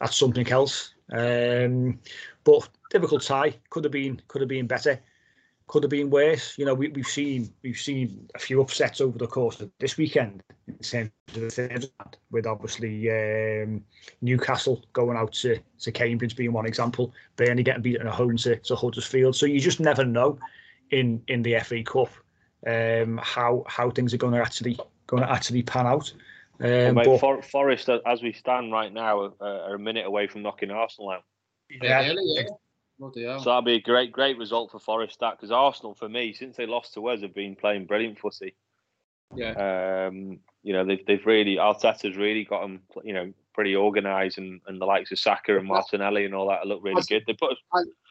at 0.01 0.13
something 0.13 0.49
else. 0.49 0.93
Um, 1.11 1.99
but 2.43 2.69
difficult 2.91 3.23
tie 3.23 3.55
could 3.69 3.83
have 3.83 3.93
been 3.93 4.21
could 4.27 4.41
have 4.41 4.49
been 4.49 4.67
better 4.67 4.99
could 5.69 5.83
have 5.83 5.91
been 5.91 6.09
worse. 6.09 6.57
You 6.57 6.65
know, 6.65 6.73
we, 6.73 6.89
we've 6.89 7.07
seen 7.07 7.53
we've 7.61 7.77
seen 7.77 8.27
a 8.35 8.39
few 8.39 8.59
upsets 8.59 8.99
over 8.99 9.17
the 9.17 9.27
course 9.27 9.61
of 9.61 9.71
this 9.79 9.97
weekend 9.97 10.43
in 10.67 10.77
terms 10.79 11.11
of 11.27 11.41
the 11.41 11.49
third 11.49 11.89
with 12.31 12.47
obviously 12.47 13.09
um, 13.11 13.83
Newcastle 14.21 14.83
going 14.93 15.15
out 15.15 15.31
to, 15.33 15.59
to 15.81 15.91
Cambridge 15.91 16.35
being 16.35 16.53
one 16.53 16.65
example, 16.65 17.13
Burnley 17.35 17.63
getting 17.63 17.83
beaten 17.83 18.07
at 18.07 18.13
home 18.13 18.35
to, 18.37 18.55
to 18.55 18.75
Huddersfield. 18.75 19.35
So 19.35 19.45
you 19.45 19.59
just 19.59 19.79
never 19.79 20.03
know 20.03 20.39
in 20.89 21.21
in 21.27 21.43
the 21.43 21.59
FA 21.59 21.83
Cup 21.83 22.09
um, 22.65 23.19
how 23.23 23.63
how 23.67 23.91
things 23.91 24.11
are 24.13 24.17
going 24.17 24.33
to 24.33 24.41
actually 24.41 24.77
going 25.05 25.21
to 25.23 25.31
actually 25.31 25.61
pan 25.61 25.85
out. 25.85 26.11
Um, 26.61 26.69
well, 26.69 26.93
mate, 26.93 27.19
but, 27.21 27.45
Forest, 27.45 27.89
as 28.05 28.21
we 28.21 28.33
stand 28.33 28.71
right 28.71 28.91
now, 28.91 29.33
are 29.39 29.75
a 29.75 29.79
minute 29.79 30.05
away 30.05 30.27
from 30.27 30.41
knocking 30.41 30.71
Arsenal 30.71 31.11
out. 31.11 31.23
Yeah, 31.69 32.13
yeah. 32.17 33.37
So 33.37 33.45
that'll 33.45 33.61
be 33.61 33.75
a 33.75 33.81
great, 33.81 34.11
great 34.11 34.37
result 34.37 34.71
for 34.71 34.79
Forest. 34.79 35.19
That 35.21 35.37
because 35.37 35.51
Arsenal, 35.51 35.95
for 35.95 36.09
me, 36.09 36.33
since 36.33 36.57
they 36.57 36.65
lost 36.65 36.93
to 36.93 37.01
Wes, 37.01 37.21
have 37.21 37.33
been 37.33 37.55
playing 37.55 37.85
brilliant 37.85 38.19
footy. 38.19 38.55
Yeah. 39.35 40.07
Um, 40.07 40.39
you 40.63 40.73
know, 40.73 40.83
they've 40.83 41.05
they've 41.05 41.25
really 41.25 41.55
Arteta's 41.55 42.17
really 42.17 42.43
got 42.43 42.61
them, 42.61 42.81
you 43.03 43.13
know, 43.13 43.31
pretty 43.53 43.75
organised, 43.75 44.37
and, 44.37 44.59
and 44.67 44.81
the 44.81 44.85
likes 44.85 45.11
of 45.11 45.19
Saka 45.19 45.57
and 45.57 45.67
Martinelli 45.67 46.25
and 46.25 46.35
all 46.35 46.49
that 46.49 46.67
look 46.67 46.83
really 46.83 47.01
good. 47.07 47.23
They 47.25 47.33
put 47.33 47.55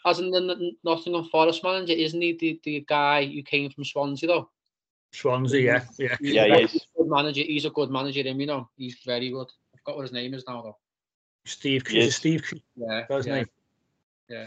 hasn't 0.06 0.32
the 0.32 0.72
Nottingham 0.84 1.28
Forest 1.30 1.62
manager, 1.62 1.92
isn't 1.92 2.20
he 2.20 2.32
the, 2.32 2.60
the 2.64 2.84
guy 2.88 3.26
who 3.26 3.42
came 3.42 3.70
from 3.70 3.84
Swansea 3.84 4.26
though? 4.26 4.48
Swansea, 5.12 5.60
yeah, 5.60 5.84
yeah, 5.98 6.16
he's 6.20 6.32
yeah. 6.32 6.56
He's 6.58 6.74
a 6.74 6.98
good 6.98 7.08
manager. 7.08 7.42
He's 7.42 7.64
a 7.64 7.70
good 7.70 7.90
manager. 7.90 8.22
Him, 8.22 8.40
you 8.40 8.46
know, 8.46 8.68
he's 8.76 8.98
very 9.04 9.30
good. 9.30 9.48
I've 9.74 9.84
got 9.84 9.96
what 9.96 10.02
his 10.02 10.12
name 10.12 10.34
is 10.34 10.44
now 10.46 10.62
though. 10.62 10.76
Steve, 11.44 11.90
yes. 11.90 12.16
Steve, 12.16 12.52
yeah, 12.76 13.04
yeah. 13.08 13.20
Name. 13.20 13.46
yeah. 14.28 14.46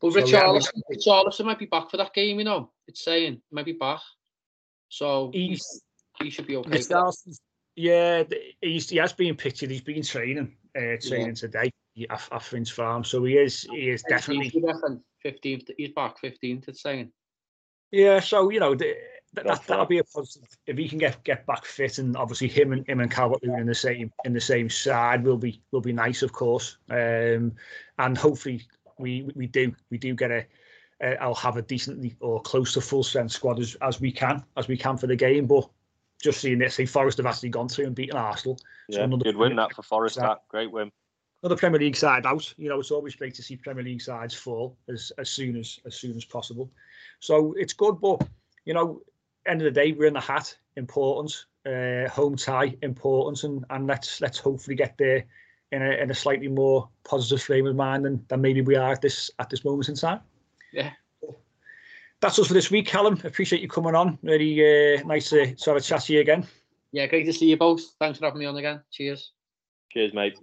But 0.00 0.12
so, 0.12 0.20
Richarlison, 0.20 0.70
yeah, 0.88 0.96
Richarlison 0.96 1.44
might 1.44 1.58
be 1.58 1.66
back 1.66 1.90
for 1.90 1.98
that 1.98 2.12
game, 2.14 2.38
you 2.38 2.44
know. 2.44 2.70
It's 2.88 3.04
saying 3.04 3.34
he 3.34 3.54
might 3.54 3.66
be 3.66 3.74
back. 3.74 4.00
So 4.88 5.30
he's, 5.32 5.82
he 6.20 6.30
should 6.30 6.46
be 6.46 6.56
okay. 6.56 6.82
Yeah, 7.76 8.24
he's, 8.60 8.90
he 8.90 8.96
has 8.96 9.12
been 9.12 9.36
pictured. 9.36 9.70
He's 9.70 9.82
been 9.82 10.02
training, 10.02 10.56
uh, 10.76 10.96
training 11.00 11.28
yeah. 11.28 11.32
today 11.34 11.70
at, 12.10 12.28
at 12.32 12.42
Finch 12.42 12.72
Farm. 12.72 13.04
So 13.04 13.24
he 13.24 13.36
is, 13.36 13.62
he 13.70 13.90
is 13.90 14.02
definitely. 14.02 14.52
Fifteenth, 15.22 15.70
he's 15.76 15.90
back. 15.90 16.18
Fifteenth, 16.18 16.66
it's 16.68 16.82
saying. 16.82 17.12
Yeah, 17.92 18.20
so 18.20 18.50
you 18.50 18.58
know 18.58 18.74
the, 18.74 18.96
that 19.34 19.64
that'll 19.66 19.86
be 19.86 19.98
a 19.98 20.04
positive 20.04 20.48
if 20.66 20.76
he 20.76 20.88
can 20.88 20.98
get 20.98 21.22
get 21.24 21.46
back 21.46 21.64
fit, 21.64 21.98
and 21.98 22.16
obviously 22.16 22.48
him 22.48 22.72
and 22.72 22.86
him 22.88 23.00
and 23.00 23.10
Calvert 23.10 23.42
Lewin 23.44 23.60
in 23.60 23.66
the 23.66 23.74
same 23.74 24.12
in 24.24 24.32
the 24.32 24.40
same 24.40 24.68
side 24.68 25.24
will 25.24 25.38
be 25.38 25.62
will 25.70 25.80
be 25.80 25.92
nice, 25.92 26.22
of 26.22 26.32
course. 26.32 26.78
Um, 26.90 27.52
and 27.98 28.18
hopefully 28.18 28.66
we 28.98 29.28
we 29.34 29.46
do 29.46 29.74
we 29.90 29.98
do 29.98 30.14
get 30.14 30.30
a 30.30 30.46
uh, 31.02 31.14
I'll 31.20 31.34
have 31.34 31.56
a 31.56 31.62
decently 31.62 32.16
or 32.20 32.40
close 32.42 32.74
to 32.74 32.80
full 32.80 33.02
strength 33.02 33.32
squad 33.32 33.60
as, 33.60 33.76
as 33.82 34.00
we 34.00 34.10
can 34.10 34.44
as 34.56 34.68
we 34.68 34.76
can 34.76 34.96
for 34.96 35.06
the 35.06 35.16
game. 35.16 35.46
But 35.46 35.68
just 36.22 36.40
seeing 36.40 36.58
this, 36.58 36.74
see 36.74 36.86
Forest 36.86 37.18
have 37.18 37.26
actually 37.26 37.48
gone 37.50 37.68
through 37.68 37.86
and 37.86 37.94
beaten 37.94 38.16
Arsenal. 38.16 38.58
Yeah, 38.88 39.08
so 39.08 39.16
good 39.16 39.36
win 39.36 39.56
that 39.56 39.74
for 39.74 39.82
Forest. 39.82 40.16
That 40.16 40.42
great 40.48 40.70
win. 40.70 40.90
Another 41.42 41.56
Premier 41.56 41.80
League 41.80 41.96
side 41.96 42.26
out. 42.26 42.52
You 42.58 42.68
know, 42.68 42.80
it's 42.80 42.90
always 42.90 43.14
great 43.14 43.34
to 43.34 43.42
see 43.42 43.56
Premier 43.56 43.84
League 43.84 44.02
sides 44.02 44.34
fall 44.34 44.76
as 44.88 45.12
as 45.18 45.30
soon 45.30 45.56
as 45.56 45.78
as 45.86 45.94
soon 45.94 46.16
as 46.16 46.24
possible. 46.24 46.70
So 47.20 47.54
it's 47.56 47.72
good, 47.72 48.00
but 48.00 48.26
you 48.64 48.74
know, 48.74 49.00
end 49.50 49.60
of 49.62 49.66
the 49.66 49.80
day, 49.80 49.92
we're 49.92 50.06
in 50.06 50.14
the 50.14 50.20
hat. 50.20 50.56
Important, 50.76 51.46
uh, 51.66 52.08
home 52.08 52.36
tie, 52.36 52.74
important, 52.82 53.44
and 53.44 53.64
and 53.70 53.86
let's 53.86 54.20
let's 54.20 54.38
hopefully 54.38 54.76
get 54.76 54.96
there 54.98 55.24
in 55.72 55.82
a, 55.82 55.90
in 56.02 56.10
a 56.10 56.14
slightly 56.14 56.48
more 56.48 56.88
positive 57.04 57.42
frame 57.42 57.66
of 57.66 57.76
mind 57.76 58.04
than, 58.04 58.24
than 58.28 58.40
maybe 58.40 58.60
we 58.60 58.76
are 58.76 58.92
at 58.92 59.02
this 59.02 59.30
at 59.38 59.50
this 59.50 59.64
moment 59.64 59.88
in 59.88 59.94
time. 59.94 60.20
Yeah. 60.72 60.90
That's 62.20 62.38
us 62.38 62.48
for 62.48 62.54
this 62.54 62.70
week, 62.70 62.86
Callum. 62.86 63.18
Appreciate 63.24 63.62
you 63.62 63.68
coming 63.68 63.94
on. 63.94 64.18
Really 64.22 64.60
uh, 64.60 65.02
nice 65.04 65.30
to, 65.30 65.54
to 65.54 65.70
have 65.70 65.78
a 65.78 65.80
chat 65.80 66.02
to 66.02 66.12
you 66.12 66.20
again. 66.20 66.46
Yeah, 66.92 67.06
great 67.06 67.24
to 67.24 67.32
see 67.32 67.48
you 67.48 67.56
both. 67.56 67.82
Thanks 67.98 68.18
for 68.18 68.26
having 68.26 68.40
me 68.40 68.46
on 68.46 68.56
again. 68.56 68.82
Cheers. 68.90 69.32
Cheers, 69.90 70.12
mate. 70.12 70.38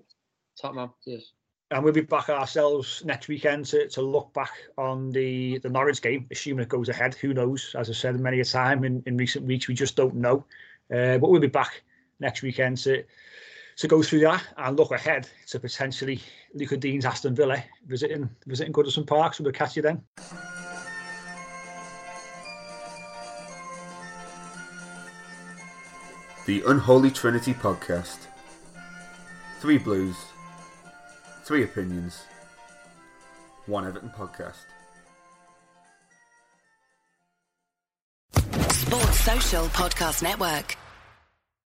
Top 0.59 0.73
man. 0.73 0.89
Cheers. 1.05 1.33
And 1.69 1.83
we'll 1.83 1.93
be 1.93 2.01
back 2.01 2.29
ourselves 2.29 3.03
next 3.03 3.27
weekend 3.27 3.65
to, 3.67 3.89
to 3.89 4.01
look 4.01 4.33
back 4.33 4.51
on 4.77 5.11
the, 5.11 5.57
the 5.59 5.69
Norwich 5.69 6.01
game, 6.01 6.25
assuming 6.31 6.63
it 6.63 6.69
goes 6.69 6.87
ahead. 6.87 7.15
Who 7.15 7.33
knows? 7.33 7.75
As 7.77 7.89
I've 7.89 7.97
said 7.97 8.17
many 8.19 8.39
a 8.39 8.45
time 8.45 8.85
in, 8.85 9.03
in 9.05 9.17
recent 9.17 9.45
weeks, 9.45 9.67
we 9.67 9.73
just 9.73 9.97
don't 9.97 10.15
know. 10.15 10.45
Uh, 10.89 11.17
but 11.17 11.29
we'll 11.29 11.41
be 11.41 11.47
back 11.47 11.83
next 12.19 12.41
weekend 12.41 12.77
to 12.79 13.03
to 13.77 13.87
go 13.87 14.01
through 14.01 14.21
that 14.21 14.43
and 14.57 14.75
look 14.75 14.91
ahead 14.91 15.29
to 15.45 15.59
potentially 15.59 16.19
Lucas 16.55 16.79
Digne's 16.79 17.05
Aston 17.05 17.35
Villa 17.35 17.63
visiting 17.85 18.29
visiting 18.47 18.73
Goodison 18.73 19.05
Park. 19.05 19.33
So 19.33 19.43
we'll 19.43 19.53
catch 19.53 19.75
you 19.75 19.83
then. 19.83 20.01
The 26.47 26.63
Unholy 26.65 27.11
Trinity 27.11 27.53
Podcast. 27.53 28.27
Three 29.59 29.77
Blues, 29.77 30.15
three 31.47 31.63
opinions, 31.63 32.25
one 33.67 33.87
Everton 33.87 34.09
podcast. 34.09 34.65
Sports 38.33 39.19
Social 39.21 39.65
Podcast 39.67 40.21
Network. 40.23 40.75